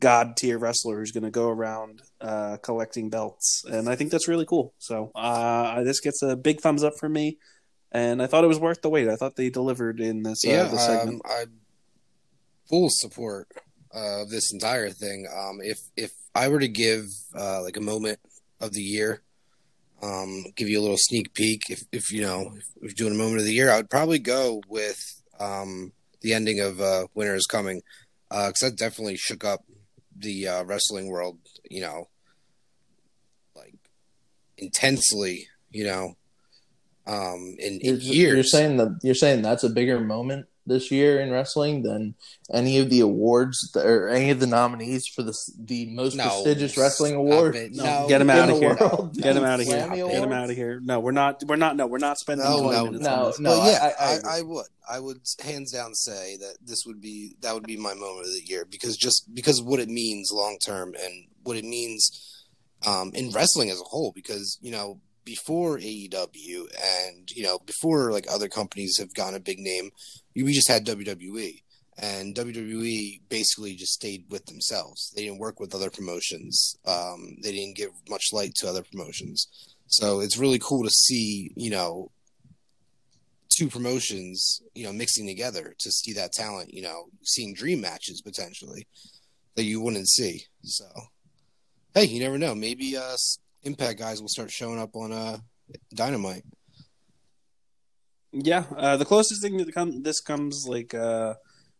god 0.00 0.36
tier 0.36 0.56
wrestler 0.58 0.98
who's 1.00 1.10
going 1.10 1.24
to 1.24 1.30
go 1.30 1.48
around 1.48 2.02
uh, 2.20 2.58
collecting 2.62 3.10
belts, 3.10 3.64
and 3.68 3.88
I 3.88 3.96
think 3.96 4.10
that's 4.12 4.28
really 4.28 4.46
cool. 4.46 4.72
So 4.78 5.10
uh, 5.16 5.82
this 5.82 5.98
gets 6.00 6.22
a 6.22 6.36
big 6.36 6.60
thumbs 6.60 6.84
up 6.84 6.92
from 7.00 7.12
me, 7.14 7.38
and 7.92 8.22
I 8.22 8.26
thought 8.26 8.44
it 8.44 8.48
was 8.48 8.60
worth 8.60 8.82
the 8.82 8.90
wait. 8.90 9.08
I 9.08 9.16
thought 9.16 9.36
they 9.36 9.50
delivered 9.50 10.00
in 10.00 10.22
this, 10.22 10.44
uh, 10.46 10.50
yeah, 10.50 10.64
this 10.64 10.84
segment. 10.84 11.22
um, 11.24 11.30
I 11.30 11.44
full 12.68 12.88
support 12.90 13.48
of 13.90 14.28
this 14.28 14.52
entire 14.52 14.90
thing. 14.90 15.26
Um, 15.34 15.58
if 15.62 15.80
if 15.96 16.12
I 16.34 16.48
were 16.48 16.60
to 16.60 16.68
give 16.68 17.06
uh, 17.34 17.62
like 17.62 17.76
a 17.76 17.82
moment 17.82 18.18
of 18.60 18.72
the 18.72 18.82
year, 18.82 19.22
um, 20.02 20.44
give 20.56 20.68
you 20.68 20.78
a 20.78 20.82
little 20.82 20.98
sneak 20.98 21.34
peek. 21.34 21.70
If 21.70 21.82
if 21.92 22.12
you 22.12 22.22
know 22.22 22.52
if 22.56 22.64
we're 22.80 22.88
doing 22.90 23.14
a 23.14 23.18
moment 23.18 23.38
of 23.38 23.46
the 23.46 23.54
year, 23.54 23.70
I 23.70 23.76
would 23.76 23.90
probably 23.90 24.18
go 24.18 24.60
with 24.68 25.00
um, 25.40 25.92
the 26.20 26.34
ending 26.34 26.60
of 26.60 26.80
uh, 26.80 27.06
Winter 27.14 27.34
is 27.34 27.46
Coming 27.46 27.82
because 28.28 28.58
that 28.60 28.76
definitely 28.76 29.16
shook 29.16 29.44
up 29.44 29.64
the 30.14 30.48
uh, 30.48 30.64
wrestling 30.64 31.08
world. 31.08 31.38
You 31.70 31.82
know, 31.82 32.08
like 33.56 33.74
intensely. 34.58 35.48
You 35.70 35.84
know. 35.84 36.14
Um, 37.08 37.56
in, 37.58 37.80
You're, 37.82 37.94
years, 37.96 38.34
you're 38.34 38.42
saying 38.44 38.76
that 38.76 38.98
you're 39.02 39.14
saying 39.14 39.40
that's 39.42 39.64
a 39.64 39.70
bigger 39.70 39.98
moment 39.98 40.46
this 40.66 40.90
year 40.90 41.18
in 41.20 41.30
wrestling 41.30 41.82
than 41.82 42.14
any 42.52 42.78
of 42.78 42.90
the 42.90 43.00
awards 43.00 43.70
that, 43.72 43.86
or 43.86 44.10
any 44.10 44.28
of 44.28 44.40
the 44.40 44.46
nominees 44.46 45.06
for 45.06 45.22
the 45.22 45.32
the 45.58 45.86
most 45.86 46.16
No, 46.16 46.24
prestigious 46.24 46.76
wrestling 46.76 47.14
award. 47.14 47.54
No, 47.72 47.84
No, 48.02 48.08
get 48.08 48.20
him 48.20 48.28
out 48.28 48.50
of 48.50 48.58
here. 48.58 48.76
world. 48.78 49.14
Get 49.16 49.34
him 49.34 49.44
out 49.44 49.58
of 49.60 49.66
here. 49.66 49.78
Grammy 49.78 50.10
Get 50.10 50.22
him 50.22 50.32
out 50.32 50.50
of 50.50 50.56
here. 50.56 50.80
No, 50.84 51.00
we're 51.00 51.12
not. 51.12 51.42
We're 51.46 51.56
not. 51.56 51.76
No, 51.76 51.86
we're 51.86 51.96
not 51.96 52.18
spending 52.18 52.44
No, 52.44 52.60
20 52.64 52.76
no, 52.76 52.84
minutes 52.84 53.04
no, 53.04 53.10
on 53.14 53.24
this. 53.28 53.40
no. 53.40 53.50
But 53.58 53.66
yeah, 53.72 53.78
I- 53.98 54.04
I 54.04 54.12
I. 54.12 54.38
I, 54.38 54.42
would. 54.42 54.66
I 54.90 55.00
would 55.00 55.20
hands 55.42 55.72
down 55.72 55.94
say 55.94 56.36
that 56.36 56.56
this 56.62 56.84
would 56.86 57.00
be 57.00 57.36
that 57.40 57.54
would 57.54 57.66
be 57.66 57.78
my 57.78 57.94
moment 57.94 58.26
of 58.26 58.32
the 58.34 58.44
year 58.44 58.66
because 58.66 58.98
just 58.98 59.32
because 59.34 59.60
of 59.60 59.64
what 59.66 59.80
it 59.80 59.88
means 59.88 60.30
long 60.30 60.58
term 60.62 60.94
and 61.02 61.24
what 61.42 61.56
it 61.56 61.64
means 61.64 62.44
um, 62.86 63.12
in 63.14 63.30
wrestling 63.30 63.70
as 63.70 63.80
a 63.80 63.84
whole. 63.84 64.12
Because 64.14 64.58
you 64.60 64.72
know 64.72 65.00
before 65.28 65.76
AEW 65.78 66.68
and 66.82 67.30
you 67.30 67.42
know 67.42 67.58
before 67.58 68.12
like 68.12 68.26
other 68.30 68.48
companies 68.48 68.96
have 68.98 69.12
gotten 69.12 69.34
a 69.34 69.40
big 69.40 69.58
name, 69.58 69.90
we 70.34 70.54
just 70.54 70.68
had 70.68 70.86
WWE. 70.86 71.62
And 72.00 72.34
WWE 72.34 73.20
basically 73.28 73.74
just 73.74 73.92
stayed 73.92 74.24
with 74.30 74.46
themselves. 74.46 75.12
They 75.14 75.24
didn't 75.24 75.40
work 75.40 75.58
with 75.58 75.74
other 75.74 75.90
promotions. 75.90 76.76
Um, 76.86 77.36
they 77.42 77.50
didn't 77.50 77.76
give 77.76 77.90
much 78.08 78.26
light 78.32 78.54
to 78.56 78.68
other 78.68 78.84
promotions. 78.84 79.48
So 79.88 80.20
it's 80.20 80.38
really 80.38 80.60
cool 80.60 80.84
to 80.84 80.90
see, 80.90 81.50
you 81.56 81.70
know, 81.70 82.12
two 83.50 83.68
promotions, 83.68 84.62
you 84.76 84.84
know, 84.84 84.92
mixing 84.92 85.26
together 85.26 85.74
to 85.80 85.90
see 85.90 86.12
that 86.12 86.32
talent, 86.32 86.72
you 86.72 86.82
know, 86.82 87.06
seeing 87.24 87.52
dream 87.52 87.80
matches 87.80 88.22
potentially 88.22 88.86
that 89.56 89.64
you 89.64 89.80
wouldn't 89.80 90.08
see. 90.08 90.44
So, 90.62 90.86
hey, 91.94 92.04
you 92.04 92.20
never 92.20 92.38
know. 92.38 92.54
Maybe 92.54 92.96
uh, 92.96 93.16
Impact 93.62 93.98
guys 93.98 94.20
will 94.20 94.28
start 94.28 94.50
showing 94.50 94.78
up 94.78 94.94
on 94.94 95.12
uh, 95.12 95.38
Dynamite. 95.94 96.44
Yeah, 98.32 98.64
uh, 98.76 98.96
the 98.96 99.04
closest 99.04 99.42
thing 99.42 99.56
that 99.56 99.72
come 99.74 100.02
this 100.02 100.20
comes 100.20 100.66
like 100.68 100.94
uh, 100.94 101.34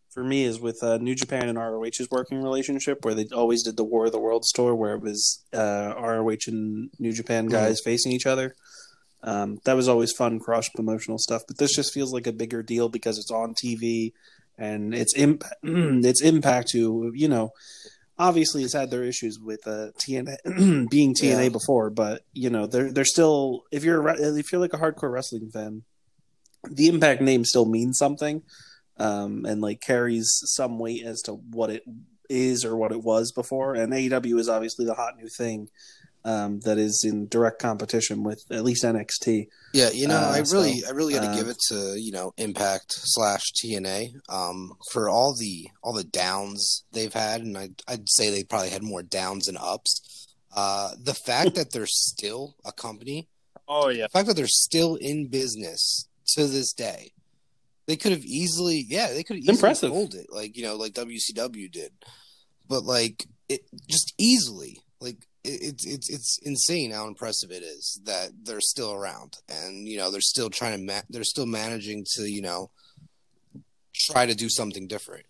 for 0.09 0.23
me 0.23 0.43
is 0.43 0.59
with 0.59 0.81
uh, 0.81 0.97
New 0.97 1.15
Japan 1.15 1.47
and 1.47 1.57
ROH's 1.57 2.07
working 2.09 2.41
relationship, 2.41 3.05
where 3.05 3.13
they 3.13 3.27
always 3.31 3.63
did 3.63 3.77
the 3.77 3.83
War 3.83 4.07
of 4.07 4.11
the 4.11 4.19
Worlds 4.19 4.51
tour, 4.51 4.73
where 4.73 4.95
it 4.95 5.01
was 5.01 5.43
uh, 5.53 5.93
ROH 5.97 6.47
and 6.47 6.89
New 6.99 7.13
Japan 7.13 7.45
guys 7.45 7.79
facing 7.83 8.11
each 8.11 8.25
other. 8.25 8.55
Um, 9.21 9.59
that 9.65 9.75
was 9.75 9.87
always 9.87 10.13
fun 10.13 10.39
cross 10.39 10.69
promotional 10.69 11.19
stuff, 11.19 11.43
but 11.47 11.57
this 11.57 11.75
just 11.75 11.93
feels 11.93 12.13
like 12.13 12.25
a 12.25 12.33
bigger 12.33 12.63
deal 12.63 12.89
because 12.89 13.17
it's 13.17 13.31
on 13.31 13.53
TV 13.53 14.13
and 14.57 14.93
it's 14.93 15.13
imp- 15.15 15.43
it's 15.63 16.21
impact 16.21 16.71
who 16.73 17.11
you 17.15 17.27
know 17.27 17.51
obviously 18.19 18.61
has 18.63 18.73
had 18.73 18.91
their 18.91 19.03
issues 19.03 19.39
with 19.39 19.65
uh, 19.65 19.87
TNA 20.05 20.89
being 20.91 21.15
TNA 21.15 21.43
Yeah. 21.43 21.49
before, 21.49 21.89
but 21.89 22.21
you 22.33 22.49
know 22.49 22.67
they're 22.67 22.91
they're 22.91 23.05
still 23.05 23.63
if 23.71 23.83
you're 23.83 24.05
a 24.07 24.35
if 24.37 24.51
you're 24.51 24.61
like 24.61 24.73
a 24.73 24.77
hardcore 24.77 25.11
wrestling 25.11 25.49
fan, 25.49 25.83
the 26.69 26.87
Impact 26.87 27.21
name 27.21 27.45
still 27.45 27.65
means 27.65 27.97
something, 27.97 28.43
um, 28.97 29.45
and 29.45 29.61
like 29.61 29.79
carries 29.81 30.29
some 30.45 30.77
weight 30.77 31.05
as 31.05 31.21
to 31.23 31.33
what 31.33 31.69
it 31.69 31.83
is 32.29 32.65
or 32.65 32.75
what 32.75 32.91
it 32.91 33.01
was 33.01 33.31
before. 33.31 33.73
And 33.73 33.91
AEW 33.93 34.37
is 34.39 34.49
obviously 34.49 34.85
the 34.85 34.93
hot 34.93 35.17
new 35.17 35.27
thing 35.29 35.69
um, 36.25 36.59
that 36.61 36.77
is 36.77 37.03
in 37.05 37.27
direct 37.27 37.59
competition 37.59 38.23
with 38.23 38.43
at 38.51 38.63
least 38.63 38.83
NXT. 38.83 39.47
Yeah, 39.73 39.89
you 39.91 40.07
know, 40.07 40.15
Uh, 40.17 40.31
I 40.35 40.39
really, 40.51 40.79
so, 40.79 40.87
I 40.89 40.91
really 40.91 41.13
got 41.13 41.21
to 41.23 41.29
uh, 41.31 41.35
give 41.35 41.47
it 41.47 41.57
to 41.69 41.95
you 41.99 42.11
know 42.11 42.33
Impact 42.37 42.85
slash 42.91 43.51
TNA 43.53 44.13
um, 44.29 44.73
for 44.91 45.09
all 45.09 45.33
the 45.35 45.67
all 45.83 45.93
the 45.93 46.03
downs 46.03 46.83
they've 46.91 47.13
had, 47.13 47.41
and 47.41 47.57
I'd, 47.57 47.81
I'd 47.87 48.09
say 48.09 48.29
they 48.29 48.43
probably 48.43 48.69
had 48.69 48.83
more 48.83 49.03
downs 49.03 49.45
than 49.45 49.57
ups. 49.57 50.27
Uh, 50.55 50.91
the 51.01 51.13
fact 51.13 51.55
that 51.55 51.71
they're 51.71 51.85
still 51.85 52.55
a 52.65 52.71
company 52.71 53.27
Oh 53.67 53.89
yeah. 53.89 54.05
the 54.05 54.09
fact 54.09 54.27
that 54.27 54.35
they're 54.35 54.47
still 54.47 54.95
in 54.95 55.27
business 55.27 56.07
to 56.33 56.47
this 56.47 56.73
day, 56.73 57.11
they 57.85 57.95
could 57.95 58.11
have 58.11 58.25
easily, 58.25 58.83
yeah, 58.89 59.13
they 59.13 59.21
could 59.23 59.35
have 59.35 59.43
easily 59.43 59.55
Impressive. 59.55 59.91
sold 59.91 60.15
it, 60.15 60.25
like 60.31 60.57
you 60.57 60.63
know, 60.63 60.75
like 60.75 60.93
WCW 60.93 61.71
did, 61.71 61.91
but 62.67 62.83
like 62.83 63.25
it 63.47 63.61
just 63.87 64.13
easily, 64.17 64.79
like 64.99 65.17
it, 65.19 65.25
it's 65.43 65.85
it's 65.85 66.09
it's 66.09 66.37
insane 66.43 66.91
how 66.91 67.07
impressive 67.07 67.51
it 67.51 67.63
is 67.63 67.99
that 68.05 68.31
they're 68.43 68.59
still 68.61 68.91
around, 68.93 69.37
and 69.47 69.87
you 69.87 69.97
know 69.97 70.11
they're 70.11 70.21
still 70.21 70.49
trying 70.49 70.77
to 70.77 70.83
ma- 70.93 71.01
they're 71.09 71.23
still 71.23 71.45
managing 71.45 72.05
to 72.15 72.23
you 72.29 72.41
know 72.41 72.71
try 73.93 74.25
to 74.25 74.35
do 74.35 74.49
something 74.49 74.87
different. 74.87 75.25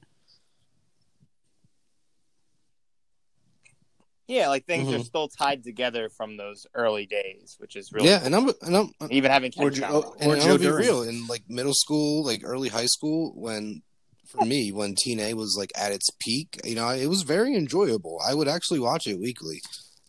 Yeah, 4.28 4.50
like 4.50 4.66
things 4.68 4.92
are 4.94 5.00
Mhm. 5.00 5.06
still 5.06 5.28
tied 5.28 5.64
together 5.64 6.08
from 6.10 6.38
those 6.38 6.68
early 6.76 7.08
days, 7.08 7.56
which 7.58 7.76
is 7.76 7.92
really 7.92 8.10
yeah, 8.10 8.24
and 8.24 8.36
I'm 8.36 8.50
and 8.62 8.78
I'm 8.78 8.94
even 9.10 9.32
having 9.32 9.52
Or 9.58 9.72
Ken 9.72 9.74
Joe- 9.74 10.02
Shamrock. 10.02 10.16
or 10.18 10.22
And 10.22 10.32
I'm 10.34 10.48
Joe 10.48 10.58
be 10.60 10.70
real 10.70 11.02
in 11.02 11.26
like 11.26 11.50
middle 11.50 11.74
school, 11.74 12.24
like 12.24 12.42
early 12.44 12.70
high 12.70 12.86
school, 12.86 13.34
when 13.36 13.82
for 14.28 14.46
me, 14.46 14.72
when 14.72 14.94
TNA 14.94 15.34
was 15.34 15.56
like 15.58 15.72
at 15.76 15.92
its 15.92 16.12
peak, 16.20 16.60
you 16.64 16.76
know, 16.76 16.90
it 16.90 17.08
was 17.08 17.24
very 17.24 17.56
enjoyable. 17.56 18.20
I 18.24 18.36
would 18.36 18.48
actually 18.48 18.80
watch 18.80 19.08
it 19.08 19.20
weekly, 19.20 19.60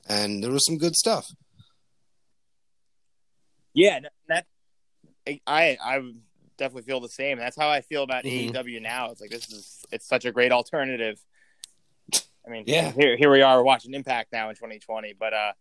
and 0.09 0.43
there 0.43 0.51
was 0.51 0.64
some 0.66 0.78
good 0.78 0.94
stuff. 0.97 1.27
Yeah, 3.72 4.01
that 4.28 4.47
I 5.47 5.77
I 5.82 6.12
definitely 6.56 6.82
feel 6.82 7.01
the 7.01 7.09
same. 7.09 7.39
That's 7.39 7.56
how 7.56 7.68
I 7.68 7.81
feel 7.81 8.02
about 8.02 8.24
Mhm. 8.24 8.52
AEW 8.52 8.81
now. 8.81 9.10
It's 9.10 9.20
like 9.20 9.31
this 9.31 9.48
is 9.51 9.85
it's 9.93 10.06
such 10.09 10.24
a 10.24 10.32
great 10.32 10.52
alternative. 10.52 11.20
I 12.47 12.51
mean, 12.51 12.64
Yeah. 12.66 12.90
here 12.93 13.16
here 13.16 13.31
we 13.31 13.43
are 13.43 13.59
we're 13.59 13.64
watching 13.64 13.94
Impact 13.94 14.32
now 14.32 14.48
in 14.51 14.56
2020, 14.56 15.14
but 15.18 15.32
uh, 15.32 15.52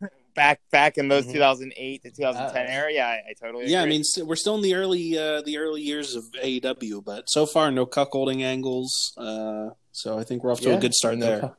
back 0.34 0.60
back 0.70 0.98
in 0.98 1.08
those 1.08 1.26
Mhm. 1.26 1.32
2008 1.32 2.02
to 2.02 2.10
2010 2.10 2.66
Uh, 2.66 2.70
era. 2.70 2.92
Yeah, 2.92 3.06
I, 3.08 3.30
I 3.30 3.32
totally 3.40 3.64
agree. 3.64 3.72
Yeah, 3.72 3.82
I 3.82 3.86
mean, 3.86 4.00
s- 4.00 4.18
we're 4.22 4.36
still 4.36 4.56
in 4.56 4.62
the 4.62 4.74
early 4.74 5.16
uh, 5.16 5.40
the 5.42 5.56
early 5.56 5.80
years 5.80 6.14
of 6.14 6.24
AEW, 6.42 7.02
but 7.02 7.30
so 7.30 7.46
far 7.46 7.70
no 7.70 7.86
cuckolding 7.86 8.42
angles. 8.42 9.14
Uh, 9.16 9.70
so 9.92 10.18
I 10.18 10.24
think 10.24 10.44
we're 10.44 10.52
off 10.52 10.60
to 10.60 10.70
Yeah, 10.70 10.76
a 10.76 10.80
good 10.80 10.94
start 10.94 11.16
no 11.16 11.26
there, 11.26 11.40
cu- 11.40 11.54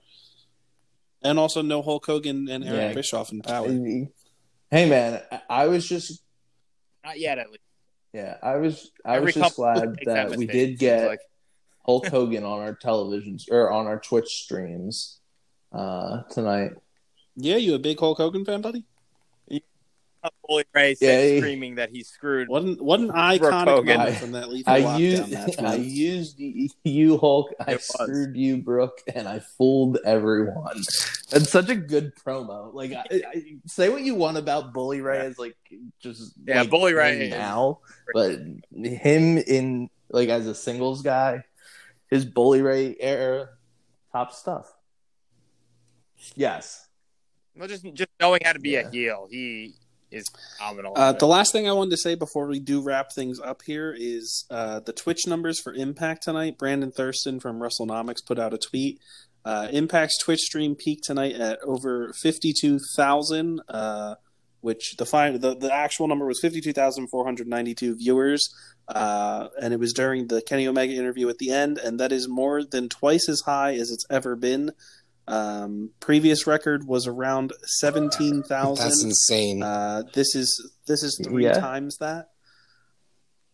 and 1.23 1.37
also 1.39 1.61
no 1.61 1.81
Hulk 1.81 2.05
Hogan 2.05 2.47
and 2.49 2.63
Eric 2.63 2.79
Yeah. 2.79 2.93
Bischoff 2.93 3.31
in 3.31 3.41
power. 3.41 3.67
Hey 4.71 4.87
man, 4.89 5.21
I- 5.31 5.41
I 5.49 5.67
was 5.67 5.87
just 5.87 6.21
not 7.03 7.19
yet 7.19 7.37
at 7.39 7.47
least. 7.49 7.63
yeah, 8.13 8.37
I 8.43 8.55
was 8.57 8.91
I 9.05 9.15
Every 9.15 9.27
was 9.27 9.35
just 9.35 9.55
glad 9.55 9.89
makes 9.91 10.05
that 10.05 10.29
we 10.31 10.45
mistake, 10.45 10.51
did 10.51 10.79
get 10.79 11.07
like. 11.07 11.19
Hulk 11.85 12.05
Hogan 12.07 12.43
on 12.43 12.59
our 12.59 12.75
televisions 12.75 13.49
or 13.49 13.71
on 13.71 13.87
our 13.87 13.99
Twitch 13.99 14.27
streams 14.43 15.19
uh 15.71 16.21
tonight. 16.29 16.71
Yeah, 17.35 17.55
you 17.55 17.73
a 17.73 17.79
big 17.79 17.99
Hulk 17.99 18.17
Hogan 18.19 18.45
fan, 18.45 18.61
buddy? 18.61 18.83
Bully 20.47 20.65
Ray 20.73 20.95
Yeah, 20.99 21.21
he- 21.21 21.37
screaming 21.39 21.75
that 21.75 21.89
he's 21.91 22.07
screwed. 22.09 22.47
What 22.49 22.63
an, 22.63 22.75
what 22.75 22.99
an 22.99 23.09
iconic 23.09 23.65
moment 23.85 23.89
I- 23.99 24.11
from 24.15 24.31
that 24.33 24.49
lethal 24.49 24.73
I 24.73 24.97
used 24.97 25.31
match. 25.31 25.59
I 25.59 25.75
used 25.75 26.39
you, 26.83 27.17
Hulk. 27.17 27.53
I 27.59 27.71
It 27.71 27.75
was. 27.75 27.85
screwed 27.85 28.35
you 28.35 28.57
Brooke, 28.57 28.99
and 29.13 29.27
I 29.27 29.39
fooled 29.39 29.97
everyone. 30.03 30.77
That's 31.29 31.49
such 31.49 31.69
a 31.69 31.75
good 31.75 32.13
promo. 32.15 32.73
Like 32.73 32.91
I, 32.93 33.03
I, 33.11 33.43
say 33.65 33.89
what 33.89 34.01
you 34.01 34.15
want 34.15 34.37
about 34.37 34.73
Bully 34.73 35.01
Ray 35.01 35.19
as 35.19 35.37
like 35.39 35.55
just 35.99 36.33
Yeah, 36.45 36.61
like, 36.61 36.69
Bully 36.69 36.93
Ray 36.93 37.29
now, 37.29 37.79
but 38.13 38.39
him 38.73 39.37
in 39.37 39.89
like 40.09 40.29
as 40.29 40.47
a 40.47 40.55
singles 40.55 41.01
guy, 41.01 41.43
his 42.09 42.25
Bully 42.25 42.61
Ray 42.61 42.95
era, 42.99 43.49
top 44.11 44.33
stuff. 44.33 44.73
Yes. 46.35 46.87
Well, 47.55 47.67
just 47.67 47.83
just 47.93 48.09
knowing 48.19 48.41
how 48.43 48.53
to 48.53 48.59
be 48.59 48.71
Yeah. 48.71 48.87
a 48.87 48.89
heel, 48.91 49.27
he 49.29 49.75
is 50.11 50.25
phenomenal. 50.57 50.93
Uh, 50.95 51.13
the 51.13 51.27
last 51.27 51.51
thing 51.51 51.67
I 51.67 51.73
wanted 51.73 51.91
to 51.91 51.97
say 51.97 52.15
before 52.15 52.47
we 52.47 52.59
do 52.59 52.81
wrap 52.81 53.11
things 53.11 53.39
up 53.39 53.61
here 53.65 53.95
is 53.97 54.45
uh, 54.49 54.79
the 54.79 54.93
Twitch 54.93 55.27
numbers 55.27 55.59
for 55.59 55.73
Impact 55.73 56.23
tonight. 56.23 56.57
Brandon 56.57 56.91
Thurston 56.91 57.39
from 57.39 57.59
WrestleNomics 57.59 58.25
put 58.25 58.39
out 58.39 58.53
a 58.53 58.57
tweet. 58.57 58.99
Uh, 59.45 59.67
Impact's 59.71 60.17
Twitch 60.17 60.41
stream 60.41 60.75
peaked 60.75 61.05
tonight 61.05 61.35
at 61.35 61.59
over 61.63 62.11
fifty-two 62.21 62.79
thousand, 62.97 63.61
uh, 63.69 64.15
which 64.61 64.97
the, 64.97 65.05
the 65.39 65.55
the 65.55 65.73
actual 65.73 66.07
number 66.07 66.25
was 66.25 66.39
fifty-two 66.41 66.73
thousand 66.73 67.07
four 67.07 67.23
hundred 67.23 67.47
ninety-two 67.47 67.95
viewers, 67.95 68.53
uh, 68.89 69.47
and 69.61 69.73
it 69.73 69.79
was 69.79 69.93
during 69.93 70.27
the 70.27 70.41
Kenny 70.41 70.67
Omega 70.67 70.93
interview 70.93 71.29
at 71.29 71.37
the 71.37 71.51
end, 71.51 71.77
and 71.77 71.99
that 72.01 72.11
is 72.11 72.27
more 72.27 72.65
than 72.65 72.89
twice 72.89 73.29
as 73.29 73.41
high 73.45 73.75
as 73.75 73.91
it's 73.91 74.05
ever 74.09 74.35
been. 74.35 74.71
Um, 75.29 75.91
previous 75.99 76.47
record 76.47 76.87
was 76.87 77.05
around 77.05 77.53
seventeen 77.79 78.41
thousand. 78.43 78.83
That's 78.85 79.03
insane. 79.03 79.61
Uh, 79.63 80.03
this 80.13 80.33
is 80.35 80.71
this 80.87 81.03
is 81.03 81.21
three 81.23 81.43
Yeah. 81.45 81.53
times 81.53 81.97
that. 81.99 82.29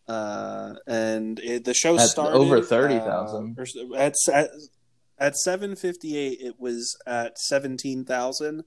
Uh, 0.08 0.74
and 0.86 1.38
it, 1.40 1.64
the 1.64 1.74
show 1.74 1.96
At 1.98 2.08
started 2.08 2.36
over 2.38 2.58
uh, 2.58 2.62
30,000. 2.62 3.56
or 3.58 3.62
s- 3.62 3.74
at 3.96 4.14
at 4.32 4.50
at 5.18 5.36
seven 5.36 5.74
fifty 5.76 6.16
eight. 6.16 6.38
It 6.40 6.54
was 6.60 6.96
at 7.06 7.38
seventeen 7.38 8.04
thousand, 8.04 8.62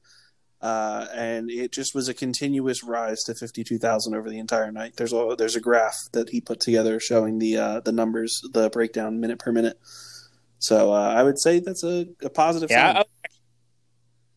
uh, 0.61 1.07
and 1.13 1.49
it 1.49 1.71
just 1.71 1.95
was 1.95 2.09
a 2.09 2.13
continuous 2.13 2.83
rise 2.83 3.23
to 3.23 3.35
fifty 3.35 3.63
two 3.63 3.77
thousand 3.79 4.15
over 4.15 4.29
the 4.29 4.37
entire 4.39 4.71
night. 4.71 4.95
There's 4.97 5.13
a 5.13 5.35
there's 5.37 5.55
a 5.55 5.61
graph 5.61 5.95
that 6.11 6.29
he 6.29 6.41
put 6.41 6.59
together 6.59 6.99
showing 6.99 7.39
the 7.39 7.55
uh, 7.57 7.79
the 7.79 7.93
numbers, 7.93 8.41
the 8.51 8.69
breakdown 8.69 9.19
minute 9.21 9.39
per 9.39 9.51
minute. 9.53 9.79
So 10.59 10.93
uh, 10.93 11.13
I 11.15 11.23
would 11.23 11.39
say 11.39 11.59
that's 11.59 11.83
a, 11.83 12.05
a 12.21 12.29
positive. 12.29 12.69
yeah. 12.69 12.93
sign. 12.93 13.03
oh, 13.03 13.29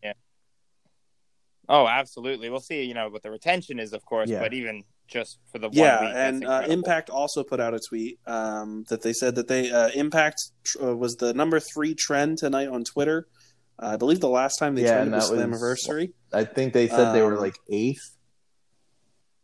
Yeah. 0.03 0.13
Oh, 1.69 1.87
absolutely. 1.89 2.49
We'll 2.51 2.61
see. 2.61 2.85
You 2.85 2.95
know 2.95 3.09
what 3.09 3.23
the 3.23 3.31
retention 3.31 3.79
is, 3.79 3.93
of 3.93 4.05
course, 4.05 4.29
Yeah. 4.31 4.41
but 4.41 4.53
even 4.55 4.85
just 5.09 5.39
for 5.51 5.59
the 5.59 5.69
one 5.69 5.77
yeah, 5.77 6.01
week, 6.01 6.13
and 6.15 6.47
uh. 6.47 6.63
Impact 6.69 7.11
also 7.11 7.43
put 7.45 7.61
out 7.61 7.75
a 7.75 7.81
tweet 7.81 8.19
um, 8.27 8.85
that 8.89 9.03
they 9.03 9.13
said 9.13 9.35
that 9.35 9.49
they 9.49 9.71
uh, 9.71 9.91
Impact 9.95 10.41
uh, 10.83 10.97
was 10.97 11.17
the 11.17 11.35
number 11.35 11.61
three 11.61 11.95
trend 11.95 12.39
tonight 12.39 12.69
on 12.69 12.85
Twitter. 12.85 13.27
Uh, 13.79 13.91
I 13.95 13.97
believe 13.97 14.21
the 14.21 14.29
last 14.29 14.59
time 14.59 14.75
they 14.75 14.83
Yeah, 14.83 15.03
trended 15.05 15.13
and 15.15 15.17
was 15.17 15.31
that 15.31 15.49
was- 15.49 15.61
Slammiversary. 15.61 16.13
I 16.33 16.45
think 16.45 16.73
they 16.73 16.89
said 16.89 17.13
they 17.13 17.23
were 17.23 17.35
Um, 17.35 17.41
like 17.41 17.57
eighth. 17.71 18.17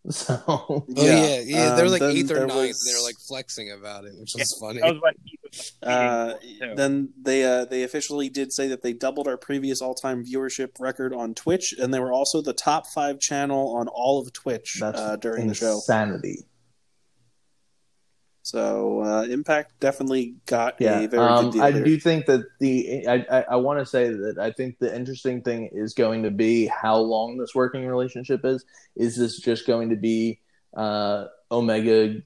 So 0.11 0.43
oh 0.49 0.85
yeah, 0.89 1.41
yeah. 1.41 1.75
They're 1.75 1.85
um, 1.85 1.91
like 1.91 2.01
then 2.01 2.17
eighth 2.17 2.31
or 2.31 2.47
ninth, 2.47 2.51
was- 2.51 2.87
and 2.87 2.95
they're 2.95 3.03
like 3.05 3.17
flexing 3.27 3.73
about 3.73 4.05
it, 4.05 4.15
which 4.19 4.35
Yeah, 4.37 4.43
is 4.43 4.57
funny. 4.61 4.81
that 4.81 4.93
was 4.95 5.03
when 5.03 5.15
he 5.25 5.39
was 5.43 5.73
Uh, 5.83 6.35
then 6.77 7.11
they 7.21 7.45
uh, 7.45 7.65
they 7.67 7.83
officially 7.83 8.29
did 8.29 8.53
say 8.53 8.69
that 8.69 8.83
they 8.83 8.93
doubled 8.93 9.29
our 9.29 9.37
previous 9.37 9.83
all 9.83 9.95
time 9.95 10.25
viewership 10.25 10.71
record 10.81 11.13
on 11.13 11.35
Twitch, 11.35 11.75
and 11.79 11.93
they 11.93 12.01
were 12.01 12.13
also 12.13 12.41
the 12.41 12.53
top 12.55 12.87
five 12.87 13.19
channel 13.21 13.77
on 13.77 13.89
all 13.89 14.21
of 14.21 14.33
Twitch 14.33 14.79
that's 14.81 15.01
uh, 15.01 15.17
during 15.17 15.47
the 15.47 15.55
show. 15.55 15.75
insanity. 15.75 16.47
So 18.49 19.03
uh, 19.03 19.25
Impact 19.25 19.79
definitely 19.79 20.37
got 20.47 20.81
Yeah, 20.81 21.01
a 21.01 21.09
very 21.09 21.23
um, 21.23 21.45
good 21.45 21.53
deal. 21.53 21.63
I 21.63 21.73
here. 21.73 21.85
do 21.85 21.99
think 22.01 22.25
that 22.27 22.47
the 22.61 23.07
I, 23.07 23.27
I, 23.31 23.41
I 23.51 23.57
want 23.57 23.79
to 23.79 23.85
say 23.85 24.09
that 24.09 24.39
I 24.39 24.53
think 24.53 24.79
the 24.79 24.95
interesting 24.95 25.43
thing 25.43 25.69
is 25.71 25.93
going 25.93 26.23
to 26.23 26.31
be 26.31 26.67
how 26.67 26.97
long 26.97 27.37
this 27.37 27.55
working 27.55 27.87
relationship 27.87 28.47
is. 28.47 28.65
Is 28.97 29.17
this 29.17 29.39
just 29.39 29.67
going 29.67 29.91
to 29.91 29.97
be 29.97 30.41
uh, 30.75 31.27
Omega 31.53 32.23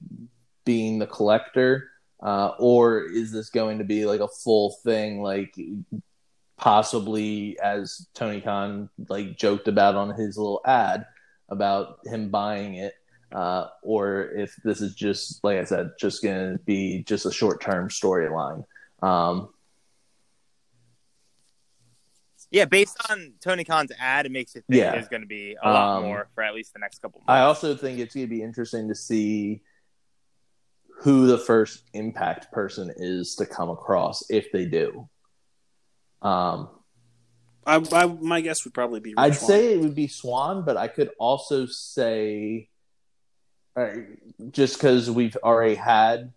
being 0.63 0.97
the 0.99 1.07
collector, 1.07 1.89
uh, 2.21 2.51
or 2.57 3.03
is 3.03 3.33
this 3.33 3.49
going 3.49 3.79
to 3.79 3.83
be 3.83 4.05
like 4.05 4.21
a 4.21 4.29
full 4.29 4.77
thing, 4.85 5.21
like 5.21 5.53
possibly 6.57 7.59
as 7.59 8.07
Tony 8.13 8.39
Khan 8.39 8.89
like 9.09 9.35
joked 9.37 9.67
about 9.67 9.95
on 9.95 10.11
his 10.11 10.37
little 10.37 10.61
ad 10.65 11.05
about 11.49 11.99
him 12.05 12.29
buying 12.29 12.75
it? 12.75 12.93
Uh, 13.33 13.67
or 13.81 14.25
if 14.35 14.55
this 14.63 14.79
is 14.81 14.93
just 14.93 15.43
like 15.43 15.57
I 15.57 15.63
said, 15.63 15.91
just 15.99 16.21
going 16.23 16.53
to 16.57 16.63
be 16.63 17.03
just 17.03 17.25
a 17.25 17.31
short 17.31 17.61
term 17.61 17.89
storyline. 17.89 18.63
Um, 19.01 19.49
yeah, 22.51 22.65
based 22.65 22.97
on 23.09 23.33
Tony 23.41 23.63
Khan's 23.63 23.91
ad, 23.97 24.27
it 24.27 24.31
makes 24.31 24.55
it 24.55 24.63
think 24.69 24.79
Yeah. 24.79 24.91
there's 24.91 25.07
going 25.07 25.21
to 25.23 25.27
be 25.27 25.57
a 25.61 25.67
lot 25.71 25.97
Um, 25.97 26.03
more 26.03 26.27
for 26.35 26.43
at 26.43 26.53
least 26.53 26.73
the 26.73 26.79
next 26.79 27.01
couple 27.01 27.21
months. 27.21 27.29
I 27.29 27.39
also 27.41 27.75
think 27.75 27.97
it's 27.99 28.13
going 28.13 28.27
to 28.27 28.29
be 28.29 28.43
interesting 28.43 28.87
to 28.89 28.95
see 28.95 29.61
who 30.99 31.25
the 31.25 31.39
first 31.39 31.83
Impact 31.93 32.51
person 32.51 32.93
is 32.95 33.35
to 33.35 33.47
come 33.47 33.69
across 33.71 34.23
if 34.29 34.51
they 34.51 34.65
do. 34.65 35.09
Um, 36.21 36.69
I, 37.65 37.81
I, 37.91 38.05
my 38.05 38.41
guess 38.41 38.63
would 38.65 38.73
probably 38.73 38.99
be. 38.99 39.09
Rich 39.11 39.15
I'd 39.17 39.35
Swann. 39.35 39.47
say 39.49 39.73
it 39.73 39.79
would 39.81 39.95
be 39.95 40.07
Swann, 40.07 40.63
but 40.63 40.77
I 40.77 40.87
could 40.87 41.09
also 41.19 41.65
say, 41.65 42.69
uh, 43.75 43.89
just 44.51 44.75
because 44.75 45.09
we've 45.09 45.37
already 45.43 45.75
had, 45.75 46.31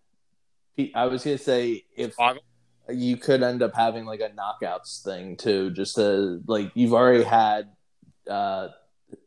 I 0.94 1.06
was 1.06 1.24
going 1.24 1.36
to 1.36 1.42
say 1.42 1.84
if 1.96 2.14
you 2.88 3.16
could 3.16 3.42
end 3.42 3.62
up 3.62 3.74
having 3.74 4.04
like 4.04 4.20
a 4.20 4.30
knockouts 4.30 5.02
thing 5.02 5.36
too, 5.36 5.70
just 5.70 5.96
to 5.96 6.42
like 6.46 6.70
you've 6.74 6.94
already 6.94 7.24
had 7.24 7.68
uh, 8.28 8.68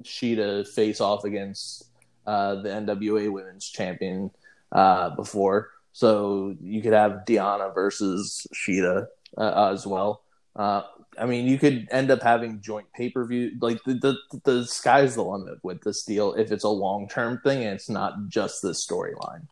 Shida 0.04 0.68
face 0.68 1.02
off 1.02 1.24
against 1.24 1.86
uh, 2.26 2.56
the 2.56 2.70
NWA 2.70 3.32
Women's 3.32 3.70
Champion 3.70 4.32
uh, 4.72 5.16
before, 5.16 5.72
so 5.94 6.56
you 6.62 6.82
could 6.82 6.94
have 6.94 7.24
Deonna 7.28 7.74
versus 7.74 8.48
Shida 8.54 9.08
uh, 9.38 9.72
as 9.72 9.86
well. 9.86 10.24
Uh, 10.56 10.82
I 11.18 11.26
mean, 11.26 11.48
you 11.48 11.58
could 11.58 11.88
end 11.92 12.12
up 12.12 12.22
having 12.22 12.62
joint 12.62 12.88
pay 12.94 13.10
per 13.10 13.26
view. 13.26 13.52
Like 13.62 13.84
the, 13.86 13.94
the 13.96 14.40
the 14.44 14.66
sky's 14.66 15.16
the 15.16 15.24
limit 15.24 15.60
with 15.64 15.82
this 15.84 16.04
deal 16.04 16.34
if 16.34 16.52
it's 16.52 16.64
a 16.64 16.70
long 16.70 17.08
term 17.08 17.40
thing 17.44 17.64
and 17.64 17.76
it's 17.76 17.90
not 17.90 18.28
just 18.28 18.62
this 18.62 18.86
storyline. 18.86 19.48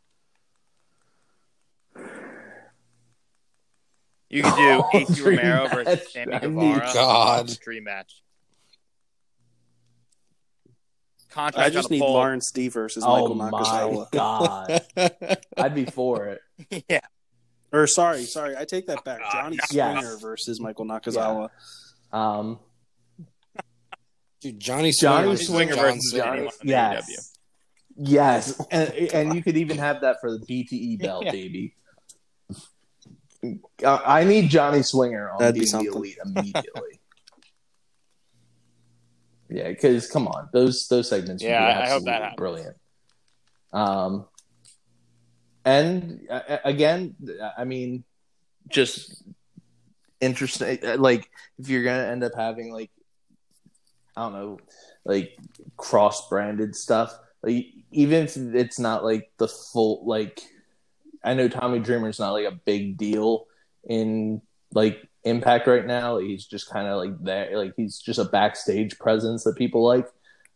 You 4.29 4.43
could 4.43 4.55
do 4.55 4.69
Oh, 4.83 4.89
Acey 4.93 5.15
dream 5.15 5.37
Romero 5.39 5.67
versus 5.69 5.85
match. 5.99 6.07
Sammy 6.11 6.33
I 6.33 6.39
Guevara. 6.39 6.85
need- 6.87 6.93
God. 6.93 7.57
dream 7.61 7.83
match. 7.85 8.21
I 11.35 11.69
just 11.69 11.91
need 11.91 11.99
pole. 11.99 12.13
Lawrence 12.13 12.49
D 12.51 12.67
versus 12.67 13.03
Oh 13.05 13.11
Michael 13.11 13.35
my 13.35 13.51
Nakazawa. 13.51 14.11
god, 14.11 14.81
I'd 15.57 15.75
be 15.75 15.85
for 15.85 16.25
it. 16.25 16.41
yeah, 16.89 16.99
Or 17.73 17.85
sorry, 17.87 18.23
sorry, 18.23 18.55
I 18.57 18.65
take 18.65 18.87
that 18.87 19.03
back. 19.03 19.19
Johnny 19.31 19.57
yes. 19.71 19.99
Swinger 19.99 20.17
versus 20.17 20.59
Michael 20.59 20.85
Nakazawa. 20.85 21.49
Um, 22.11 22.59
Dude, 24.39 24.59
Johnny 24.59 24.91
Johnny 24.91 25.35
Swinger, 25.35 25.37
Swinger 25.37 25.75
John 25.75 25.83
versus 25.95 26.13
Johnny- 26.15 26.41
Johnny, 26.41 26.51
yes, 26.63 27.33
yes, 27.97 28.61
and, 28.71 28.93
and 28.93 29.33
you 29.35 29.41
could 29.43 29.57
even 29.57 29.77
have 29.79 30.01
that 30.01 30.17
for 30.21 30.31
the 30.31 30.39
BTE 30.45 30.99
belt, 31.01 31.25
Yeah. 31.25 31.31
baby. 31.31 31.73
Uh, 33.83 33.99
I 34.05 34.23
need 34.23 34.49
Johnny 34.49 34.83
Swinger 34.83 35.31
on 35.31 35.39
That'd 35.39 35.55
be 35.55 35.59
being 35.61 35.65
the 35.65 35.69
something. 35.71 35.93
elite 35.93 36.17
immediately. 36.23 36.99
yeah, 39.49 39.69
because 39.69 40.09
come 40.09 40.27
on, 40.27 40.49
those 40.53 40.87
those 40.87 41.09
segments. 41.09 41.43
would 41.43 41.49
Yeah, 41.49 41.65
be 41.65 41.79
I- 41.81 41.85
I 41.85 41.89
hope 41.89 42.03
that 42.05 42.21
absolutely 42.21 42.23
happens. 42.23 42.35
Brilliant. 42.37 42.77
Um, 43.73 44.25
and 45.67 46.21
uh, 46.29 46.41
uh, 46.47 46.57
again, 46.63 47.15
I 47.57 47.65
mean, 47.65 48.05
just 48.69 49.21
interesting. 50.21 50.79
uh, 50.83 50.95
Like 50.97 51.29
if 51.59 51.67
you're 51.67 51.83
gonna 51.83 52.07
end 52.07 52.23
up 52.23 52.31
having 52.35 52.71
like, 52.71 52.89
I 54.15 54.21
don't 54.21 54.33
know, 54.33 54.59
like 55.03 55.37
cross 55.75 56.29
branded 56.29 56.73
stuff. 56.73 57.17
Like 57.43 57.65
even 57.91 58.23
if 58.23 58.37
it's 58.37 58.79
not 58.79 59.03
like 59.03 59.29
the 59.37 59.49
full 59.49 60.05
like 60.05 60.41
I 61.23 61.33
know 61.33 61.49
Tommy 61.49 61.79
Dreamer's 61.79 62.19
not 62.19 62.31
like 62.31 62.45
a 62.45 62.51
big 62.51 62.97
deal 62.97 63.47
in 63.83 64.41
like 64.73 65.05
impact 65.25 65.67
right 65.67 65.85
now. 65.85 66.17
He's 66.17 66.45
just 66.45 66.69
kind 66.69 66.87
of 66.87 66.97
like 66.97 67.21
there 67.21 67.57
like 67.57 67.73
he's 67.75 67.99
just 67.99 68.19
a 68.19 68.25
backstage 68.25 68.97
presence 68.99 69.43
that 69.43 69.57
people 69.57 69.83
like. 69.83 70.07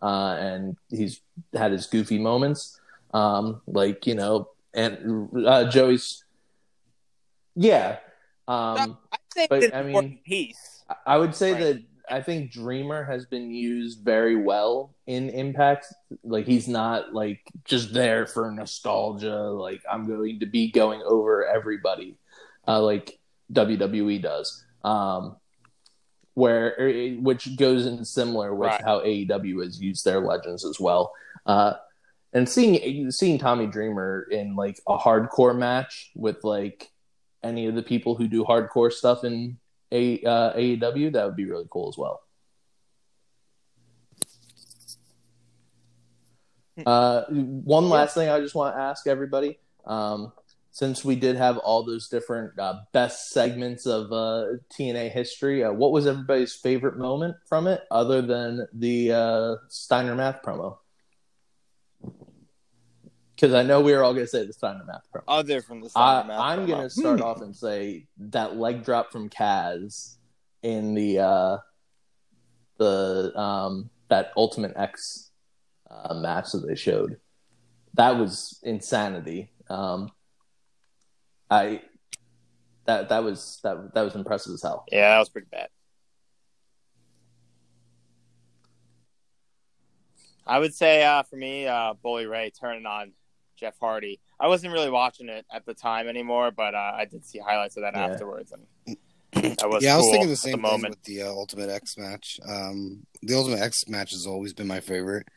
Uh, 0.02 0.36
and 0.40 0.78
he's 0.90 1.22
had 1.54 1.72
his 1.72 1.86
goofy 1.86 2.18
moments. 2.18 2.80
Um, 3.14 3.62
like, 3.68 4.08
you 4.08 4.16
know, 4.16 4.50
and 4.74 5.30
uh, 5.46 5.70
Joey's 5.70 6.24
yeah. 7.56 7.98
Um, 8.48 8.98
I 9.12 9.18
think 9.34 9.50
but, 9.50 9.76
I 9.76 9.84
mean- 9.84 10.20
piece. 10.26 10.84
I 11.06 11.18
would 11.18 11.34
say 11.36 11.54
Right. 11.54 11.62
that 11.64 11.84
I 12.10 12.22
think 12.22 12.52
Dreamer 12.52 13.06
has 13.06 13.26
been 13.26 13.52
used 13.52 14.02
very 14.04 14.36
well 14.36 14.94
in 15.08 15.30
Impact. 15.30 15.86
Like 16.24 16.46
he's 16.46 16.68
not 16.68 17.14
like 17.14 17.40
just 17.64 17.94
there 17.94 18.26
for 18.26 18.52
nostalgia. 18.52 19.38
Like 19.52 19.82
I'm 19.90 20.06
going 20.08 20.42
to 20.42 20.46
be 20.46 20.70
going 20.72 21.02
over 21.06 21.46
everybody, 21.46 22.18
uh, 22.68 22.82
like 22.82 23.20
WWE 23.54 24.22
does. 24.22 24.66
Um, 24.84 25.38
where 26.34 26.76
er, 26.80 27.12
which 27.22 27.56
goes 27.56 27.86
in 27.86 28.04
similar 28.04 28.54
with 28.54 28.68
Right. 28.68 28.82
how 28.84 29.00
AEW 29.02 29.64
has 29.64 29.82
used 29.82 30.04
their 30.04 30.20
legends 30.20 30.66
as 30.66 30.78
well. 30.80 31.14
Uh, 31.46 31.74
and 32.34 32.48
seeing 32.48 33.12
seeing 33.12 33.38
Tommy 33.38 33.68
Dreamer 33.68 34.28
in 34.32 34.56
like 34.56 34.80
a 34.88 34.98
hardcore 34.98 35.58
match 35.58 36.12
with 36.16 36.44
like 36.44 36.90
any 37.44 37.68
of 37.68 37.76
the 37.76 37.84
people 37.84 38.16
who 38.16 38.28
do 38.28 38.44
hardcore 38.44 38.92
stuff 38.92 39.24
in 39.24 39.58
a 39.92 40.22
uh, 40.24 40.54
AEW, 40.54 41.14
that 41.14 41.26
would 41.26 41.36
be 41.36 41.46
really 41.46 41.68
cool 41.70 41.90
as 41.90 41.98
well. 41.98 42.22
Uh, 46.86 47.24
one 47.26 47.90
last 47.90 48.16
thing 48.16 48.30
I 48.30 48.40
just 48.40 48.56
want 48.56 48.76
to 48.76 48.82
ask 48.82 49.06
everybody, 49.06 49.60
um, 49.86 50.32
since 50.72 51.04
we 51.04 51.16
did 51.16 51.36
have 51.36 51.58
all 51.58 51.84
those 51.84 52.08
different 52.08 52.58
uh, 52.58 52.76
best 52.94 53.32
segments 53.32 53.86
of 53.86 54.12
uh, 54.12 54.46
TNA 54.74 55.12
history, 55.12 55.64
uh, 55.64 55.72
what 55.72 55.92
was 55.92 56.08
everybody's 56.08 56.54
favorite 56.54 56.98
moment 56.98 57.36
from 57.46 57.68
it, 57.68 57.84
other 57.92 58.22
than 58.22 58.68
the 58.74 59.12
uh, 59.12 59.56
Steiner 59.68 60.16
Math 60.16 60.42
promo? 60.42 60.78
Because 63.42 63.56
I 63.56 63.64
know 63.64 63.82
we 63.82 63.94
are 63.94 64.04
all 64.04 64.14
going 64.14 64.26
to 64.26 64.30
say 64.30 64.46
the 64.46 64.54
Steiner 64.54 64.84
Math 64.86 65.08
promo. 65.12 65.24
Other 65.28 65.64
from 65.64 65.82
the 65.82 65.88
I, 65.88 65.90
Steiner 65.90 66.28
Math 66.28 66.40
I'm 66.40 66.68
gonna 66.68 66.90
start 66.92 67.22
off 67.22 67.42
and 67.42 67.56
say 67.56 68.06
that 68.20 68.56
leg 68.56 68.86
drop 68.86 69.12
from 69.12 69.30
Kaz 69.30 70.18
in 70.62 70.94
the 70.94 71.20
uh, 71.20 71.58
the 72.78 73.32
um, 73.36 73.90
that 74.10 74.32
Ultimate 74.38 74.74
X 74.76 75.32
uh, 75.90 76.14
match 76.14 76.52
that 76.52 76.68
they 76.68 76.76
showed. 76.76 77.18
That 77.96 78.20
was 78.20 78.60
insanity. 78.62 79.52
Um, 79.72 80.12
I 81.50 81.82
that 82.86 83.10
that 83.10 83.24
was 83.24 83.60
that 83.64 83.96
that 83.96 84.04
was 84.04 84.14
impressive 84.14 84.54
as 84.54 84.62
hell. 84.62 84.86
Yeah, 84.92 85.10
that 85.10 85.20
was 85.20 85.30
pretty 85.30 85.48
bad. 85.52 85.70
I 90.46 90.60
would 90.60 90.76
say 90.76 91.04
uh, 91.04 91.24
for 91.24 91.38
me, 91.38 91.66
uh, 91.66 91.96
Bully 92.04 92.28
Ray 92.28 92.52
turning 92.52 92.86
on 92.86 93.14
Jeff 93.62 93.76
Hardy. 93.80 94.20
I 94.40 94.48
wasn't 94.48 94.74
really 94.74 94.90
watching 94.90 95.30
it 95.30 95.46
at 95.54 95.66
the 95.66 95.74
time 95.74 96.08
anymore, 96.08 96.52
but 96.52 96.74
uh, 96.74 96.94
I 96.96 97.06
did 97.06 97.26
see 97.26 97.40
highlights 97.40 97.78
of 97.78 97.84
that 97.84 97.94
Yeah. 97.94 98.08
afterwards, 98.08 98.52
and 98.52 98.98
that 99.60 99.70
was 99.70 99.84
yeah, 99.84 99.94
I 99.94 99.98
was 99.98 100.06
cool 100.06 100.12
thinking 100.12 100.28
the 100.28 100.34
at 100.34 100.40
same 100.40 100.54
thing 100.54 100.62
moment. 100.62 100.90
with 100.90 101.04
the 101.04 101.22
uh, 101.22 101.28
Ultimate 101.28 101.70
X 101.70 101.98
match. 101.98 102.40
Um, 102.50 103.06
the 103.22 103.36
Ultimate 103.36 103.62
X 103.62 103.88
match 103.88 104.12
has 104.12 104.26
always 104.26 104.54
been 104.54 104.68
my 104.68 104.80
favorite. 104.82 105.28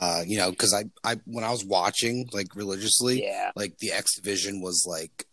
Uh, 0.00 0.22
you 0.26 0.38
know, 0.38 0.50
because 0.50 0.74
I, 0.74 0.84
I 1.08 1.20
when 1.26 1.44
I 1.44 1.50
was 1.50 1.64
watching 1.64 2.26
like 2.32 2.56
religiously, 2.56 3.22
Yeah, 3.22 3.52
like 3.54 3.78
the 3.78 3.92
X 3.92 4.16
division 4.16 4.60
was 4.60 4.84
like 4.88 5.26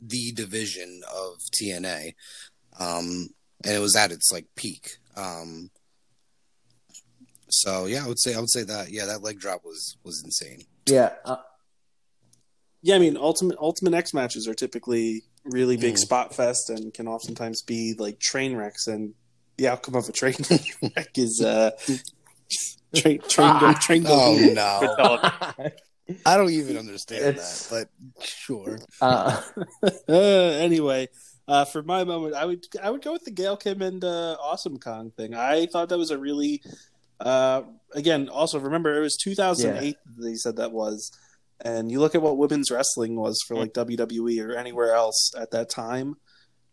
the 0.00 0.32
division 0.32 1.02
of 1.14 1.34
TNA, 1.52 2.14
um, 2.80 3.28
and 3.64 3.74
it 3.76 3.80
was 3.80 3.94
at 3.94 4.10
its 4.10 4.32
like 4.32 4.46
peak. 4.56 4.96
Um, 5.14 5.70
so 7.50 7.86
yeah, 7.86 8.04
I 8.04 8.08
would 8.08 8.18
say 8.18 8.34
I 8.34 8.40
would 8.40 8.50
say 8.50 8.64
that 8.64 8.90
yeah, 8.90 9.04
that 9.06 9.22
leg 9.22 9.38
drop 9.38 9.64
was 9.64 9.96
was 10.02 10.22
insane. 10.24 10.62
Yeah, 10.86 11.10
uh, 11.24 11.36
Yeah, 12.82 12.96
I 12.96 12.98
mean, 12.98 13.16
ultimate 13.16 13.58
Ultimate 13.58 13.94
X 13.94 14.14
matches 14.14 14.46
are 14.46 14.54
typically 14.54 15.24
really 15.44 15.76
big 15.76 15.94
Mm. 15.94 15.98
spot 15.98 16.34
fest 16.34 16.70
and 16.70 16.92
can 16.94 17.08
oftentimes 17.08 17.62
be 17.62 17.94
like 17.98 18.20
train 18.20 18.54
wrecks. 18.56 18.86
And 18.86 19.14
the 19.56 19.68
outcome 19.68 19.96
of 19.96 20.08
a 20.08 20.12
train 20.12 20.34
wreck 20.96 21.16
is 21.18 21.40
uh, 21.40 21.70
train 22.94 23.20
train 23.28 23.58
go, 23.60 23.72
train 23.80 24.02
go. 24.04 24.08
Oh 24.12 24.36
boom. 24.38 24.54
no, 24.54 25.70
I 26.24 26.36
don't 26.36 26.50
even 26.50 26.76
understand 26.78 27.24
It's- 27.24 27.68
that, 27.68 27.88
but 28.18 28.24
sure. 28.24 28.78
uh, 29.00 29.42
uh, 30.08 30.12
anyway, 30.12 31.08
uh, 31.48 31.64
for 31.64 31.82
my 31.82 32.04
moment, 32.04 32.34
I 32.34 32.44
would 32.44 32.64
I 32.82 32.90
would 32.90 33.02
go 33.02 33.12
with 33.12 33.24
the 33.24 33.30
Gail 33.30 33.56
Kim 33.56 33.82
and 33.82 34.02
uh, 34.04 34.36
Awesome 34.40 34.78
Kong 34.78 35.10
thing. 35.16 35.34
I 35.34 35.66
thought 35.66 35.88
that 35.88 35.98
was 35.98 36.10
a 36.10 36.18
really, 36.18 36.62
uh, 37.20 37.62
again, 37.92 38.28
also 38.28 38.58
remember 38.60 38.96
it 38.96 39.00
was 39.00 39.16
2008 39.16 39.96
that 40.16 40.22
they 40.22 40.34
said 40.36 40.56
that 40.56 40.72
was, 40.72 41.10
and 41.60 41.90
you 41.90 42.00
look 42.00 42.14
at 42.14 42.22
what 42.22 42.38
women's 42.38 42.70
wrestling 42.70 43.16
was 43.16 43.40
for 43.46 43.56
like 43.56 43.72
WWE 43.74 44.44
or 44.44 44.54
anywhere 44.54 44.94
else 44.94 45.32
at 45.36 45.50
that 45.50 45.70
time, 45.70 46.16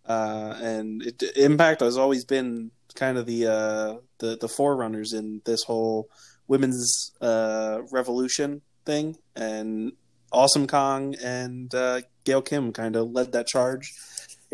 uh, 0.06 0.58
and 0.62 1.02
it, 1.02 1.24
Impact 1.36 1.82
has 1.82 1.98
always 1.98 2.26
been 2.26 2.72
kind 2.96 3.18
of 3.18 3.26
the 3.26 3.48
uh, 3.48 3.96
the 4.20 4.38
the 4.40 4.50
forerunners 4.50 5.14
in 5.14 5.42
this 5.46 5.64
whole 5.64 6.10
women's 6.48 7.12
uh, 7.22 7.80
revolution 7.92 8.62
thing, 8.86 9.18
and 9.36 9.94
Awesome 10.32 10.68
Kong 10.68 11.16
and 11.24 11.74
uh, 11.74 12.02
Gail 12.24 12.42
Kim 12.42 12.72
kind 12.72 12.96
of 12.96 13.12
led 13.12 13.32
that 13.32 13.48
charge 13.48 13.94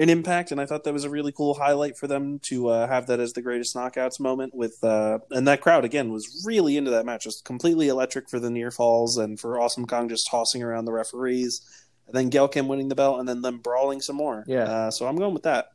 in 0.01 0.09
Impact, 0.09 0.51
and 0.51 0.59
I 0.59 0.65
thought 0.65 0.83
that 0.85 0.93
was 0.93 1.03
a 1.03 1.11
really 1.11 1.31
cool 1.31 1.53
highlight 1.53 1.95
for 1.95 2.07
them 2.07 2.39
to 2.39 2.69
uh, 2.69 2.87
have 2.87 3.05
that 3.05 3.19
as 3.19 3.33
the 3.33 3.41
greatest 3.43 3.75
knockouts 3.75 4.19
moment. 4.19 4.51
With 4.51 4.83
uh, 4.83 5.19
and 5.29 5.47
that 5.47 5.61
crowd 5.61 5.85
again 5.85 6.11
was 6.11 6.43
really 6.43 6.75
into 6.75 6.89
that 6.89 7.05
match, 7.05 7.25
just 7.25 7.45
completely 7.45 7.87
electric 7.87 8.27
for 8.27 8.39
the 8.39 8.49
near 8.49 8.71
falls 8.71 9.17
and 9.17 9.39
for 9.39 9.61
Awesome 9.61 9.85
Kong 9.85 10.09
just 10.09 10.27
tossing 10.31 10.63
around 10.63 10.85
the 10.85 10.91
referees, 10.91 11.61
and 12.07 12.15
then 12.15 12.29
Gail 12.29 12.47
Kim 12.47 12.67
winning 12.67 12.89
the 12.89 12.95
belt, 12.95 13.19
and 13.19 13.29
then 13.29 13.43
them 13.43 13.59
brawling 13.59 14.01
some 14.01 14.15
more. 14.15 14.43
Yeah. 14.47 14.63
uh, 14.63 14.91
so 14.91 15.05
I'm 15.05 15.17
going 15.17 15.35
with 15.35 15.43
that. 15.43 15.67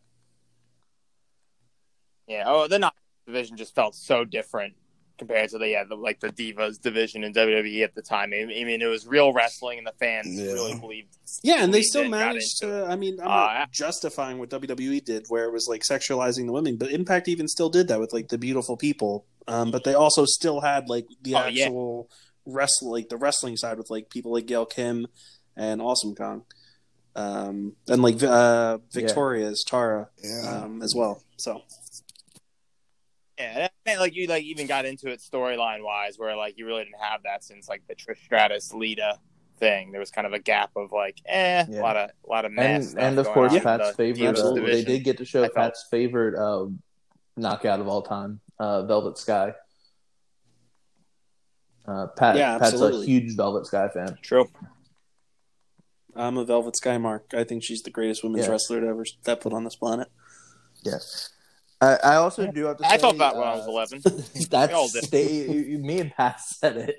yeah. 2.27 2.43
Oh, 2.48 2.66
the 2.66 2.81
knock 2.81 2.97
division 3.27 3.57
just 3.57 3.77
felt 3.77 3.94
so 3.94 4.24
different 4.24 4.74
compared 5.18 5.51
to 5.51 5.59
the 5.59 5.68
yeah, 5.68 5.84
the, 5.84 5.94
like 5.97 6.20
the 6.20 6.28
Divas 6.28 6.80
division 6.80 7.24
in 7.24 7.32
WWE 7.32 7.82
at 7.84 7.94
the 7.94 8.02
time. 8.02 8.32
I 8.32 8.43
I 8.43 8.44
mean, 8.64 8.82
it 8.82 8.86
was 8.86 9.06
real 9.06 9.32
wrestling, 9.32 9.78
and 9.78 9.86
the 9.86 9.93
fans 9.98 10.28
Yeah. 10.38 10.52
really 10.52 10.78
believed. 10.78 11.16
Yeah, 11.43 11.62
and 11.64 11.72
they 11.72 11.82
still 11.82 12.09
managed 12.09 12.59
to. 12.60 12.84
I 12.86 12.97
mean, 12.97 13.18
I'm 13.20 13.26
Uh, 13.28 13.59
not 13.60 13.72
justifying 13.72 14.38
what 14.38 14.51
WWE 14.51 15.05
did, 15.05 15.26
where 15.28 15.44
it 15.44 15.52
was 15.52 15.66
like 15.68 15.82
sexualizing 15.82 16.47
the 16.47 16.52
women, 16.52 16.76
but 16.76 16.90
Impact 16.90 17.28
even 17.28 17.48
still 17.48 17.68
did 17.70 17.88
that 17.88 18.01
with 18.01 18.12
like 18.12 18.28
the 18.28 18.38
beautiful 18.38 18.76
people. 18.76 19.24
Um, 19.48 19.70
but 19.70 19.84
they 19.84 19.94
also 19.94 20.24
still 20.24 20.60
had 20.60 20.88
like 20.88 21.06
the 21.22 21.34
Oh, 21.36 21.47
yeah. 21.47 21.64
actual 21.64 22.10
wrestle, 22.44 22.90
like 22.93 23.09
the 23.09 23.16
wrestling 23.16 23.56
side 23.56 23.78
with 23.78 23.90
like 23.90 24.10
people 24.10 24.32
like 24.32 24.47
Gail 24.47 24.66
Kim 24.66 25.06
and 25.56 25.80
Awesome 25.80 26.14
Kong, 26.14 26.44
um, 27.14 27.74
and 27.88 28.02
like 28.02 28.22
uh, 28.22 28.78
Victoria's 28.93 29.64
Tara 29.66 30.09
Yeah. 30.22 30.62
um, 30.64 30.82
as 30.82 30.94
well. 30.94 31.22
So 31.38 31.62
Yeah, 33.39 33.69
and, 33.85 34.01
like 34.01 34.15
you 34.15 34.27
like 34.29 34.45
even 34.45 34.67
got 34.67 34.87
into 34.87 35.11
it 35.11 35.21
storyline 35.21 35.83
wise, 35.85 36.19
where 36.19 36.35
like 36.37 36.57
you 36.57 36.65
really 36.67 36.85
didn't 36.85 37.01
have 37.01 37.23
that 37.25 37.45
since 37.45 37.69
like 37.69 37.83
the 37.87 37.95
Trish 37.95 38.25
Stratus 38.25 38.73
Lita 38.73 39.19
thing. 39.59 39.91
There 39.91 40.01
was 40.01 40.11
kind 40.11 40.27
of 40.27 40.33
a 40.33 40.39
gap 40.39 40.71
of 40.77 40.91
like, 40.93 41.21
eh, 41.27 41.67
Yeah. 41.69 41.81
a 41.81 41.83
lot 41.83 41.97
of 41.97 42.11
a 42.27 42.31
lot 42.31 42.45
of 42.47 42.53
mess. 42.53 42.93
and 42.93 43.01
and 43.03 43.19
of 43.19 43.27
course 43.29 43.53
Pat's 43.59 43.91
the 43.91 43.95
favorite. 43.95 44.39
Uh, 44.39 44.55
they 44.55 44.85
did 44.85 45.05
get 45.05 45.19
to 45.19 45.25
show 45.25 45.41
I 45.45 45.49
felt. 45.49 45.55
Pat's 45.55 45.87
favorite 45.91 46.35
uh, 46.35 46.67
knockout 47.37 47.81
of 47.81 47.89
all 47.89 48.03
time, 48.03 48.41
uh, 48.59 48.83
Velvet 48.85 49.19
Sky. 49.19 49.53
Uh, 51.87 52.07
Pat, 52.09 52.37
Yeah, 52.37 52.59
Pat's 52.59 52.81
a 52.81 53.05
huge 53.05 53.37
Velvet 53.37 53.67
Sky 53.67 53.89
fan. 53.89 54.19
True. 54.23 54.49
I'm 56.17 56.37
a 56.39 56.45
Velvet 56.45 56.75
Sky 56.77 56.99
Mark. 56.99 57.33
I 57.35 57.45
think 57.45 57.63
she's 57.63 57.83
the 57.83 57.91
greatest 57.91 58.25
women's 58.25 58.47
Yeah. 58.47 58.53
wrestler 58.53 58.81
to 58.81 58.87
ever 58.89 59.05
step 59.05 59.43
foot 59.43 59.53
on 59.53 59.65
this 59.65 59.77
planet. 59.77 60.09
Yeah. 60.83 60.99
I, 61.81 61.97
I 62.03 62.15
also 62.16 62.51
do 62.51 62.65
have 62.65 62.78
to. 62.78 62.85
Say, 62.85 62.90
I 62.90 62.97
thought 62.97 63.19
that 63.19 63.36
when 63.36 63.47
I 63.47 63.53
uh, 63.53 63.57
was 63.59 63.66
eleven. 63.66 64.01
That 64.51 64.70
We 64.70 64.74
all 64.74 64.89
did. 64.89 65.05
Sting, 65.05 65.82
me 65.82 66.01
and 66.01 66.11
Pat 66.12 66.40
said 66.61 66.77
it. 66.77 66.97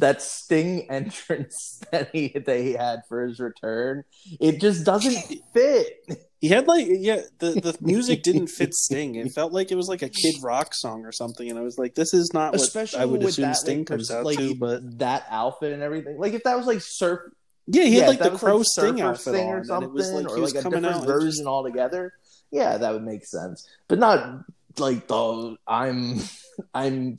That 0.00 0.20
Sting 0.20 0.90
entrance 0.90 1.80
that 1.92 2.10
he 2.12 2.28
they 2.28 2.72
had 2.72 3.02
for 3.08 3.24
his 3.26 3.38
return, 3.38 4.02
it 4.40 4.60
just 4.60 4.84
doesn't 4.84 5.16
fit. 5.54 5.96
He 6.40 6.48
had 6.48 6.66
like 6.66 6.86
yeah, 6.88 7.20
the 7.38 7.52
the 7.52 7.76
music 7.80 8.22
didn't 8.24 8.48
fit 8.48 8.74
Sting. 8.74 9.14
It 9.14 9.30
felt 9.32 9.52
like 9.52 9.70
it 9.70 9.76
was 9.76 9.88
like 9.88 10.02
a 10.02 10.08
Kid 10.08 10.36
Rock 10.42 10.74
song 10.74 11.04
or 11.06 11.12
something, 11.12 11.48
and 11.48 11.58
I 11.58 11.62
was 11.62 11.78
like, 11.78 11.94
this 11.94 12.12
is 12.12 12.32
not 12.34 12.52
what 12.52 12.62
Especially 12.62 13.00
I 13.00 13.04
would 13.04 13.20
with 13.20 13.30
assume 13.30 13.44
that, 13.44 13.56
Sting 13.56 13.78
like, 13.80 13.86
comes 13.86 14.10
out 14.10 14.24
like, 14.24 14.38
to. 14.38 14.54
But 14.56 14.98
that 14.98 15.26
outfit 15.30 15.72
and 15.72 15.82
everything. 15.82 16.18
Like 16.18 16.32
if 16.32 16.42
that 16.44 16.56
was 16.56 16.66
like 16.66 16.80
surf, 16.80 17.20
yeah, 17.68 17.84
he 17.84 17.98
yeah, 17.98 18.00
had 18.06 18.08
like 18.08 18.18
the 18.32 18.36
Crow 18.36 18.56
like, 18.56 18.66
Sting 18.66 19.00
outfit 19.02 19.34
Sting 19.34 19.48
on, 19.48 19.54
or 19.54 19.56
and 19.58 19.66
something, 19.66 19.90
it 19.90 19.92
was 19.92 20.10
like 20.10 20.30
or 20.30 20.34
he 20.34 20.40
was 20.40 20.54
like 20.54 20.60
a 20.60 20.62
coming 20.64 20.80
different 20.80 20.96
out. 20.96 21.02
and 21.04 21.12
version 21.12 21.30
just- 21.30 21.46
altogether. 21.46 22.12
Yeah, 22.50 22.76
that 22.78 22.92
would 22.92 23.04
make 23.04 23.24
sense. 23.24 23.68
But 23.88 23.98
not 23.98 24.44
like 24.78 25.06
the 25.08 25.56
I'm 25.66 26.20
I'm 26.74 27.16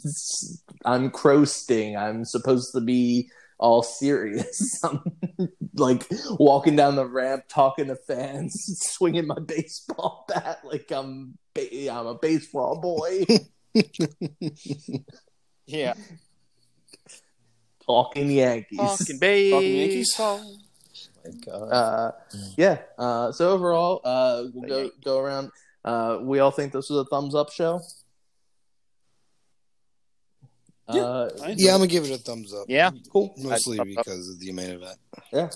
I'm 0.85 1.09
crosting. 1.11 1.95
I'm 1.97 2.25
supposed 2.25 2.73
to 2.73 2.81
be 2.81 3.29
all 3.59 3.83
serious. 3.83 4.81
I'm 4.83 5.01
like 5.75 6.09
walking 6.31 6.75
down 6.75 6.95
the 6.95 7.05
ramp, 7.05 7.43
talking 7.47 7.87
to 7.87 7.95
fans, 7.95 8.53
swinging 8.81 9.27
my 9.27 9.39
baseball 9.39 10.25
bat 10.27 10.59
like 10.63 10.91
I'm 10.91 11.37
ba- 11.53 11.89
I'm 11.91 12.07
a 12.07 12.15
baseball 12.15 12.79
boy, 12.81 13.25
Yeah. 15.65 15.93
talking 17.85 18.31
Yankees. 18.31 18.79
Talking 18.79 19.19
baseball. 19.19 19.61
Yankees. 19.61 20.13
My 21.25 21.31
God. 21.45 21.63
Uh, 21.71 22.11
yeah. 22.57 22.79
Uh, 22.97 23.31
so 23.31 23.49
overall, 23.51 24.01
uh, 24.03 24.45
we'll 24.53 24.67
go 24.69 24.89
go 25.03 25.19
around. 25.19 25.51
Uh, 25.83 26.19
we 26.21 26.39
all 26.39 26.51
think 26.51 26.73
this 26.73 26.89
was 26.89 26.99
a 26.99 27.09
thumbs 27.09 27.35
up 27.35 27.51
show. 27.51 27.81
Yeah. 30.91 31.01
Uh, 31.01 31.53
yeah, 31.55 31.71
I'm 31.73 31.79
gonna 31.79 31.87
give 31.87 32.03
it 32.03 32.11
a 32.11 32.17
thumbs 32.17 32.53
up. 32.53 32.65
Yeah. 32.67 32.91
cool. 33.11 33.33
Mostly 33.37 33.79
I'd- 33.79 33.95
because 33.95 34.29
of 34.29 34.39
the 34.39 34.51
main 34.51 34.71
event. 34.71 34.97
Yeah. 35.31 35.49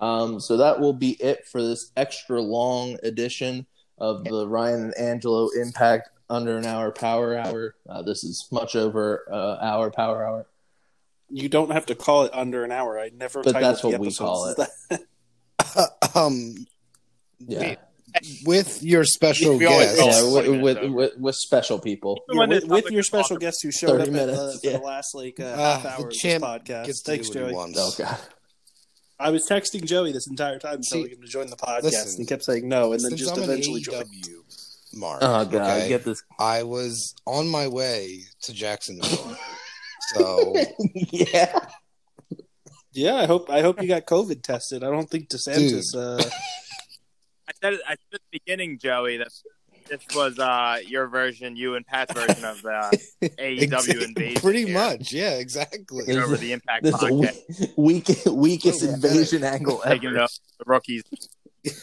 Um, 0.00 0.40
so 0.40 0.56
that 0.56 0.80
will 0.80 0.92
be 0.92 1.12
it 1.22 1.46
for 1.46 1.62
this 1.62 1.92
extra 1.96 2.42
long 2.42 2.96
edition 3.04 3.66
of 3.98 4.24
the 4.24 4.48
Ryan 4.48 4.84
and 4.84 4.94
Angelo 4.96 5.48
Impact 5.56 6.10
Under 6.28 6.58
an 6.58 6.66
Hour 6.66 6.90
Power 6.90 7.38
Hour. 7.38 7.76
Uh, 7.88 8.02
this 8.02 8.24
is 8.24 8.48
much 8.50 8.74
over 8.74 9.24
uh, 9.30 9.58
hour 9.60 9.90
Power 9.92 10.26
Hour. 10.26 10.46
You 11.30 11.48
don't 11.48 11.72
have 11.72 11.86
to 11.86 11.94
call 11.94 12.24
it 12.24 12.30
under 12.34 12.64
an 12.64 12.72
hour. 12.72 12.98
I 12.98 13.10
never. 13.14 13.42
But 13.42 13.54
that's 13.54 13.82
what 13.82 13.98
we 13.98 14.12
call 14.14 14.46
it. 14.46 14.58
that. 14.90 15.00
um, 16.14 16.54
Yeah, 17.38 17.76
with 18.44 18.82
your 18.82 19.04
special 19.04 19.54
We 19.58 19.64
guest, 19.64 19.98
yeah, 19.98 20.32
with, 20.32 20.62
with, 20.62 20.90
with, 20.92 21.12
with 21.18 21.34
special 21.34 21.78
people. 21.80 22.20
Yeah, 22.32 22.46
with, 22.46 22.64
with 22.64 22.90
your 22.90 23.02
special 23.02 23.36
talk- 23.36 23.40
guest 23.40 23.58
who 23.62 23.72
showed 23.72 23.98
30 23.98 24.02
up 24.02 24.06
at 24.08 24.12
minutes, 24.12 24.38
the, 24.38 24.58
for 24.60 24.66
yeah. 24.72 24.78
the 24.78 24.84
last 24.84 25.14
like 25.14 25.40
uh, 25.40 25.54
Ah, 25.56 25.56
half 25.56 25.82
the 25.82 25.88
hour 25.90 26.06
of 26.06 26.12
this 26.12 26.22
podcast. 26.24 26.86
gets 26.86 27.02
Thanks, 27.02 27.30
do 27.30 27.40
what 27.40 27.48
he 27.48 27.54
Joey. 27.54 27.74
Oh 27.76 27.92
god. 27.98 28.18
I 29.18 29.30
was 29.30 29.46
texting 29.48 29.84
Joey 29.84 30.12
this 30.12 30.26
entire 30.28 30.58
time, 30.58 30.80
telling 30.82 31.08
him 31.10 31.20
to 31.22 31.26
join 31.28 31.46
the 31.48 31.56
podcast, 31.56 31.82
listen, 31.84 32.08
and 32.10 32.18
he 32.18 32.26
kept 32.26 32.44
saying 32.44 32.68
no, 32.68 32.92
and 32.92 33.00
then 33.02 33.16
just 33.16 33.32
I'm 33.32 33.38
an 33.44 33.50
eventually 33.50 33.80
joined. 33.80 34.04
AEW 34.06 34.98
mark. 34.98 35.18
Oh 35.22 35.44
god. 35.44 35.54
okay, 35.78 35.88
Get 35.88 36.04
this. 36.04 36.22
I 36.38 36.62
was 36.64 37.14
on 37.26 37.48
my 37.48 37.66
way 37.68 38.20
to 38.42 38.52
Jacksonville, 38.52 39.36
so 40.14 40.54
yeah. 40.94 41.58
Yeah, 42.92 43.16
I 43.16 43.26
hope 43.26 43.50
I 43.50 43.60
hope 43.62 43.82
you 43.82 43.88
got 43.88 44.06
COVID 44.06 44.42
tested. 44.42 44.84
I 44.84 44.90
don't 44.90 45.10
think 45.10 45.28
DeSantis. 45.28 45.94
Uh, 45.96 46.22
I 47.48 47.52
said 47.60 47.72
it, 47.74 47.80
I 47.86 47.90
said 47.90 47.98
at 48.14 48.20
the 48.30 48.38
beginning, 48.38 48.78
Joey, 48.78 49.16
that 49.16 49.28
this 49.88 50.00
was 50.14 50.38
uh, 50.38 50.78
your 50.86 51.08
version, 51.08 51.56
you 51.56 51.74
and 51.74 51.84
Pat's 51.86 52.12
version 52.14 52.44
of 52.44 52.62
the 52.62 52.98
AEW 53.22 53.32
Exactly, 53.62 54.04
invasion. 54.04 54.40
Pretty 54.40 54.64
here. 54.66 54.74
much, 54.74 55.12
yeah, 55.12 55.32
exactly. 55.32 56.04
Yeah. 56.06 56.22
over 56.24 56.36
the 56.36 56.52
Impact 56.52 56.84
This 56.84 56.94
is 56.94 57.00
podcast, 57.00 57.46
the 57.58 57.72
weak, 57.76 58.08
weakest 58.26 58.84
Oh, 58.84 58.88
invasion 58.94 59.42
angle 59.44 59.80
taking 59.84 60.10
ever. 60.10 60.18
the, 60.18 60.28
the 60.60 60.64
rookies. 60.66 61.02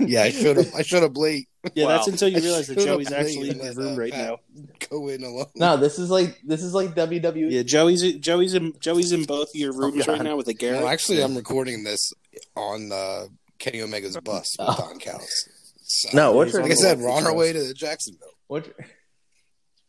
Yeah, 0.00 0.24
I 0.24 0.30
should 0.30 0.56
have. 0.56 0.74
I 0.74 0.82
should 0.82 1.02
have 1.04 1.16
late. 1.16 1.48
yeah, 1.74 1.86
that's 1.88 2.06
until 2.08 2.28
you 2.28 2.40
realize 2.40 2.66
that 2.68 2.78
Joey's 2.78 3.12
actually 3.12 3.50
in 3.50 3.60
and 3.60 3.74
your 3.74 3.84
room 3.84 3.96
right 3.98 4.12
now. 4.12 4.38
Go 4.90 5.08
in 5.08 5.22
alone. 5.24 5.46
No, 5.56 5.76
this 5.76 5.98
is 5.98 6.10
like 6.10 6.40
this 6.44 6.62
is 6.62 6.74
like. 6.74 6.94
WWE. 6.94 7.50
Yeah, 7.50 7.62
Joey's 7.62 8.02
Joey's 8.18 8.54
in 8.54 8.72
Joey's 8.80 9.12
in 9.12 9.24
both 9.24 9.48
your 9.54 9.72
rooms 9.72 10.06
God. 10.06 10.12
right 10.12 10.22
now 10.22 10.36
with 10.36 10.48
a 10.48 10.54
Garrett. 10.54 10.82
Well, 10.82 10.92
actually, 10.92 11.22
I'm 11.22 11.34
recording 11.36 11.82
this 11.84 12.12
on 12.56 12.90
uh, 12.92 13.24
Kenny 13.58 13.82
Omega's 13.82 14.16
bus 14.18 14.54
with 14.58 14.68
Oh. 14.68 14.76
Don 14.78 14.98
Callis. 14.98 15.48
So, 15.82 16.08
No, 16.12 16.32
what's 16.32 16.52
your 16.52 16.62
like 16.62 16.72
I 16.72 16.76
said, 16.76 16.98
we're 16.98 17.10
on 17.10 17.26
our 17.26 17.34
way 17.34 17.52
to 17.52 17.74
Jacksonville. 17.74 18.28
What? 18.46 18.72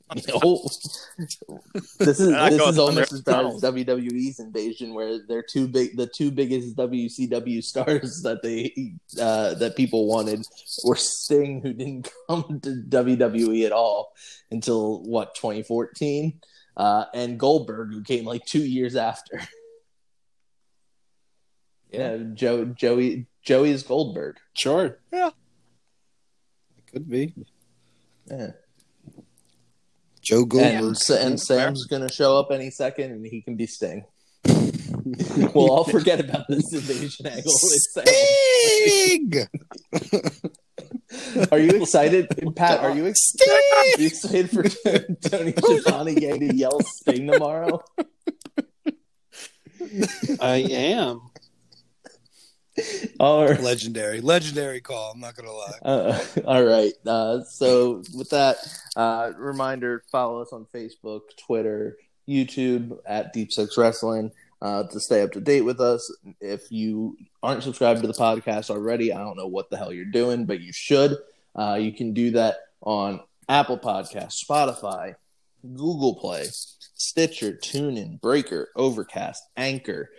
Oh, 0.44 0.61
this 0.64 1.80
is 1.80 1.98
this 1.99 2.19
is 2.19 2.77
almost 2.80 3.14
as 3.14 3.22
bad 3.22 3.45
as. 3.45 3.61
WWE's 3.61 4.40
invasion, 4.40 4.94
where 4.94 5.19
they're 5.27 5.44
two 5.44 5.68
big, 5.68 5.98
the 5.98 6.07
two 6.07 6.32
biggest 6.32 6.76
WCW 6.76 7.64
stars 7.64 8.22
that 8.23 8.44
they 8.44 8.94
uh, 9.19 9.56
that 9.56 9.76
people 9.76 10.07
wanted 10.07 10.45
were 10.84 10.95
Sting, 10.95 11.61
who 11.61 11.73
didn't 11.73 12.11
come 12.27 12.60
to 12.61 12.84
WWE 12.88 13.65
at 13.65 13.72
all 13.72 14.14
until 14.52 15.02
what 15.03 15.34
2014, 15.36 16.40
uh, 16.77 17.06
and 17.14 17.40
Goldberg, 17.40 17.91
who 17.91 18.03
came 18.03 18.26
like 18.26 18.45
two 18.45 18.64
years 18.64 18.95
after. 18.95 19.41
Yeah, 21.91 22.18
Joe, 22.34 22.65
Joey, 22.65 23.27
Joey 23.41 23.72
is 23.72 23.84
Goldberg. 23.84 24.38
Sure. 24.53 24.99
Yeah. 25.14 25.30
It 26.77 26.91
could 26.91 27.10
be 27.10 27.34
Yeah. 28.30 28.52
Joe 30.26 30.43
Goldberg. 30.43 30.73
And, 30.73 30.97
and 31.19 31.39
Sam's 31.39 31.85
going 31.85 32.02
to 32.06 32.14
show 32.14 32.38
up 32.38 32.47
any 32.52 32.72
second, 32.72 33.11
and 33.11 33.26
he 33.26 33.41
can 33.41 33.56
be 33.56 33.68
Sting. 33.68 34.06
we'll 35.53 35.72
all 35.72 35.84
forget 35.84 36.19
about 36.19 36.47
this 36.49 36.73
invasion 36.73 37.27
angle. 37.27 37.53
Sting! 37.56 39.47
Are 41.52 41.60
you 41.60 41.69
excited, 41.81 42.27
Pat? 42.56 42.80
Are 42.81 42.95
you, 42.95 43.06
ex- 43.06 43.35
are 43.47 43.99
you 43.99 44.07
excited 44.07 44.49
for 44.49 44.64
Tony 45.30 45.53
Schiavone 45.53 46.15
getting 46.15 46.49
to 46.49 46.56
yell 46.56 46.80
Sting 46.81 47.31
tomorrow? 47.31 47.81
I 50.41 50.57
am. 50.69 51.22
All 53.19 53.47
right. 53.47 53.60
legendary, 53.61 54.22
legendary 54.22 54.81
call. 54.81 55.11
I'm 55.14 55.19
not 55.19 55.35
gonna 55.35 55.52
lie. 55.52 55.80
Uh, 55.81 56.26
all 56.45 56.64
right. 56.64 56.93
Uh, 57.06 57.43
so 57.43 58.03
with 58.15 58.30
that, 58.31 58.57
uh, 58.95 59.31
reminder: 59.38 60.03
follow 60.11 60.41
us 60.41 60.52
on 60.52 60.65
Facebook, 60.73 61.22
Twitter, 61.38 61.97
YouTube 62.27 62.97
at 63.06 63.34
Deep 63.34 63.52
Six 63.52 63.77
Wrestling 63.77 64.31
uh, 64.61 64.84
to 64.84 64.99
stay 64.99 65.22
up 65.22 65.31
to 65.34 65.41
date 65.41 65.61
with 65.61 65.80
us. 65.80 66.14
If 66.41 66.72
you 66.72 67.18
aren't 67.43 67.64
subscribed 67.64 68.02
to 68.02 68.07
the 68.07 68.14
podcast 68.14 68.69
already, 68.69 69.14
I 69.14 69.19
don't 69.19 69.38
know 69.38 69.47
what 69.47 69.69
the 69.69 69.77
hell 69.77 69.93
you're 69.93 70.06
doing, 70.06 70.45
but 70.45 70.60
you 70.60 70.73
should. 70.73 71.18
Uh, 71.56 71.76
you 71.76 71.93
can 71.93 72.14
do 72.14 72.31
that 72.31 72.57
on 72.81 73.22
Apple 73.47 73.77
Podcasts, 73.77 74.43
Spotify, 74.43 75.15
Google 75.64 76.15
Play, 76.15 76.45
Stitcher, 76.49 77.53
TuneIn, 77.53 78.19
Breaker, 78.19 78.69
Overcast, 78.76 79.43
Anchor. 79.56 80.10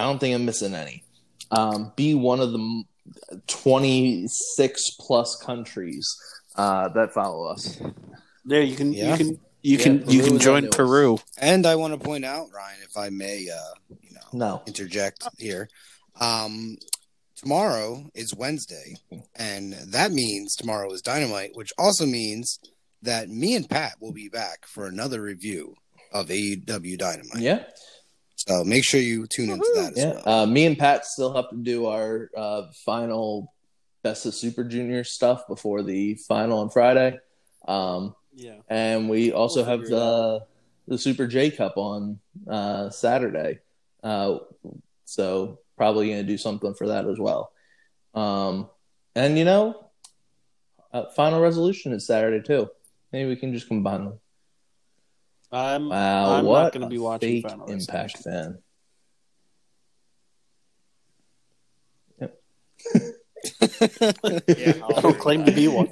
I 0.00 0.04
don't 0.04 0.18
think 0.18 0.34
I'm 0.34 0.46
missing 0.46 0.74
any. 0.74 1.04
Um, 1.50 1.92
be 1.94 2.14
one 2.14 2.40
of 2.40 2.52
the 2.52 2.84
26 3.48 4.90
plus 4.98 5.36
countries 5.36 6.16
uh, 6.56 6.88
that 6.90 7.12
follow 7.12 7.44
us. 7.46 7.78
There 8.44 8.62
you 8.62 8.76
can 8.76 8.92
Yeah. 8.92 9.10
you 9.12 9.16
can 9.16 9.40
you 9.62 9.76
Yeah, 9.76 9.84
can 9.84 10.10
you 10.10 10.22
can 10.22 10.38
join. 10.38 10.70
Peru. 10.70 11.18
And 11.36 11.66
I 11.66 11.74
want 11.76 11.92
to 11.92 11.98
point 11.98 12.24
out, 12.24 12.46
Ryan, 12.54 12.78
if 12.82 12.96
I 12.96 13.10
may, 13.10 13.46
uh, 13.50 13.94
you 14.02 14.12
know, 14.14 14.20
No. 14.32 14.62
interject 14.66 15.28
here. 15.38 15.68
Um, 16.18 16.78
tomorrow 17.36 18.06
is 18.14 18.34
Wednesday, 18.34 18.96
and 19.36 19.74
that 19.74 20.12
means 20.12 20.56
tomorrow 20.56 20.90
is 20.92 21.02
Dynamite, 21.02 21.50
which 21.54 21.72
also 21.76 22.06
means 22.06 22.58
that 23.02 23.28
me 23.28 23.54
and 23.54 23.68
Pat 23.68 23.96
will 24.00 24.12
be 24.12 24.28
back 24.30 24.66
for 24.66 24.86
another 24.86 25.20
review 25.20 25.74
of 26.12 26.28
AEW 26.30 26.96
Dynamite. 26.96 27.42
Yeah. 27.42 27.64
So 28.46 28.64
make 28.64 28.84
sure 28.84 29.00
you 29.00 29.26
tune 29.26 29.50
into 29.50 29.70
that 29.74 29.92
as 29.92 29.98
Yeah. 29.98 30.12
well. 30.24 30.42
Uh, 30.42 30.46
me 30.46 30.64
and 30.66 30.78
Pat 30.78 31.04
still 31.04 31.34
have 31.34 31.50
to 31.50 31.56
do 31.56 31.86
our 31.86 32.30
uh, 32.36 32.68
final 32.84 33.52
Best 34.02 34.24
of 34.24 34.34
Super 34.34 34.64
Junior 34.64 35.04
stuff 35.04 35.46
before 35.46 35.82
the 35.82 36.14
final 36.14 36.60
on 36.60 36.70
Friday. 36.70 37.18
Um, 37.68 38.14
Yeah. 38.34 38.60
and 38.68 39.10
we 39.10 39.32
also 39.32 39.60
We'll 39.60 39.66
have 39.66 39.80
figure 39.80 39.96
it 39.96 39.98
the 39.98 40.46
the 40.88 40.98
Super 40.98 41.26
J 41.26 41.50
Cup 41.50 41.76
on 41.76 42.18
uh, 42.48 42.88
Saturday. 42.90 43.58
Uh, 44.02 44.38
so 45.04 45.58
probably 45.76 46.08
going 46.08 46.22
to 46.22 46.26
do 46.26 46.38
something 46.38 46.74
for 46.74 46.88
that 46.88 47.06
as 47.06 47.18
well. 47.18 47.52
Um, 48.14 48.70
and 49.14 49.36
you 49.38 49.44
know, 49.44 49.90
uh, 50.92 51.10
Final 51.10 51.40
Resolution 51.40 51.92
is 51.92 52.06
Saturday 52.06 52.42
too. 52.44 52.68
Maybe 53.12 53.28
we 53.28 53.36
can 53.36 53.52
just 53.52 53.68
combine 53.68 54.04
them. 54.06 54.20
I'm 55.52 55.88
Wow, 55.88 56.32
I'm 56.34 56.44
what 56.44 56.62
not 56.62 56.72
going 56.72 56.82
to 56.82 56.88
be 56.88 56.98
watching 56.98 57.42
fake 57.42 57.48
Final 57.48 57.66
Impact 57.66 58.14
Resolution. 58.26 58.58
fan. 58.58 58.58
Yeah, 64.48 64.74
I 64.96 65.00
don't 65.00 65.18
claim 65.18 65.44
to 65.46 65.52
be 65.52 65.66
one. 65.68 65.88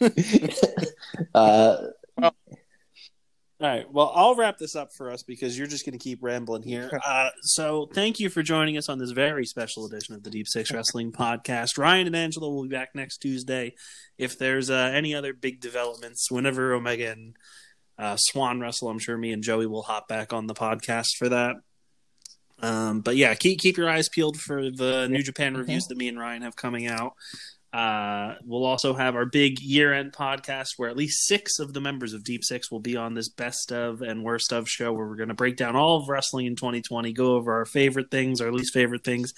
uh, 1.34 1.76
All 2.22 2.32
right. 3.60 3.84
Well, 3.92 4.10
I'll 4.14 4.34
wrap 4.34 4.56
this 4.56 4.74
up 4.74 4.90
for 4.94 5.10
us 5.10 5.22
because 5.22 5.58
you're 5.58 5.66
just 5.66 5.84
going 5.84 5.98
to 5.98 6.02
keep 6.02 6.20
rambling 6.22 6.62
here. 6.62 6.98
Uh, 7.04 7.28
so, 7.42 7.90
thank 7.92 8.18
you 8.20 8.30
for 8.30 8.42
joining 8.42 8.78
us 8.78 8.88
on 8.88 8.98
this 8.98 9.10
very 9.10 9.44
special 9.44 9.84
edition 9.84 10.14
of 10.14 10.22
the 10.22 10.30
Deep 10.30 10.48
Six 10.48 10.72
Wrestling 10.72 11.12
Podcast. 11.12 11.76
Ryan 11.76 12.06
and 12.06 12.16
Angela 12.16 12.48
will 12.48 12.62
be 12.62 12.70
back 12.70 12.94
next 12.94 13.18
Tuesday. 13.18 13.74
If 14.16 14.38
there's 14.38 14.70
uh, 14.70 14.90
any 14.94 15.14
other 15.14 15.34
big 15.34 15.60
developments, 15.60 16.30
whenever 16.30 16.72
Omega 16.72 17.10
and 17.10 17.36
uh, 18.00 18.16
Swann 18.16 18.60
wrestle, 18.60 18.88
I'm 18.88 18.98
sure 18.98 19.16
me 19.16 19.32
and 19.32 19.42
Joey 19.42 19.66
will 19.66 19.82
hop 19.82 20.08
back 20.08 20.32
on 20.32 20.46
the 20.46 20.54
podcast 20.54 21.16
for 21.18 21.28
that. 21.28 21.56
Um, 22.62 23.00
but 23.00 23.16
yeah, 23.16 23.34
keep 23.34 23.58
keep 23.58 23.76
your 23.76 23.88
eyes 23.88 24.08
peeled 24.08 24.38
for 24.38 24.70
the 24.70 25.06
New 25.08 25.22
Japan 25.22 25.56
reviews 25.56 25.86
that 25.86 25.98
me 25.98 26.08
and 26.08 26.18
Ryan 26.18 26.42
have 26.42 26.56
coming 26.56 26.86
out. 26.86 27.14
Uh, 27.72 28.34
we'll 28.44 28.64
also 28.64 28.94
have 28.94 29.14
our 29.14 29.26
big 29.26 29.60
year-end 29.60 30.12
podcast 30.12 30.70
where 30.76 30.90
at 30.90 30.96
least 30.96 31.26
six 31.26 31.60
of 31.60 31.72
the 31.72 31.80
members 31.80 32.14
of 32.14 32.24
Deep 32.24 32.42
Six 32.42 32.70
will 32.70 32.80
be 32.80 32.96
on 32.96 33.14
this 33.14 33.28
best 33.28 33.70
of 33.70 34.02
and 34.02 34.24
worst 34.24 34.52
of 34.52 34.68
show, 34.68 34.92
where 34.92 35.06
we're 35.06 35.16
going 35.16 35.28
to 35.28 35.34
break 35.34 35.56
down 35.56 35.76
all 35.76 35.98
of 35.98 36.08
wrestling 36.08 36.46
in 36.46 36.56
2020, 36.56 37.12
go 37.12 37.34
over 37.34 37.52
our 37.52 37.64
favorite 37.64 38.10
things, 38.10 38.40
our 38.40 38.50
least 38.50 38.74
favorite 38.74 39.04
things, 39.04 39.34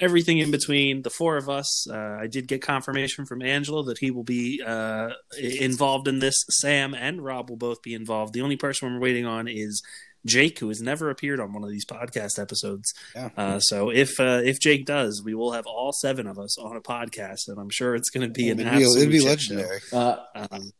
everything 0.00 0.38
in 0.38 0.50
between. 0.50 1.02
The 1.02 1.10
four 1.10 1.36
of 1.36 1.48
us. 1.48 1.88
Uh, 1.88 2.18
I 2.20 2.26
did 2.26 2.48
get 2.48 2.62
confirmation 2.62 3.26
from 3.26 3.42
Angelo 3.42 3.82
that 3.84 3.98
he 3.98 4.10
will 4.10 4.24
be 4.24 4.62
uh, 4.66 5.10
involved 5.38 6.08
in 6.08 6.18
this. 6.18 6.34
Sam 6.48 6.94
and 6.94 7.22
Rob 7.22 7.50
will 7.50 7.56
both 7.56 7.82
be 7.82 7.94
involved. 7.94 8.32
The 8.32 8.42
only 8.42 8.56
person 8.56 8.92
we're 8.92 9.00
waiting 9.00 9.26
on 9.26 9.48
is 9.48 9.82
Jake, 10.26 10.58
who 10.58 10.68
has 10.68 10.80
never 10.82 11.08
appeared 11.10 11.40
on 11.40 11.52
one 11.52 11.64
of 11.64 11.70
these 11.70 11.86
podcast 11.86 12.38
episodes. 12.38 12.92
Yeah. 13.14 13.30
Uh, 13.36 13.58
so 13.60 13.90
if 13.90 14.20
uh, 14.20 14.42
if 14.44 14.60
Jake 14.60 14.84
does, 14.84 15.22
we 15.24 15.34
will 15.34 15.52
have 15.52 15.66
all 15.66 15.92
seven 15.92 16.26
of 16.26 16.38
us 16.38 16.58
on 16.58 16.76
a 16.76 16.80
podcast, 16.80 17.48
and 17.48 17.58
I'm 17.58 17.70
sure 17.70 17.94
it's 17.94 18.10
going 18.10 18.26
to 18.26 18.32
be 18.32 18.50
an 18.50 18.60
it'd 18.60 18.72
be, 18.72 18.82
it'd 18.82 19.10
be 19.10 19.20
legendary. 19.20 19.80
Uh, 19.92 20.16
Um, 20.34 20.72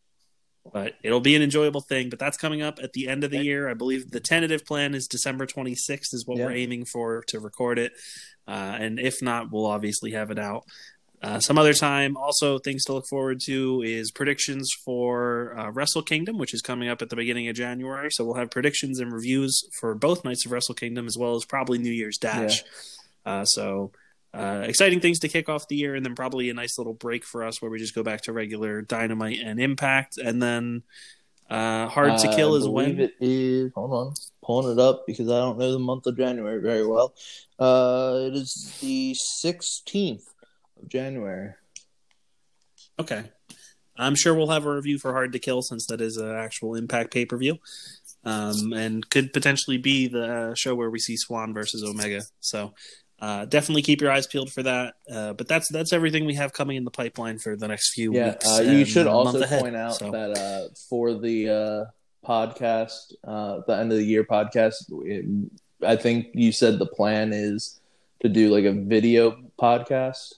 but 0.72 0.94
it'll 1.02 1.20
be 1.20 1.34
an 1.36 1.42
enjoyable 1.42 1.80
thing. 1.80 2.10
But 2.10 2.18
that's 2.18 2.36
coming 2.36 2.62
up 2.62 2.78
at 2.82 2.92
the 2.92 3.08
end 3.08 3.24
of 3.24 3.30
the 3.30 3.42
year. 3.42 3.68
I 3.68 3.74
believe 3.74 4.10
the 4.10 4.20
tentative 4.20 4.64
plan 4.64 4.94
is 4.94 5.06
December 5.06 5.46
26th 5.46 6.12
is 6.12 6.24
what 6.26 6.38
Yeah. 6.38 6.46
we're 6.46 6.52
aiming 6.52 6.84
for 6.86 7.22
to 7.28 7.40
record 7.40 7.78
it. 7.78 7.92
Uh, 8.46 8.76
and 8.80 8.98
if 9.00 9.22
not, 9.22 9.50
we'll 9.52 9.66
obviously 9.66 10.12
have 10.12 10.30
it 10.30 10.38
out. 10.38 10.64
Uh, 11.22 11.38
some 11.38 11.58
other 11.58 11.74
time. 11.74 12.16
Also, 12.16 12.58
things 12.58 12.82
to 12.84 12.94
look 12.94 13.04
forward 13.06 13.40
to 13.44 13.82
is 13.82 14.10
predictions 14.10 14.70
for 14.84 15.54
uh, 15.58 15.70
Wrestle 15.70 16.00
Kingdom, 16.02 16.38
which 16.38 16.54
is 16.54 16.62
coming 16.62 16.88
up 16.88 17.02
at 17.02 17.10
the 17.10 17.16
beginning 17.16 17.46
of 17.48 17.54
January. 17.54 18.08
So 18.10 18.24
we'll 18.24 18.36
have 18.36 18.50
predictions 18.50 18.98
and 19.00 19.12
reviews 19.12 19.62
for 19.78 19.94
both 19.94 20.24
nights 20.24 20.46
of 20.46 20.52
Wrestle 20.52 20.74
Kingdom, 20.74 21.06
as 21.06 21.18
well 21.18 21.34
as 21.36 21.44
probably 21.44 21.76
New 21.78 21.92
Year's 21.92 22.16
Dash. 22.16 22.64
Uh, 23.26 23.44
so 23.44 23.92
uh, 24.32 24.62
exciting 24.64 25.00
things 25.00 25.18
to 25.20 25.28
kick 25.28 25.48
off 25.48 25.68
the 25.68 25.76
year, 25.76 25.94
and 25.94 26.04
then 26.04 26.14
probably 26.14 26.50
a 26.50 26.54
nice 26.54 26.78
little 26.78 26.94
break 26.94 27.24
for 27.24 27.44
us 27.44 27.60
where 27.60 27.70
we 27.70 27.78
just 27.78 27.94
go 27.94 28.02
back 28.02 28.22
to 28.22 28.32
regular 28.32 28.82
Dynamite 28.82 29.40
and 29.44 29.60
Impact, 29.60 30.18
and 30.18 30.42
then 30.42 30.82
uh, 31.48 31.88
Hard 31.88 32.18
to 32.20 32.28
Kill 32.34 32.54
I 32.54 32.58
is 32.58 32.68
when. 32.68 33.00
it 33.00 33.14
is. 33.20 33.72
Hold 33.74 33.92
on, 33.92 34.14
pulling 34.44 34.72
it 34.72 34.80
up 34.80 35.06
because 35.06 35.28
I 35.28 35.38
don't 35.38 35.58
know 35.58 35.72
the 35.72 35.78
month 35.78 36.06
of 36.06 36.16
January 36.16 36.60
very 36.60 36.86
well. 36.86 37.14
Uh, 37.58 38.28
it 38.28 38.34
is 38.34 38.78
the 38.80 39.14
sixteenth 39.14 40.28
of 40.80 40.88
January. 40.88 41.54
Okay. 42.98 43.24
I'm 43.96 44.14
sure 44.14 44.34
we'll 44.34 44.48
have 44.48 44.64
a 44.64 44.74
review 44.74 44.98
for 44.98 45.12
Hard 45.12 45.32
to 45.32 45.38
Kill 45.38 45.60
since 45.60 45.86
that 45.86 46.00
is 46.00 46.16
an 46.16 46.30
actual 46.34 46.74
Impact 46.74 47.12
pay 47.12 47.26
per 47.26 47.36
view, 47.36 47.58
um, 48.24 48.72
and 48.72 49.08
could 49.10 49.32
potentially 49.32 49.76
be 49.76 50.08
the 50.08 50.54
show 50.56 50.74
where 50.74 50.88
we 50.88 50.98
see 50.98 51.16
Swann 51.18 51.52
versus 51.52 51.84
Omega. 51.84 52.22
So 52.40 52.72
uh, 53.20 53.44
definitely 53.44 53.82
keep 53.82 54.00
your 54.00 54.10
eyes 54.10 54.26
peeled 54.26 54.50
for 54.52 54.62
that. 54.62 54.94
Uh, 55.10 55.32
but 55.34 55.46
that's 55.48 55.68
that's 55.68 55.92
everything 55.92 56.24
we 56.24 56.34
have 56.34 56.52
coming 56.52 56.76
in 56.76 56.84
the 56.84 56.90
pipeline 56.90 57.38
for 57.38 57.56
the 57.56 57.68
next 57.68 57.92
few 57.92 58.14
Yeah, 58.14 58.30
weeks. 58.30 58.46
uh, 58.58 58.62
you 58.62 58.84
should 58.84 59.06
month 59.06 59.26
also 59.26 59.42
ahead. 59.42 59.60
point 59.62 59.76
out 59.76 59.94
So- 59.96 60.10
that 60.10 60.38
uh, 60.38 60.68
for 60.88 61.14
the 61.14 61.48
uh, 61.48 61.84
podcast, 62.26 63.12
uh, 63.24 63.60
the 63.66 63.76
end 63.76 63.92
of 63.92 63.98
the 63.98 64.04
year 64.04 64.24
podcast, 64.24 64.74
it, 65.04 65.24
I 65.86 65.96
think 65.96 66.28
you 66.34 66.52
said 66.52 66.78
the 66.78 66.86
plan 66.86 67.32
is 67.32 67.80
to 68.22 68.28
do 68.28 68.48
like 68.50 68.64
a 68.64 68.72
video 68.72 69.38
podcast. 69.58 70.34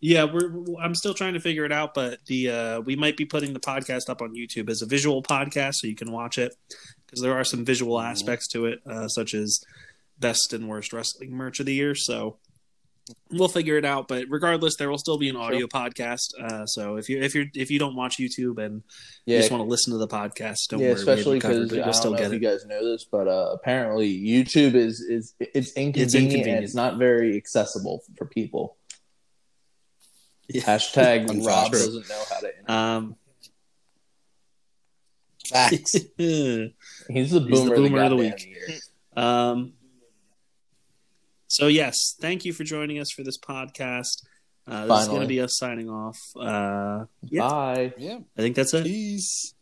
Yeah, 0.00 0.24
we're, 0.24 0.50
we're- 0.50 0.76
I'm 0.80 0.94
still 0.94 1.14
trying 1.14 1.34
to 1.34 1.40
figure 1.40 1.64
it 1.64 1.72
out, 1.72 1.94
but 1.94 2.18
the 2.26 2.50
uh, 2.50 2.80
we 2.80 2.96
might 2.96 3.16
be 3.16 3.24
putting 3.24 3.52
the 3.54 3.60
podcast 3.60 4.08
up 4.10 4.20
on 4.20 4.34
YouTube 4.34 4.68
as 4.68 4.82
a 4.82 4.86
visual 4.86 5.22
podcast, 5.22 5.74
so 5.76 5.86
you 5.86 5.94
can 5.96 6.12
watch 6.12 6.38
it 6.38 6.54
because 7.06 7.20
there 7.22 7.32
are 7.32 7.44
some 7.44 7.64
visual 7.64 7.98
aspects 8.00 8.46
to 8.48 8.66
it, 8.66 8.80
uh, 8.86 9.08
such 9.08 9.32
as 9.34 9.60
best 10.18 10.52
and 10.52 10.68
worst 10.68 10.92
wrestling 10.92 11.32
merch 11.32 11.60
of 11.60 11.66
the 11.66 11.74
year. 11.74 11.94
So 11.94 12.38
we'll 13.30 13.48
figure 13.48 13.76
it 13.76 13.84
out. 13.84 14.08
But 14.08 14.26
regardless, 14.28 14.76
there 14.76 14.90
will 14.90 14.98
still 14.98 15.18
be 15.18 15.28
an 15.28 15.36
audio 15.36 15.66
podcast. 15.66 16.28
Uh, 16.40 16.66
so 16.66 16.96
if 16.96 17.08
you 17.08 17.20
if 17.20 17.34
you 17.34 17.46
if 17.54 17.70
you 17.70 17.78
don't 17.78 17.96
watch 17.96 18.18
YouTube 18.18 18.64
and 18.64 18.82
you 19.24 19.38
just 19.38 19.50
want 19.50 19.62
to 19.62 19.68
listen 19.68 19.92
to 19.92 19.98
the 19.98 20.08
podcast, 20.08 20.68
don't 20.68 20.80
yeah, 20.80 20.88
worry, 20.88 20.94
especially 20.94 21.38
because 21.38 21.72
I 21.72 21.76
don't 22.02 22.12
know 22.12 22.18
if 22.18 22.32
you 22.32 22.38
guys 22.38 22.64
know 22.66 22.84
this, 22.84 23.04
but 23.04 23.28
uh, 23.28 23.50
apparently 23.52 24.16
YouTube 24.18 24.74
is 24.74 25.00
is 25.00 25.34
it's 25.40 25.72
inconvenient, 25.72 26.14
and 26.14 26.24
inconvenient. 26.24 26.64
it's 26.64 26.74
not 26.74 26.98
very 26.98 27.36
accessible 27.36 28.02
for 28.16 28.26
people. 28.26 28.76
Yeah. 30.48 30.62
Hashtag. 30.62 31.28
Rob 31.46 31.72
doesn't 31.72 32.08
know 32.08 32.22
how 32.30 32.40
to. 32.40 32.72
Um, 32.72 33.16
Facts. 35.48 35.92
He's 36.16 36.16
the 36.16 36.72
He's 37.08 37.30
the 37.30 37.40
boomer, 37.40 37.76
boomer 37.76 38.02
of 38.02 38.10
the 38.10 38.16
week. 38.16 38.82
Um, 39.16 39.72
so 41.56 41.68
yes, 41.68 42.14
thank 42.20 42.44
you 42.44 42.52
for 42.52 42.64
joining 42.64 42.98
us 42.98 43.10
for 43.10 43.24
this 43.24 43.38
podcast. 43.38 44.22
Uh, 44.66 44.84
this 44.84 45.02
is 45.02 45.08
going 45.08 45.22
to 45.22 45.26
be 45.26 45.40
us 45.40 45.56
signing 45.56 45.88
off. 45.88 46.18
Uh, 46.38 47.06
yeah, 47.22 47.48
Bye. 47.48 47.94
yeah. 47.96 48.18
I 48.36 48.42
think 48.42 48.56
that's 48.56 48.74
it. 48.74 48.84
Peace. 48.84 49.54